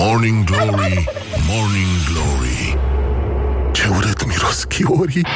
Morning 0.00 0.46
Glory, 0.46 1.06
Morning 1.46 1.92
Glory. 2.08 2.74
Ce 3.72 3.86
urât 3.88 4.26
miros 4.26 4.66
chiorii 4.68 5.26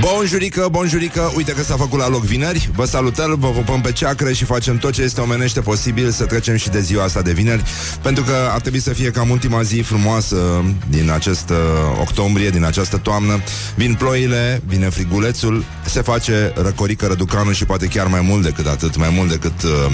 Bonjurică, 0.00 0.68
bonjurică, 0.70 1.32
uite 1.36 1.52
că 1.52 1.62
s-a 1.62 1.76
făcut 1.76 1.98
la 1.98 2.08
loc 2.08 2.22
vineri. 2.22 2.70
Vă 2.74 2.84
salutăm, 2.84 3.36
vă 3.38 3.48
pupăm 3.48 3.80
pe 3.80 3.92
ceacră 3.92 4.32
și 4.32 4.44
facem 4.44 4.78
tot 4.78 4.92
ce 4.92 5.02
este 5.02 5.20
omenește 5.20 5.60
posibil 5.60 6.10
Să 6.10 6.24
trecem 6.24 6.56
și 6.56 6.68
de 6.68 6.80
ziua 6.80 7.04
asta 7.04 7.22
de 7.22 7.32
vineri 7.32 7.62
Pentru 8.02 8.24
că 8.24 8.32
ar 8.52 8.60
trebui 8.60 8.80
să 8.80 8.92
fie 8.92 9.10
cam 9.10 9.30
ultima 9.30 9.62
zi 9.62 9.80
frumoasă 9.80 10.64
Din 10.88 11.10
acest 11.10 11.50
uh, 11.50 11.56
octombrie, 12.00 12.50
din 12.50 12.64
această 12.64 12.96
toamnă. 12.96 13.40
Vin 13.74 13.94
ploile, 13.94 14.62
vine 14.66 14.88
frigulețul 14.88 15.64
Se 15.86 16.02
face 16.02 16.52
răcorică 16.56 17.06
răducanul 17.06 17.52
și 17.52 17.64
poate 17.64 17.86
chiar 17.86 18.06
mai 18.06 18.20
mult 18.20 18.42
decât 18.42 18.66
atât 18.66 18.96
Mai 18.96 19.12
mult 19.16 19.30
decât, 19.30 19.62
uh, 19.62 19.92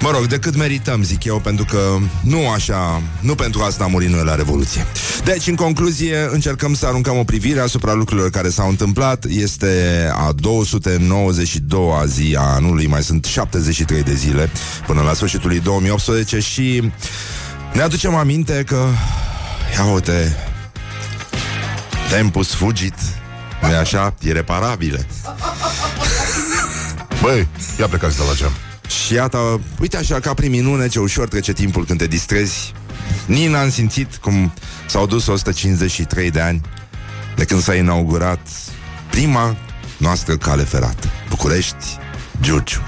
mă 0.00 0.10
rog, 0.12 0.26
decât 0.26 0.56
merităm, 0.56 1.02
zic 1.02 1.24
eu 1.24 1.40
Pentru 1.40 1.64
că 1.64 1.96
nu 2.22 2.48
așa, 2.48 3.02
nu 3.20 3.34
pentru 3.34 3.62
asta 3.62 3.84
a 3.84 3.86
murit 3.86 4.08
noi 4.08 4.24
la 4.24 4.34
Revoluție. 4.34 4.86
Deci, 5.24 5.46
în 5.46 5.54
concluzie, 5.54 6.28
încercăm 6.30 6.74
să 6.74 6.86
aruncăm 6.86 7.18
o 7.18 7.24
privire 7.24 7.60
asupra 7.60 7.92
lucrurilor 7.92 8.30
care 8.30 8.48
s-au 8.48 8.68
întâmplat 8.68 9.15
este 9.24 10.06
a 10.14 10.34
292-a 10.34 12.04
zi 12.06 12.36
a 12.38 12.42
anului, 12.42 12.86
mai 12.86 13.02
sunt 13.02 13.24
73 13.24 14.02
de 14.02 14.14
zile 14.14 14.50
până 14.86 15.02
la 15.02 15.14
sfârșitul 15.14 15.48
lui 15.48 15.60
2018 15.60 16.38
și 16.38 16.90
ne 17.72 17.82
aducem 17.82 18.14
aminte 18.14 18.64
că, 18.66 18.86
ia 19.76 19.84
uite, 19.84 20.36
tempus 22.10 22.54
fugit, 22.54 22.94
nu 23.62 23.76
așa, 23.76 24.14
ireparabile. 24.20 25.06
Băi, 27.22 27.48
ia 27.78 27.86
plecați 27.86 28.16
de 28.16 28.22
la 28.28 28.34
geam. 28.34 28.52
Și 29.04 29.14
iată, 29.14 29.60
uite 29.80 29.96
așa, 29.96 30.20
ca 30.20 30.34
prin 30.34 30.50
minune, 30.50 30.88
ce 30.88 30.98
ușor 30.98 31.28
trece 31.28 31.52
timpul 31.52 31.84
când 31.84 31.98
te 31.98 32.06
distrezi. 32.06 32.72
Nici 33.26 33.48
n-am 33.48 33.70
simțit 33.70 34.16
cum 34.16 34.52
s-au 34.86 35.06
dus 35.06 35.26
153 35.26 36.30
de 36.30 36.40
ani 36.40 36.60
de 37.36 37.44
când 37.44 37.62
s-a 37.62 37.74
inaugurat 37.74 38.48
prima 39.16 39.56
noastră 39.96 40.36
cale 40.36 40.62
ferată. 40.62 41.06
București, 41.28 41.98
Giurgiu. 42.40 42.80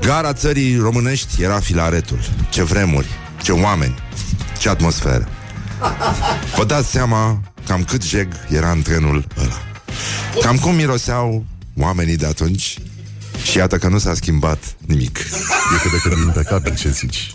Gara 0.00 0.32
țării 0.32 0.76
românești 0.76 1.42
era 1.42 1.60
filaretul. 1.60 2.18
Ce 2.48 2.62
vremuri, 2.62 3.06
ce 3.42 3.52
oameni, 3.52 3.94
ce 4.58 4.68
atmosferă. 4.68 5.28
Vă 6.56 6.64
dați 6.64 6.90
seama 6.90 7.40
cam 7.66 7.84
cât 7.84 8.02
jeg 8.04 8.28
era 8.48 8.70
în 8.70 8.82
trenul 8.82 9.26
ăla. 9.38 9.60
Cam 10.40 10.56
cum 10.56 10.74
miroseau 10.74 11.44
oamenii 11.78 12.16
de 12.16 12.26
atunci 12.26 12.78
și 13.50 13.56
iată 13.56 13.76
că 13.76 13.88
nu 13.88 13.98
s-a 13.98 14.14
schimbat 14.14 14.58
nimic. 14.86 15.18
E 15.18 15.78
cât 15.82 15.90
de 15.90 15.96
cât 16.02 16.18
impecabil 16.18 16.74
ce 16.74 16.90
zici. 16.90 17.32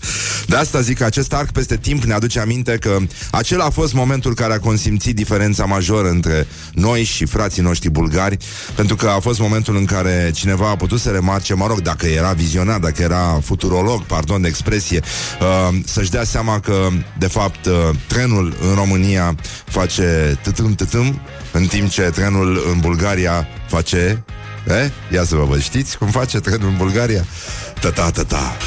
De 0.47 0.55
asta 0.55 0.81
zic 0.81 0.97
că 0.97 1.03
acest 1.03 1.33
arc 1.33 1.51
peste 1.51 1.77
timp 1.77 2.03
ne 2.03 2.13
aduce 2.13 2.39
aminte 2.39 2.77
că 2.77 2.97
acela 3.31 3.65
a 3.65 3.69
fost 3.69 3.93
momentul 3.93 4.35
care 4.35 4.53
a 4.53 4.59
consimțit 4.59 5.15
diferența 5.15 5.65
majoră 5.65 6.09
între 6.09 6.47
noi 6.73 7.03
și 7.03 7.25
frații 7.25 7.61
noștri 7.61 7.89
bulgari, 7.89 8.37
pentru 8.75 8.95
că 8.95 9.07
a 9.07 9.19
fost 9.19 9.39
momentul 9.39 9.75
în 9.75 9.85
care 9.85 10.31
cineva 10.33 10.69
a 10.69 10.75
putut 10.75 10.99
să 10.99 11.09
remarce, 11.09 11.53
mă 11.53 11.67
rog, 11.67 11.79
dacă 11.79 12.05
era 12.05 12.31
vizionar, 12.31 12.79
dacă 12.79 13.01
era 13.01 13.39
futurolog, 13.43 14.03
pardon 14.03 14.41
de 14.41 14.47
expresie, 14.47 14.99
uh, 15.41 15.79
să-și 15.85 16.09
dea 16.09 16.23
seama 16.23 16.59
că, 16.59 16.87
de 17.17 17.27
fapt, 17.27 17.65
uh, 17.65 17.73
trenul 18.07 18.57
în 18.69 18.75
România 18.75 19.35
face 19.65 20.39
tătâm 20.43 20.75
tătâm, 20.75 21.21
în 21.51 21.65
timp 21.65 21.89
ce 21.89 22.01
trenul 22.01 22.67
în 22.71 22.79
Bulgaria 22.79 23.47
face 23.67 24.23
Eh? 24.67 24.89
Ia 25.13 25.23
să 25.23 25.35
vă 25.35 25.43
văd, 25.43 25.61
știți 25.61 25.97
cum 25.97 26.07
face 26.07 26.39
trenul 26.39 26.67
în 26.67 26.77
Bulgaria? 26.77 27.25
Ta-ta, 27.79 28.09
ta-ta. 28.09 28.57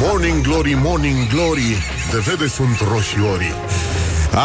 Morning 0.00 0.42
Glory, 0.42 0.74
Morning 0.82 1.28
Glory 1.28 1.76
De 2.10 2.18
vede 2.18 2.48
sunt 2.48 2.78
roșiorii 2.92 3.52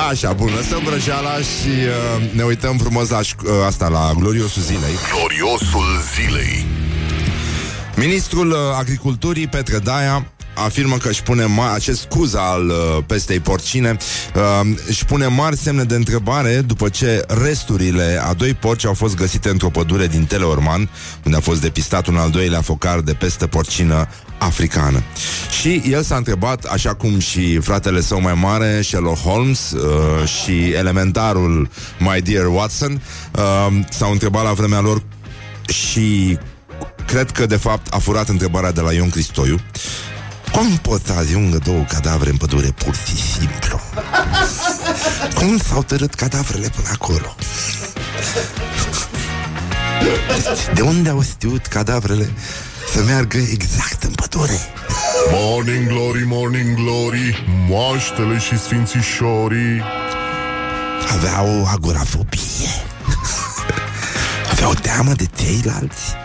Așa, 0.10 0.34
bun, 0.34 0.50
lăsăm 0.56 0.82
vrăjeala 0.84 1.38
și 1.38 1.70
uh, 1.70 2.32
ne 2.36 2.44
uităm 2.44 2.78
frumos 2.78 3.10
la 3.10 3.20
șc- 3.20 3.44
uh, 3.44 3.52
asta, 3.66 3.88
la 3.88 4.12
gloriosul 4.20 4.62
zilei. 4.62 4.94
Gloriosul 5.16 5.86
zilei 6.16 6.66
Ministrul 7.96 8.50
uh, 8.52 8.58
Agriculturii, 8.78 9.48
Petre 9.48 9.78
Daia, 9.80 10.32
afirmă 10.56 10.98
că 10.98 11.10
își 11.10 11.24
pune 11.24 11.44
ma- 11.44 11.74
acest 11.74 12.00
scuz 12.00 12.36
al 12.36 12.68
uh, 12.68 13.04
pestei 13.06 13.40
porcine 13.40 13.98
uh, 14.36 14.76
își 14.88 15.06
pune 15.06 15.28
mari 15.28 15.58
semne 15.58 15.84
de 15.84 15.96
întrebare 15.96 16.62
după 16.62 16.90
ce 16.90 17.24
resturile 17.44 18.22
a 18.24 18.34
doi 18.34 18.54
porci 18.54 18.86
au 18.86 18.94
fost 18.94 19.16
găsite 19.16 19.50
într-o 19.50 19.70
pădure 19.70 20.08
din 20.08 20.26
Teleorman, 20.26 20.90
unde 21.26 21.38
a 21.38 21.42
fost 21.42 21.62
depistat 21.62 22.08
un 22.08 22.18
al 22.18 22.30
doilea 22.30 22.62
focar 22.62 23.00
de 23.00 23.14
peste 23.14 23.48
porcină 23.48 24.08
africană. 24.38 25.04
Și 25.60 25.82
el 25.90 26.04
s-a 26.04 26.16
întrebat, 26.16 26.64
așa 26.64 26.94
cum 26.94 27.20
și 27.20 27.58
fratele 27.58 28.02
său 28.02 28.22
mai 28.22 28.34
mare, 28.34 28.82
Sherlock 28.82 29.18
Holmes 29.18 29.72
uh, 29.72 30.28
și 30.28 30.70
elementarul 30.72 31.70
My 32.00 32.22
Dear 32.22 32.46
Watson, 32.46 33.02
uh, 33.32 33.68
s-au 33.90 34.12
întrebat 34.12 34.44
la 34.44 34.54
vremea 34.54 34.80
lor 34.80 35.04
și 35.68 36.38
cred 37.06 37.32
că 37.32 37.46
de 37.46 37.56
fapt 37.56 37.94
a 37.94 37.98
furat 37.98 38.30
întrebarea 38.30 38.72
de 38.72 38.82
la 38.82 38.94
Ion 38.94 39.10
Cristoiu. 39.10 39.60
Cum 40.56 40.78
pot 40.78 41.06
să 41.06 41.14
ajungă 41.14 41.58
două 41.58 41.86
cadavre 41.88 42.30
în 42.30 42.38
pădure 42.38 42.68
pur 42.68 42.96
și 42.96 43.16
simplu? 43.16 43.80
Cum 45.36 45.58
s-au 45.58 45.84
tărât 45.84 46.14
cadavrele 46.14 46.70
până 46.76 46.88
acolo? 46.94 47.36
De 50.74 50.82
unde 50.82 51.10
au 51.10 51.22
știut 51.22 51.66
cadavrele 51.66 52.30
să 52.94 53.04
meargă 53.04 53.38
exact 53.38 54.04
în 54.04 54.12
pădure? 54.12 54.60
Morning 55.32 55.88
Glory, 55.88 56.24
Morning 56.26 56.76
Glory 56.76 57.46
Moaștele 57.70 58.38
și 58.38 58.60
sfințișorii 58.60 59.84
Aveau 61.14 61.68
agorafobie 61.74 62.70
Aveau 64.52 64.74
teamă 64.74 65.12
de 65.14 65.26
ceilalți 65.36 66.16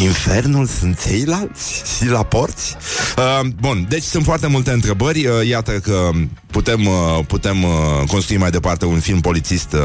Infernul 0.00 0.66
sunt 0.66 1.00
ceilalți 1.06 1.82
și 1.96 2.08
la 2.08 2.22
porți? 2.22 2.76
Uh, 3.16 3.48
bun, 3.60 3.86
deci 3.88 4.02
sunt 4.02 4.24
foarte 4.24 4.46
multe 4.46 4.70
întrebări. 4.70 5.26
Uh, 5.26 5.46
iată 5.46 5.72
că 5.72 6.10
putem, 6.46 6.86
uh, 6.86 7.18
putem 7.26 7.62
uh, 7.62 7.70
construi 8.06 8.36
mai 8.36 8.50
departe 8.50 8.84
un 8.84 9.00
film 9.00 9.20
polițist 9.20 9.72
uh, 9.72 9.80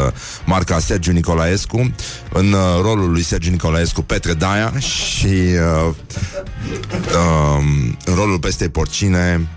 marca 0.45 0.79
Sergiu 0.79 1.11
Nicolaescu 1.11 1.91
în 2.33 2.51
uh, 2.51 2.59
rolul 2.81 3.11
lui 3.11 3.21
Sergiu 3.23 3.49
Nicolaescu 3.49 4.01
Petre 4.01 4.33
Daia 4.33 4.73
și 4.79 5.25
uh, 5.27 5.93
uh, 6.93 7.63
în 8.05 8.15
rolul 8.15 8.39
peste 8.39 8.69
porcine 8.69 9.47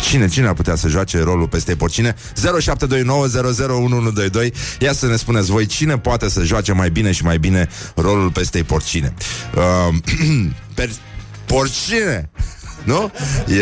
Cine, 0.00 0.28
cine 0.28 0.46
ar 0.46 0.54
putea 0.54 0.74
să 0.74 0.88
joace 0.88 1.18
rolul 1.22 1.48
peste 1.48 1.76
porcine? 1.76 2.14
0729001122 2.14 2.16
Ia 4.78 4.92
să 4.92 5.06
ne 5.06 5.16
spuneți 5.16 5.50
voi 5.50 5.66
cine 5.66 5.98
poate 5.98 6.28
să 6.28 6.42
joace 6.42 6.72
mai 6.72 6.90
bine 6.90 7.12
și 7.12 7.24
mai 7.24 7.38
bine 7.38 7.68
rolul 7.94 8.30
peste 8.30 8.62
porcine. 8.62 9.14
Uh, 9.56 9.94
per, 10.74 10.88
porcine! 11.46 12.30
Nu? 12.84 13.12
E, 13.48 13.54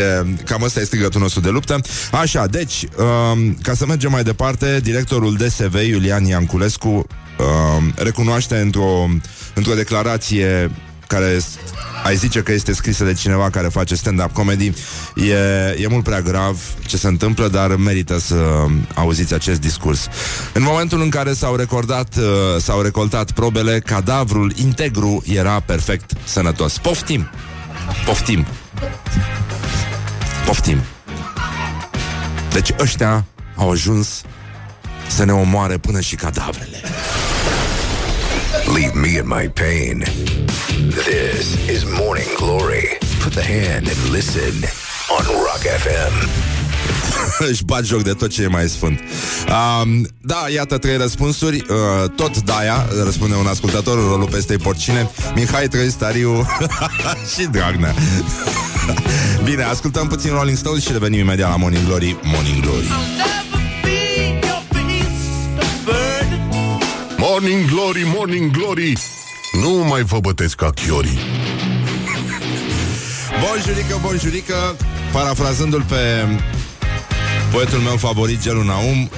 cam 0.44 0.62
ăsta 0.62 0.80
este 0.80 0.84
strigătul 0.84 1.20
nostru 1.20 1.40
de 1.40 1.48
luptă. 1.48 1.80
Așa, 2.12 2.46
deci, 2.46 2.84
um, 3.32 3.54
ca 3.62 3.74
să 3.74 3.86
mergem 3.86 4.10
mai 4.10 4.22
departe, 4.22 4.80
directorul 4.82 5.34
DSV, 5.36 5.74
Iulian 5.74 6.24
Ianculescu, 6.24 6.88
um, 6.88 7.06
recunoaște 7.96 8.56
într-o, 8.58 9.08
într-o 9.54 9.74
declarație 9.74 10.70
care 11.06 11.38
s- 11.38 11.58
ai 12.04 12.16
zice 12.16 12.42
că 12.42 12.52
este 12.52 12.74
scrisă 12.74 13.04
de 13.04 13.12
cineva 13.12 13.50
care 13.50 13.68
face 13.68 13.94
stand-up 13.94 14.32
comedy 14.32 14.72
e, 15.14 15.34
e 15.78 15.86
mult 15.88 16.04
prea 16.04 16.20
grav 16.20 16.58
ce 16.86 16.96
se 16.96 17.06
întâmplă, 17.06 17.48
dar 17.48 17.76
merită 17.76 18.18
să 18.18 18.64
auziți 18.94 19.34
acest 19.34 19.60
discurs. 19.60 20.08
În 20.52 20.62
momentul 20.62 21.00
în 21.00 21.08
care 21.08 21.32
s-au 21.32 21.56
recordat, 21.56 22.16
uh, 22.16 22.24
s-au 22.60 22.80
recoltat 22.80 23.30
probele, 23.30 23.78
cadavrul 23.78 24.52
integru 24.56 25.22
era 25.26 25.60
perfect 25.60 26.10
sănătos. 26.24 26.78
Poftim! 26.78 27.30
Poftim! 28.04 28.46
Poftim! 30.46 30.78
Deci 32.52 32.70
ăștia 32.78 33.24
au 33.56 33.70
ajuns 33.70 34.22
să 35.08 35.24
ne 35.24 35.32
omoare 35.32 35.78
până 35.78 36.00
și 36.00 36.14
cadavrele. 36.14 36.80
Leave 38.74 38.98
me 38.98 39.08
in 39.08 39.24
my 39.26 39.50
pain. 39.54 40.04
This 40.94 41.56
is 41.68 41.84
Morning 41.84 42.28
Glory. 42.36 42.98
Put 43.20 43.32
the 43.32 43.42
hand 43.42 43.88
and 43.88 44.10
listen 44.12 44.54
on 45.10 45.24
Rock 45.26 45.62
FM. 45.82 46.28
Își 47.50 47.64
bat 47.64 47.84
joc 47.84 48.02
de 48.02 48.12
tot 48.12 48.30
ce 48.30 48.42
e 48.42 48.46
mai 48.46 48.68
sfânt. 48.68 49.00
Um, 49.48 50.06
Da, 50.20 50.46
iată 50.54 50.78
trei 50.78 50.96
răspunsuri. 50.96 51.56
Uh, 51.56 52.10
Tot 52.16 52.42
Daia, 52.42 52.86
răspunde 53.04 53.34
un 53.34 53.46
ascultător 53.46 53.98
în 53.98 54.04
Rolul 54.04 54.28
peste 54.28 54.56
porcine. 54.56 55.10
Mihai 55.34 55.68
Trăistariu 55.68 56.46
Și 57.34 57.46
Dragnea. 57.50 57.94
Bine, 59.44 59.62
ascultăm 59.62 60.06
puțin 60.06 60.30
Rolling 60.30 60.56
Stones 60.56 60.82
Și 60.82 60.92
revenim 60.92 61.18
imediat 61.18 61.50
la 61.50 61.56
Morning 61.56 61.86
Glory 61.86 62.16
Morning 62.22 62.62
Glory. 62.62 62.86
Morning 67.16 67.70
Glory, 67.70 68.02
Morning 68.16 68.50
Glory 68.50 68.92
Nu 69.60 69.84
mai 69.88 70.02
vă 70.02 70.18
bătesc 70.20 70.54
ca 70.54 70.70
chiorii. 70.70 71.18
Bonjurică, 73.40 73.98
bonjurică 74.02 74.76
parafrazându-l 75.12 75.82
pe 75.82 75.96
poetul 77.52 77.78
meu 77.78 77.96
favorit, 77.96 78.40
Gelu 78.40 78.62
Naum, 78.62 79.10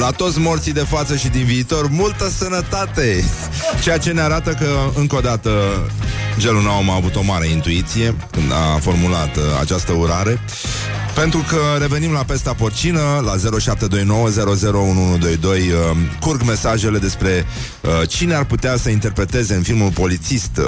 la 0.00 0.10
toți 0.10 0.38
morții 0.38 0.72
de 0.72 0.84
față 0.88 1.16
și 1.16 1.28
din 1.28 1.44
viitor, 1.44 1.88
multă 1.88 2.28
sănătate! 2.28 3.24
Ceea 3.82 3.98
ce 3.98 4.12
ne 4.12 4.20
arată 4.20 4.50
că, 4.50 4.68
încă 4.94 5.16
o 5.16 5.20
dată, 5.20 5.50
Gelu 6.38 6.60
Naum 6.60 6.90
a 6.90 6.94
avut 6.94 7.16
o 7.16 7.22
mare 7.22 7.46
intuiție 7.46 8.16
când 8.30 8.52
a 8.52 8.78
formulat 8.80 9.36
uh, 9.36 9.42
această 9.60 9.92
urare 9.92 10.40
pentru 11.14 11.44
că 11.48 11.56
revenim 11.78 12.12
la 12.12 12.24
pesta 12.24 12.54
porcină 12.54 13.00
La 13.24 13.36
0729001122 13.36 13.44
uh, 15.44 15.60
Curg 16.20 16.42
mesajele 16.42 16.98
despre 16.98 17.46
uh, 17.80 18.08
Cine 18.08 18.34
ar 18.34 18.44
putea 18.44 18.76
să 18.76 18.88
interpreteze 18.88 19.54
În 19.54 19.62
filmul 19.62 19.90
polițist 19.90 20.56
uh, 20.56 20.64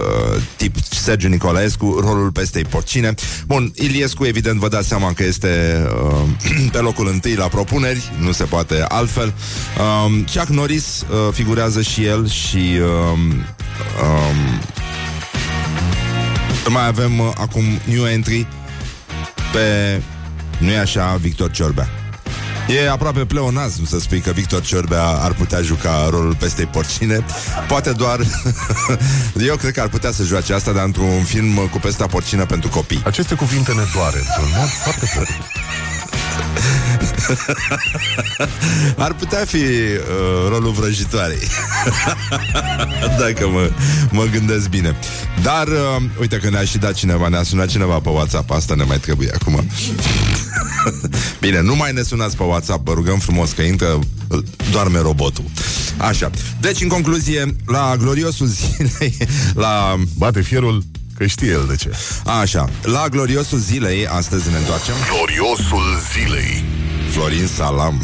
Tip 0.57 0.77
Sergiu 0.91 1.29
Nicolaescu 1.29 1.99
Rolul 2.01 2.31
pestei 2.31 2.65
porcine. 2.65 3.15
Bun, 3.47 3.73
Iliescu 3.75 4.25
evident 4.25 4.59
vă 4.59 4.69
dați 4.69 4.89
seama 4.89 5.13
că 5.13 5.25
este 5.25 5.83
uh, 6.13 6.23
Pe 6.73 6.79
locul 6.79 7.09
întâi 7.09 7.35
la 7.35 7.49
propuneri 7.49 8.13
Nu 8.21 8.33
se 8.33 8.45
poate 8.45 8.85
altfel. 8.89 9.35
Uh, 9.79 10.25
Chuck 10.35 10.49
Norris 10.49 11.01
uh, 11.01 11.07
figurează 11.33 11.83
și 11.83 12.05
el 12.05 12.29
Și 12.29 12.57
uh, 12.57 13.19
uh, 14.03 14.35
mai 16.69 16.87
avem 16.87 17.19
uh, 17.19 17.31
acum 17.35 17.65
new 17.85 18.07
entry 18.07 18.47
pe 19.53 20.01
nu 20.59 20.71
e 20.71 20.79
așa, 20.79 21.17
Victor 21.21 21.51
Ciorbea. 21.51 21.89
E 22.69 22.91
aproape 22.91 23.25
pleonazm 23.25 23.87
să 23.87 23.99
spui 23.99 24.21
că 24.21 24.31
Victor 24.31 24.63
Ciorbea 24.63 25.05
ar 25.05 25.33
putea 25.33 25.61
juca 25.61 26.07
rolul 26.11 26.35
pestei 26.35 26.67
porcine. 26.67 27.25
Poate 27.69 27.93
doar... 27.93 28.21
Eu 29.49 29.57
cred 29.57 29.73
că 29.73 29.81
ar 29.81 29.89
putea 29.89 30.13
să 30.13 30.23
joace 30.23 30.53
asta, 30.53 30.73
dar 30.73 30.85
într-un 30.85 31.23
film 31.25 31.69
cu 31.71 31.79
pesta 31.79 32.07
porcină 32.07 32.47
pentru 32.47 32.69
copii. 32.69 33.03
Aceste 33.05 33.35
cuvinte 33.35 33.73
ne 33.73 33.83
doare 33.95 34.19
într-un 34.19 34.59
mod 34.59 34.69
foarte 34.69 35.07
clar. 35.13 35.27
Ar 39.05 39.15
putea 39.15 39.45
fi 39.45 39.57
uh, 39.57 40.49
rolul 40.49 40.73
vrăjitoarei. 40.73 41.49
Dacă 43.21 43.49
mă, 43.49 43.71
mă 44.11 44.25
gândesc 44.33 44.69
bine. 44.69 44.97
Dar, 45.43 45.67
uh, 45.67 46.03
uite 46.21 46.37
că 46.37 46.51
ne-a 46.51 46.65
și 46.65 46.79
dat 46.79 46.95
cineva 46.95 47.29
Ne-a 47.29 47.43
sunat 47.43 47.69
cineva 47.69 47.99
pe 47.99 48.09
WhatsApp. 48.09 48.51
Asta 48.51 48.75
ne 48.75 48.85
mai 48.85 48.99
trebuie 48.99 49.31
acum. 49.41 49.67
Bine, 51.41 51.61
nu 51.61 51.77
mai 51.77 51.93
ne 51.93 52.03
sunați 52.03 52.37
pe 52.37 52.43
WhatsApp. 52.43 52.87
Vă 52.87 52.93
rugăm 52.93 53.19
frumos 53.19 53.51
că 53.51 53.63
intră 53.63 53.99
Doarme 54.71 54.99
robotul. 54.99 55.45
Așa, 55.97 56.31
deci 56.61 56.81
în 56.81 56.89
concluzie 56.89 57.57
La 57.67 57.97
gloriosul 57.99 58.47
zilei 58.47 59.17
La... 59.55 59.95
Bate 60.17 60.41
fierul 60.41 60.83
Că 61.17 61.27
știe 61.27 61.49
el 61.49 61.65
de 61.69 61.77
ce. 61.77 61.91
Așa, 62.41 62.69
la 62.83 63.09
gloriosul 63.09 63.59
zilei, 63.59 64.07
astăzi 64.07 64.51
ne 64.51 64.57
întoarcem. 64.57 64.95
Gloriosul 65.13 66.01
zilei. 66.13 66.84
Florin 67.15 67.47
Salam. 67.47 68.01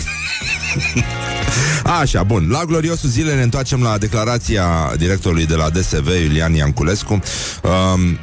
Așa, 2.01 2.23
bun. 2.23 2.49
La 2.51 2.65
gloriosul 2.65 3.09
zilei 3.09 3.35
ne 3.35 3.43
întoarcem 3.43 3.83
la 3.83 3.99
declarația 3.99 4.93
directorului 4.97 5.47
de 5.47 5.55
la 5.55 5.71
DSV, 5.71 6.09
Iulian 6.23 6.55
Ianculescu. 6.55 7.13
Um, 7.13 8.19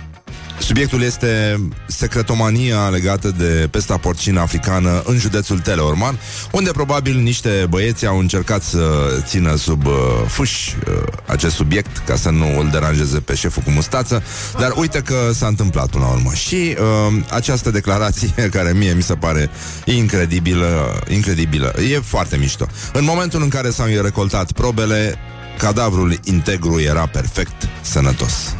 Subiectul 0.59 1.01
este 1.01 1.59
secretomania 1.87 2.87
legată 2.89 3.31
de 3.37 3.67
pesta 3.71 3.97
porcină 3.97 4.39
africană 4.39 5.01
în 5.05 5.17
județul 5.17 5.59
Teleorman, 5.59 6.19
unde 6.51 6.71
probabil 6.71 7.19
niște 7.19 7.65
băieți 7.69 8.05
au 8.05 8.19
încercat 8.19 8.63
să 8.63 8.79
țină 9.25 9.55
sub 9.55 9.85
uh, 9.85 9.93
fâș 10.27 10.73
uh, 10.73 11.03
acest 11.25 11.55
subiect 11.55 11.97
ca 11.97 12.15
să 12.15 12.29
nu 12.29 12.59
îl 12.59 12.69
deranjeze 12.71 13.19
pe 13.19 13.35
șeful 13.35 13.63
cu 13.63 13.69
mustață, 13.69 14.23
dar 14.59 14.73
uite 14.75 15.01
că 15.01 15.31
s-a 15.33 15.47
întâmplat 15.47 15.87
până 15.87 16.03
la 16.03 16.11
urmă. 16.11 16.33
Și 16.33 16.55
uh, 16.55 17.23
această 17.29 17.71
declarație, 17.71 18.49
care 18.55 18.73
mie 18.73 18.93
mi 18.93 19.03
se 19.03 19.15
pare 19.15 19.49
incredibilă, 19.85 20.99
incredibilă, 21.09 21.73
e 21.91 21.99
foarte 21.99 22.37
mișto. 22.37 22.67
În 22.93 23.03
momentul 23.03 23.41
în 23.41 23.49
care 23.49 23.69
s-au 23.69 23.87
recoltat 24.01 24.51
probele, 24.51 25.17
cadavrul 25.57 26.19
integru 26.23 26.79
era 26.79 27.05
perfect 27.05 27.67
sănătos. 27.81 28.55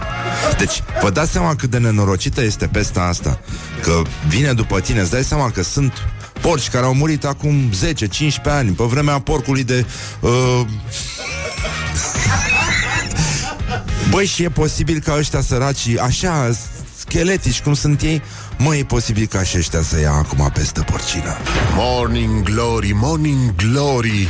Deci, 0.57 0.83
vă 1.01 1.09
dați 1.09 1.31
seama 1.31 1.55
cât 1.55 1.69
de 1.69 1.77
nenorocită 1.77 2.41
este 2.43 2.67
pesta 2.67 3.01
asta? 3.01 3.39
Că 3.81 4.01
vine 4.27 4.53
după 4.53 4.79
tine, 4.79 4.99
îți 4.99 5.11
dai 5.11 5.23
seama 5.23 5.51
că 5.51 5.63
sunt 5.63 5.93
porci 6.41 6.69
care 6.69 6.85
au 6.85 6.93
murit 6.93 7.25
acum 7.25 7.69
10-15 7.69 7.73
ani, 8.43 8.71
pe 8.71 8.83
vremea 8.83 9.19
porcului 9.19 9.63
de... 9.63 9.85
Uh... 10.19 10.61
Băi, 14.09 14.25
și 14.25 14.43
e 14.43 14.49
posibil 14.49 14.99
ca 14.99 15.15
ăștia 15.17 15.41
săraci, 15.41 15.97
așa, 16.01 16.51
scheletici 16.97 17.61
cum 17.61 17.73
sunt 17.73 18.01
ei, 18.01 18.21
Mă, 18.57 18.75
e 18.75 18.83
posibil 18.83 19.25
ca 19.25 19.43
și 19.43 19.57
ăștia 19.57 19.81
să 19.81 19.99
ia 19.99 20.11
acum 20.11 20.51
peste 20.53 20.81
porcină. 20.81 21.37
Morning 21.75 22.43
glory, 22.43 22.91
morning 22.93 23.55
glory, 23.55 24.29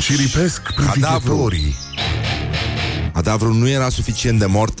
și 0.00 0.14
ripesc 0.14 0.72
privighetorii. 0.74 1.76
Cadavrul 3.12 3.54
nu 3.54 3.68
era 3.68 3.88
suficient 3.88 4.38
de 4.38 4.46
mort 4.46 4.78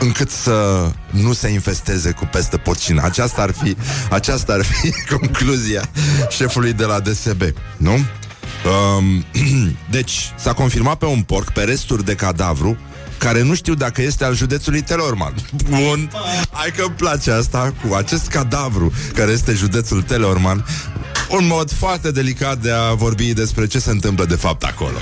încât 0.00 0.30
să 0.30 0.90
nu 1.10 1.32
se 1.32 1.48
infesteze 1.48 2.10
cu 2.10 2.28
peste 2.32 2.56
porcină. 2.56 3.02
Aceasta 3.04 3.42
ar 3.42 3.50
fi, 3.50 3.76
aceasta 4.10 4.52
ar 4.52 4.64
fi 4.64 4.90
concluzia 5.16 5.88
șefului 6.28 6.72
de 6.72 6.84
la 6.84 7.00
DSB, 7.00 7.42
nu? 7.76 7.92
Um, 7.92 9.24
deci, 9.90 10.32
s-a 10.38 10.52
confirmat 10.52 10.98
pe 10.98 11.04
un 11.04 11.22
porc, 11.22 11.52
pe 11.52 11.62
resturi 11.62 12.04
de 12.04 12.14
cadavru, 12.14 12.78
care 13.18 13.42
nu 13.42 13.54
știu 13.54 13.74
dacă 13.74 14.02
este 14.02 14.24
al 14.24 14.34
județului 14.34 14.80
Teleorman. 14.80 15.34
Bun, 15.68 16.10
hai 16.50 16.72
că 16.76 16.82
îmi 16.86 16.94
place 16.94 17.30
asta 17.30 17.74
cu 17.88 17.94
acest 17.94 18.26
cadavru 18.26 18.92
care 19.14 19.30
este 19.32 19.52
județul 19.52 20.02
Teleorman 20.02 20.64
un 21.30 21.46
mod 21.46 21.72
foarte 21.72 22.10
delicat 22.10 22.58
de 22.58 22.70
a 22.70 22.94
vorbi 22.94 23.32
despre 23.32 23.66
ce 23.66 23.78
se 23.78 23.90
întâmplă 23.90 24.24
de 24.24 24.34
fapt 24.34 24.62
acolo. 24.62 24.96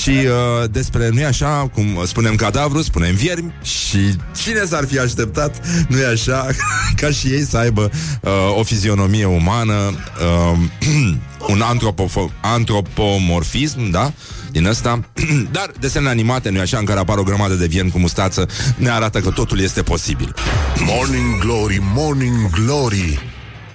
Și 0.00 0.10
uh, 0.10 0.70
despre, 0.70 1.08
nu-i 1.08 1.24
așa, 1.24 1.70
cum 1.74 2.02
spunem 2.06 2.34
cadavru, 2.34 2.82
spunem 2.82 3.14
viermi 3.14 3.52
și 3.62 3.98
cine 4.42 4.64
s-ar 4.64 4.86
fi 4.86 4.98
așteptat, 4.98 5.66
nu-i 5.88 6.04
așa, 6.04 6.46
ca 7.00 7.10
și 7.10 7.26
ei 7.26 7.44
să 7.44 7.56
aibă 7.56 7.90
uh, 8.20 8.30
o 8.58 8.62
fizionomie 8.62 9.24
umană, 9.24 9.74
uh, 9.74 10.58
un 11.52 11.62
antropo- 11.62 12.32
antropomorfism, 12.40 13.90
da? 13.90 14.12
Din 14.52 14.66
ăsta, 14.66 15.04
dar 15.56 15.70
desene 15.80 16.08
animate, 16.08 16.50
nu 16.50 16.60
așa, 16.60 16.78
în 16.78 16.84
care 16.84 16.98
apar 16.98 17.18
o 17.18 17.22
grămadă 17.22 17.54
de 17.54 17.66
viermi 17.66 17.90
cu 17.90 17.98
mustață, 17.98 18.48
ne 18.76 18.90
arată 18.90 19.20
că 19.20 19.30
totul 19.30 19.60
este 19.60 19.82
posibil. 19.82 20.34
Morning 20.78 21.38
Glory, 21.38 21.78
Morning 21.94 22.50
Glory, 22.50 23.20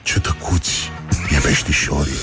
ce 0.03 0.19
tăcuți 0.19 0.89
e 1.35 1.39
peștișorii. 1.39 2.13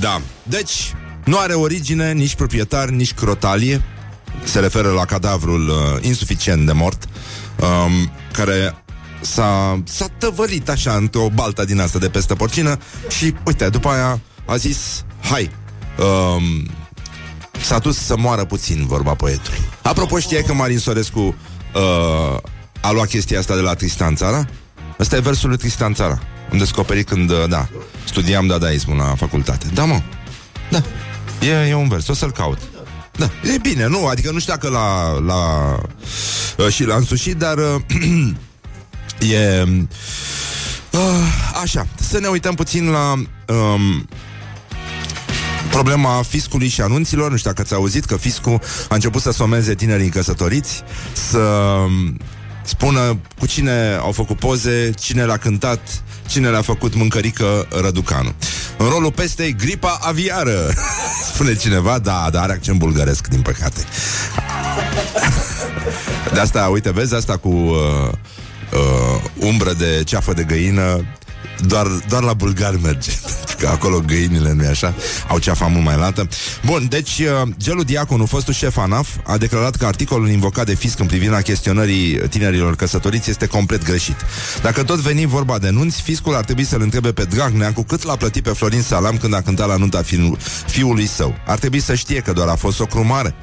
Da, 0.00 0.20
deci 0.42 0.94
nu 1.24 1.38
are 1.38 1.52
origine, 1.52 2.12
nici 2.12 2.34
proprietar, 2.34 2.88
nici 2.88 3.14
crotalie. 3.14 3.82
Se 4.44 4.60
referă 4.60 4.90
la 4.90 5.04
cadavrul 5.04 5.68
uh, 5.68 6.04
insuficient 6.04 6.66
de 6.66 6.72
mort, 6.72 7.04
um, 7.60 8.10
care 8.32 8.74
s-a, 9.20 9.82
s-a 9.84 10.06
tăvălit 10.18 10.68
așa 10.68 10.92
într-o 10.92 11.28
baltă 11.34 11.64
din 11.64 11.80
asta 11.80 11.98
de 11.98 12.08
peste 12.08 12.34
porcină 12.34 12.78
și, 13.08 13.34
uite, 13.44 13.68
după 13.68 13.88
aia 13.88 14.20
a 14.46 14.56
zis, 14.56 15.04
hai, 15.20 15.50
um, 15.98 16.70
s-a 17.62 17.78
dus 17.78 17.98
să 17.98 18.16
moară 18.16 18.44
puțin, 18.44 18.86
vorba 18.86 19.14
poetului. 19.14 19.58
Apropo, 19.82 20.18
știai 20.18 20.42
că 20.42 20.54
Marin 20.54 20.78
Sorescu 20.78 21.20
uh, 21.20 22.38
a 22.80 22.90
luat 22.90 23.08
chestia 23.08 23.38
asta 23.38 23.54
de 23.54 23.60
la 23.60 23.74
Tristan 23.74 24.14
Țara? 24.14 24.46
Ăsta 25.00 25.16
e 25.16 25.20
versul 25.20 25.48
lui 25.48 25.58
Tristan 25.58 25.94
Țara. 25.94 26.18
Am 26.52 26.58
descoperit 26.58 27.08
când, 27.08 27.30
uh, 27.30 27.48
da, 27.48 27.68
studiam 28.04 28.46
dadaismul 28.46 28.96
la 28.96 29.14
facultate. 29.16 29.66
Da, 29.74 29.84
mă. 29.84 30.02
Da. 30.70 30.82
E, 31.46 31.68
e 31.68 31.74
un 31.74 31.88
vers. 31.88 32.08
O 32.08 32.14
să-l 32.14 32.32
caut. 32.32 32.58
Da. 33.16 33.30
E 33.54 33.58
bine, 33.58 33.86
nu? 33.86 34.06
Adică 34.06 34.30
nu 34.30 34.38
știu 34.38 34.52
dacă 34.52 34.68
la, 34.68 35.18
la 35.18 35.72
uh, 36.56 36.68
și 36.68 36.84
l-a 36.84 36.96
însușit, 36.96 37.36
dar 37.36 37.58
uh, 37.58 37.80
e... 39.32 39.64
Uh, 40.90 41.00
așa, 41.62 41.86
să 42.00 42.18
ne 42.18 42.26
uităm 42.26 42.54
puțin 42.54 42.90
la 42.90 43.12
um, 43.12 44.08
problema 45.76 46.22
fiscului 46.22 46.68
și 46.68 46.80
anunților. 46.80 47.30
Nu 47.30 47.36
știu 47.36 47.50
dacă 47.50 47.62
ați 47.62 47.74
auzit 47.74 48.04
că 48.04 48.16
fiscul 48.16 48.60
a 48.88 48.94
început 48.94 49.22
să 49.22 49.30
someze 49.30 49.74
tinerii 49.74 50.08
căsătoriți, 50.08 50.82
să 51.12 51.38
um, 51.38 52.16
spună 52.64 53.18
cu 53.38 53.46
cine 53.46 53.98
au 54.00 54.12
făcut 54.12 54.38
poze, 54.38 54.90
cine 54.98 55.24
l-a 55.24 55.36
cântat, 55.36 55.80
cine 56.26 56.48
le-a 56.48 56.62
făcut 56.62 56.94
mâncărică 56.94 57.68
Răducanu. 57.80 58.34
În 58.78 58.88
rolul 58.88 59.12
pestei, 59.12 59.54
gripa 59.54 59.98
aviară, 60.02 60.72
spune 61.32 61.54
cineva, 61.54 61.98
da, 61.98 62.28
dar 62.32 62.42
are 62.42 62.52
accent 62.52 62.78
bulgăresc, 62.78 63.26
din 63.26 63.42
păcate. 63.42 63.84
De 66.34 66.40
asta, 66.40 66.68
uite, 66.72 66.90
vezi 66.90 67.14
asta 67.14 67.36
cu 67.36 67.48
uh, 67.48 68.12
uh, 68.72 69.22
umbră 69.38 69.72
de 69.72 70.02
ceafă 70.04 70.32
de 70.32 70.42
găină, 70.42 71.04
doar, 71.60 71.86
doar 72.08 72.22
la 72.22 72.32
bulgar 72.32 72.76
merge. 72.82 73.10
Că 73.58 73.66
acolo 73.66 74.00
găinile, 74.06 74.52
nu 74.52 74.68
așa? 74.68 74.94
Au 75.28 75.38
ceafa 75.38 75.66
mult 75.66 75.84
mai 75.84 75.96
lată. 75.96 76.28
Bun, 76.64 76.86
deci 76.88 77.18
uh, 77.18 77.48
Gelu 77.58 77.82
Diaconu, 77.82 78.26
fostul 78.26 78.54
șef 78.54 78.76
ANAF, 78.76 79.08
a 79.22 79.36
declarat 79.36 79.76
că 79.76 79.86
articolul 79.86 80.28
invocat 80.28 80.66
de 80.66 80.74
fisc 80.74 80.98
în 80.98 81.06
privința 81.06 81.40
chestionării 81.40 82.28
tinerilor 82.28 82.76
căsătoriți 82.76 83.30
este 83.30 83.46
complet 83.46 83.84
greșit. 83.84 84.16
Dacă 84.62 84.82
tot 84.82 84.98
veni 84.98 85.26
vorba 85.26 85.58
de 85.58 85.70
nunți, 85.70 86.02
fiscul 86.02 86.34
ar 86.34 86.44
trebui 86.44 86.64
să-l 86.64 86.80
întrebe 86.80 87.12
pe 87.12 87.24
Dragnea 87.24 87.72
cu 87.72 87.82
cât 87.82 88.02
l-a 88.02 88.16
plătit 88.16 88.42
pe 88.42 88.50
Florin 88.50 88.82
Salam 88.82 89.16
când 89.16 89.34
a 89.34 89.40
cântat 89.40 89.66
la 89.66 89.76
nunta 89.76 90.02
fi- 90.02 90.36
fiului 90.66 91.06
său. 91.06 91.34
Ar 91.46 91.58
trebui 91.58 91.80
să 91.80 91.94
știe 91.94 92.20
că 92.20 92.32
doar 92.32 92.48
a 92.48 92.54
fost 92.54 92.80
o 92.80 92.86
crumare. 92.86 93.34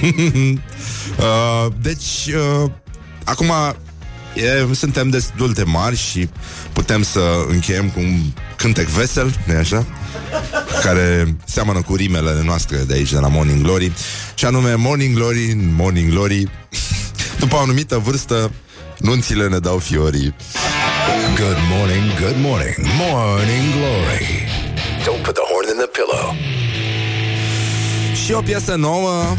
uh, 1.18 1.72
deci, 1.80 2.34
uh, 2.34 2.70
acum 3.24 3.52
e, 4.36 4.74
suntem 4.74 5.10
destul 5.10 5.52
de 5.52 5.62
mari 5.62 5.96
și 5.96 6.28
putem 6.72 7.02
să 7.02 7.20
încheiem 7.48 7.90
cu 7.90 8.00
un 8.00 8.20
cântec 8.56 8.86
vesel, 8.86 9.34
nu 9.44 9.56
așa? 9.56 9.86
Care 10.82 11.36
seamănă 11.44 11.82
cu 11.82 11.94
rimele 11.94 12.42
noastre 12.44 12.76
de 12.76 12.94
aici, 12.94 13.12
de 13.12 13.18
la 13.18 13.28
Morning 13.28 13.62
Glory, 13.62 13.92
și 14.34 14.44
anume 14.44 14.74
Morning 14.74 15.14
Glory, 15.14 15.56
Morning 15.76 16.10
Glory, 16.10 16.50
după 17.40 17.56
o 17.56 17.58
anumită 17.58 17.98
vârstă, 17.98 18.50
nunțile 18.98 19.48
ne 19.48 19.58
dau 19.58 19.78
fiorii. 19.78 20.34
Good 21.36 21.58
morning, 21.68 22.04
good 22.20 22.38
morning, 22.40 22.76
morning 22.98 23.72
glory. 23.76 24.46
Don't 25.04 25.22
put 25.22 25.34
the 25.34 25.44
horn 25.50 25.66
in 25.72 25.76
the 25.76 25.88
pillow. 25.98 26.34
Și 28.26 28.32
o 28.32 28.40
piesă 28.40 28.74
nouă. 28.74 29.34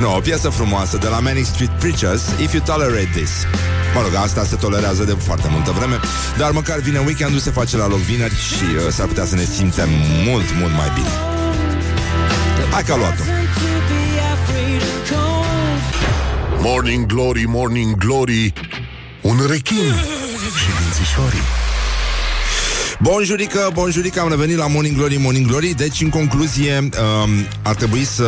Nu, 0.00 0.16
o 0.16 0.20
piesă 0.20 0.48
frumoasă 0.48 0.96
De 0.96 1.06
la 1.06 1.18
Manic 1.18 1.44
Street 1.44 1.70
Preachers 1.70 2.22
If 2.38 2.52
you 2.52 2.62
tolerate 2.64 3.08
this. 3.14 3.30
Mă 3.94 4.00
rog, 4.02 4.14
asta 4.14 4.44
se 4.44 4.56
tolerează 4.56 5.04
de 5.04 5.16
foarte 5.18 5.48
multă 5.50 5.70
vreme 5.70 6.00
Dar 6.38 6.50
măcar 6.50 6.78
vine 6.78 6.98
weekendul, 6.98 7.38
se 7.38 7.50
face 7.50 7.76
la 7.76 7.86
loc 7.88 7.98
vineri 7.98 8.34
Și 8.34 8.64
uh, 8.64 8.92
s-ar 8.92 9.06
putea 9.06 9.24
să 9.24 9.34
ne 9.34 9.44
simțem 9.44 9.88
mult, 10.26 10.44
mult 10.58 10.72
mai 10.72 10.90
bine. 10.94 11.08
Hai 12.70 12.82
că 12.82 12.92
a 12.92 12.96
luat-o. 12.96 13.22
Morning 16.58 17.06
Glory, 17.06 17.44
Morning 17.46 17.96
Glory 17.96 18.52
Un 19.20 19.36
rechin 19.48 19.94
Și 20.58 20.68
dințișorii 20.82 21.59
Bonjurică, 23.02 23.70
bonjurică, 23.72 24.20
am 24.20 24.28
revenit 24.28 24.56
la 24.56 24.66
Morning 24.66 24.96
Glory, 24.96 25.16
Morning 25.16 25.46
Glory. 25.46 25.74
Deci, 25.74 26.00
în 26.00 26.08
concluzie, 26.08 26.78
um, 26.78 27.30
ar 27.62 27.74
trebui 27.74 28.04
să 28.04 28.24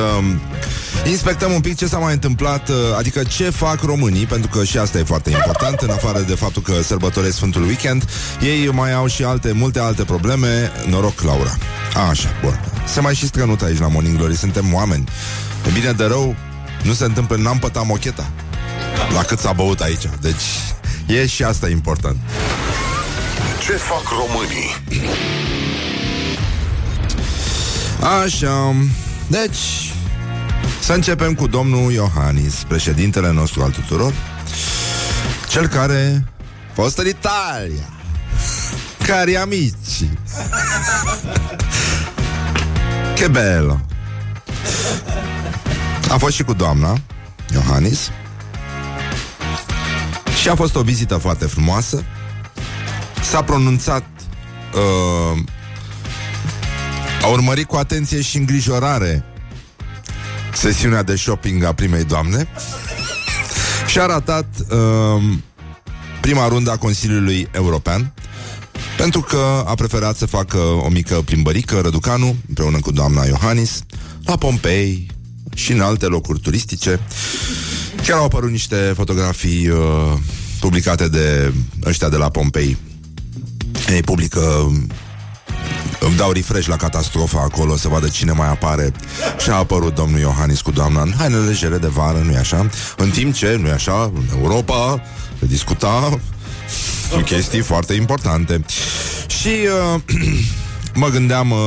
inspectăm 1.06 1.52
un 1.52 1.60
pic 1.60 1.76
ce 1.76 1.86
s-a 1.86 1.98
mai 1.98 2.12
întâmplat 2.12 2.68
uh, 2.68 2.76
Adică 2.98 3.22
ce 3.22 3.50
fac 3.50 3.82
românii 3.82 4.26
Pentru 4.26 4.50
că 4.50 4.64
și 4.64 4.78
asta 4.78 4.98
e 4.98 5.02
foarte 5.02 5.30
important 5.30 5.80
În 5.80 5.90
afară 5.90 6.20
de 6.20 6.34
faptul 6.34 6.62
că 6.62 6.82
sărbătoresc 6.82 7.36
Sfântul 7.36 7.62
Weekend. 7.62 8.08
Ei 8.40 8.70
mai 8.72 8.92
au 8.92 9.06
și 9.06 9.24
alte, 9.24 9.52
multe 9.52 9.78
alte 9.78 10.04
probleme. 10.04 10.70
Noroc, 10.88 11.20
Laura. 11.20 11.56
A, 11.94 12.08
Așa, 12.08 12.28
bun. 12.42 12.60
Se 12.86 13.00
mai 13.00 13.14
și 13.14 13.26
strănut 13.26 13.62
aici 13.62 13.78
la 13.78 13.88
Morning 13.88 14.16
Glory 14.16 14.36
Suntem 14.36 14.74
oameni. 14.74 15.04
De 15.62 15.70
bine 15.70 15.92
de 15.92 16.04
rău 16.04 16.36
Nu 16.82 16.92
se 16.92 17.04
întâmplă, 17.04 17.36
n-am 17.36 17.58
pătat 17.58 17.86
mocheta. 17.86 18.30
La 19.14 19.22
cât 19.22 19.38
s-a 19.38 19.52
băut 19.52 19.80
aici 19.80 20.08
Deci, 20.20 20.44
e 21.06 21.26
și 21.26 21.42
asta 21.42 21.68
important 21.68 22.16
Ce 23.64 23.72
fac 23.72 24.02
românii? 24.08 24.76
Așa, 28.22 28.74
deci 29.26 29.92
Să 30.80 30.92
începem 30.92 31.34
cu 31.34 31.46
domnul 31.46 31.92
Iohannis 31.92 32.54
Președintele 32.68 33.32
nostru 33.32 33.62
al 33.62 33.70
tuturor 33.70 34.12
Cel 35.48 35.66
care 35.66 36.24
Fost 36.74 36.98
în 36.98 37.06
Italia 37.06 37.88
Cari 39.06 39.36
amici. 39.36 39.74
Che 43.14 43.28
bello. 43.28 43.80
A 46.08 46.16
fost 46.16 46.34
și 46.34 46.42
cu 46.42 46.52
doamna 46.52 46.98
Iohannis. 47.52 48.10
Și 50.40 50.48
a 50.48 50.54
fost 50.54 50.76
o 50.76 50.82
vizită 50.82 51.16
foarte 51.16 51.46
frumoasă 51.46 52.04
S-a 53.22 53.42
pronunțat 53.42 54.04
uh, 54.74 55.42
a 57.22 57.26
urmărit 57.26 57.66
cu 57.66 57.76
atenție 57.76 58.20
și 58.20 58.36
îngrijorare 58.36 59.24
sesiunea 60.54 61.02
de 61.02 61.16
shopping 61.16 61.64
a 61.64 61.72
primei 61.72 62.04
doamne 62.04 62.48
și 63.86 63.98
a 63.98 64.06
ratat 64.06 64.46
uh, 64.70 65.22
prima 66.20 66.48
rundă 66.48 66.70
a 66.70 66.76
Consiliului 66.76 67.48
European 67.52 68.12
pentru 68.96 69.20
că 69.20 69.64
a 69.66 69.74
preferat 69.74 70.16
să 70.16 70.26
facă 70.26 70.58
o 70.58 70.88
mică 70.88 71.14
plimbărică 71.14 71.80
Răducanu 71.80 72.36
împreună 72.48 72.78
cu 72.80 72.92
doamna 72.92 73.24
Iohannis 73.24 73.82
la 74.24 74.36
Pompei 74.36 75.06
și 75.54 75.72
în 75.72 75.80
alte 75.80 76.06
locuri 76.06 76.40
turistice. 76.40 77.00
Chiar 78.06 78.18
au 78.18 78.24
apărut 78.24 78.50
niște 78.50 78.92
fotografii 78.96 79.68
uh, 79.68 79.78
publicate 80.60 81.08
de 81.08 81.52
ăștia 81.84 82.08
de 82.08 82.16
la 82.16 82.30
Pompei. 82.30 82.76
Ei 83.92 84.02
publică 84.02 84.72
îmi 86.00 86.16
dau 86.16 86.32
refresh 86.32 86.66
la 86.66 86.76
catastrofa 86.76 87.40
acolo 87.40 87.76
Să 87.76 87.88
vadă 87.88 88.08
cine 88.08 88.32
mai 88.32 88.48
apare. 88.48 88.92
Și 89.38 89.50
a 89.50 89.54
apărut 89.54 89.94
domnul 89.94 90.20
Iohannis 90.20 90.60
cu 90.60 90.70
doamna 90.70 91.02
În 91.02 91.12
haine 91.18 91.36
legere 91.36 91.78
de 91.78 91.86
vară, 91.86 92.18
nu-i 92.18 92.36
așa? 92.36 92.68
În 92.96 93.10
timp 93.10 93.34
ce, 93.34 93.56
nu-i 93.60 93.70
așa, 93.70 94.02
în 94.14 94.38
Europa 94.40 95.02
Se 95.38 95.46
discuta 95.46 96.20
Chestii 97.24 97.60
foarte 97.60 97.94
importante. 97.94 98.64
Și 99.26 99.48
uh, 99.94 100.00
Mă 101.02 101.08
gândeam 101.08 101.50
uh, 101.50 101.58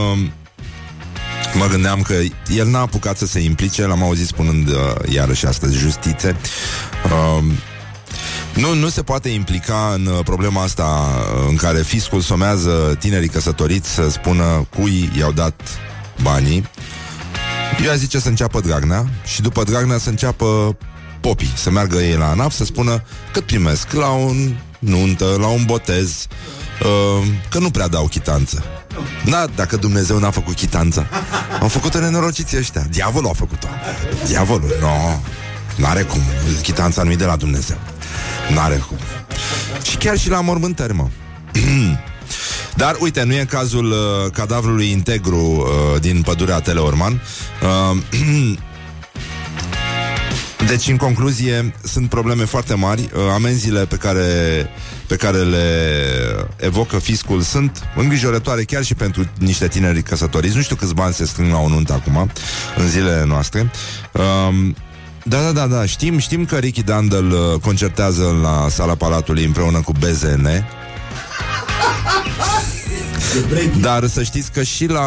Mă 1.53 1.65
gândeam 1.65 2.01
că 2.01 2.13
el 2.55 2.67
n-a 2.67 2.79
apucat 2.79 3.17
să 3.17 3.25
se 3.25 3.39
implice 3.39 3.85
L-am 3.85 4.03
auzit 4.03 4.27
spunând 4.27 4.67
uh, 4.67 4.75
iarăși 5.09 5.45
astăzi 5.45 5.77
justițe 5.77 6.35
uh, 7.05 7.43
nu, 8.55 8.73
nu 8.73 8.89
se 8.89 9.03
poate 9.03 9.29
implica 9.29 9.91
în 9.95 10.05
uh, 10.05 10.19
problema 10.23 10.63
asta 10.63 10.83
uh, 10.83 11.45
în 11.49 11.55
care 11.55 11.81
fiscul 11.81 12.21
somează 12.21 12.95
tinerii 12.99 13.29
căsătoriți 13.29 13.89
să 13.89 14.09
spună 14.09 14.67
cui 14.77 15.11
i-au 15.17 15.31
dat 15.31 15.61
banii. 16.21 16.65
Eu 17.85 17.91
aș 17.91 17.97
zice 17.97 18.19
să 18.19 18.29
înceapă 18.29 18.59
Dragnea 18.59 19.05
și 19.23 19.41
după 19.41 19.63
Dragnea 19.63 19.97
să 19.97 20.09
înceapă 20.09 20.77
popii, 21.21 21.53
să 21.55 21.71
meargă 21.71 21.97
ei 21.97 22.15
la 22.15 22.29
ANAF 22.29 22.53
să 22.53 22.65
spună 22.65 23.03
cât 23.31 23.45
primesc 23.45 23.91
la 23.91 24.09
un 24.09 24.55
nuntă, 24.79 25.35
la 25.39 25.47
un 25.47 25.63
botez, 25.65 26.27
uh, 26.83 27.27
că 27.49 27.59
nu 27.59 27.69
prea 27.69 27.87
dau 27.87 28.07
chitanță. 28.07 28.63
Na, 29.23 29.47
dacă 29.55 29.75
Dumnezeu 29.75 30.19
n-a 30.19 30.31
făcut 30.31 30.55
chitanța 30.55 31.05
Au 31.61 31.67
făcut-o 31.67 31.99
nenorociții 31.99 32.57
ăștia. 32.57 32.85
Diavolul 32.89 33.29
a 33.29 33.33
făcut-o. 33.33 33.67
Diavolul, 34.27 34.75
nu. 34.79 34.87
No, 34.87 35.19
N-are 35.75 36.01
cum, 36.01 36.21
chitanța 36.61 37.03
nu 37.03 37.15
de 37.15 37.25
la 37.25 37.35
Dumnezeu 37.35 37.77
N-are 38.53 38.83
cum. 38.87 38.97
Și 39.83 39.97
chiar 39.97 40.17
și 40.17 40.29
la 40.29 40.41
mormântări, 40.41 40.93
mă. 40.93 41.07
Dar, 42.75 42.95
uite, 42.99 43.23
nu 43.23 43.33
e 43.33 43.45
cazul 43.49 43.91
uh, 43.91 44.31
cadavrului 44.31 44.91
integru 44.91 45.37
uh, 45.37 46.01
din 46.01 46.21
pădurea 46.21 46.59
Teleorman. 46.59 47.21
Uh, 47.91 47.97
deci, 50.67 50.87
în 50.87 50.97
concluzie, 50.97 51.73
sunt 51.83 52.09
probleme 52.09 52.45
foarte 52.45 52.73
mari. 52.73 53.01
Uh, 53.01 53.21
amenziile 53.33 53.85
pe 53.85 53.95
care, 53.95 54.23
pe 55.07 55.15
care 55.15 55.37
le 55.37 55.67
evocă 56.57 56.99
fiscul 56.99 57.41
sunt 57.41 57.83
îngrijorătoare 57.95 58.63
chiar 58.63 58.83
și 58.83 58.95
pentru 58.95 59.25
niște 59.39 59.67
tineri 59.67 60.01
căsătoriți. 60.01 60.55
Nu 60.55 60.61
știu 60.61 60.75
câți 60.75 60.93
bani 60.93 61.13
se 61.13 61.25
strâng 61.25 61.51
la 61.51 61.59
o 61.59 61.67
nuntă 61.67 61.93
acum, 61.93 62.31
în 62.77 62.87
zilele 62.87 63.25
noastre. 63.25 63.71
Uh, 64.11 64.73
da, 65.27 65.41
da, 65.41 65.51
da, 65.51 65.67
da. 65.67 65.85
Știm, 65.85 66.17
știm 66.17 66.45
că 66.45 66.57
Ricky 66.57 66.83
Dandel 66.83 67.31
uh, 67.31 67.59
concertează 67.61 68.39
la 68.41 68.69
sala 68.69 68.95
Palatului 68.95 69.45
împreună 69.45 69.81
cu 69.81 69.91
BZN. 69.99 70.47
Dar 73.79 74.07
să 74.07 74.23
știți 74.23 74.51
că 74.51 74.63
și 74.63 74.85
la 74.85 75.01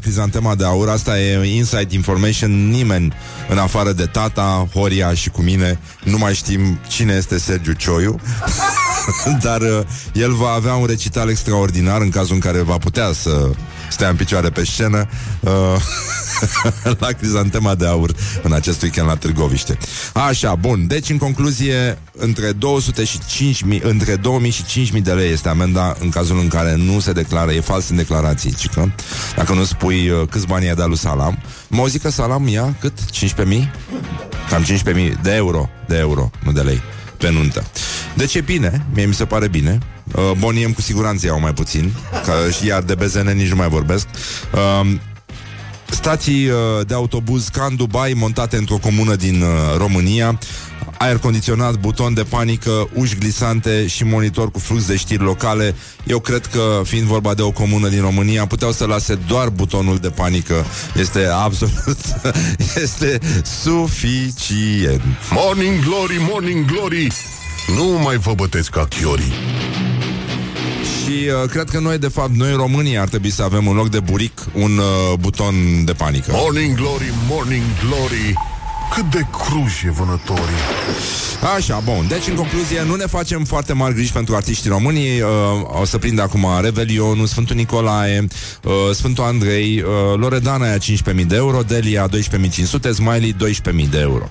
Crizantema 0.00 0.54
de 0.54 0.64
Aur 0.64 0.88
Asta 0.88 1.20
e 1.20 1.56
inside 1.56 1.94
information 1.94 2.68
Nimeni 2.68 3.12
în 3.48 3.58
afară 3.58 3.92
de 3.92 4.04
tata, 4.04 4.68
Horia 4.72 5.14
și 5.14 5.30
cu 5.30 5.42
mine 5.42 5.78
Nu 6.04 6.18
mai 6.18 6.34
știm 6.34 6.78
cine 6.88 7.14
este 7.14 7.38
Sergiu 7.38 7.72
Cioiu 7.72 8.20
Dar 9.46 9.60
uh, 9.60 9.80
el 10.12 10.32
va 10.32 10.50
avea 10.50 10.74
un 10.74 10.86
recital 10.86 11.28
extraordinar 11.28 12.00
În 12.00 12.10
cazul 12.10 12.34
în 12.34 12.40
care 12.40 12.60
va 12.60 12.78
putea 12.78 13.12
să 13.12 13.50
stea 13.90 14.08
în 14.08 14.16
picioare 14.16 14.50
pe 14.50 14.64
scenă 14.64 15.08
uh, 15.40 15.52
La 16.98 17.06
Crizantema 17.06 17.74
de 17.74 17.86
Aur 17.86 18.14
În 18.42 18.52
acest 18.52 18.82
weekend 18.82 19.08
la 19.08 19.16
Târgoviște. 19.16 19.78
Așa, 20.12 20.54
bun, 20.54 20.86
deci 20.86 21.10
în 21.10 21.18
concluzie 21.18 21.98
Între 22.12 22.52
200 22.52 23.04
și 23.04 23.18
5.000 23.78 23.82
Între 23.82 24.16
2000 24.16 24.50
și 24.50 24.90
5.000 24.94 25.02
de 25.02 25.12
lei 25.12 25.32
este 25.32 25.48
amenda 25.48 25.96
În 26.00 26.08
cazul 26.08 26.38
în 26.38 26.48
care 26.48 26.74
nu 26.74 27.00
se 27.00 27.12
declară 27.12 27.52
E 27.52 27.60
fals 27.60 27.88
în 27.88 27.96
declarații, 27.96 28.54
cică 28.54 28.94
Dacă 29.36 29.52
nu 29.52 29.64
spui 29.64 30.08
uh, 30.08 30.28
câți 30.30 30.46
bani 30.46 30.64
i-a 30.64 30.74
dat 30.74 30.88
lui 30.88 30.98
Salam. 30.98 31.38
Mă 31.68 31.86
zic 31.86 32.02
că 32.02 32.10
Salam 32.10 32.48
ia 32.48 32.76
cât? 32.80 32.92
15.000? 32.92 33.70
Cam 34.50 34.64
15.000 34.64 35.20
de 35.22 35.34
euro 35.34 35.68
De 35.86 35.96
euro, 35.96 36.30
nu 36.44 36.52
de 36.52 36.60
lei 36.60 36.82
pe 37.24 37.30
nuntă. 37.30 37.64
Deci 38.14 38.34
e 38.34 38.40
bine, 38.40 38.86
mie 38.94 39.04
mi 39.04 39.14
se 39.14 39.24
pare 39.24 39.48
bine. 39.48 39.78
Uh, 40.14 40.30
Boniem 40.38 40.72
cu 40.72 40.80
siguranță 40.80 41.26
iau 41.26 41.40
mai 41.40 41.52
puțin, 41.52 41.92
că 42.24 42.32
iar 42.66 42.82
de 42.82 42.94
BZN 42.94 43.36
nici 43.36 43.48
nu 43.48 43.56
mai 43.56 43.68
vorbesc. 43.68 44.06
Uh, 44.52 44.94
stații 45.86 46.46
uh, 46.46 46.86
de 46.86 46.94
autobuz 46.94 47.48
ca 47.48 47.66
în 47.70 47.76
Dubai, 47.76 48.12
montate 48.12 48.56
într-o 48.56 48.76
comună 48.76 49.14
din 49.14 49.42
uh, 49.42 49.48
România, 49.76 50.38
aer 50.98 51.18
condiționat, 51.18 51.74
buton 51.74 52.14
de 52.14 52.22
panică, 52.22 52.88
uși 52.94 53.16
glisante 53.18 53.86
și 53.86 54.04
monitor 54.04 54.50
cu 54.50 54.58
flux 54.58 54.86
de 54.86 54.96
știri 54.96 55.22
locale. 55.22 55.74
Eu 56.06 56.18
cred 56.18 56.46
că, 56.46 56.82
fiind 56.84 57.06
vorba 57.06 57.34
de 57.34 57.42
o 57.42 57.50
comună 57.50 57.88
din 57.88 58.00
România, 58.00 58.46
puteau 58.46 58.72
să 58.72 58.86
lase 58.86 59.14
doar 59.14 59.48
butonul 59.48 59.98
de 59.98 60.10
panică. 60.10 60.64
Este 60.96 61.26
absolut... 61.26 61.98
este 62.82 63.18
suficient. 63.62 65.02
Morning 65.30 65.84
Glory, 65.84 66.16
Morning 66.30 66.64
Glory 66.64 67.08
Nu 67.76 67.84
mai 67.84 68.16
vă 68.16 68.34
bătesc 68.34 68.70
ca 68.70 68.86
chiorii 68.88 69.32
Și 71.02 71.10
uh, 71.10 71.50
cred 71.50 71.70
că 71.70 71.78
noi, 71.78 71.98
de 71.98 72.08
fapt, 72.08 72.34
noi 72.34 72.52
românii 72.52 72.98
ar 72.98 73.08
trebui 73.08 73.30
să 73.30 73.42
avem 73.42 73.68
în 73.68 73.74
loc 73.74 73.90
de 73.90 74.00
buric 74.00 74.40
un 74.52 74.78
uh, 74.78 75.18
buton 75.18 75.84
de 75.84 75.92
panică. 75.92 76.30
Morning 76.34 76.76
Glory, 76.76 77.12
Morning 77.28 77.62
Glory 77.86 78.34
Cât 78.94 79.10
de 79.10 79.26
cruji 79.30 79.86
e 79.86 79.90
vânătorii 79.90 80.54
Așa, 81.56 81.82
bun. 81.84 82.06
Deci, 82.08 82.26
în 82.28 82.34
concluzie, 82.34 82.82
nu 82.84 82.94
ne 82.94 83.06
facem 83.06 83.44
foarte 83.44 83.72
mari 83.72 83.94
griji 83.94 84.12
pentru 84.12 84.34
artiștii 84.34 84.70
români. 84.70 85.20
Uh, 85.20 85.28
o 85.80 85.84
să 85.84 85.98
prind 85.98 86.20
acum 86.20 86.46
Revelionul, 86.60 87.26
Sfântul 87.26 87.56
Nicolae, 87.56 88.26
uh, 88.62 88.72
Sfântul 88.92 89.24
Andrei, 89.24 89.82
uh, 89.82 90.18
Loredana 90.18 90.64
aia 90.64 90.78
15.000 90.78 91.26
de 91.26 91.36
euro, 91.36 91.62
Delia 91.62 92.08
12.500, 92.08 92.90
Smiley 92.90 93.32
12.000 93.32 93.88
de 93.90 94.00
euro. 94.00 94.30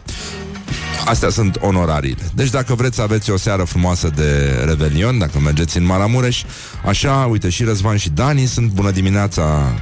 Astea 1.06 1.30
sunt 1.30 1.58
onorariile. 1.62 2.32
Deci 2.34 2.50
dacă 2.50 2.76
vreți 2.76 2.96
să 2.96 3.02
aveți 3.02 3.32
o 3.32 3.38
seară 3.38 3.64
frumoasă 3.64 4.12
de 4.16 4.62
Revelion, 4.66 5.18
dacă 5.18 5.40
mergeți 5.40 5.78
în 5.78 5.86
Maramureș, 5.86 6.44
așa, 6.86 7.28
uite, 7.32 7.50
și 7.50 7.64
Răzvan 7.64 7.98
și 7.98 8.10
Dani 8.10 8.46
sunt 8.46 8.72
bună 8.72 8.92
dimineața 8.92 9.74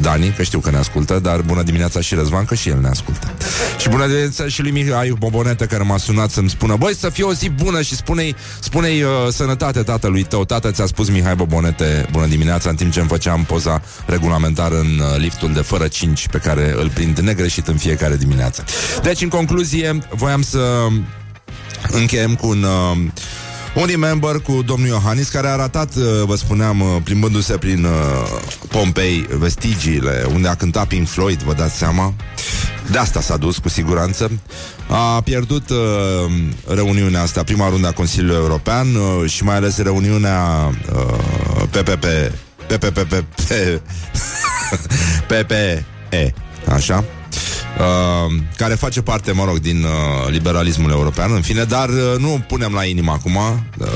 Dani, 0.00 0.32
că 0.36 0.42
știu 0.42 0.58
că 0.58 0.70
ne 0.70 0.76
ascultă, 0.76 1.18
dar 1.18 1.40
bună 1.40 1.62
dimineața 1.62 2.00
și 2.00 2.14
Răzvan, 2.14 2.44
că 2.44 2.54
și 2.54 2.68
el 2.68 2.78
ne 2.80 2.88
ascultă. 2.88 3.32
Și 3.78 3.88
bună 3.88 4.06
dimineața 4.06 4.48
și 4.48 4.62
lui 4.62 4.70
Mihai 4.70 5.14
Bobonete, 5.18 5.66
care 5.66 5.82
m-a 5.82 5.96
sunat 5.96 6.30
să-mi 6.30 6.50
spună, 6.50 6.76
băi, 6.76 6.94
să 6.94 7.08
fie 7.08 7.24
o 7.24 7.32
zi 7.32 7.48
bună 7.48 7.82
și 7.82 7.96
spune-i, 7.96 8.34
spune-i 8.60 9.02
uh, 9.02 9.10
sănătate 9.30 9.82
tatălui 9.82 10.22
tău. 10.22 10.44
Tată 10.44 10.70
ți-a 10.70 10.86
spus 10.86 11.08
Mihai 11.08 11.34
Bobonete, 11.34 12.08
bună 12.10 12.26
dimineața, 12.26 12.70
în 12.70 12.76
timp 12.76 12.92
ce 12.92 13.00
îmi 13.00 13.08
făceam 13.08 13.44
poza 13.44 13.82
regulamentară 14.06 14.78
în 14.78 14.98
uh, 14.98 15.18
liftul 15.18 15.52
de 15.52 15.60
fără 15.60 15.88
5, 15.88 16.28
pe 16.28 16.38
care 16.38 16.74
îl 16.78 16.90
prind 16.94 17.18
negreșit 17.18 17.66
în 17.66 17.76
fiecare 17.76 18.16
dimineață. 18.16 18.64
Deci, 19.02 19.22
în 19.22 19.28
concluzie, 19.28 19.98
voiam 20.10 20.42
să 20.42 20.86
încheiem 21.90 22.34
cu 22.34 22.48
un... 22.48 22.62
Uh, 22.62 22.96
un 23.74 23.86
remember 23.86 24.40
cu 24.40 24.62
domnul 24.62 24.88
Iohannis 24.88 25.28
care 25.28 25.46
a 25.46 25.52
arătat, 25.52 25.94
uh, 25.94 26.04
vă 26.26 26.34
spuneam, 26.36 26.80
uh, 26.80 26.96
plimbându-se 27.04 27.56
prin 27.56 27.84
uh, 27.84 27.90
Pompei, 28.68 29.26
vestigiile 29.38 30.26
unde 30.32 30.48
a 30.48 30.54
cântat 30.54 30.86
Pink 30.86 31.08
Floyd, 31.08 31.42
vă 31.42 31.52
dați 31.52 31.76
seama? 31.76 32.14
De 32.90 32.98
asta 32.98 33.20
s-a 33.20 33.36
dus, 33.36 33.58
cu 33.58 33.68
siguranță. 33.68 34.30
A 34.88 35.20
pierdut 35.20 35.70
uh, 35.70 35.76
reuniunea 36.66 37.22
asta, 37.22 37.42
prima 37.42 37.68
rundă 37.68 37.86
a 37.86 37.92
Consiliului 37.92 38.36
European 38.36 38.94
uh, 38.94 39.30
și 39.30 39.44
mai 39.44 39.54
ales 39.54 39.78
reuniunea 39.78 40.70
uh, 40.92 41.62
PPP 41.70 42.04
PPP 42.66 43.24
PPE 45.28 45.84
Așa 46.68 47.04
Uh, 47.78 48.34
care 48.56 48.74
face 48.74 49.02
parte, 49.02 49.32
mă 49.32 49.44
rog, 49.44 49.58
din 49.58 49.82
uh, 49.82 50.30
liberalismul 50.30 50.90
european, 50.90 51.32
în 51.32 51.40
fine, 51.40 51.64
dar 51.64 51.88
uh, 51.88 52.14
nu 52.18 52.44
punem 52.48 52.72
la 52.72 52.84
inimă 52.84 53.12
acum 53.12 53.36
uh, 53.36 53.86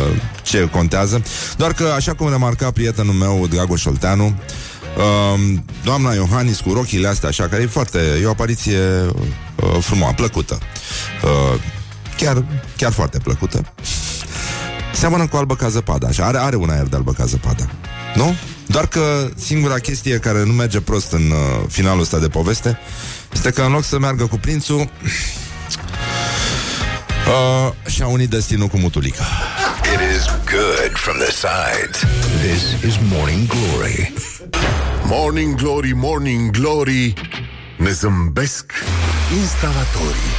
ce 0.42 0.68
contează, 0.72 1.22
doar 1.56 1.72
că, 1.72 1.92
așa 1.96 2.14
cum 2.14 2.28
remarca 2.28 2.70
prietenul 2.70 3.14
meu, 3.14 3.46
Dragoș 3.50 3.84
Olteanu, 3.84 4.24
uh, 4.24 5.58
doamna 5.84 6.12
Iohannis 6.12 6.60
cu 6.60 6.72
rochile 6.72 7.08
astea, 7.08 7.28
așa, 7.28 7.48
care 7.48 7.62
e 7.62 7.66
foarte, 7.66 7.98
e 8.22 8.26
o 8.26 8.30
apariție 8.30 8.78
uh, 8.78 9.78
frumoasă, 9.80 10.14
plăcută, 10.14 10.58
uh, 11.24 11.60
chiar, 12.16 12.44
chiar 12.76 12.92
foarte 12.92 13.18
plăcută, 13.18 13.72
seamănă 14.94 15.26
cu 15.26 15.36
albă 15.36 15.56
ca 15.56 15.68
zăpada, 15.68 16.06
așa, 16.06 16.24
are, 16.24 16.38
are 16.38 16.56
un 16.56 16.70
aer 16.70 16.86
de 16.86 16.96
albă 16.96 17.12
ca 17.12 17.24
zăpada, 17.24 17.68
nu? 18.14 18.34
Doar 18.66 18.86
că 18.86 19.28
singura 19.36 19.78
chestie 19.78 20.18
care 20.18 20.44
nu 20.44 20.52
merge 20.52 20.80
prost 20.80 21.12
în 21.12 21.30
uh, 21.30 21.64
finalul 21.68 22.00
ăsta 22.00 22.18
de 22.18 22.28
poveste 22.28 22.78
este 23.38 23.50
că 23.60 23.62
în 23.62 23.72
loc 23.72 23.84
să 23.84 23.98
meargă 23.98 24.26
cu 24.26 24.38
prințul 24.38 24.78
uh, 24.78 24.88
și-a 27.90 28.06
unit 28.06 28.30
destinul 28.30 28.66
cu 28.66 28.76
mutulica. 28.76 29.24
It 29.92 30.16
is 30.16 30.24
good 30.24 30.92
from 30.94 31.16
the 31.16 31.30
sides. 31.30 31.98
This 32.42 32.90
is 32.90 32.98
Morning 33.12 33.46
Glory. 33.46 34.12
Morning 35.04 35.54
Glory, 35.54 35.92
Morning 35.94 36.50
Glory 36.50 37.12
Ne 37.76 37.90
zâmbesc 37.90 38.72
instalatorii 39.40 40.32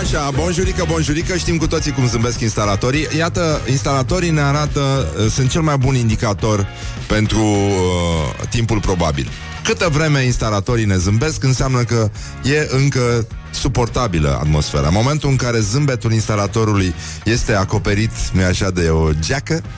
Așa, 0.00 0.30
bonjurică, 0.30 0.84
bonjurică, 0.88 1.36
știm 1.36 1.56
cu 1.56 1.66
toții 1.66 1.92
cum 1.92 2.06
zâmbesc 2.06 2.40
instalatorii. 2.40 3.06
Iată, 3.16 3.60
instalatorii 3.70 4.30
ne 4.30 4.40
arată, 4.40 5.12
uh, 5.18 5.30
sunt 5.30 5.50
cel 5.50 5.60
mai 5.60 5.76
bun 5.76 5.94
indicator 5.94 6.66
pentru 7.06 7.42
uh, 7.42 8.48
timpul 8.48 8.80
probabil. 8.80 9.28
Câtă 9.66 9.88
vreme 9.92 10.22
instalatorii 10.22 10.84
ne 10.84 10.96
zâmbesc, 10.96 11.42
înseamnă 11.42 11.82
că 11.82 12.10
e 12.42 12.68
încă 12.70 13.26
suportabilă 13.50 14.38
atmosfera. 14.40 14.86
În 14.86 14.94
momentul 14.94 15.30
în 15.30 15.36
care 15.36 15.58
zâmbetul 15.58 16.12
instalatorului 16.12 16.94
este 17.24 17.54
acoperit, 17.54 18.10
nu 18.32 18.44
așa, 18.44 18.70
de 18.70 18.88
o 18.88 19.12
geacă, 19.12 19.62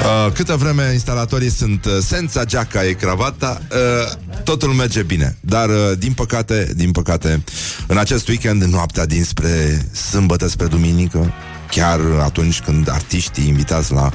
Uh, 0.00 0.32
câtă 0.32 0.56
vreme 0.56 0.90
instalatorii 0.92 1.50
sunt 1.50 1.84
uh, 1.84 1.92
senza 2.00 2.44
geaca 2.44 2.84
e 2.84 2.92
cravata, 2.92 3.62
uh, 3.72 4.12
totul 4.44 4.68
merge 4.68 5.02
bine. 5.02 5.36
Dar, 5.40 5.68
uh, 5.68 5.90
din 5.98 6.12
păcate, 6.12 6.72
din 6.76 6.90
păcate, 6.90 7.44
în 7.86 7.98
acest 7.98 8.28
weekend, 8.28 8.62
noaptea 8.62 9.06
dinspre 9.06 9.86
sâmbătă 10.10 10.48
spre 10.48 10.66
duminică, 10.66 11.32
chiar 11.70 12.00
atunci 12.22 12.60
când 12.60 12.90
artiștii 12.90 13.48
invitați 13.48 13.92
la 13.92 14.10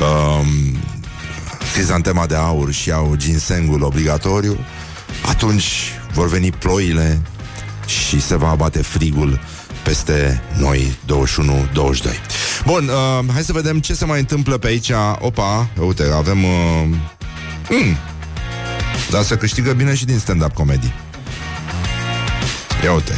uh, 0.00 0.46
crizantema 1.72 2.26
de 2.26 2.34
aur 2.34 2.72
și 2.72 2.92
au 2.92 3.14
ginsengul 3.16 3.82
obligatoriu, 3.82 4.58
atunci 5.26 5.92
vor 6.12 6.28
veni 6.28 6.50
ploile 6.50 7.20
și 7.86 8.20
se 8.20 8.36
va 8.36 8.48
abate 8.48 8.82
frigul 8.82 9.40
peste 9.82 10.42
noi 10.58 10.98
21-22. 11.06 11.12
Bun, 12.64 12.88
uh, 12.88 13.32
hai 13.32 13.42
să 13.42 13.52
vedem 13.52 13.80
ce 13.80 13.94
se 13.94 14.04
mai 14.04 14.18
întâmplă 14.18 14.58
pe 14.58 14.66
aici. 14.66 14.90
Opa, 15.18 15.68
uite, 15.80 16.04
avem... 16.14 16.44
Uh, 16.44 16.86
mm, 17.70 17.96
dar 19.10 19.22
să 19.22 19.36
câștigă 19.36 19.72
bine 19.72 19.94
și 19.94 20.04
din 20.04 20.18
stand-up 20.18 20.52
comedy. 20.52 20.92
Ia 22.84 22.92
uite. 22.92 23.12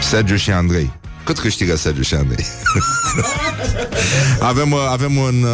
Sergiu 0.00 0.36
și 0.36 0.50
Andrei. 0.50 0.92
Cât 1.24 1.38
câștigă 1.38 1.76
Sergiu 1.76 2.02
și 2.02 2.14
Andrei? 2.14 2.46
avem, 4.50 4.72
uh, 4.72 4.86
avem 4.90 5.16
un, 5.16 5.46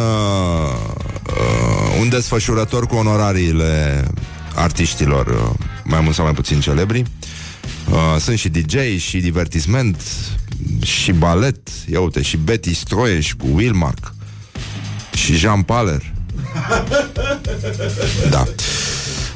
uh, 1.29 1.69
uh, 1.89 1.99
un 1.99 2.09
desfășurător 2.09 2.85
cu 2.85 2.95
onorariile 2.95 4.03
artiștilor 4.55 5.27
uh, 5.27 5.65
mai 5.83 6.01
mult 6.01 6.15
sau 6.15 6.25
mai 6.25 6.33
puțin 6.33 6.59
celebri. 6.59 7.03
Uh, 7.89 8.15
sunt 8.19 8.37
și 8.37 8.49
DJ 8.49 8.97
și 8.97 9.17
divertisment 9.17 10.01
și 10.83 11.11
balet. 11.11 11.57
Ia 11.91 11.99
uite, 11.99 12.21
și 12.21 12.37
Betty 12.37 12.73
Stroieș 12.73 13.33
cu 13.33 13.47
Wilmark 13.53 14.13
și 15.13 15.35
Jean 15.35 15.61
Paler. 15.61 16.01
Da. 18.29 18.45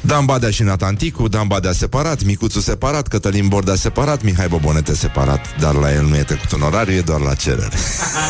Dan 0.06 0.26
Badea 0.26 0.50
și 0.50 0.64
Natanticu, 0.64 1.28
Dan 1.28 1.48
Badea 1.48 1.72
separat, 1.72 2.24
Micuțu 2.24 2.60
separat, 2.60 3.08
Cătălin 3.08 3.48
Bordea 3.48 3.76
separat, 3.76 4.24
Mihai 4.24 4.48
Bobonete 4.48 4.96
separat, 4.96 5.60
dar 5.60 5.74
la 5.74 5.94
el 5.94 6.06
nu 6.06 6.16
e 6.16 6.24
trecut 6.24 6.52
onorariu, 6.52 6.94
e 6.94 7.02
doar 7.02 7.20
la 7.20 7.34
cerere. 7.34 7.78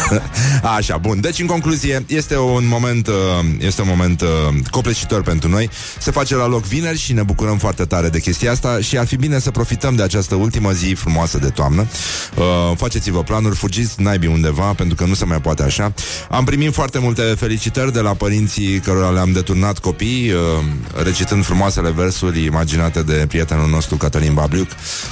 Așa, 0.77 0.97
bun. 0.97 1.21
Deci, 1.21 1.39
în 1.39 1.45
concluzie, 1.45 2.05
este 2.07 2.37
un 2.37 2.67
moment, 2.67 3.07
uh, 3.07 3.13
este 3.59 3.81
un 3.81 3.87
moment 3.87 4.21
uh, 4.21 4.27
copleșitor 4.69 5.21
pentru 5.21 5.49
noi. 5.49 5.69
Se 5.99 6.11
face 6.11 6.35
la 6.35 6.47
loc 6.47 6.63
vineri 6.63 6.97
și 6.97 7.13
ne 7.13 7.23
bucurăm 7.23 7.57
foarte 7.57 7.85
tare 7.85 8.09
de 8.09 8.19
chestia 8.19 8.51
asta 8.51 8.79
și 8.81 8.97
ar 8.97 9.05
fi 9.05 9.15
bine 9.15 9.39
să 9.39 9.51
profităm 9.51 9.95
de 9.95 10.03
această 10.03 10.35
ultimă 10.35 10.71
zi 10.71 10.93
frumoasă 10.93 11.37
de 11.37 11.49
toamnă. 11.49 11.87
Uh, 12.35 12.43
faceți-vă 12.77 13.23
planuri, 13.23 13.55
fugiți 13.55 14.01
naibii 14.01 14.29
undeva, 14.29 14.73
pentru 14.73 14.95
că 14.95 15.05
nu 15.05 15.13
se 15.13 15.25
mai 15.25 15.41
poate 15.41 15.63
așa. 15.63 15.93
Am 16.29 16.43
primit 16.43 16.73
foarte 16.73 16.99
multe 16.99 17.21
felicitări 17.21 17.93
de 17.93 17.99
la 17.99 18.13
părinții 18.13 18.79
cărora 18.79 19.09
le-am 19.09 19.31
deturnat 19.31 19.79
copii, 19.79 20.31
uh, 20.31 20.39
recitând 21.03 21.45
frumoasele 21.63 22.03
versuri 22.03 22.43
imaginate 22.43 23.03
de 23.03 23.25
prietenul 23.27 23.69
nostru 23.69 23.95
Cătălin 23.95 24.33
Babliuc, 24.33 24.69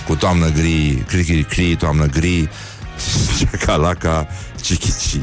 cu 0.07 0.15
toamnă 0.15 0.49
gri, 0.49 1.03
cri, 1.07 1.23
cri, 1.23 1.43
cri, 1.43 1.75
toamnă 1.75 2.05
gri, 2.05 2.49
calaca, 3.65 4.27
Chichici. 4.61 5.19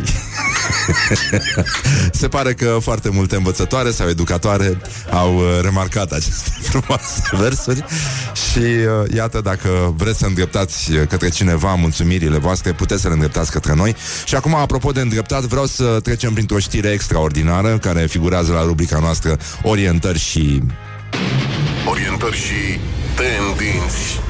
Se 2.21 2.29
pare 2.29 2.55
că 2.55 2.79
foarte 2.81 3.09
multe 3.09 3.37
învățătoare 3.37 3.91
sau 3.91 4.09
educatoare 4.09 4.81
au 5.11 5.37
uh, 5.37 5.59
remarcat 5.63 6.13
aceste 6.13 6.51
frumoase 6.69 7.23
versuri 7.39 7.85
Și 8.51 8.59
uh, 8.59 9.15
iată, 9.15 9.41
dacă 9.41 9.95
vreți 9.97 10.19
să 10.19 10.27
îndreptați 10.27 10.93
către 11.09 11.29
cineva 11.29 11.75
mulțumirile 11.75 12.39
voastre, 12.39 12.73
puteți 12.73 13.01
să 13.01 13.09
le 13.09 13.15
îndreptați 13.15 13.51
către 13.51 13.75
noi. 13.75 13.97
Și 14.25 14.35
acum, 14.35 14.55
apropo 14.55 14.91
de 14.91 15.01
îndreptat, 15.01 15.43
vreau 15.43 15.67
să 15.67 16.01
trecem 16.03 16.33
printr-o 16.33 16.59
știre 16.59 16.89
extraordinară 16.89 17.79
care 17.79 18.07
figurează 18.07 18.53
la 18.53 18.63
rubrica 18.63 18.99
noastră 18.99 19.37
Orientări 19.63 20.19
și... 20.19 20.63
Orientări 21.87 22.37
și 22.37 22.79
tendinți. 23.17 24.21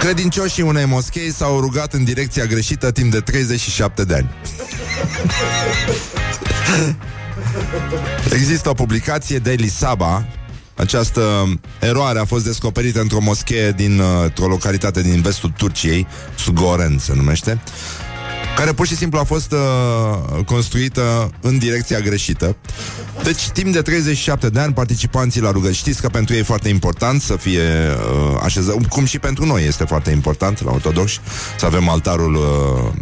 Credincioșii 0.00 0.62
unei 0.62 0.84
moschei 0.84 1.32
s-au 1.32 1.60
rugat 1.60 1.92
în 1.92 2.04
direcția 2.04 2.44
greșită 2.44 2.92
timp 2.92 3.10
de 3.10 3.20
37 3.20 4.04
de 4.04 4.14
ani. 4.14 4.30
Există 8.32 8.68
o 8.68 8.72
publicație 8.72 9.38
Daily 9.38 9.68
Saba 9.68 10.26
această 10.76 11.22
eroare 11.80 12.18
a 12.18 12.24
fost 12.24 12.44
descoperită 12.44 13.00
într-o 13.00 13.20
moschee 13.20 13.72
din 13.72 13.98
uh, 13.98 14.44
o 14.44 14.46
localitate 14.46 15.02
din 15.02 15.20
vestul 15.20 15.52
Turciei, 15.56 16.06
Sugoren 16.34 16.98
se 16.98 17.14
numește, 17.14 17.60
care 18.56 18.72
pur 18.72 18.86
și 18.86 18.96
simplu 18.96 19.18
a 19.18 19.24
fost 19.24 19.52
uh, 19.52 20.44
construită 20.44 21.30
în 21.40 21.58
direcția 21.58 22.00
greșită. 22.00 22.56
Deci, 23.22 23.48
timp 23.48 23.72
de 23.72 23.82
37 23.82 24.48
de 24.48 24.60
ani, 24.60 24.72
participanții 24.72 25.40
la 25.40 25.50
rugăciune, 25.50 25.74
știți 25.74 26.00
că 26.00 26.08
pentru 26.08 26.34
ei 26.34 26.40
e 26.40 26.42
foarte 26.42 26.68
important 26.68 27.22
să 27.22 27.36
fie 27.36 27.62
uh, 27.62 28.40
așezat, 28.42 28.86
cum 28.88 29.04
și 29.04 29.18
pentru 29.18 29.44
noi 29.44 29.66
este 29.66 29.84
foarte 29.84 30.10
important 30.10 30.64
la 30.64 30.72
ortodoxi, 30.72 31.20
să 31.58 31.66
avem 31.66 31.88
altarul 31.88 32.34
uh, 32.34 32.92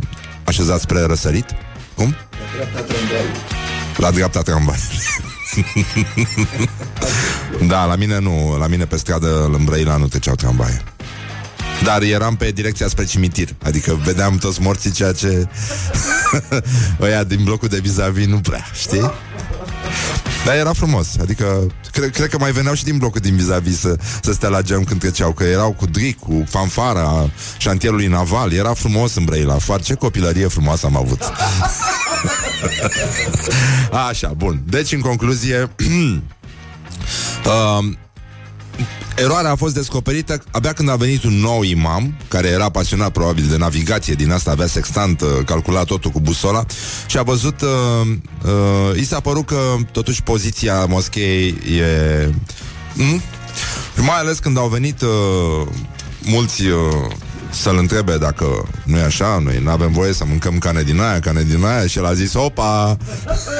așezat 0.44 0.80
spre 0.80 1.00
răsărit. 1.00 1.46
Cum? 1.94 2.14
La 2.16 2.50
dreapta 2.54 2.80
tramvaiului. 2.80 3.40
La 3.96 4.10
dreapta 4.10 4.42
tramvaiului. 4.42 5.02
da, 7.72 7.84
la 7.84 7.96
mine 7.96 8.18
nu, 8.18 8.56
la 8.58 8.66
mine 8.66 8.84
pe 8.84 8.96
stradă 8.96 9.44
în 9.52 9.64
Brăila 9.64 9.96
nu 9.96 10.06
treceau 10.06 10.34
tramvaie. 10.34 10.82
Dar 11.84 12.02
eram 12.02 12.36
pe 12.36 12.50
direcția 12.50 12.88
spre 12.88 13.04
cimitir. 13.04 13.48
Adică 13.62 14.00
vedeam 14.04 14.38
toți 14.38 14.60
morții 14.60 14.90
Ceea 14.90 15.12
ce 15.12 15.48
Ăia 17.00 17.24
din 17.24 17.44
blocul 17.44 17.68
de 17.68 17.78
vis-a-vis 17.78 18.26
nu 18.26 18.40
prea 18.40 18.66
Știi? 18.72 19.12
Dar 20.44 20.56
era 20.56 20.72
frumos. 20.72 21.06
Adică 21.20 21.66
cred, 21.92 22.10
cred 22.10 22.28
că 22.28 22.38
mai 22.38 22.52
veneau 22.52 22.74
și 22.74 22.84
din 22.84 22.98
blocul 22.98 23.20
din 23.20 23.36
vis-a-vis 23.36 23.78
să, 23.78 23.96
să 24.22 24.32
stea 24.32 24.48
la 24.48 24.62
geam 24.62 24.84
când 24.84 25.00
treceau 25.00 25.32
Că 25.32 25.44
erau 25.44 25.72
cu 25.72 25.86
dric, 25.86 26.18
cu 26.18 26.44
fanfara 26.48 27.30
Șantierului 27.56 28.06
naval. 28.06 28.52
Era 28.52 28.74
frumos 28.74 29.14
în 29.14 29.24
Brăila. 29.24 29.58
Foarte 29.58 29.84
ce 29.84 29.94
copilărie 29.94 30.46
frumoasă 30.46 30.86
am 30.86 30.96
avut. 30.96 31.22
Așa, 34.08 34.28
bun. 34.36 34.62
Deci 34.66 34.92
în 34.92 35.00
concluzie 35.00 35.70
uh, 37.46 37.84
Eroarea 39.16 39.50
a 39.50 39.56
fost 39.56 39.74
descoperită 39.74 40.42
abia 40.50 40.72
când 40.72 40.88
a 40.88 40.96
venit 40.96 41.24
un 41.24 41.32
nou 41.32 41.62
imam, 41.62 42.14
care 42.28 42.48
era 42.48 42.68
pasionat 42.68 43.10
probabil 43.10 43.46
de 43.50 43.56
navigație, 43.56 44.14
din 44.14 44.30
asta 44.30 44.50
avea 44.50 44.66
sextant, 44.66 45.20
uh, 45.20 45.28
calculat 45.44 45.84
totul 45.84 46.10
cu 46.10 46.20
busola, 46.20 46.64
și 47.06 47.18
a 47.18 47.22
văzut, 47.22 47.60
uh, 47.60 47.68
uh, 48.44 49.00
i 49.00 49.04
s-a 49.04 49.20
părut 49.20 49.46
că 49.46 49.56
totuși 49.92 50.22
poziția 50.22 50.84
moscheei 50.84 51.48
e... 51.48 52.28
Mm? 52.94 53.22
Mai 53.96 54.18
ales 54.18 54.38
când 54.38 54.58
au 54.58 54.68
venit 54.68 55.00
uh, 55.00 55.66
mulți 56.22 56.66
uh, 56.66 56.76
să-l 57.50 57.76
întrebe 57.78 58.18
dacă 58.18 58.68
nu 58.84 58.96
e 58.96 59.02
așa, 59.02 59.40
noi 59.44 59.58
nu 59.62 59.70
avem 59.70 59.92
voie 59.92 60.12
să 60.12 60.24
mâncăm 60.24 60.58
cane 60.58 60.82
din 60.82 61.00
aia, 61.00 61.20
cane 61.20 61.42
din 61.42 61.64
aia 61.64 61.86
și 61.86 61.98
el 61.98 62.04
a 62.06 62.12
zis, 62.12 62.34
opa! 62.34 62.96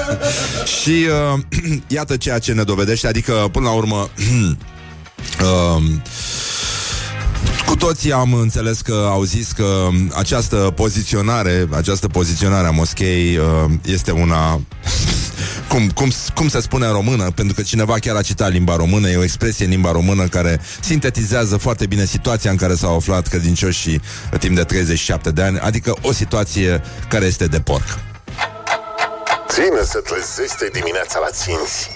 și 0.80 1.06
uh, 1.34 1.40
iată 1.96 2.16
ceea 2.16 2.38
ce 2.38 2.52
ne 2.52 2.62
dovedește, 2.62 3.06
adică 3.06 3.48
până 3.52 3.68
la 3.68 3.74
urmă 3.74 4.08
Uh, 5.40 5.82
cu 7.66 7.76
toții 7.76 8.12
am 8.12 8.34
înțeles 8.34 8.80
că 8.80 9.08
au 9.10 9.22
zis 9.22 9.52
că 9.52 9.88
această 10.12 10.56
poziționare, 10.56 11.68
această 11.70 12.08
poziționare 12.08 12.66
a 12.66 12.70
moschei 12.70 13.36
uh, 13.36 13.70
este 13.84 14.10
una 14.10 14.60
cum, 15.68 15.90
cum, 15.90 16.10
cum 16.34 16.48
se 16.48 16.60
spune 16.60 16.86
în 16.86 16.92
română, 16.92 17.30
pentru 17.30 17.54
că 17.54 17.62
cineva 17.62 17.94
chiar 17.98 18.16
a 18.16 18.22
citat 18.22 18.52
limba 18.52 18.76
română, 18.76 19.08
e 19.08 19.16
o 19.16 19.22
expresie 19.22 19.64
în 19.64 19.70
limba 19.70 19.92
română 19.92 20.26
care 20.26 20.60
sintetizează 20.80 21.56
foarte 21.56 21.86
bine 21.86 22.04
situația 22.04 22.50
în 22.50 22.56
care 22.56 22.74
s-au 22.74 22.96
aflat 22.96 23.28
credincioșii 23.28 24.00
timp 24.38 24.56
de 24.56 24.62
37 24.62 25.30
de 25.30 25.42
ani, 25.42 25.58
adică 25.58 25.96
o 26.02 26.12
situație 26.12 26.82
care 27.08 27.24
este 27.24 27.46
de 27.46 27.60
porc. 27.60 27.98
Ține 29.48 29.82
să 29.84 29.98
trezește 29.98 30.68
dimineața 30.72 31.18
la 31.18 31.30
ținți. 31.30 31.90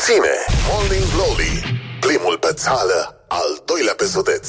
Ține 0.00 0.34
Morning 0.70 1.04
Glory 1.14 1.87
Primul 2.08 2.38
pe 2.40 2.52
țală, 2.54 3.24
al 3.28 3.62
doilea 3.64 3.94
pe 3.96 4.04
județ. 4.12 4.48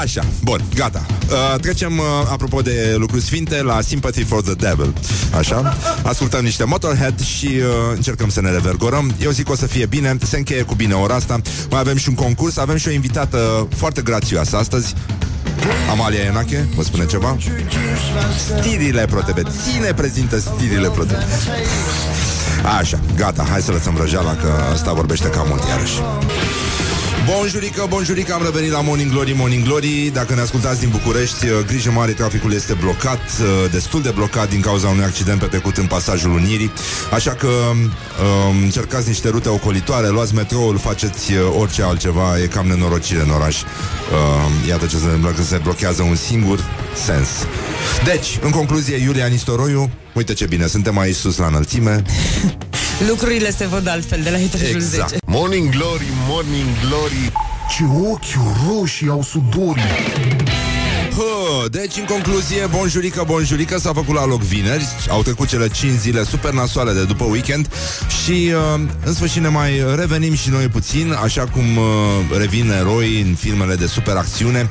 Așa, 0.00 0.24
bun, 0.42 0.64
gata. 0.74 1.06
Uh, 1.30 1.60
trecem, 1.60 1.98
uh, 1.98 2.04
apropo 2.30 2.60
de 2.60 2.94
lucruri 2.96 3.22
sfinte, 3.22 3.62
la 3.62 3.80
Sympathy 3.80 4.24
for 4.24 4.42
the 4.42 4.54
Devil. 4.54 4.94
Așa? 5.38 5.76
Ascultăm 6.02 6.44
niște 6.44 6.64
Motorhead 6.64 7.20
și 7.20 7.46
uh, 7.46 7.62
încercăm 7.94 8.28
să 8.28 8.40
ne 8.40 8.50
revergorăm. 8.50 9.14
Eu 9.22 9.30
zic 9.30 9.44
că 9.44 9.52
o 9.52 9.56
să 9.56 9.66
fie 9.66 9.86
bine, 9.86 10.18
se 10.22 10.36
încheie 10.36 10.62
cu 10.62 10.74
bine 10.74 10.94
ora 10.94 11.14
asta. 11.14 11.40
Mai 11.70 11.80
avem 11.80 11.96
și 11.96 12.08
un 12.08 12.14
concurs, 12.14 12.56
avem 12.56 12.76
și 12.76 12.88
o 12.88 12.90
invitată 12.90 13.68
foarte 13.76 14.02
grațioasă 14.02 14.56
astăzi. 14.56 14.94
Amalia 15.90 16.20
Enache, 16.20 16.68
vă 16.74 16.82
spune 16.82 17.06
ceva? 17.06 17.36
Stirile 18.58 19.04
ProTV. 19.04 19.42
Ține 19.62 19.94
prezintă 19.94 20.38
stirile 20.38 20.88
ProTV. 20.88 21.22
Așa, 22.78 22.98
gata, 23.16 23.42
hai 23.50 23.60
să 23.60 23.72
lăsăm 23.72 23.96
răjeala 23.96 24.34
Că 24.34 24.48
asta 24.72 24.92
vorbește 24.92 25.30
cam 25.30 25.46
mult 25.48 25.62
iarăși 25.68 26.00
Bonjurică, 27.26 27.86
bonjurică, 27.88 28.32
am 28.32 28.42
revenit 28.42 28.70
la 28.70 28.80
Morning 28.80 29.10
Glory, 29.10 29.32
Morning 29.32 29.64
Glory. 29.64 30.10
Dacă 30.12 30.34
ne 30.34 30.40
ascultați 30.40 30.80
din 30.80 30.88
București, 30.88 31.46
uh, 31.46 31.52
grijă 31.66 31.90
mare, 31.90 32.12
traficul 32.12 32.52
este 32.52 32.72
blocat 32.72 33.18
uh, 33.18 33.70
Destul 33.70 34.02
de 34.02 34.10
blocat 34.10 34.48
din 34.48 34.60
cauza 34.60 34.88
unui 34.88 35.04
accident 35.04 35.40
petrecut 35.40 35.76
în 35.76 35.86
pasajul 35.86 36.30
Unirii. 36.30 36.72
Așa 37.12 37.30
că 37.30 37.46
um, 37.46 38.62
încercați 38.62 39.08
niște 39.08 39.28
rute 39.28 39.48
ocolitoare 39.48 40.08
Luați 40.08 40.34
metroul, 40.34 40.78
faceți 40.78 41.32
uh, 41.32 41.38
orice 41.58 41.82
altceva 41.82 42.38
E 42.42 42.46
cam 42.46 42.66
nenorocire 42.66 43.20
în 43.20 43.30
oraș. 43.30 43.60
Uh, 43.60 44.68
Iată 44.68 44.86
ce 44.86 44.96
se 44.96 45.04
întâmplă 45.04 45.30
când 45.30 45.46
se 45.46 45.60
blochează 45.62 46.02
un 46.02 46.16
singur 46.16 46.64
sens. 47.04 47.28
Deci, 48.04 48.38
în 48.42 48.50
concluzie, 48.50 48.96
Iulia 48.96 49.26
Nistoroiu 49.26 49.90
Uite 50.14 50.32
ce 50.32 50.46
bine, 50.46 50.66
suntem 50.66 50.98
aici 50.98 51.14
sus 51.14 51.36
la 51.36 51.46
înălțime 51.46 52.02
Lucrurile 53.08 53.50
se 53.50 53.66
văd 53.66 53.88
altfel 53.88 54.20
de 54.22 54.30
la 54.30 54.38
etajul 54.38 54.74
exact. 54.74 55.08
10 55.08 55.20
Morning 55.26 55.68
Glory, 55.68 56.06
Morning 56.28 56.66
Glory. 56.86 57.32
Ce 57.76 57.84
ochi 58.10 58.52
roșii 58.68 59.08
au 59.08 59.22
sudorii. 59.22 59.82
Hă, 61.16 61.68
deci, 61.68 61.96
în 61.96 62.04
concluzie, 62.04 62.66
bonjurică, 62.66 63.24
bonjurică 63.26 63.78
S-a 63.78 63.92
făcut 63.92 64.14
la 64.14 64.26
loc 64.26 64.40
vineri. 64.40 64.84
Au 65.08 65.22
trecut 65.22 65.48
cele 65.48 65.68
5 65.68 65.98
zile 65.98 66.24
super 66.24 66.52
nasoale 66.52 66.92
de 66.92 67.04
după 67.04 67.24
weekend. 67.24 67.68
Și, 68.24 68.52
uh, 68.74 68.80
în 69.04 69.14
sfârșit, 69.14 69.42
ne 69.42 69.48
mai 69.48 69.84
revenim 69.96 70.34
și 70.34 70.50
noi 70.50 70.68
puțin 70.68 71.12
Așa 71.22 71.44
cum 71.44 71.76
uh, 71.76 71.84
revin 72.38 72.70
eroi 72.70 73.20
în 73.20 73.34
filmele 73.34 73.74
de 73.74 73.86
super 73.86 74.16
acțiune 74.16 74.68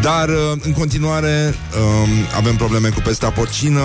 Dar, 0.00 0.28
uh, 0.28 0.34
în 0.60 0.72
continuare, 0.72 1.54
uh, 2.04 2.08
avem 2.36 2.56
probleme 2.56 2.88
cu 2.88 3.00
pesta 3.00 3.30
porcină 3.30 3.80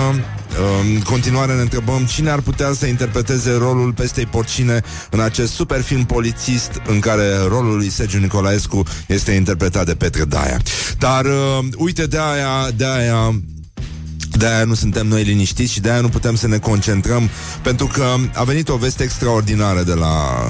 în 0.82 1.02
continuare 1.02 1.54
ne 1.54 1.62
întrebăm 1.62 2.06
cine 2.06 2.30
ar 2.30 2.40
putea 2.40 2.74
să 2.74 2.86
interpreteze 2.86 3.52
rolul 3.52 3.94
pestei 3.94 4.26
porcine 4.26 4.82
în 5.10 5.20
acest 5.20 5.54
super 5.54 5.82
film 5.82 6.06
polițist 6.06 6.72
în 6.88 7.00
care 7.00 7.24
rolul 7.48 7.76
lui 7.76 7.90
Sergiu 7.90 8.18
Nicolaescu 8.18 8.84
este 9.08 9.32
interpretat 9.32 9.86
de 9.86 9.96
Petre 9.96 10.24
Daia. 10.24 10.60
Dar 10.98 11.26
uh, 11.26 11.66
uite 11.78 12.06
de 12.06 12.18
aia, 12.18 12.72
de 12.76 12.86
aia 12.86 13.34
de-aia 14.38 14.64
nu 14.64 14.74
suntem 14.74 15.08
noi 15.08 15.24
liniștiți 15.24 15.72
și 15.72 15.80
de-aia 15.80 16.02
nu 16.02 16.10
putem 16.10 16.36
să 16.36 16.48
ne 16.48 16.58
concentrăm 16.58 17.30
pentru 17.62 17.88
că 17.88 18.16
a 18.34 18.44
venit 18.44 18.70
o 18.70 18.76
veste 18.76 19.04
extraordinară 19.04 19.84
de 19.84 19.94
la 19.94 20.44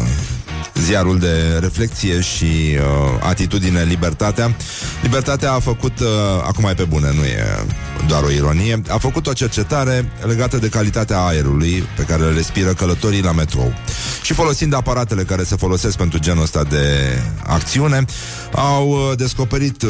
ziarul 0.74 1.20
de 1.20 1.58
reflexie 1.60 2.22
și 2.22 2.46
uh, 2.46 2.80
atitudine 3.20 3.84
Libertatea. 3.84 4.56
Libertatea 5.02 5.54
a 5.54 5.60
făcut, 5.60 6.00
uh, 6.00 6.08
acum 6.44 6.64
e 6.64 6.74
pe 6.74 6.84
bune, 6.84 7.14
nu 7.14 7.24
e 7.24 7.66
doar 8.08 8.24
o 8.24 8.30
ironie, 8.30 8.82
a 8.90 8.98
făcut 8.98 9.28
o 9.28 9.34
cercetare 9.34 10.12
legată 10.22 10.58
de 10.58 10.70
calitatea 10.70 11.26
aerului 11.26 11.88
pe 11.96 12.04
care 12.04 12.24
le 12.24 12.32
respiră 12.32 12.74
călătorii 12.74 13.22
la 13.22 13.32
metrou. 13.32 13.74
Și 14.22 14.34
folosind 14.34 14.74
aparatele 14.74 15.24
care 15.24 15.44
se 15.44 15.56
folosesc 15.56 15.98
pentru 15.98 16.20
genul 16.20 16.44
ăsta 16.44 16.64
de 16.64 17.18
acțiune, 17.44 18.06
au 18.52 18.90
uh, 18.90 19.18
descoperit 19.18 19.82
uh, 19.82 19.90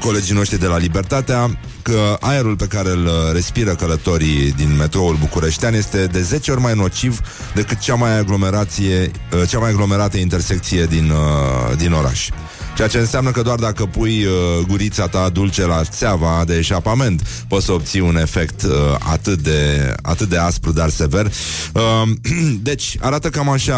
colegii 0.00 0.34
noștri 0.34 0.58
de 0.58 0.66
la 0.66 0.76
Libertatea 0.76 1.58
că 1.82 2.16
aerul 2.20 2.56
pe 2.56 2.66
care 2.66 2.90
îl 2.90 3.08
respiră 3.32 3.74
călătorii 3.74 4.52
din 4.52 4.76
metroul 4.76 5.16
bucureștean 5.20 5.74
este 5.74 6.06
de 6.06 6.22
10 6.22 6.50
ori 6.50 6.60
mai 6.60 6.74
nociv 6.74 7.20
decât 7.54 7.78
cea 7.78 7.94
mai 7.94 8.18
aglomerație, 8.18 9.10
uh, 9.32 9.48
cea 9.48 9.58
mai 9.58 9.70
aglomerată 9.70 10.16
intersecție 10.16 10.84
din, 10.84 11.10
uh, 11.10 11.76
din 11.76 11.92
oraș. 11.92 12.28
Ceea 12.76 12.88
ce 12.88 12.98
înseamnă 12.98 13.30
că 13.30 13.42
doar 13.42 13.58
dacă 13.58 13.86
pui 13.86 14.24
uh, 14.24 14.32
gurița 14.68 15.08
ta 15.08 15.28
dulce 15.28 15.66
la 15.66 15.84
țeava 15.84 16.44
de 16.46 16.56
eșapament, 16.56 17.44
poți 17.48 17.64
să 17.64 17.72
obții 17.72 18.00
un 18.00 18.16
efect 18.16 18.62
uh, 18.62 18.70
atât, 18.98 19.42
de, 19.42 19.92
atât 20.02 20.28
de 20.28 20.36
aspru, 20.36 20.72
dar 20.72 20.88
sever. 20.88 21.32
Uh, 21.72 22.08
deci, 22.68 22.96
arată 23.00 23.28
cam 23.28 23.48
așa 23.48 23.76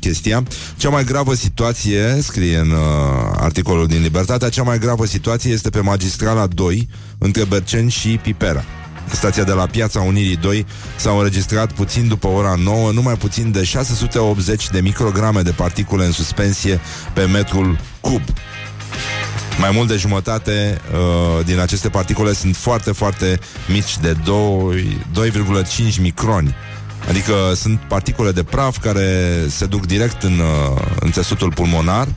chestia. 0.00 0.42
Cea 0.76 0.88
mai 0.88 1.04
gravă 1.04 1.34
situație, 1.34 2.18
scrie 2.22 2.56
în 2.56 2.70
uh, 2.70 2.78
articolul 3.36 3.86
din 3.86 4.02
Libertatea, 4.02 4.48
cea 4.48 4.62
mai 4.62 4.78
gravă 4.78 5.06
situație 5.06 5.52
este 5.52 5.70
pe 5.70 5.80
magistrala 5.80 6.46
2, 6.46 6.88
între 7.18 7.44
Berceni 7.44 7.90
și 7.90 8.08
Pipera. 8.08 8.64
Stația 9.12 9.44
de 9.44 9.52
la 9.52 9.66
Piața 9.66 10.00
Unirii 10.00 10.36
2 10.36 10.66
s-au 10.96 11.18
înregistrat 11.18 11.72
puțin 11.72 12.08
după 12.08 12.26
ora 12.26 12.54
9 12.58 12.90
numai 12.90 13.14
puțin 13.14 13.52
de 13.52 13.64
680 13.64 14.70
de 14.70 14.80
micrograme 14.80 15.40
de 15.40 15.50
particule 15.50 16.04
în 16.04 16.12
suspensie 16.12 16.80
pe 17.12 17.24
metrul 17.24 17.78
cub. 18.00 18.22
Mai 19.58 19.70
mult 19.72 19.88
de 19.88 19.96
jumătate 19.96 20.80
uh, 20.92 21.44
din 21.44 21.58
aceste 21.58 21.88
particule 21.88 22.32
sunt 22.32 22.56
foarte, 22.56 22.92
foarte 22.92 23.38
mici, 23.68 23.98
de 23.98 24.16
2,5 25.94 26.00
microni. 26.00 26.54
Adică 27.08 27.34
sunt 27.54 27.80
particule 27.88 28.32
de 28.32 28.42
praf 28.42 28.78
care 28.78 29.28
se 29.48 29.66
duc 29.66 29.86
direct 29.86 30.22
în, 30.22 30.38
uh, 30.38 30.82
în 31.00 31.10
țesutul 31.12 31.52
pulmonar 31.52 32.08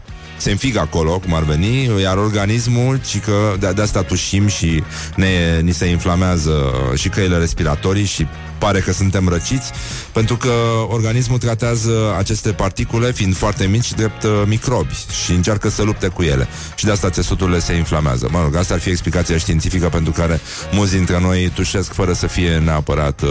se 0.44 0.52
înfigă 0.52 0.80
acolo, 0.80 1.20
cum 1.20 1.34
ar 1.34 1.44
veni, 1.44 2.02
iar 2.02 2.18
organismul, 2.18 3.00
ci 3.06 3.20
că 3.20 3.56
de, 3.60 3.72
de 3.76 3.82
asta 3.82 4.02
tușim 4.02 4.48
și 4.48 4.84
ne, 5.16 5.60
ni 5.62 5.72
se 5.72 5.86
inflamează 5.86 6.74
și 6.96 7.10
căile 7.10 7.38
respiratorii 7.38 8.06
și 8.06 8.28
pare 8.58 8.80
că 8.80 8.92
suntem 8.92 9.28
răciți, 9.28 9.72
pentru 10.12 10.38
că 10.38 10.52
organismul 10.88 11.38
tratează 11.38 12.16
aceste 12.18 12.52
particule, 12.52 13.12
fiind 13.12 13.36
foarte 13.36 13.66
mici, 13.66 13.94
drept 13.94 14.24
uh, 14.24 14.42
microbi 14.46 14.96
și 15.24 15.32
încearcă 15.32 15.70
să 15.70 15.84
lupte 15.84 16.08
cu 16.08 16.22
ele. 16.22 16.48
Și 16.76 16.86
de 16.86 16.92
asta 16.92 17.10
țesuturile 17.10 17.60
se 17.60 17.74
inflamează. 17.74 18.28
Mă 18.32 18.42
rog, 18.42 18.56
asta 18.56 18.74
ar 18.74 18.80
fi 18.80 18.90
explicația 18.90 19.38
științifică 19.38 19.90
pentru 19.90 20.12
care 20.12 20.40
mulți 20.72 20.94
dintre 20.94 21.20
noi 21.20 21.52
tușesc 21.54 21.94
fără 21.94 22.14
să 22.14 22.28
fie 22.28 22.58
neapărat 22.58 23.22
uh, 23.22 23.30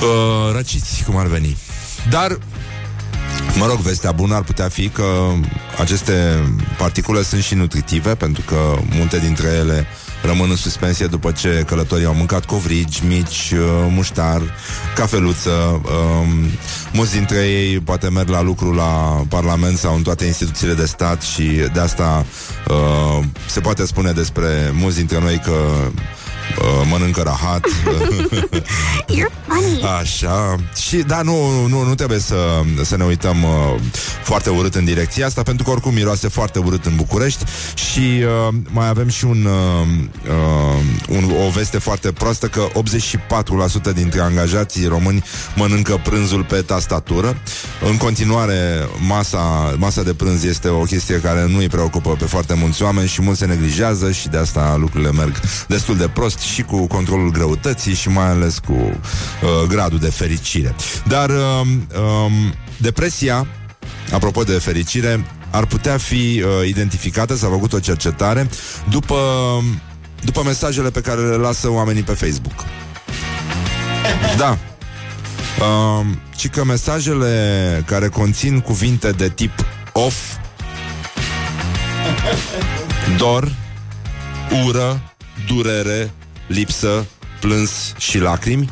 uh, 0.00 0.54
răciți, 0.54 1.04
cum 1.06 1.16
ar 1.16 1.26
veni. 1.26 1.56
Dar 2.10 2.38
Mă 3.58 3.66
rog, 3.66 3.76
vestea 3.76 4.12
bună 4.12 4.34
ar 4.34 4.42
putea 4.42 4.68
fi 4.68 4.88
că 4.88 5.04
aceste 5.80 6.12
particule 6.78 7.22
sunt 7.22 7.42
și 7.42 7.54
nutritive, 7.54 8.14
pentru 8.14 8.42
că 8.46 8.56
multe 8.90 9.18
dintre 9.18 9.48
ele 9.48 9.86
rămân 10.22 10.50
în 10.50 10.56
suspensie 10.56 11.06
după 11.06 11.32
ce 11.32 11.64
călătorii 11.66 12.06
au 12.06 12.14
mâncat 12.14 12.44
covrigi, 12.44 13.04
mici, 13.06 13.52
uh, 13.52 13.86
muștar, 13.88 14.42
cafeluță. 14.94 15.50
Um, 15.50 16.50
mulți 16.92 17.12
dintre 17.12 17.36
ei 17.36 17.80
poate 17.80 18.08
merg 18.08 18.28
la 18.28 18.42
lucru 18.42 18.72
la 18.72 19.22
Parlament 19.28 19.78
sau 19.78 19.94
în 19.96 20.02
toate 20.02 20.24
instituțiile 20.24 20.74
de 20.74 20.86
stat 20.86 21.22
și 21.22 21.42
de 21.72 21.80
asta 21.80 22.26
uh, 22.68 23.24
se 23.48 23.60
poate 23.60 23.86
spune 23.86 24.12
despre 24.12 24.70
mulți 24.72 24.96
dintre 24.96 25.20
noi 25.20 25.40
că 25.44 25.52
uh, 26.58 26.86
mănâncă 26.90 27.22
rahat. 27.22 27.66
You're 29.16 29.32
funny. 29.46 29.82
Așa. 30.00 30.56
Și 30.88 30.96
da, 30.96 31.22
nu, 31.22 31.66
nu, 31.66 31.82
nu 31.82 31.94
trebuie 31.94 32.18
să, 32.18 32.36
să 32.82 32.96
ne 32.96 33.04
uităm 33.04 33.42
uh, 33.42 33.80
foarte 34.22 34.50
urât 34.50 34.74
în 34.74 34.84
direcția 34.84 35.26
asta, 35.26 35.42
pentru 35.42 35.64
că 35.64 35.70
oricum 35.70 35.92
miroase 35.94 36.28
foarte 36.28 36.58
urât 36.58 36.84
în 36.84 36.96
București 36.96 37.44
și 37.74 37.98
uh, 37.98 38.54
mai 38.70 38.88
avem 38.88 39.08
și 39.08 39.24
un, 39.24 39.44
uh, 39.44 39.88
uh, 40.28 41.16
un, 41.16 41.30
o 41.46 41.50
veste 41.50 41.78
foarte 41.78 42.12
proastă 42.12 42.46
că 42.46 42.66
84% 43.90 43.94
dintre 43.94 44.20
angajații 44.20 44.86
români 44.86 45.24
mănâncă 45.54 46.00
prânzul 46.04 46.44
pe 46.44 46.56
tastatură. 46.56 47.36
În 47.90 47.96
continuare, 47.96 48.88
masa, 49.06 49.74
masa 49.78 50.02
de 50.02 50.14
prânz 50.14 50.44
este 50.44 50.68
o 50.68 50.82
chestie 50.82 51.20
care 51.20 51.46
nu 51.46 51.58
îi 51.58 51.68
preocupă 51.68 52.10
pe 52.18 52.24
foarte 52.24 52.54
mulți 52.54 52.82
oameni 52.82 53.08
și 53.08 53.22
mulți 53.22 53.38
se 53.38 53.46
neglijează 53.46 54.12
și 54.12 54.28
de 54.28 54.36
asta 54.36 54.76
lucrurile 54.78 55.12
merg 55.12 55.40
destul 55.68 55.96
de 55.96 56.08
prost 56.08 56.33
și 56.40 56.62
cu 56.62 56.86
controlul 56.86 57.30
greutății 57.30 57.94
și 57.94 58.08
mai 58.08 58.28
ales 58.28 58.58
cu 58.58 58.72
uh, 58.72 59.68
gradul 59.68 59.98
de 59.98 60.10
fericire. 60.10 60.74
Dar 61.06 61.30
uh, 61.30 61.36
uh, 61.36 62.32
depresia, 62.76 63.46
apropo 64.12 64.42
de 64.42 64.52
fericire, 64.52 65.24
ar 65.50 65.66
putea 65.66 65.96
fi 65.98 66.42
uh, 66.44 66.68
identificată, 66.68 67.36
s-a 67.36 67.46
făcut 67.46 67.72
o 67.72 67.78
cercetare, 67.78 68.48
după, 68.90 69.18
după 70.24 70.42
mesajele 70.44 70.90
pe 70.90 71.00
care 71.00 71.20
le 71.20 71.36
lasă 71.36 71.70
oamenii 71.70 72.02
pe 72.02 72.12
Facebook. 72.12 72.64
Da. 74.36 74.58
Uh, 75.58 76.06
ci 76.36 76.48
că 76.48 76.64
mesajele 76.64 77.84
care 77.86 78.08
conțin 78.08 78.60
cuvinte 78.60 79.10
de 79.10 79.28
tip 79.28 79.64
off, 79.92 80.16
dor, 83.16 83.52
ură, 84.66 85.14
durere, 85.46 86.10
lipsă, 86.46 87.06
plâns 87.40 87.92
și 87.98 88.18
lacrimi, 88.18 88.70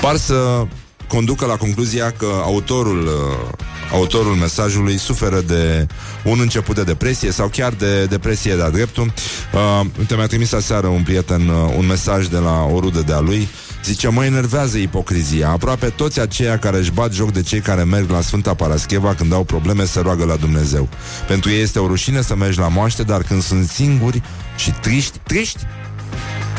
par 0.00 0.16
să 0.16 0.66
conducă 1.08 1.46
la 1.46 1.56
concluzia 1.56 2.10
că 2.10 2.26
autorul, 2.42 3.06
uh, 3.06 3.52
autorul 3.92 4.34
mesajului 4.34 4.98
suferă 4.98 5.40
de 5.40 5.86
un 6.24 6.40
început 6.40 6.74
de 6.74 6.82
depresie 6.82 7.30
sau 7.30 7.48
chiar 7.48 7.72
de 7.72 8.04
depresie 8.04 8.56
de-a 8.56 8.70
dreptul. 8.70 9.12
Uh, 9.54 9.86
uite, 9.98 10.14
mi-a 10.14 10.26
trimis 10.26 10.52
aseară 10.52 10.86
un 10.86 11.02
prieten 11.02 11.48
uh, 11.48 11.74
un 11.76 11.86
mesaj 11.86 12.26
de 12.26 12.38
la 12.38 12.62
o 12.62 12.80
rudă 12.80 13.00
de-a 13.00 13.20
lui 13.20 13.48
Zice, 13.84 14.08
mă 14.08 14.24
enervează 14.24 14.78
ipocrizia 14.78 15.48
Aproape 15.50 15.86
toți 15.86 16.20
aceia 16.20 16.58
care 16.58 16.76
își 16.76 16.90
bat 16.92 17.12
joc 17.12 17.32
de 17.32 17.42
cei 17.42 17.60
care 17.60 17.82
merg 17.82 18.10
la 18.10 18.20
Sfânta 18.20 18.54
Parascheva 18.54 19.14
Când 19.14 19.32
au 19.32 19.44
probleme 19.44 19.84
să 19.84 20.00
roagă 20.00 20.24
la 20.24 20.36
Dumnezeu 20.36 20.88
Pentru 21.26 21.50
ei 21.50 21.62
este 21.62 21.78
o 21.78 21.86
rușine 21.86 22.22
să 22.22 22.36
mergi 22.36 22.58
la 22.58 22.68
moaște 22.68 23.02
Dar 23.02 23.22
când 23.22 23.42
sunt 23.42 23.68
singuri 23.68 24.22
și 24.56 24.70
triști 24.70 25.18
Triști? 25.18 25.60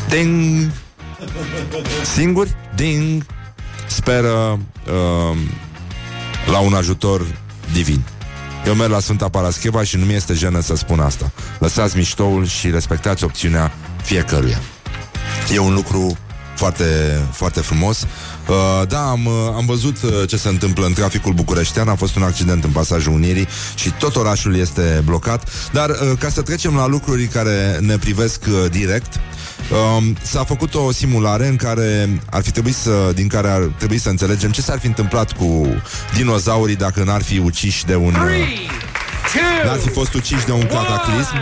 Ding! 0.08 0.70
Singuri? 2.14 2.56
Ding! 2.74 3.26
Speră 3.86 4.58
uh, 4.86 5.38
la 6.50 6.58
un 6.58 6.74
ajutor 6.74 7.26
divin 7.72 8.02
eu 8.66 8.74
merg 8.74 8.90
la 8.90 9.00
Sfânta 9.00 9.28
Parascheva 9.28 9.82
și 9.82 9.96
nu 9.96 10.04
mi 10.04 10.14
este 10.14 10.32
jenă 10.32 10.60
să 10.60 10.76
spun 10.76 11.00
asta. 11.00 11.32
Lăsați 11.58 11.96
miștoul 11.96 12.46
și 12.46 12.70
respectați 12.70 13.24
opțiunea 13.24 13.72
fiecăruia. 14.02 14.60
E 15.54 15.58
un 15.58 15.74
lucru 15.74 16.16
foarte, 16.54 16.84
foarte 17.32 17.60
frumos. 17.60 18.02
Uh, 18.02 18.88
da, 18.88 19.10
am, 19.10 19.26
uh, 19.26 19.32
am 19.56 19.66
văzut 19.66 20.02
uh, 20.02 20.10
ce 20.28 20.36
se 20.36 20.48
întâmplă 20.48 20.86
în 20.86 20.92
traficul 20.92 21.32
bucureștean. 21.32 21.88
A 21.88 21.94
fost 21.94 22.16
un 22.16 22.22
accident 22.22 22.64
în 22.64 22.70
pasajul 22.70 23.12
Unirii 23.12 23.48
și 23.74 23.90
tot 23.90 24.16
orașul 24.16 24.56
este 24.56 25.02
blocat. 25.04 25.48
Dar 25.72 25.90
uh, 25.90 25.96
ca 26.18 26.28
să 26.28 26.42
trecem 26.42 26.74
la 26.74 26.86
lucruri 26.86 27.26
care 27.26 27.78
ne 27.80 27.96
privesc 27.96 28.44
uh, 28.48 28.70
direct, 28.70 29.20
Um, 29.70 30.16
s-a 30.22 30.44
făcut 30.44 30.74
o 30.74 30.92
simulare 30.92 31.46
în 31.46 31.56
care 31.56 32.08
ar 32.30 32.42
fi 32.42 32.50
trebuit 32.50 32.74
să, 32.74 33.10
din 33.14 33.28
care 33.28 33.48
ar 33.48 33.60
trebui 33.60 33.98
să 33.98 34.08
înțelegem 34.08 34.50
ce 34.50 34.60
s-ar 34.60 34.78
fi 34.78 34.86
întâmplat 34.86 35.32
cu 35.32 35.66
dinozaurii 36.14 36.76
dacă 36.76 37.02
n-ar 37.02 37.22
fi 37.22 37.38
uciși 37.38 37.84
de 37.84 37.94
un 37.94 38.12
n-ar 39.64 39.78
fi 39.78 39.88
fost 39.88 40.14
uciși 40.14 40.44
de 40.44 40.52
un 40.52 40.66
cataclism. 40.66 41.34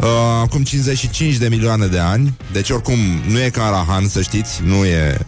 Uh, 0.00 0.08
acum 0.42 0.62
55 0.62 1.36
de 1.36 1.48
milioane 1.48 1.86
de 1.86 1.98
ani. 1.98 2.36
Deci 2.52 2.70
oricum 2.70 2.98
nu 3.28 3.40
e 3.40 3.48
ca 3.48 3.64
în 3.64 3.70
Rahan 3.70 4.08
Să 4.08 4.22
știți, 4.22 4.60
nu 4.64 4.84
e, 4.84 5.18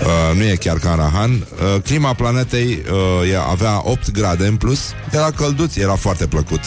uh, 0.00 0.36
nu 0.36 0.42
e 0.42 0.54
chiar 0.54 0.78
ca 0.78 0.90
în 0.90 0.96
Rahan. 0.96 1.30
Uh, 1.30 1.82
Clima 1.82 2.14
planetei 2.14 2.82
uh, 3.22 3.30
e, 3.30 3.36
avea 3.50 3.80
8 3.84 4.10
grade 4.10 4.46
în 4.46 4.56
plus. 4.56 4.80
Era 5.12 5.30
călduț, 5.30 5.76
era 5.76 5.94
foarte 5.94 6.26
plăcut. 6.26 6.60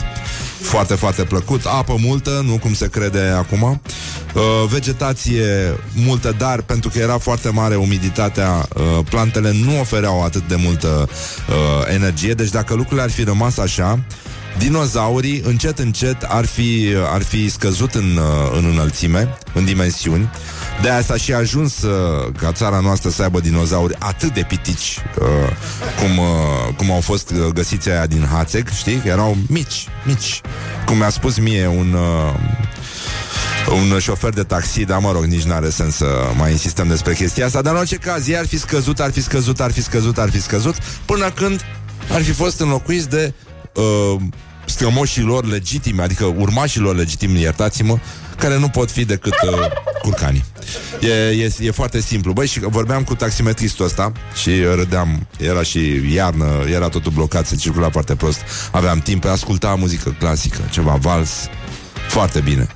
Foarte, 0.61 0.95
foarte 0.95 1.23
plăcut. 1.23 1.65
Apă 1.65 1.95
multă, 1.99 2.41
nu 2.45 2.57
cum 2.57 2.73
se 2.73 2.89
crede 2.89 3.33
acum. 3.37 3.81
Uh, 4.33 4.41
Vegetație 4.69 5.75
multă 5.93 6.35
Dar 6.37 6.61
pentru 6.61 6.89
că 6.89 6.99
era 6.99 7.17
foarte 7.17 7.49
mare 7.49 7.75
umiditatea 7.75 8.67
uh, 8.75 9.05
Plantele 9.09 9.51
nu 9.51 9.79
ofereau 9.79 10.23
atât 10.23 10.47
de 10.47 10.55
multă 10.55 11.09
uh, 11.49 11.93
energie. 11.93 12.33
Deci 12.33 12.49
dacă 12.49 12.73
lucrurile 12.73 13.01
ar 13.01 13.11
fi 13.11 13.23
rămas 13.23 13.57
așa 13.57 13.99
dinozaurii 14.57 15.41
încet 15.45 15.79
încet 15.79 16.21
ar 16.21 16.45
fi, 16.45 16.93
ar 17.11 17.21
fi 17.21 17.49
scăzut 17.49 17.93
în, 17.93 18.19
în 18.51 18.65
înălțime, 18.65 19.37
în 19.53 19.65
dimensiuni. 19.65 20.29
De 20.81 20.89
aia 20.89 21.01
s-a 21.01 21.17
și 21.17 21.33
ajuns 21.33 21.81
uh, 21.81 22.33
ca 22.37 22.51
țara 22.51 22.79
noastră 22.79 23.09
să 23.09 23.21
aibă 23.21 23.39
dinozauri 23.39 23.95
atât 23.99 24.33
de 24.33 24.45
pitici 24.47 24.99
uh, 25.19 25.27
cum, 25.99 26.17
uh, 26.17 26.75
cum 26.77 26.91
au 26.91 27.01
fost 27.01 27.29
uh, 27.29 27.45
găsiți 27.53 27.89
aia 27.89 28.05
din 28.05 28.27
Hațeg, 28.31 28.69
știi? 28.69 29.01
Erau 29.05 29.37
mici, 29.47 29.87
mici. 30.05 30.41
Cum 30.85 30.97
mi-a 30.97 31.09
spus 31.09 31.37
mie 31.37 31.67
un... 31.67 31.93
Uh, 31.93 32.33
un 33.71 33.99
șofer 33.99 34.33
de 34.33 34.43
taxi, 34.43 34.85
dar 34.85 34.99
mă 34.99 35.11
rog, 35.11 35.23
nici 35.23 35.43
n-are 35.43 35.69
sens 35.69 35.95
să 35.95 36.05
mai 36.37 36.51
insistăm 36.51 36.87
despre 36.87 37.13
chestia 37.13 37.45
asta, 37.45 37.61
dar 37.61 37.73
în 37.73 37.79
orice 37.79 37.95
caz, 37.95 38.27
ei 38.27 38.37
ar 38.37 38.47
fi 38.47 38.59
scăzut, 38.59 38.99
ar 38.99 39.11
fi 39.11 39.21
scăzut, 39.21 39.59
ar 39.59 39.71
fi 39.71 39.81
scăzut, 39.81 40.17
ar 40.17 40.29
fi 40.29 40.41
scăzut, 40.41 40.75
până 41.05 41.29
când 41.29 41.65
ar 42.11 42.23
fi 42.23 42.31
fost 42.31 42.59
înlocuiți 42.59 43.09
de 43.09 43.33
uh, 43.75 44.21
strămoșii 44.65 45.21
lor 45.23 45.45
legitimi, 45.45 46.01
adică 46.01 46.25
urmașii 46.25 46.81
lor 46.81 46.95
legitimi, 46.95 47.41
iertați-mă, 47.41 47.97
care 48.37 48.57
nu 48.57 48.67
pot 48.67 48.91
fi 48.91 49.05
decât 49.05 49.33
uh, 49.33 49.67
curcanii. 50.01 50.43
E, 51.01 51.29
e, 51.29 51.53
e 51.59 51.71
foarte 51.71 52.01
simplu. 52.01 52.33
Băi, 52.33 52.47
și 52.47 52.59
vorbeam 52.59 53.03
cu 53.03 53.15
taximetristul 53.15 53.85
ăsta 53.85 54.11
și 54.41 54.51
râdeam. 54.75 55.27
Era 55.39 55.63
și 55.63 56.13
iarnă, 56.13 56.45
era 56.73 56.89
totul 56.89 57.11
blocat, 57.11 57.47
se 57.47 57.55
circula 57.55 57.89
foarte 57.89 58.15
prost. 58.15 58.39
Aveam 58.71 58.99
timp, 58.99 59.25
asculta 59.25 59.75
muzică 59.75 60.15
clasică, 60.19 60.59
ceva 60.71 60.95
vals. 60.95 61.47
Foarte 62.07 62.39
bine. 62.39 62.67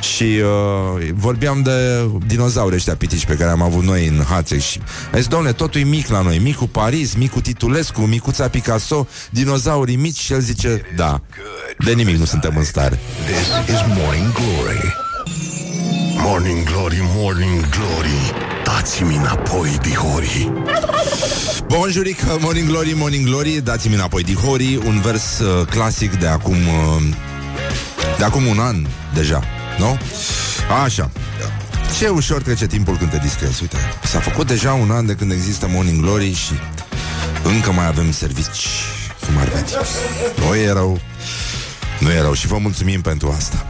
Și 0.00 0.24
uh, 0.24 1.08
vorbeam 1.14 1.62
de 1.62 2.08
dinozauri 2.26 2.74
ăștia 2.74 2.96
pitici 2.96 3.26
pe 3.26 3.34
care 3.34 3.50
am 3.50 3.62
avut 3.62 3.82
noi 3.82 4.06
în 4.06 4.24
hațe 4.28 4.58
și 4.58 4.80
a 5.12 5.16
zis, 5.16 5.26
domnule, 5.26 5.52
totul 5.52 5.80
e 5.80 5.84
mic 5.84 6.08
la 6.08 6.20
noi, 6.20 6.38
micul 6.38 6.66
Paris, 6.66 7.14
micul 7.14 7.40
Titulescu, 7.40 8.00
micuța 8.00 8.48
Picasso, 8.48 9.06
dinozaurii 9.30 9.96
mici 9.96 10.18
și 10.18 10.32
el 10.32 10.40
zice, 10.40 10.82
da, 10.96 11.20
de 11.78 11.92
nimic 11.92 12.16
nu 12.16 12.24
suntem 12.24 12.54
în 12.56 12.64
stare. 12.64 12.98
This 13.24 13.74
is 13.74 13.82
Morning 13.86 14.32
Glory. 14.32 14.94
Morning 16.16 16.64
Glory, 16.64 17.00
Morning 17.14 17.68
Glory. 17.68 18.32
Dați-mi 18.64 19.16
înapoi, 19.16 19.78
dihori. 19.82 20.52
Bonjurică, 21.66 22.38
Morning 22.40 22.68
Glory, 22.68 22.92
Morning 22.96 23.26
Glory 23.26 23.60
Dați-mi 23.64 23.94
înapoi 23.94 24.22
dihori. 24.22 24.80
Un 24.86 25.00
vers 25.00 25.38
uh, 25.38 25.66
clasic 25.66 26.18
de 26.18 26.26
acum 26.26 26.56
uh, 26.56 27.02
De 28.18 28.24
acum 28.24 28.46
un 28.46 28.58
an 28.58 28.86
deja 29.14 29.59
Nu? 29.80 29.98
Așa. 30.84 31.10
Ce 31.98 32.08
ușor 32.08 32.42
trece 32.42 32.66
timpul 32.66 32.96
când 32.96 33.10
te 33.10 33.18
distrezi 33.22 33.62
Uite, 33.62 33.76
s-a 34.04 34.20
făcut 34.20 34.46
deja 34.46 34.72
un 34.72 34.90
an 34.90 35.06
de 35.06 35.14
când 35.14 35.32
există 35.32 35.66
Morning 35.68 36.00
Glory 36.00 36.34
Și 36.34 36.52
încă 37.42 37.72
mai 37.72 37.86
avem 37.86 38.12
servici 38.12 38.68
Cum 39.26 39.36
ar 39.38 39.48
veni. 39.48 39.66
Nu 40.46 40.54
e 40.54 40.72
rău. 40.72 41.00
Nu 41.98 42.10
e 42.10 42.20
rău 42.20 42.32
și 42.32 42.46
vă 42.46 42.58
mulțumim 42.58 43.00
pentru 43.00 43.34
asta. 43.36 43.66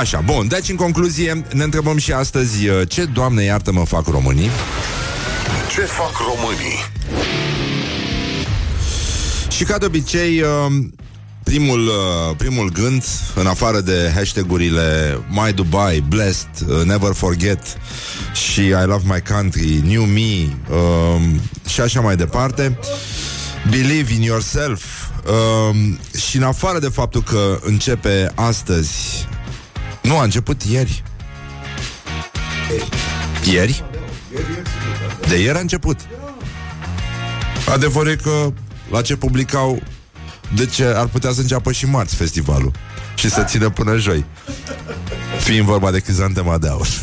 Așa, 0.00 0.20
bun, 0.20 0.48
deci 0.48 0.68
în 0.68 0.76
concluzie 0.76 1.44
Ne 1.52 1.62
întrebăm 1.62 1.98
și 1.98 2.12
astăzi 2.12 2.68
uh, 2.68 2.88
Ce, 2.88 3.04
Doamne, 3.04 3.42
iartă-mă, 3.42 3.84
fac 3.84 4.06
românii? 4.06 4.50
Ce 5.74 5.80
fac 5.80 6.12
românii? 6.16 6.90
Și 9.48 9.64
ca 9.64 9.78
de 9.78 9.84
obicei, 9.84 10.40
uh, 10.40 10.48
primul, 11.44 11.86
uh, 11.86 12.36
primul 12.36 12.70
gând, 12.70 13.04
în 13.34 13.46
afară 13.46 13.80
de 13.80 14.12
hashtagurile 14.14 15.18
My 15.28 15.52
Dubai, 15.52 16.04
Blessed, 16.08 16.48
uh, 16.68 16.84
Never 16.84 17.12
Forget 17.12 17.60
și 18.32 18.60
I 18.60 18.84
Love 18.84 19.02
My 19.04 19.22
Country, 19.34 19.82
New 19.84 20.02
Me 20.02 20.48
uh, 20.70 21.22
și 21.68 21.80
așa 21.80 22.00
mai 22.00 22.16
departe, 22.16 22.78
Believe 23.70 24.12
in 24.12 24.22
Yourself 24.22 24.84
uh, 25.26 25.76
și 26.20 26.36
în 26.36 26.42
afară 26.42 26.78
de 26.78 26.88
faptul 26.88 27.22
că 27.22 27.58
începe 27.62 28.32
astăzi, 28.34 29.26
nu, 30.02 30.18
a 30.18 30.22
început 30.22 30.62
ieri. 30.62 31.02
Ieri? 33.52 33.84
De 35.28 35.36
ieri 35.40 35.56
a 35.56 35.60
început. 35.60 35.96
Adevărul 37.72 38.10
e 38.10 38.16
că 38.16 38.52
la 38.90 39.02
ce 39.02 39.16
publicau 39.16 39.82
de 40.54 40.66
ce 40.66 40.84
ar 40.84 41.06
putea 41.06 41.32
să 41.32 41.40
înceapă 41.40 41.72
și 41.72 41.86
marți 41.86 42.14
festivalul 42.14 42.72
și 43.14 43.30
să 43.30 43.42
țină 43.42 43.70
până 43.70 43.96
joi. 43.96 44.24
Fiind 45.38 45.64
vorba 45.64 45.90
de 45.90 45.98
crizantema 45.98 46.58
de 46.58 46.68
aur. 46.68 46.88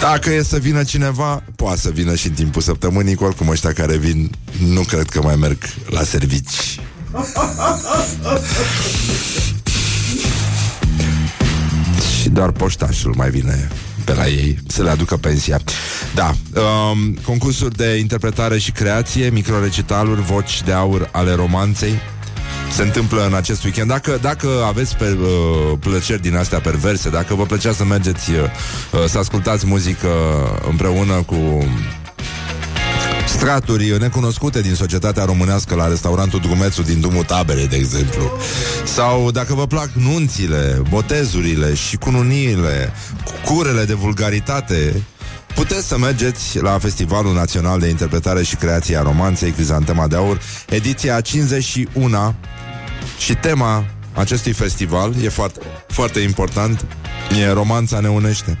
Dacă 0.00 0.30
e 0.30 0.42
să 0.42 0.58
vină 0.58 0.84
cineva, 0.84 1.42
poate 1.56 1.80
să 1.80 1.90
vină 1.90 2.14
și 2.14 2.26
în 2.26 2.32
timpul 2.32 2.62
săptămânii, 2.62 3.16
că 3.16 3.24
oricum 3.24 3.48
ăștia 3.48 3.72
care 3.72 3.96
vin, 3.96 4.30
nu 4.66 4.80
cred 4.80 5.08
că 5.08 5.22
mai 5.22 5.36
merg 5.36 5.58
la 5.88 6.02
servici. 6.02 6.80
și 12.20 12.28
doar 12.28 12.50
poștașul 12.50 13.14
mai 13.16 13.30
vine 13.30 13.68
pe 14.08 14.14
la 14.14 14.26
ei 14.26 14.58
să 14.66 14.82
le 14.82 14.90
aducă 14.90 15.16
pensia. 15.16 15.60
Da, 16.14 16.34
um, 16.60 17.14
concursuri 17.14 17.76
de 17.76 17.96
interpretare 17.96 18.58
și 18.58 18.70
creație, 18.70 19.30
microrecitaluri, 19.30 20.20
voci 20.20 20.62
de 20.62 20.72
aur 20.72 21.08
ale 21.12 21.34
romanței 21.34 21.92
se 22.72 22.82
întâmplă 22.82 23.26
în 23.26 23.34
acest 23.34 23.64
weekend. 23.64 23.88
Dacă, 23.88 24.18
dacă 24.20 24.48
aveți 24.66 24.96
pe, 24.96 25.16
uh, 25.20 25.78
plăceri 25.80 26.22
din 26.22 26.36
astea 26.36 26.60
perverse, 26.60 27.10
dacă 27.10 27.34
vă 27.34 27.44
plăcea 27.44 27.72
să 27.72 27.84
mergeți 27.84 28.30
uh, 28.30 29.04
să 29.06 29.18
ascultați 29.18 29.66
muzică 29.66 30.08
împreună 30.68 31.14
cu 31.26 31.66
straturi 33.28 33.98
necunoscute 33.98 34.60
din 34.60 34.74
societatea 34.74 35.24
românească 35.24 35.74
la 35.74 35.88
restaurantul 35.88 36.40
Drumețu 36.40 36.82
din 36.82 37.00
Dumul 37.00 37.24
Taberei, 37.24 37.68
de 37.68 37.76
exemplu. 37.76 38.30
Sau 38.84 39.30
dacă 39.30 39.54
vă 39.54 39.66
plac 39.66 39.90
nunțile, 39.92 40.82
botezurile 40.88 41.74
și 41.74 41.96
cununiile, 41.96 42.92
curele 43.44 43.84
de 43.84 43.94
vulgaritate, 43.94 45.02
puteți 45.54 45.86
să 45.86 45.98
mergeți 45.98 46.60
la 46.60 46.78
Festivalul 46.78 47.34
Național 47.34 47.80
de 47.80 47.88
Interpretare 47.88 48.42
și 48.42 48.56
Creație 48.56 48.96
a 48.96 49.02
Romanței 49.02 49.50
Crizantema 49.50 50.06
de 50.06 50.16
Aur, 50.16 50.40
ediția 50.68 51.20
51 51.20 52.34
și 53.18 53.34
tema 53.34 53.84
acestui 54.14 54.52
festival 54.52 55.14
e 55.22 55.28
foarte, 55.28 55.60
foarte 55.86 56.20
important, 56.20 56.84
e 57.40 57.52
Romanța 57.52 58.00
ne 58.00 58.08
unește. 58.08 58.58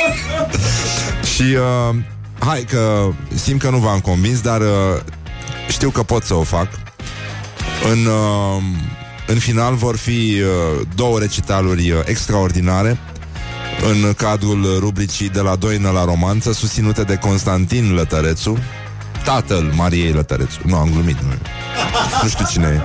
și 1.34 1.42
uh, 1.42 1.96
Hai 2.40 2.62
că 2.62 3.08
simt 3.34 3.60
că 3.60 3.70
nu 3.70 3.78
v-am 3.78 4.00
convins 4.00 4.40
Dar 4.40 4.60
uh, 4.60 4.66
știu 5.68 5.90
că 5.90 6.02
pot 6.02 6.24
să 6.24 6.34
o 6.34 6.42
fac. 6.42 6.68
În, 7.92 8.06
uh, 8.06 8.62
în 9.26 9.38
final 9.38 9.74
vor 9.74 9.96
fi 9.96 10.40
uh, 10.40 10.86
Două 10.94 11.18
recitaluri 11.18 11.90
uh, 11.90 11.98
extraordinare 12.04 12.98
În 13.90 14.12
cadrul 14.12 14.78
rubricii 14.78 15.28
De 15.28 15.40
la 15.40 15.56
Doină 15.56 15.90
la 15.90 16.04
Romanță 16.04 16.52
Susținute 16.52 17.02
de 17.02 17.16
Constantin 17.16 17.94
Lătărețu 17.94 18.58
Tatăl 19.24 19.72
Mariei 19.74 20.12
Lătărețu. 20.12 20.58
Nu, 20.64 20.76
am 20.76 20.90
glumit, 20.92 21.16
nu, 21.20 21.28
nu 22.22 22.28
știu 22.28 22.46
cine 22.50 22.66
e. 22.66 22.80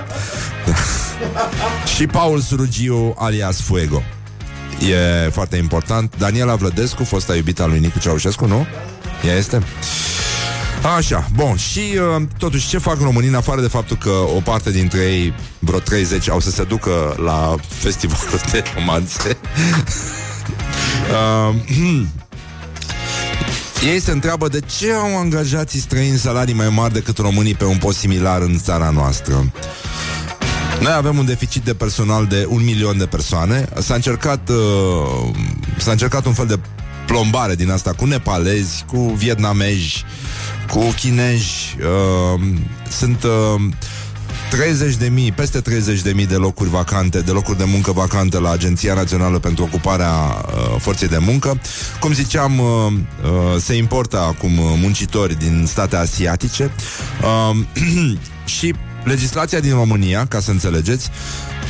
Și 1.94 2.06
Paul 2.06 2.40
Surugiu 2.40 3.14
alias 3.18 3.60
Fuego. 3.60 4.02
E 5.26 5.28
foarte 5.30 5.56
important. 5.56 6.14
Daniela 6.18 6.54
Vlădescu, 6.54 7.04
fosta 7.04 7.34
iubita 7.34 7.66
lui 7.66 7.78
Nicu 7.78 7.98
Ceaușescu, 7.98 8.46
nu? 8.46 8.66
Ea 9.24 9.34
este? 9.34 9.62
Așa, 10.96 11.28
bun, 11.34 11.56
și 11.56 11.80
uh, 11.80 12.22
totuși 12.38 12.68
ce 12.68 12.78
fac 12.78 13.00
românii 13.00 13.28
în 13.28 13.34
afară 13.34 13.60
de 13.60 13.68
faptul 13.68 13.96
că 13.96 14.10
o 14.10 14.40
parte 14.40 14.70
dintre 14.70 14.98
ei, 14.98 15.34
vreo 15.58 15.78
30, 15.78 16.30
au 16.30 16.40
să 16.40 16.50
se 16.50 16.64
ducă 16.64 17.14
la 17.24 17.54
festivalul 17.68 18.40
de 18.50 18.62
romanțe? 18.74 19.36
uh, 21.48 21.54
ei 23.92 24.00
se 24.00 24.10
întreabă 24.10 24.48
de 24.48 24.60
ce 24.78 24.92
au 24.92 25.18
angajații 25.18 25.80
străini 25.80 26.18
salarii 26.18 26.54
mai 26.54 26.68
mari 26.68 26.92
decât 26.92 27.18
românii 27.18 27.54
pe 27.54 27.64
un 27.64 27.76
post 27.76 27.98
similar 27.98 28.40
în 28.40 28.58
țara 28.58 28.90
noastră. 28.90 29.52
Noi 30.80 30.92
avem 30.92 31.18
un 31.18 31.24
deficit 31.24 31.62
de 31.62 31.74
personal 31.74 32.26
de 32.26 32.46
un 32.48 32.64
milion 32.64 32.98
de 32.98 33.06
persoane. 33.06 33.68
S-a 33.78 33.94
încercat, 33.94 34.48
uh, 34.48 35.34
s-a 35.76 35.90
încercat 35.90 36.26
un 36.26 36.32
fel 36.32 36.46
de 36.46 36.58
plombare 37.06 37.54
din 37.54 37.70
asta 37.70 37.92
cu 37.92 38.04
nepalezi, 38.04 38.84
cu 38.86 38.98
vietnamezi, 38.98 40.04
cu 40.70 40.94
chinezi. 40.96 41.76
Uh, 42.34 42.40
sunt 42.90 43.22
uh, 43.22 43.60
30 44.50 44.96
de 44.96 45.08
mii, 45.08 45.32
peste 45.32 45.60
30 45.60 46.00
de 46.00 46.12
mii 46.12 46.26
de 46.26 46.34
locuri 46.34 46.70
vacante, 46.70 47.20
de 47.20 47.30
locuri 47.30 47.58
de 47.58 47.64
muncă 47.64 47.92
vacante 47.92 48.38
la 48.38 48.50
Agenția 48.50 48.94
Națională 48.94 49.38
pentru 49.38 49.64
Ocuparea 49.64 50.12
uh, 50.12 50.76
Forței 50.78 51.08
de 51.08 51.18
Muncă. 51.18 51.60
Cum 52.00 52.12
ziceam, 52.12 52.58
uh, 52.58 52.66
uh, 52.86 53.60
se 53.60 53.74
importă 53.74 54.18
acum 54.18 54.50
muncitori 54.52 55.38
din 55.38 55.64
state 55.66 55.96
asiatice 55.96 56.70
uh, 57.22 57.56
și 58.58 58.74
legislația 59.06 59.60
din 59.60 59.72
România, 59.72 60.26
ca 60.26 60.40
să 60.40 60.50
înțelegeți, 60.50 61.10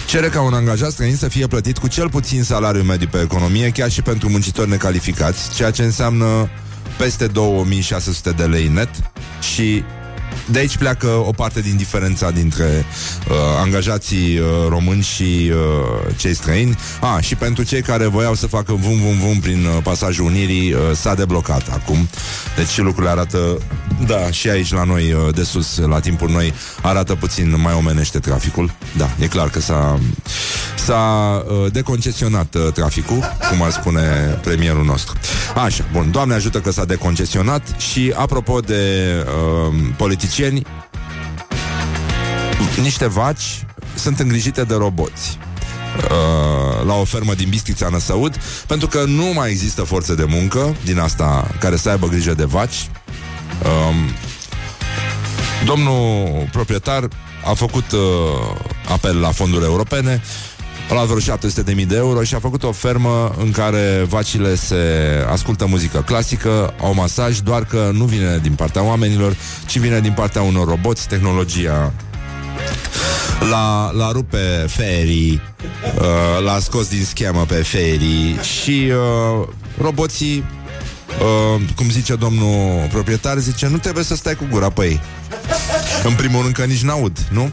cere 0.07 0.29
ca 0.29 0.41
un 0.41 0.55
angajat 0.55 0.91
străin 0.91 1.17
să 1.17 1.29
fie 1.29 1.47
plătit 1.47 1.79
cu 1.79 1.89
cel 1.89 2.11
puțin 2.11 2.43
salariu 2.43 2.83
mediu 2.83 3.09
pe 3.11 3.21
economie, 3.21 3.71
chiar 3.71 3.91
și 3.91 4.03
pentru 4.03 4.29
muncitori 4.29 4.69
necalificați, 4.69 5.55
ceea 5.55 5.71
ce 5.71 5.83
înseamnă 5.83 6.49
peste 6.99 7.27
2600 7.27 8.31
de 8.31 8.45
lei 8.45 8.69
net 8.69 8.91
și 9.55 9.85
de 10.51 10.59
aici 10.59 10.77
pleacă 10.77 11.07
o 11.07 11.33
parte 11.33 11.61
din 11.61 11.77
diferența 11.77 12.31
dintre 12.31 12.85
uh, 13.29 13.35
angajații 13.63 14.39
uh, 14.39 14.47
români 14.69 15.03
și 15.03 15.51
uh, 15.51 16.15
cei 16.17 16.35
străini. 16.35 16.79
Ah, 17.01 17.25
și 17.25 17.35
pentru 17.35 17.63
cei 17.63 17.83
care 17.83 18.07
voiau 18.07 18.35
să 18.35 18.47
facă 18.47 18.73
vum 18.73 18.99
vum 18.99 19.19
vum 19.19 19.39
prin 19.39 19.65
uh, 19.65 19.83
pasajul 19.83 20.25
Unirii, 20.25 20.73
uh, 20.73 20.81
s-a 20.95 21.15
deblocat 21.15 21.69
acum. 21.73 22.09
Deci 22.57 22.79
lucrurile 22.79 23.11
arată, 23.11 23.59
da, 24.07 24.31
și 24.31 24.49
aici 24.49 24.73
la 24.73 24.85
noi 24.85 25.13
uh, 25.13 25.35
de 25.35 25.43
sus, 25.43 25.79
la 25.79 26.01
timpul 26.01 26.31
noi, 26.31 26.55
arată 26.83 27.15
puțin 27.15 27.61
mai 27.61 27.75
omenește 27.75 28.19
traficul. 28.19 28.71
Da, 28.97 29.11
e 29.19 29.27
clar 29.27 29.49
că 29.49 29.61
s-a, 29.61 29.99
s-a 30.85 31.45
uh, 31.47 31.73
deconcesionat 31.73 32.55
uh, 32.55 32.73
traficul, 32.73 33.37
cum 33.51 33.63
ar 33.63 33.71
spune 33.71 34.01
premierul 34.43 34.85
nostru. 34.85 35.15
Așa, 35.65 35.85
bun, 35.93 36.11
Doamne 36.11 36.35
ajută 36.35 36.61
că 36.61 36.71
s-a 36.71 36.85
deconcesionat 36.85 37.63
și 37.79 38.13
apropo 38.17 38.61
de 38.61 39.13
uh, 39.69 39.75
politicieni, 40.27 40.67
niște 42.81 43.07
vaci 43.07 43.67
sunt 43.95 44.19
îngrijite 44.19 44.65
de 44.65 44.75
roboți 44.75 45.39
uh, 45.97 46.87
la 46.87 46.95
o 46.95 47.05
fermă 47.05 47.35
din 47.35 47.49
Bistrița 47.49 47.89
Năsăud 47.89 48.37
pentru 48.67 48.89
că 48.89 49.05
nu 49.05 49.25
mai 49.35 49.51
există 49.51 49.83
forțe 49.83 50.15
de 50.15 50.25
muncă 50.25 50.77
din 50.85 50.99
asta 50.99 51.55
care 51.59 51.77
să 51.77 51.89
aibă 51.89 52.07
grijă 52.07 52.35
de 52.35 52.45
vaci. 52.45 52.89
Um, 53.65 53.95
domnul 55.65 56.49
proprietar 56.53 57.09
a 57.45 57.55
făcut 57.55 57.93
uh, 57.93 58.01
apel 58.89 59.21
la 59.21 59.31
fonduri 59.31 59.65
europene 59.65 60.23
a 60.89 60.93
luat 60.93 61.07
vreo 61.07 61.37
700.000 61.37 61.87
de 61.87 61.97
euro 61.97 62.23
și 62.23 62.35
a 62.35 62.39
făcut 62.39 62.63
o 62.63 62.73
fermă 62.73 63.35
în 63.39 63.51
care 63.51 64.07
vacile 64.09 64.55
se 64.55 64.77
ascultă 65.31 65.67
muzică 65.67 66.03
clasică, 66.07 66.75
au 66.81 66.95
masaj, 66.95 67.39
doar 67.39 67.65
că 67.65 67.91
nu 67.93 68.05
vine 68.05 68.39
din 68.43 68.53
partea 68.53 68.83
oamenilor, 68.83 69.37
ci 69.67 69.79
vine 69.79 70.01
din 70.01 70.13
partea 70.13 70.43
unor 70.43 70.69
roboți, 70.69 71.09
tehnologia 71.09 71.93
l-a, 73.51 73.91
l-a 73.91 74.11
rupt 74.13 74.31
pe 74.31 74.67
Ferry, 74.69 75.41
uh, 75.99 76.45
l-a 76.45 76.59
scos 76.59 76.89
din 76.89 77.05
schemă 77.05 77.45
pe 77.49 77.55
Ferry 77.55 78.39
și 78.43 78.93
uh, 78.93 79.49
roboții, 79.81 80.45
uh, 81.21 81.63
cum 81.77 81.91
zice 81.91 82.15
domnul 82.15 82.87
proprietar, 82.93 83.39
zice, 83.39 83.69
nu 83.69 83.77
trebuie 83.77 84.05
să 84.05 84.15
stai 84.15 84.35
cu 84.35 84.47
gura 84.51 84.71
pe 84.71 84.85
ei. 84.85 85.01
În 86.05 86.15
primul 86.15 86.43
rând 86.43 86.55
că 86.55 86.65
nici 86.65 86.83
n-aud, 86.83 87.19
nu? 87.31 87.51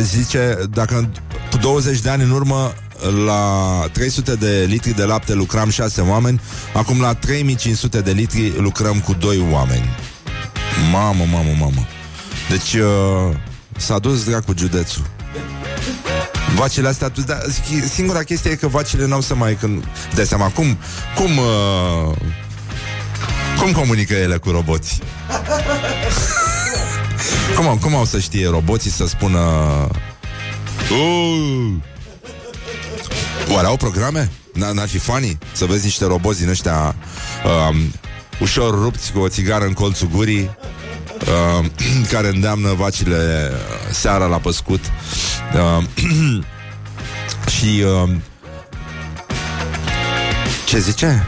Zice, 0.00 0.58
dacă 0.70 1.10
cu 1.54 1.60
20 1.60 2.00
de 2.00 2.10
ani 2.10 2.22
în 2.22 2.30
urmă 2.30 2.74
la 3.24 3.84
300 3.92 4.34
de 4.34 4.64
litri 4.68 4.94
de 4.94 5.04
lapte 5.04 5.34
lucram 5.34 5.70
6 5.70 6.00
oameni, 6.00 6.40
acum 6.72 7.00
la 7.00 7.14
3500 7.14 8.00
de 8.00 8.10
litri 8.10 8.52
lucrăm 8.56 9.00
cu 9.00 9.12
2 9.12 9.44
oameni. 9.52 9.88
Mamă, 10.92 11.24
mamă, 11.32 11.50
mamă. 11.58 11.86
Deci 12.48 12.72
uh, 12.72 13.36
s-a 13.76 13.98
dus 13.98 14.24
dracu 14.24 14.54
județul. 14.56 15.02
Vacile 16.54 16.88
astea, 16.88 17.12
da, 17.26 17.38
singura 17.92 18.22
chestie 18.22 18.50
e 18.50 18.54
că 18.54 18.68
vacile 18.68 19.06
n-au 19.06 19.20
să 19.20 19.34
mai 19.34 19.54
când... 19.54 19.84
Dai 20.14 20.26
seama, 20.26 20.48
cum, 20.48 20.78
cum, 21.14 21.30
uh, 21.36 22.16
cum 23.60 23.72
comunică 23.72 24.14
ele 24.14 24.36
cu 24.36 24.50
roboții? 24.50 25.02
cum, 27.56 27.78
cum 27.78 27.94
au 27.94 28.04
să 28.04 28.18
știe 28.18 28.48
roboții 28.48 28.90
să 28.90 29.06
spună 29.06 29.40
Uh! 30.90 31.72
Oare 33.54 33.66
au 33.66 33.76
programe? 33.76 34.30
N-ar 34.52 34.88
fi 34.88 34.98
funny 34.98 35.38
să 35.52 35.64
vezi 35.64 35.84
niște 35.84 36.04
roboți 36.04 36.40
din 36.40 36.48
ăștia 36.48 36.94
um, 37.68 37.92
ușor 38.40 38.82
rupți 38.82 39.12
cu 39.12 39.18
o 39.18 39.28
țigară 39.28 39.64
în 39.64 39.72
colțul 39.72 40.08
gurii 40.08 40.50
uh, 41.60 41.66
care 42.12 42.28
îndeamnă 42.28 42.72
vacile 42.72 43.52
seara 43.90 44.26
la 44.26 44.38
păscut 44.38 44.80
uh, 45.54 45.84
și 47.56 47.84
uh, 48.02 48.10
ce 50.64 50.78
zice? 50.78 51.26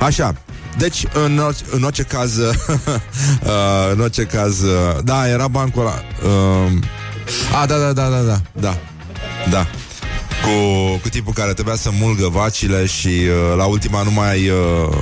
Așa, 0.00 0.34
deci, 0.78 1.04
în, 1.12 1.38
orice, 1.38 1.64
în 1.70 1.82
orice 1.82 2.02
caz, 2.02 2.36
uh, 2.38 2.52
în 3.92 4.00
orice 4.00 4.22
caz, 4.22 4.60
uh, 4.60 4.98
da, 5.04 5.28
era 5.28 5.48
bancul 5.48 5.80
ăla. 5.80 6.02
Uh, 6.24 6.72
a, 7.60 7.66
da, 7.66 7.78
da, 7.78 7.92
da, 7.92 8.08
da, 8.08 8.22
da, 8.22 8.40
da, 8.52 8.78
da. 9.50 9.66
Cu, 10.42 10.96
cu 11.02 11.08
tipul 11.08 11.32
care 11.32 11.52
trebuia 11.52 11.74
să 11.74 11.90
mulgă 11.92 12.28
vacile 12.28 12.86
și 12.86 13.08
uh, 13.08 13.56
la 13.56 13.64
ultima 13.64 14.02
nu 14.02 14.10
mai 14.10 14.48
uh, 14.48 14.96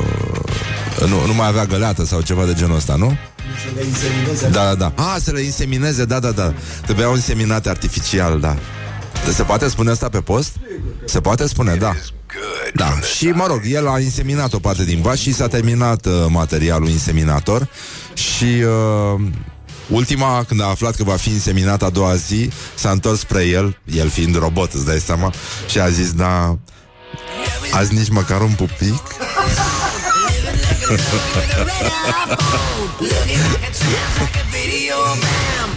nu, 1.08 1.26
nu 1.26 1.34
mai 1.34 1.46
avea 1.46 1.64
găleată 1.64 2.04
sau 2.04 2.20
ceva 2.20 2.44
de 2.44 2.54
genul 2.54 2.76
ăsta, 2.76 2.94
nu? 2.94 3.16
Da, 4.50 4.64
da, 4.64 4.74
da. 4.74 4.92
Ah, 4.96 5.16
să 5.20 5.30
le 5.32 5.40
insemineze, 5.40 6.04
da, 6.04 6.18
da, 6.18 6.30
da. 6.30 6.54
Trebuiau 6.84 7.14
inseminate 7.14 7.68
artificial, 7.68 8.40
da. 8.40 8.56
Se 9.32 9.42
poate 9.42 9.68
spune 9.68 9.90
asta 9.90 10.08
pe 10.08 10.20
post? 10.20 10.56
Se 11.04 11.20
poate 11.20 11.46
spune, 11.46 11.74
da. 11.74 11.92
Da, 12.74 13.00
și 13.16 13.26
mă 13.28 13.44
rog, 13.46 13.60
el 13.64 13.88
a 13.88 13.98
inseminat 13.98 14.52
o 14.52 14.58
parte 14.58 14.84
din 14.84 15.00
vaci 15.00 15.18
și 15.18 15.32
s-a 15.32 15.48
terminat 15.48 16.06
uh, 16.06 16.12
materialul 16.28 16.88
inseminator 16.88 17.68
și 18.14 18.44
uh, 18.44 19.20
Ultima, 19.92 20.44
când 20.48 20.60
a 20.60 20.64
aflat 20.64 20.94
că 20.94 21.04
va 21.04 21.16
fi 21.16 21.30
inseminat 21.30 21.82
a 21.82 21.90
doua 21.90 22.14
zi, 22.14 22.50
s-a 22.74 22.90
întors 22.90 23.18
spre 23.18 23.44
el, 23.44 23.78
el 23.96 24.08
fiind 24.08 24.38
robot, 24.38 24.72
îți 24.72 24.84
dai 24.84 25.00
seama, 25.00 25.32
și 25.68 25.78
a 25.78 25.88
zis, 25.88 26.12
da, 26.12 26.58
azi 27.72 27.94
nici 27.94 28.08
măcar 28.08 28.40
un 28.40 28.52
pupic? 28.52 29.02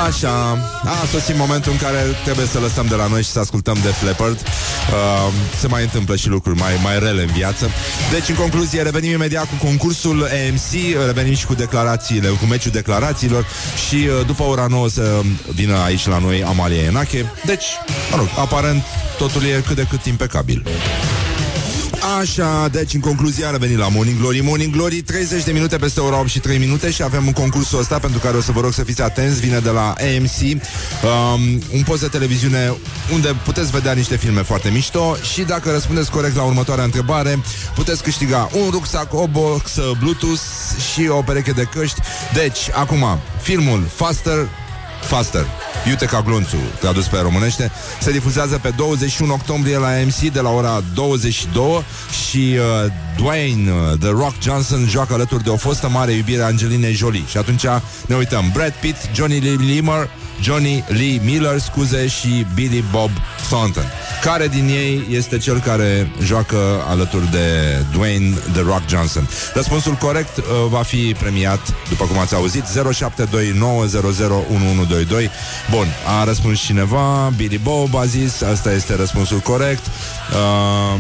Așa, 0.06 0.58
a 0.84 1.06
sosit 1.12 1.38
momentul 1.38 1.72
în 1.72 1.78
care 1.78 1.98
trebuie 2.24 2.46
să 2.46 2.60
lăsăm 2.60 2.86
de 2.86 2.96
la 2.96 3.08
noi 3.08 3.24
și 3.24 3.30
să 3.30 3.40
ascultăm 3.40 3.78
de 3.82 3.88
Fleppard. 3.88 4.40
Uh, 4.40 5.34
se 5.60 5.68
mai 5.68 5.82
întâmplă 5.82 6.16
și 6.16 6.28
lucruri 6.28 6.60
mai, 6.60 6.72
mai 6.84 7.00
rele 7.00 7.22
în 7.22 7.32
viață. 7.34 7.70
Deci, 8.12 8.30
în 8.30 8.36
concluzie, 8.36 8.82
revenim 8.82 9.12
imediat 9.12 9.46
cu 9.46 9.66
concursul 9.66 10.24
AMC, 10.24 10.96
revenim 11.06 11.36
și 11.36 11.46
cu 11.46 11.54
declarațiile, 11.54 12.28
cu 12.28 12.46
meciul 12.46 12.72
declarațiilor 12.72 13.46
și 13.88 13.96
uh, 13.96 14.26
după 14.26 14.44
ora 14.44 14.66
9 14.70 14.90
să 14.90 15.22
vină 15.54 15.78
aici 15.78 16.08
la 16.08 16.18
noi 16.18 16.44
Amalia 16.44 16.84
Enache. 16.84 17.32
Deci, 17.46 17.66
mă 18.12 18.18
rog, 18.18 18.28
aparent 18.38 18.84
totul 19.18 19.44
e 19.44 19.64
cât 19.68 19.76
de 19.76 19.86
cât 19.90 20.06
impecabil. 20.06 20.64
Așa, 22.02 22.68
deci 22.72 22.94
în 22.94 23.00
concluzie 23.00 23.46
a 23.46 23.50
revenit 23.50 23.78
la 23.78 23.88
Morning 23.88 24.20
Glory. 24.20 24.40
Morning 24.40 24.74
Glory, 24.74 25.02
30 25.02 25.44
de 25.44 25.52
minute 25.52 25.78
peste 25.78 26.00
ora 26.00 26.20
8 26.20 26.28
și 26.28 26.40
3 26.40 26.58
minute 26.58 26.92
Și 26.92 27.04
avem 27.04 27.26
un 27.26 27.32
concursul 27.32 27.80
ăsta 27.80 28.00
pentru 28.00 28.20
care 28.20 28.38
o 28.38 28.42
să 28.42 28.52
vă 28.52 28.62
rog 28.62 28.74
să 28.74 28.84
fiți 28.84 29.02
atenți. 29.02 29.40
Vine 29.40 29.60
de 29.60 29.70
la 29.70 29.88
AMC 29.88 30.42
um, 30.42 31.42
Un 31.74 31.84
post 31.86 32.02
de 32.02 32.08
televiziune 32.08 32.74
unde 33.14 33.36
puteți 33.44 33.72
vedea 33.72 33.94
niște 33.94 34.18
filme 34.18 34.42
foarte 34.42 34.70
mișto 34.70 35.16
Și 35.34 35.42
dacă 35.42 35.72
răspundeți 35.72 36.12
corect 36.12 36.36
la 36.36 36.44
următoarea 36.44 36.84
întrebare 36.84 37.40
Puteți 37.76 38.04
câștiga 38.04 38.50
un 38.64 38.70
rucsac, 38.70 39.14
o 39.14 39.28
box 39.28 39.72
Bluetooth 40.00 40.42
și 40.94 41.08
o 41.08 41.22
pereche 41.22 41.52
de 41.52 41.68
căști. 41.74 42.00
Deci, 42.34 42.60
acum, 42.74 43.06
filmul 43.42 43.84
Faster 43.96 44.48
Faster. 45.04 45.46
Iute 45.88 46.06
ca 46.06 46.22
glunțul, 46.22 46.60
tradus 46.80 47.08
pe 47.08 47.18
românește, 47.22 47.72
se 48.00 48.12
difuzează 48.12 48.60
pe 48.62 48.74
21 48.76 49.34
octombrie 49.34 49.78
la 49.78 49.90
MC 50.06 50.32
de 50.32 50.40
la 50.40 50.50
ora 50.50 50.84
22 50.94 51.84
și 52.28 52.58
uh, 52.58 52.92
Dwayne 53.18 53.72
uh, 53.72 54.00
The 54.00 54.10
Rock 54.10 54.34
Johnson 54.42 54.86
joacă 54.90 55.14
alături 55.14 55.44
de 55.44 55.50
o 55.50 55.56
fostă 55.56 55.90
mare 55.90 56.12
iubire 56.12 56.42
Angeline 56.42 56.92
Jolie. 56.92 57.28
Și 57.28 57.38
atunci 57.38 57.66
ne 58.06 58.16
uităm 58.16 58.52
Brad 58.54 58.74
Pitt, 58.74 58.98
Johnny 59.14 59.40
Lee 59.40 59.56
Limmer, 59.56 60.10
Johnny 60.42 60.84
Lee 60.88 61.20
Miller, 61.24 61.60
scuze, 61.60 62.08
și 62.08 62.46
Billy 62.54 62.84
Bob 62.92 63.10
Thornton. 63.50 63.86
Care 64.24 64.48
din 64.48 64.68
ei 64.68 65.08
este 65.10 65.38
cel 65.38 65.60
care 65.60 66.12
joacă 66.24 66.58
alături 66.88 67.32
de 67.32 67.78
Dwayne 67.92 68.38
The 68.54 68.62
Rock 68.62 68.82
Johnson? 68.90 69.30
Răspunsul 69.54 69.94
corect 69.94 70.38
uh, 70.38 70.44
va 70.70 70.82
fi 70.82 71.16
premiat, 71.20 71.74
după 71.90 72.06
cum 72.06 72.18
ați 72.18 72.36
auzit, 72.36 72.64
0729001122. 72.64 72.68
Bun, 75.70 75.88
a 76.20 76.24
răspuns 76.24 76.60
cineva, 76.60 77.34
Billy 77.36 77.58
Bob 77.58 77.96
a 77.96 78.06
zis, 78.06 78.42
asta 78.42 78.72
este 78.72 78.96
răspunsul 78.96 79.40
corect. 79.40 79.86
Uh, 79.86 81.00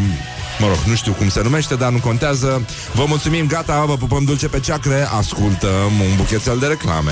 Mă 0.59 0.67
rog, 0.67 0.77
nu 0.85 0.95
știu 0.95 1.11
cum 1.11 1.29
se 1.29 1.41
numește, 1.43 1.75
dar 1.75 1.91
nu 1.91 1.97
contează. 1.97 2.65
Vă 2.93 3.05
mulțumim, 3.07 3.47
gata, 3.47 3.83
vă 3.85 3.97
pupăm 3.97 4.23
dulce 4.23 4.47
pe 4.47 4.59
ceacre, 4.59 5.07
ascultăm 5.17 5.99
un 6.09 6.15
buchețel 6.15 6.57
de 6.57 6.65
reclame. 6.65 7.11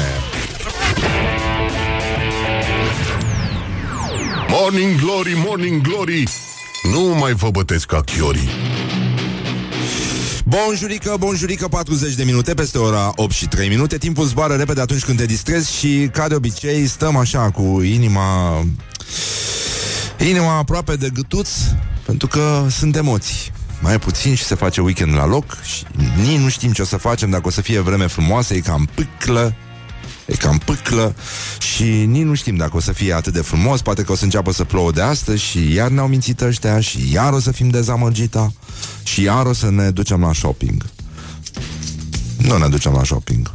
Morning 4.52 5.00
Glory, 5.00 5.34
Morning 5.45 5.82
Glory. 5.82 6.24
Nu 6.84 7.02
mai 7.02 7.34
vă 7.34 7.50
bătesc 7.50 7.86
ca 7.86 8.02
chiorii. 8.02 8.50
Bonjurică, 10.45 11.16
bonjurică, 11.20 11.68
40 11.68 12.14
de 12.14 12.24
minute 12.24 12.54
peste 12.54 12.78
ora 12.78 13.12
8 13.16 13.32
și 13.32 13.47
3 13.47 13.70
minute. 13.70 13.97
Timpul 13.97 14.26
zboară 14.26 14.54
repede 14.54 14.82
atunci 14.82 15.04
când 15.04 15.18
te 15.18 15.26
distrezi 15.26 15.78
Și, 15.78 16.10
ca 16.14 16.28
de 16.28 16.36
obicei, 16.36 16.88
stăm 16.88 17.16
așa 17.16 17.52
cu 17.52 17.82
inima 17.82 18.60
Inima 20.28 20.58
aproape 20.58 20.95
de 20.95 21.10
gâtuț 21.14 21.50
Pentru 22.06 22.28
că 22.28 22.66
sunt 22.70 22.95
emoții 22.95 23.52
mai 23.82 24.00
puțin 24.00 24.36
și 24.36 24.43
se 24.43 24.56
face 24.56 24.82
weekend 24.82 25.14
la 25.16 25.26
loc 25.26 25.58
și 25.64 25.84
nici 26.22 26.38
nu 26.38 26.50
știm 26.50 26.72
ce 26.72 26.82
o 26.82 26.86
să 26.86 26.97
facem. 26.97 27.30
Dacă 27.30 27.47
o 27.47 27.50
să 27.50 27.62
fie 27.62 27.80
vreme 27.80 28.08
frumoasă, 28.08 28.54
e 28.54 28.60
cam 28.60 28.89
pâclă, 28.93 29.56
e 30.30 30.36
cam 30.36 30.57
pâclă 30.57 31.15
și 31.59 31.84
nici 31.84 32.23
nu 32.23 32.34
știm 32.34 32.55
dacă 32.55 32.77
o 32.77 32.80
să 32.80 32.91
fie 32.91 33.13
atât 33.13 33.34
de 33.34 33.41
frumos, 33.41 33.82
poate 33.82 34.03
că 34.03 34.11
o 34.11 34.15
să 34.15 34.23
înceapă 34.23 34.51
să 34.51 34.63
plouă 34.63 34.91
de 34.91 35.01
astăzi 35.01 35.43
și 35.43 35.73
iar 35.73 35.89
ne-au 35.89 36.07
mințit 36.07 36.41
ăștia 36.41 36.80
și 36.80 37.13
iar 37.13 37.34
o 37.34 37.39
să 37.39 37.51
fim 37.51 37.69
dezamăgita 37.69 38.53
și 39.03 39.21
iar 39.21 39.45
o 39.45 39.53
să 39.53 39.69
ne 39.69 39.89
ducem 39.89 40.21
la 40.21 40.34
shopping. 40.34 40.86
Nu 42.38 42.57
ne 42.57 42.67
ducem 42.67 42.91
la 42.91 43.03
shopping. 43.03 43.51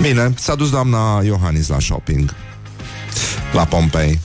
Bine, 0.00 0.34
s-a 0.38 0.54
dus 0.54 0.70
doamna 0.70 1.22
Iohannis 1.24 1.68
la 1.68 1.80
shopping. 1.80 2.34
La 3.52 3.64
Pompei. 3.64 4.20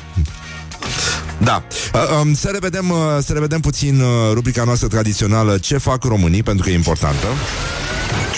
Da. 1.38 1.64
Uh, 1.94 2.20
um, 2.22 2.34
să, 2.34 2.50
revedem, 2.52 2.90
uh, 2.90 2.98
să 3.26 3.34
revedem 3.34 3.60
puțin 3.60 4.02
uh, 4.02 4.10
rubrica 4.34 4.64
noastră 4.64 4.88
tradițională 4.88 5.58
Ce 5.58 5.78
fac 5.78 6.04
românii, 6.04 6.44
pentru 6.44 6.64
că 6.64 6.70
e 6.70 6.74
importantă. 6.74 7.28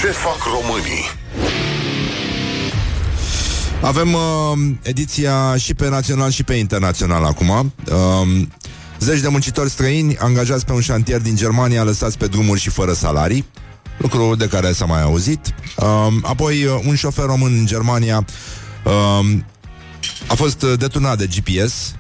Ce 0.02 0.08
fac 0.08 0.38
românii? 0.44 1.06
Avem 3.84 4.14
uh, 4.14 4.22
ediția 4.82 5.58
și 5.58 5.74
pe 5.74 5.90
național 5.90 6.32
și 6.32 6.44
pe 6.44 6.54
internațional 6.54 7.24
acum. 7.24 7.50
Uh, 7.50 8.48
zeci 9.00 9.20
de 9.20 9.28
muncitori 9.28 9.70
străini 9.70 10.18
angajați 10.18 10.66
pe 10.66 10.72
un 10.72 10.82
șantier 10.82 11.22
din 11.22 11.36
Germania 11.36 11.84
lăsați 11.84 12.18
pe 12.18 12.28
drumuri 12.28 12.60
și 12.60 12.70
fără 12.70 12.94
salarii. 12.94 13.46
Lucru 13.98 14.36
de 14.36 14.48
care 14.48 14.72
s-a 14.72 14.86
mai 14.86 15.02
auzit. 15.02 15.54
Uh, 15.78 16.08
apoi, 16.22 16.64
uh, 16.64 16.82
un 16.88 16.96
șofer 16.96 17.26
român 17.26 17.54
în 17.58 17.66
Germania 17.66 18.26
uh, 18.84 19.38
a 20.28 20.34
fost 20.34 20.62
uh, 20.62 20.74
deturnat 20.78 21.18
de 21.18 21.28
GPS 21.28 21.96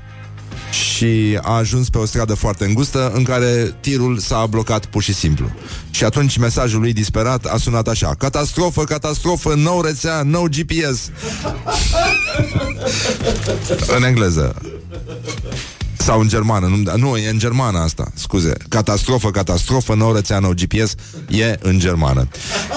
și 0.73 1.39
a 1.41 1.51
ajuns 1.51 1.89
pe 1.89 1.97
o 1.97 2.05
stradă 2.05 2.33
foarte 2.33 2.65
îngustă 2.65 3.11
în 3.13 3.23
care 3.23 3.75
tirul 3.79 4.17
s-a 4.17 4.45
blocat 4.45 4.85
pur 4.85 5.03
și 5.03 5.13
simplu. 5.13 5.51
Și 5.91 6.03
atunci 6.03 6.37
mesajul 6.37 6.79
lui 6.79 6.93
disperat 6.93 7.45
a 7.45 7.57
sunat 7.57 7.87
așa 7.87 8.15
Catastrofă, 8.15 8.83
catastrofă, 8.83 9.53
nou 9.55 9.81
rețea, 9.81 10.21
nou 10.23 10.47
GPS 10.47 11.09
În 13.97 14.03
engleză 14.03 14.55
sau 16.03 16.19
în 16.19 16.27
germană, 16.27 16.67
nu, 16.67 16.97
nu, 16.97 17.17
e 17.17 17.29
în 17.29 17.37
germană 17.37 17.79
asta, 17.79 18.11
scuze. 18.13 18.53
Catastrofă, 18.69 19.31
catastrofă, 19.31 19.95
nou 19.95 20.13
rețea, 20.13 20.39
nou 20.39 20.53
GPS, 20.53 20.95
e 21.29 21.57
în 21.61 21.79
germană. 21.79 22.27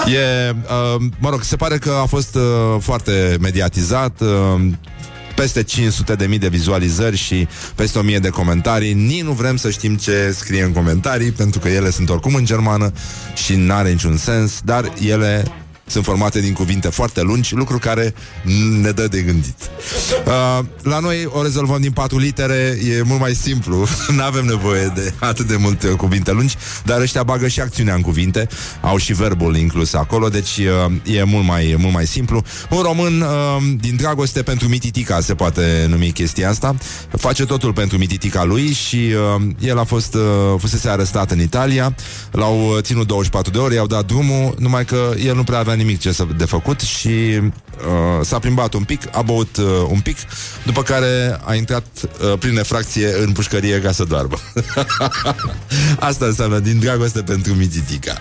E, 0.05 0.49
uh, 0.49 1.01
mă 1.19 1.29
rog, 1.29 1.43
se 1.43 1.55
pare 1.55 1.77
că 1.77 1.91
a 2.01 2.05
fost 2.05 2.35
uh, 2.35 2.41
foarte 2.79 3.37
mediatizat, 3.41 4.21
uh, 4.21 4.61
peste 5.41 5.63
500 5.63 6.15
de 6.15 6.25
mii 6.25 6.37
de 6.37 6.47
vizualizări 6.47 7.15
și 7.15 7.47
peste 7.75 7.99
1000 7.99 8.19
de 8.19 8.29
comentarii. 8.29 8.93
Nici 8.93 9.21
nu 9.21 9.31
vrem 9.31 9.55
să 9.55 9.69
știm 9.69 9.95
ce 9.95 10.31
scrie 10.31 10.63
în 10.63 10.71
comentarii, 10.71 11.31
pentru 11.31 11.59
că 11.59 11.67
ele 11.67 11.89
sunt 11.89 12.09
oricum 12.09 12.33
în 12.33 12.45
germană 12.45 12.91
și 13.35 13.55
n-are 13.55 13.89
niciun 13.89 14.17
sens, 14.17 14.61
dar 14.63 14.93
ele 15.07 15.43
sunt 15.87 16.03
formate 16.03 16.39
din 16.39 16.53
cuvinte 16.53 16.89
foarte 16.89 17.21
lungi, 17.21 17.55
lucru 17.55 17.77
care 17.77 18.13
ne 18.81 18.91
dă 18.91 19.07
de 19.07 19.21
gândit. 19.21 19.55
Uh, 20.25 20.65
la 20.81 20.99
noi 20.99 21.25
o 21.25 21.43
rezolvăm 21.43 21.81
din 21.81 21.91
patru 21.91 22.17
litere, 22.17 22.77
e 22.97 23.01
mult 23.01 23.19
mai 23.19 23.33
simplu, 23.33 23.87
nu 24.17 24.23
avem 24.23 24.45
nevoie 24.45 24.91
de 24.95 25.13
atât 25.19 25.47
de 25.47 25.55
multe 25.55 25.87
cuvinte 25.87 26.31
lungi, 26.31 26.55
dar 26.85 26.99
ăștia 27.01 27.23
bagă 27.23 27.47
și 27.47 27.61
acțiunea 27.61 27.95
în 27.95 28.01
cuvinte, 28.01 28.47
au 28.81 28.97
și 28.97 29.13
verbul 29.13 29.55
inclus 29.55 29.93
acolo, 29.93 30.29
deci 30.29 30.57
uh, 30.57 31.15
e 31.15 31.23
mult 31.23 31.45
mai, 31.45 31.75
mult 31.77 31.93
mai 31.93 32.07
simplu. 32.07 32.43
Un 32.69 32.81
român 32.81 33.21
uh, 33.21 33.27
din 33.79 33.95
dragoste 33.95 34.41
pentru 34.43 34.67
mititica 34.67 35.19
se 35.19 35.35
poate 35.35 35.85
numi 35.89 36.11
chestia 36.11 36.49
asta, 36.49 36.75
face 37.17 37.45
totul 37.45 37.73
pentru 37.73 37.97
mititica 37.97 38.43
lui 38.43 38.71
și 38.71 39.13
uh, 39.35 39.41
el 39.59 39.77
a 39.79 39.83
fost, 39.83 40.13
uh, 40.13 40.21
fusese 40.57 40.89
arestat 40.89 41.31
în 41.31 41.41
Italia, 41.41 41.95
l-au 42.31 42.77
ținut 42.81 43.07
24 43.07 43.51
de 43.51 43.57
ore, 43.57 43.73
i-au 43.73 43.87
dat 43.87 44.05
drumul, 44.05 44.55
numai 44.59 44.85
că 44.85 45.13
el 45.25 45.35
nu 45.35 45.43
prea 45.43 45.59
avea 45.59 45.75
nimic 45.77 45.99
ce 45.99 46.11
să 46.11 46.25
de 46.37 46.45
făcut 46.45 46.79
și 46.79 47.09
uh, 47.09 47.41
s-a 48.21 48.39
plimbat 48.39 48.73
un 48.73 48.83
pic, 48.83 49.01
a 49.11 49.21
băut 49.21 49.57
uh, 49.57 49.65
un 49.89 49.99
pic, 49.99 50.17
după 50.65 50.81
care 50.81 51.39
a 51.43 51.53
intrat 51.53 51.85
uh, 52.03 52.37
prin 52.39 52.57
efracție 52.57 53.13
în 53.21 53.31
pușcărie 53.31 53.79
ca 53.79 53.91
să 53.91 54.03
doarmă. 54.03 54.37
Asta 55.99 56.25
înseamnă 56.25 56.59
din 56.59 56.79
dragoste 56.79 57.21
pentru 57.21 57.53
mititica. 57.53 58.17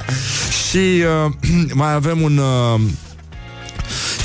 Și 0.69 1.03
uh, 1.27 1.33
mai 1.73 1.93
avem 1.93 2.21
un... 2.21 2.39
Uh, 2.39 2.81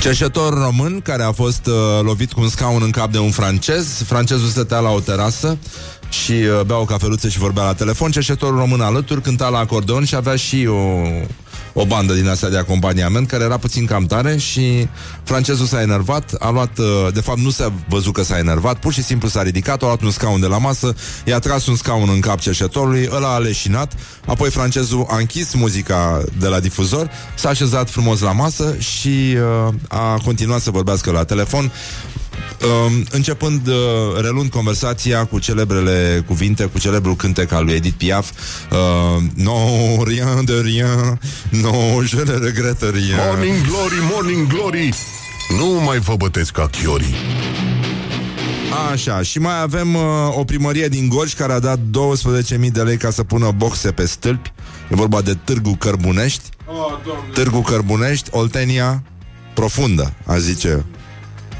Cerșător 0.00 0.54
român 0.54 1.00
care 1.00 1.22
a 1.22 1.32
fost 1.32 1.66
uh, 1.66 1.74
lovit 2.02 2.32
cu 2.32 2.40
un 2.40 2.48
scaun 2.48 2.82
în 2.82 2.90
cap 2.90 3.12
de 3.12 3.18
un 3.18 3.30
francez. 3.30 4.02
Francezul 4.06 4.48
stătea 4.48 4.78
la 4.78 4.90
o 4.90 5.00
terasă 5.00 5.58
și 6.08 6.32
uh, 6.32 6.60
bea 6.66 6.78
o 6.78 6.84
cafeluță 6.84 7.28
și 7.28 7.38
vorbea 7.38 7.64
la 7.64 7.74
telefon. 7.74 8.10
Cerșătorul 8.10 8.58
român 8.58 8.80
alături 8.80 9.22
cânta 9.22 9.48
la 9.48 9.58
acordeon 9.58 10.04
și 10.04 10.14
avea 10.14 10.36
și 10.36 10.66
o, 10.66 11.02
o 11.72 11.84
bandă 11.86 12.12
din 12.12 12.28
asta 12.28 12.48
de 12.48 12.58
acompaniament 12.58 13.28
care 13.28 13.44
era 13.44 13.56
puțin 13.56 13.86
cam 13.86 14.06
tare 14.06 14.36
și 14.36 14.88
francezul 15.24 15.66
s-a 15.66 15.80
enervat, 15.80 16.34
a 16.38 16.50
luat, 16.50 16.78
uh, 16.78 16.86
de 17.12 17.20
fapt 17.20 17.38
nu 17.38 17.50
s-a 17.50 17.72
văzut 17.88 18.12
că 18.12 18.22
s-a 18.22 18.38
enervat, 18.38 18.78
pur 18.78 18.92
și 18.92 19.02
simplu 19.02 19.28
s-a 19.28 19.42
ridicat, 19.42 19.82
a 19.82 19.86
luat 19.86 20.02
un 20.02 20.10
scaun 20.10 20.40
de 20.40 20.46
la 20.46 20.58
masă, 20.58 20.94
i-a 21.24 21.38
tras 21.38 21.66
un 21.66 21.76
scaun 21.76 22.08
în 22.12 22.20
cap 22.20 22.38
cerșetorului, 22.38 23.08
ăla 23.12 23.34
a 23.34 23.38
leșinat, 23.38 23.92
apoi 24.26 24.50
francezul 24.50 25.06
a 25.08 25.16
închis 25.16 25.54
muzica 25.54 26.22
de 26.38 26.46
la 26.46 26.60
difuzor, 26.60 27.10
s-a 27.34 27.48
așezat 27.48 27.90
frumos 27.90 28.20
la 28.20 28.32
masă 28.32 28.74
și 28.78 29.36
uh, 29.68 29.74
a 29.88 30.20
continuat 30.24 30.60
să 30.60 30.70
vorbească 30.70 31.10
la 31.10 31.24
telefon, 31.24 31.72
Um, 32.86 33.04
începând, 33.10 33.66
uh, 33.66 33.74
relund 34.20 34.50
conversația 34.50 35.24
cu 35.24 35.38
celebrele 35.38 36.24
cuvinte, 36.26 36.64
cu 36.64 36.78
celebrul 36.78 37.16
cântec 37.16 37.52
al 37.52 37.64
lui 37.64 37.74
Edith 37.74 37.96
Piaf 37.96 38.30
uh, 38.70 39.22
No, 39.34 39.56
rien 40.04 40.44
de 40.44 40.60
rien 40.60 41.18
No, 41.48 42.02
je 42.04 42.22
ne 42.26 42.36
regrette 42.36 42.90
rien 42.90 43.16
Morning 43.26 43.66
glory, 43.66 43.94
morning 44.12 44.46
glory 44.46 44.94
Nu 45.58 45.80
mai 45.84 45.98
vă 45.98 46.14
bătesc 46.16 46.52
ca 46.52 46.68
chiori 46.68 47.14
Așa, 48.92 49.22
și 49.22 49.38
mai 49.38 49.60
avem 49.60 49.94
uh, 49.94 50.02
o 50.36 50.44
primărie 50.44 50.88
din 50.88 51.08
Gorj 51.08 51.34
care 51.34 51.52
a 51.52 51.58
dat 51.58 51.78
12.000 51.78 52.70
de 52.72 52.82
lei 52.82 52.96
ca 52.96 53.10
să 53.10 53.22
pună 53.22 53.50
boxe 53.56 53.90
pe 53.90 54.06
stâlpi. 54.06 54.52
E 54.90 54.94
vorba 54.94 55.20
de 55.20 55.34
Târgu 55.44 55.74
Cărbunești. 55.78 56.42
Oh, 56.66 57.14
Târgu 57.32 57.60
Cărbunești, 57.60 58.28
Oltenia 58.32 59.02
profundă, 59.54 60.12
a 60.26 60.38
zice 60.38 60.84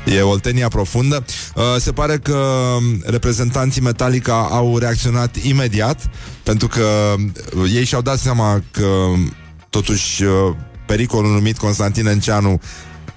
E 0.04 0.20
Oltenia 0.20 0.68
profundă. 0.68 1.24
Uh, 1.54 1.62
se 1.78 1.92
pare 1.92 2.18
că 2.18 2.36
um, 2.76 3.02
reprezentanții 3.04 3.82
Metallica 3.82 4.48
au 4.50 4.78
reacționat 4.78 5.36
imediat, 5.42 6.10
pentru 6.42 6.68
că 6.68 7.14
uh, 7.54 7.72
ei 7.74 7.84
și-au 7.84 8.02
dat 8.02 8.18
seama 8.18 8.62
că 8.70 8.84
um, 8.84 9.32
totuși 9.70 10.22
uh, 10.22 10.30
pericolul 10.86 11.30
numit 11.30 11.58
Constantin 11.58 12.06
Enceanu 12.06 12.60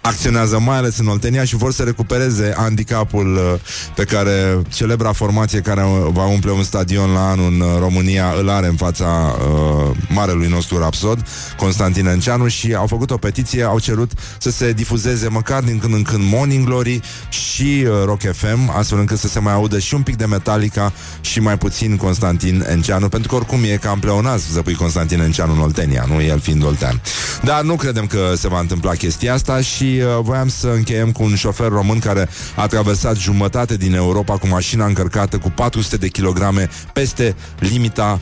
acționează 0.05 0.59
mai 0.59 0.77
ales 0.77 0.97
în 0.97 1.07
Oltenia 1.07 1.43
și 1.43 1.55
vor 1.55 1.73
să 1.73 1.83
recupereze 1.83 2.53
handicapul 2.57 3.35
uh, 3.35 3.59
pe 3.95 4.03
care 4.03 4.61
celebra 4.73 5.11
formație 5.11 5.59
care 5.59 5.81
va 6.11 6.25
umple 6.25 6.51
un 6.51 6.63
stadion 6.63 7.11
la 7.11 7.29
anul 7.29 7.53
în 7.53 7.59
uh, 7.59 7.67
România 7.79 8.33
îl 8.39 8.49
are 8.49 8.67
în 8.67 8.75
fața 8.75 9.05
uh, 9.05 9.97
marelui 10.09 10.47
nostru 10.47 10.77
rapsod, 10.77 11.27
Constantin 11.57 12.05
Enceanu 12.05 12.47
și 12.47 12.73
au 12.73 12.87
făcut 12.87 13.11
o 13.11 13.17
petiție, 13.17 13.63
au 13.63 13.79
cerut 13.79 14.11
să 14.39 14.51
se 14.51 14.71
difuzeze 14.71 15.27
măcar 15.27 15.63
din 15.63 15.79
când 15.79 15.93
în 15.93 16.01
când 16.01 16.23
Morning 16.31 16.65
Glory 16.65 16.99
și 17.29 17.85
uh, 17.87 17.91
Rock 18.05 18.21
FM, 18.21 18.77
astfel 18.77 18.99
încât 18.99 19.17
să 19.17 19.27
se 19.27 19.39
mai 19.39 19.53
audă 19.53 19.79
și 19.79 19.93
un 19.93 20.01
pic 20.01 20.15
de 20.15 20.25
Metallica 20.25 20.93
și 21.21 21.39
mai 21.39 21.57
puțin 21.57 21.95
Constantin 21.95 22.65
Enceanu, 22.69 23.09
pentru 23.09 23.29
că 23.29 23.35
oricum 23.35 23.63
e 23.63 23.77
cam 23.81 23.99
pleonaz 23.99 24.43
să 24.51 24.61
pui 24.61 24.73
Constantin 24.73 25.19
Enceanu 25.19 25.53
în 25.53 25.59
Oltenia, 25.59 26.05
nu 26.07 26.21
el 26.21 26.39
fiind 26.39 26.63
oltean. 26.63 27.01
Dar 27.43 27.61
nu 27.61 27.75
credem 27.75 28.05
că 28.05 28.33
se 28.35 28.47
va 28.47 28.59
întâmpla 28.59 28.91
chestia 28.91 29.33
asta 29.33 29.61
și 29.61 29.94
uh, 30.01 30.19
voiam 30.21 30.47
să 30.47 30.67
încheiem 30.67 31.11
cu 31.11 31.23
un 31.23 31.35
șofer 31.35 31.67
român 31.67 31.99
care 31.99 32.29
a 32.55 32.67
traversat 32.67 33.15
jumătate 33.15 33.77
din 33.77 33.93
Europa 33.93 34.37
cu 34.37 34.47
mașina 34.47 34.85
încărcată 34.85 35.37
cu 35.37 35.49
400 35.49 35.97
de 35.97 36.07
kilograme 36.07 36.69
peste 36.93 37.35
limita 37.59 38.19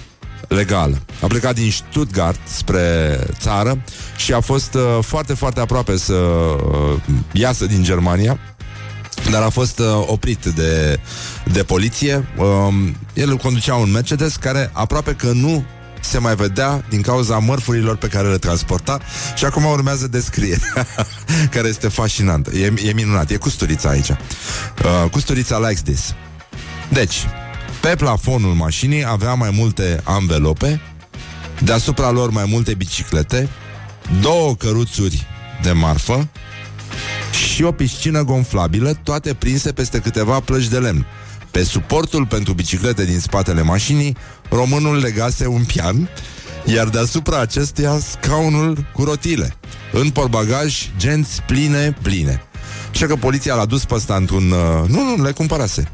legală. 0.47 1.01
A 1.21 1.27
plecat 1.27 1.55
din 1.55 1.71
Stuttgart 1.71 2.39
spre 2.43 3.19
țară 3.39 3.83
și 4.15 4.33
a 4.33 4.39
fost 4.39 4.73
uh, 4.73 4.81
foarte, 5.01 5.33
foarte 5.33 5.59
aproape 5.59 5.97
să 5.97 6.13
uh, 6.13 6.99
iasă 7.31 7.65
din 7.65 7.83
Germania, 7.83 8.39
dar 9.31 9.41
a 9.41 9.49
fost 9.49 9.79
uh, 9.79 9.85
oprit 10.05 10.45
de, 10.45 10.99
de 11.51 11.63
poliție. 11.63 12.27
Uh, 12.37 12.73
el 13.13 13.35
conducea 13.35 13.75
un 13.75 13.91
Mercedes 13.91 14.35
care 14.35 14.69
aproape 14.73 15.13
că 15.13 15.31
nu 15.31 15.63
se 16.03 16.17
mai 16.17 16.35
vedea 16.35 16.85
din 16.89 17.01
cauza 17.01 17.37
mărfurilor 17.37 17.95
pe 17.95 18.07
care 18.07 18.29
le 18.29 18.37
transporta 18.37 18.99
și 19.35 19.45
acum 19.45 19.65
urmează 19.65 20.07
descrierea 20.07 20.87
care 21.53 21.67
este 21.67 21.87
fascinantă. 21.87 22.51
E, 22.55 22.73
e 22.85 22.93
minunat. 22.93 23.29
E 23.29 23.35
Custurița 23.35 23.89
aici. 23.89 24.09
Uh, 24.09 25.09
Custurița 25.11 25.59
likes 25.59 25.81
this. 25.81 26.13
Deci, 26.89 27.27
pe 27.81 27.95
plafonul 27.95 28.53
mașinii 28.53 29.05
avea 29.05 29.33
mai 29.33 29.49
multe 29.49 30.01
anvelope, 30.03 30.81
deasupra 31.59 32.11
lor 32.11 32.29
mai 32.29 32.45
multe 32.47 32.73
biciclete, 32.73 33.49
două 34.21 34.55
căruțuri 34.55 35.27
de 35.61 35.71
marfă 35.71 36.29
și 37.53 37.63
o 37.63 37.71
piscină 37.71 38.23
gonflabilă, 38.23 38.99
toate 39.03 39.33
prinse 39.33 39.71
peste 39.71 39.99
câteva 39.99 40.39
plăci 40.39 40.67
de 40.67 40.77
lemn. 40.77 41.05
Pe 41.51 41.63
suportul 41.63 42.25
pentru 42.25 42.53
biciclete 42.53 43.05
din 43.05 43.19
spatele 43.19 43.61
mașinii, 43.61 44.17
românul 44.53 44.97
legase 44.97 45.47
un 45.47 45.63
pian, 45.63 46.09
iar 46.65 46.87
deasupra 46.87 47.39
acesteia 47.39 47.99
scaunul 47.99 48.85
cu 48.93 49.03
rotile. 49.03 49.55
În 49.91 50.09
porbagaj, 50.09 50.89
genți 50.97 51.41
pline, 51.41 51.95
pline. 52.01 52.41
Și 52.91 53.03
că 53.03 53.15
poliția 53.15 53.55
l-a 53.55 53.65
dus 53.65 53.85
pe 53.85 53.93
ăsta 53.93 54.15
într-un... 54.15 54.51
Uh, 54.51 54.89
nu, 54.89 55.15
nu, 55.15 55.23
le 55.23 55.31
cumpărase. 55.31 55.87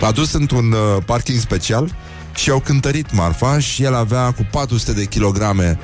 L-a 0.00 0.10
dus 0.10 0.32
într-un 0.32 0.72
uh, 0.72 1.02
parking 1.04 1.38
special 1.38 1.94
și 2.34 2.50
au 2.50 2.60
cântărit 2.60 3.12
marfa 3.12 3.58
și 3.58 3.82
el 3.82 3.94
avea 3.94 4.32
cu 4.32 4.46
400 4.50 4.92
de 4.92 5.04
kilograme 5.04 5.78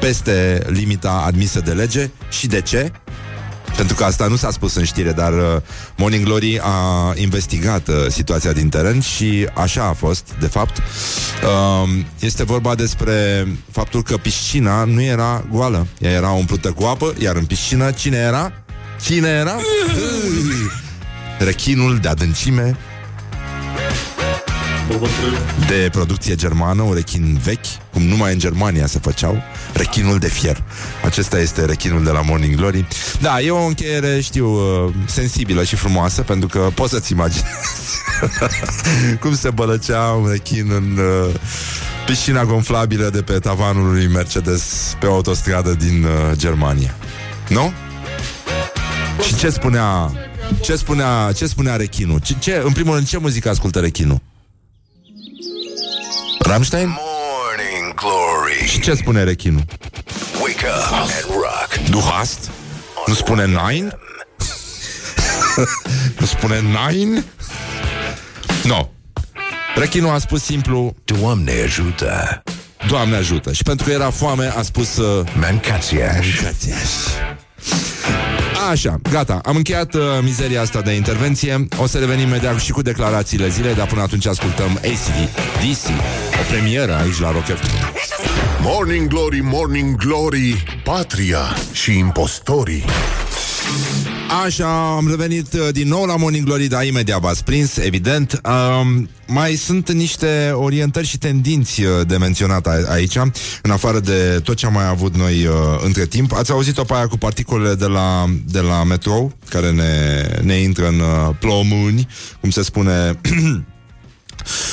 peste 0.00 0.62
limita 0.66 1.22
admisă 1.26 1.60
de 1.60 1.70
lege. 1.70 2.10
Și 2.30 2.46
de 2.46 2.60
ce? 2.60 2.92
Pentru 3.76 3.96
că 3.96 4.04
asta 4.04 4.26
nu 4.26 4.36
s-a 4.36 4.50
spus 4.50 4.74
în 4.74 4.84
știre, 4.84 5.12
dar 5.12 5.32
uh, 5.32 5.60
Morning 5.96 6.24
Glory 6.24 6.60
a 6.62 7.12
investigat 7.14 7.88
uh, 7.88 7.94
situația 8.08 8.52
din 8.52 8.68
teren 8.68 9.00
și 9.00 9.48
așa 9.54 9.84
a 9.84 9.92
fost, 9.92 10.34
de 10.40 10.46
fapt. 10.46 10.76
Uh, 10.78 11.88
este 12.18 12.44
vorba 12.44 12.74
despre 12.74 13.46
faptul 13.70 14.02
că 14.02 14.16
piscina 14.16 14.84
nu 14.84 15.02
era 15.02 15.44
goală. 15.50 15.86
Ea 15.98 16.10
era 16.10 16.30
umplută 16.30 16.72
cu 16.72 16.84
apă, 16.84 17.14
iar 17.18 17.36
în 17.36 17.44
piscină 17.44 17.90
cine 17.90 18.16
era? 18.16 18.52
Cine 19.02 19.28
era? 19.28 19.56
rechinul 21.38 21.98
de 21.98 22.08
adâncime 22.08 22.76
de 25.68 25.88
producție 25.92 26.34
germană, 26.34 26.82
un 26.82 26.94
rechin 26.94 27.40
vechi, 27.42 27.66
cum 27.92 28.02
numai 28.02 28.32
în 28.32 28.38
Germania 28.38 28.86
se 28.86 28.98
făceau, 28.98 29.42
rechinul 29.72 30.18
de 30.18 30.28
fier. 30.28 30.62
Acesta 31.04 31.38
este 31.38 31.64
rechinul 31.64 32.04
de 32.04 32.10
la 32.10 32.20
Morning 32.20 32.54
Glory. 32.56 32.86
Da, 33.20 33.40
e 33.40 33.50
o 33.50 33.64
încheiere, 33.64 34.20
știu, 34.20 34.46
uh, 34.46 34.92
sensibilă 35.06 35.64
și 35.64 35.76
frumoasă, 35.76 36.22
pentru 36.22 36.48
că 36.48 36.70
poți 36.74 36.90
să-ți 36.92 37.12
imaginezi 37.12 37.98
cum 39.20 39.34
se 39.36 39.50
bălăcea 39.50 40.00
un 40.00 40.28
rechin 40.30 40.70
în 40.70 40.98
uh, 40.98 41.34
piscina 42.06 42.44
gonflabilă 42.44 43.08
de 43.08 43.22
pe 43.22 43.38
tavanul 43.38 43.92
lui 43.92 44.06
Mercedes 44.06 44.96
pe 45.00 45.06
o 45.06 45.12
autostradă 45.12 45.74
din 45.74 46.04
uh, 46.04 46.36
Germania. 46.36 46.94
Nu? 47.48 47.72
Și 49.26 49.34
ce 49.36 49.50
spunea 49.50 50.12
ce 50.60 50.76
spunea, 50.76 51.32
ce 51.36 51.46
spunea 51.46 51.76
rechinul? 51.76 52.18
Ce, 52.18 52.34
ce, 52.38 52.62
în 52.64 52.72
primul 52.72 52.94
rând, 52.94 53.06
ce 53.06 53.18
muzică 53.18 53.48
ascultă 53.48 53.78
rechinul? 53.78 54.20
Rammstein? 56.48 56.86
Morning 56.88 57.94
Glory. 57.94 58.68
Și 58.68 58.80
ce 58.80 58.94
spune 58.94 59.22
rechinul? 59.22 59.62
Wake 60.40 60.66
up 60.66 60.92
and 60.92 61.24
rock. 61.28 61.90
Du 61.90 62.00
hast? 62.12 62.50
Nu 63.06 63.14
spune 63.14 63.46
nine? 63.46 63.98
nu 66.18 66.26
spune 66.26 66.60
nine? 66.60 67.24
No. 68.64 68.88
Rechinul 69.74 70.14
a 70.14 70.18
spus 70.18 70.42
simplu 70.42 70.94
Doamne 71.04 71.52
ajută. 71.64 72.42
Doamne 72.88 73.16
ajută 73.16 73.52
Și 73.52 73.62
pentru 73.62 73.86
că 73.86 73.92
era 73.92 74.10
foame 74.10 74.52
a 74.56 74.62
spus 74.62 74.96
uh, 74.96 75.26
Mancațiaș. 75.40 76.26
Așa, 78.70 79.00
gata, 79.10 79.40
am 79.44 79.56
încheiat 79.56 79.94
uh, 79.94 80.02
mizeria 80.22 80.60
asta 80.60 80.80
de 80.80 80.92
intervenție 80.92 81.66
O 81.76 81.86
să 81.86 81.98
revenim 81.98 82.26
imediat 82.26 82.60
și 82.60 82.72
cu 82.72 82.82
declarațiile 82.82 83.48
zilei 83.48 83.74
Dar 83.74 83.86
până 83.86 84.02
atunci 84.02 84.26
ascultăm 84.26 84.80
ACD 84.82 85.30
DC 85.60 85.88
O 85.88 86.27
premieră 86.50 86.94
aici 86.94 87.18
la 87.20 87.32
Rock 87.32 87.44
FM. 87.44 87.66
Morning 88.62 89.08
Glory, 89.08 89.40
Morning 89.42 89.96
Glory 89.96 90.62
Patria 90.84 91.40
și 91.72 91.98
impostorii 91.98 92.84
Așa, 94.44 94.96
am 94.96 95.08
revenit 95.08 95.52
uh, 95.52 95.68
din 95.72 95.88
nou 95.88 96.04
la 96.04 96.16
Morning 96.16 96.44
Glory, 96.44 96.66
dar 96.66 96.84
imediat 96.84 97.20
v-ați 97.20 97.44
prins, 97.44 97.76
evident. 97.76 98.40
Um, 98.44 99.08
mai 99.26 99.54
sunt 99.54 99.92
niște 99.92 100.50
orientări 100.54 101.06
și 101.06 101.18
tendinți 101.18 101.82
uh, 101.82 102.06
de 102.06 102.16
menționat 102.16 102.66
a- 102.66 102.84
aici, 102.88 103.16
în 103.62 103.70
afară 103.70 104.00
de 104.00 104.40
tot 104.44 104.56
ce 104.56 104.66
am 104.66 104.72
mai 104.72 104.88
avut 104.88 105.16
noi 105.16 105.46
uh, 105.46 105.54
între 105.84 106.06
timp. 106.06 106.32
Ați 106.32 106.50
auzit-o 106.50 106.84
pe 106.84 106.94
aia 106.94 107.06
cu 107.06 107.16
particulele 107.16 107.74
de 107.74 107.86
la, 107.86 108.24
de 108.44 108.60
la 108.60 108.84
metrou, 108.84 109.32
care 109.48 109.70
ne, 109.70 110.22
ne 110.42 110.54
intră 110.54 110.88
în 110.88 111.00
uh, 111.00 111.34
plomuni, 111.38 112.08
cum 112.40 112.50
se 112.50 112.62
spune... 112.62 113.20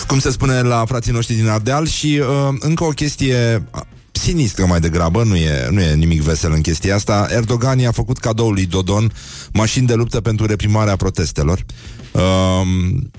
cum 0.07 0.19
se 0.19 0.31
spune 0.31 0.61
la 0.61 0.83
frații 0.87 1.11
noștri 1.11 1.35
din 1.35 1.47
Ardeal 1.47 1.87
și 1.87 2.21
uh, 2.21 2.55
încă 2.59 2.83
o 2.83 2.89
chestie 2.89 3.63
sinistră 4.11 4.65
mai 4.65 4.79
degrabă, 4.79 5.23
nu 5.23 5.35
e, 5.35 5.67
nu 5.69 5.81
e 5.81 5.93
nimic 5.93 6.21
vesel 6.21 6.51
în 6.51 6.61
chestia 6.61 6.95
asta. 6.95 7.27
Erdogan 7.29 7.79
i-a 7.79 7.91
făcut 7.91 8.17
cadou 8.17 8.51
lui 8.51 8.65
Dodon 8.65 9.13
mașini 9.53 9.87
de 9.87 9.93
luptă 9.93 10.21
pentru 10.21 10.45
reprimarea 10.45 10.95
protestelor. 10.95 11.65
Um, 12.11 13.11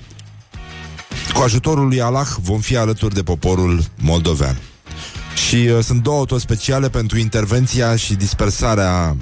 cu 1.33 1.41
ajutorul 1.41 1.87
lui 1.87 2.01
Allah 2.01 2.27
vom 2.41 2.59
fi 2.59 2.77
alături 2.77 3.13
de 3.13 3.23
poporul 3.23 3.83
moldovean. 3.97 4.57
Și 5.47 5.55
uh, 5.55 5.83
sunt 5.83 6.03
două 6.03 6.17
auto 6.17 6.37
speciale 6.37 6.89
pentru 6.89 7.17
intervenția 7.17 7.95
și 7.95 8.13
dispersarea 8.13 9.15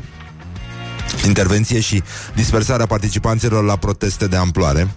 intervenție 1.26 1.80
și 1.80 2.04
dispersarea 2.36 2.86
participanților 2.86 3.64
la 3.64 3.76
proteste 3.76 4.28
de 4.28 4.36
amploare 4.36 4.88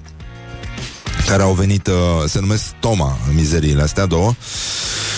care 1.28 1.42
au 1.42 1.52
venit, 1.52 1.86
uh, 1.86 1.94
se 2.26 2.40
numesc 2.40 2.64
Toma, 2.80 3.18
mizeriile 3.34 3.82
astea 3.82 4.06
două, 4.06 4.34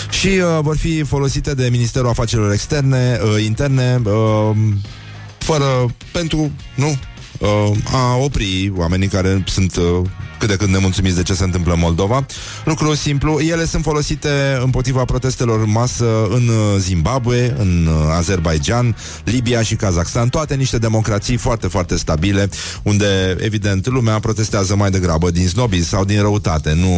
și 0.09 0.27
uh, 0.27 0.59
vor 0.61 0.77
fi 0.77 1.03
folosite 1.03 1.53
de 1.53 1.67
Ministerul 1.71 2.09
Afacerilor 2.09 2.51
Externe, 2.51 3.19
uh, 3.23 3.43
interne, 3.43 4.01
uh, 4.05 4.55
fără, 5.37 5.65
pentru, 6.11 6.51
nu, 6.75 6.95
uh, 7.39 7.77
a 7.91 8.15
opri 8.15 8.71
oamenii 8.75 9.07
care 9.07 9.43
sunt 9.47 9.75
uh, 9.75 10.09
cât 10.41 10.49
de 10.49 10.55
cât 10.55 10.67
nemulțumiți 10.67 11.15
de 11.15 11.23
ce 11.23 11.33
se 11.33 11.43
întâmplă 11.43 11.73
în 11.73 11.79
Moldova. 11.79 12.25
Lucru 12.65 12.95
simplu, 12.95 13.39
ele 13.39 13.65
sunt 13.65 13.83
folosite 13.83 14.59
împotriva 14.63 15.05
protestelor 15.05 15.59
în 15.59 15.71
masă 15.71 16.05
în 16.29 16.47
uh, 16.47 16.79
Zimbabwe, 16.79 17.55
în 17.57 17.87
uh, 17.87 18.15
Azerbaijan, 18.17 18.95
Libia 19.23 19.61
și 19.61 19.75
Kazakhstan, 19.75 20.29
toate 20.29 20.55
niște 20.55 20.77
democrații 20.77 21.37
foarte, 21.37 21.67
foarte 21.67 21.97
stabile, 21.97 22.49
unde, 22.83 23.35
evident, 23.39 23.87
lumea 23.87 24.19
protestează 24.19 24.75
mai 24.75 24.89
degrabă 24.89 25.31
din 25.31 25.47
snobism 25.47 25.87
sau 25.87 26.05
din 26.05 26.21
răutate, 26.21 26.73
nu, 26.73 26.95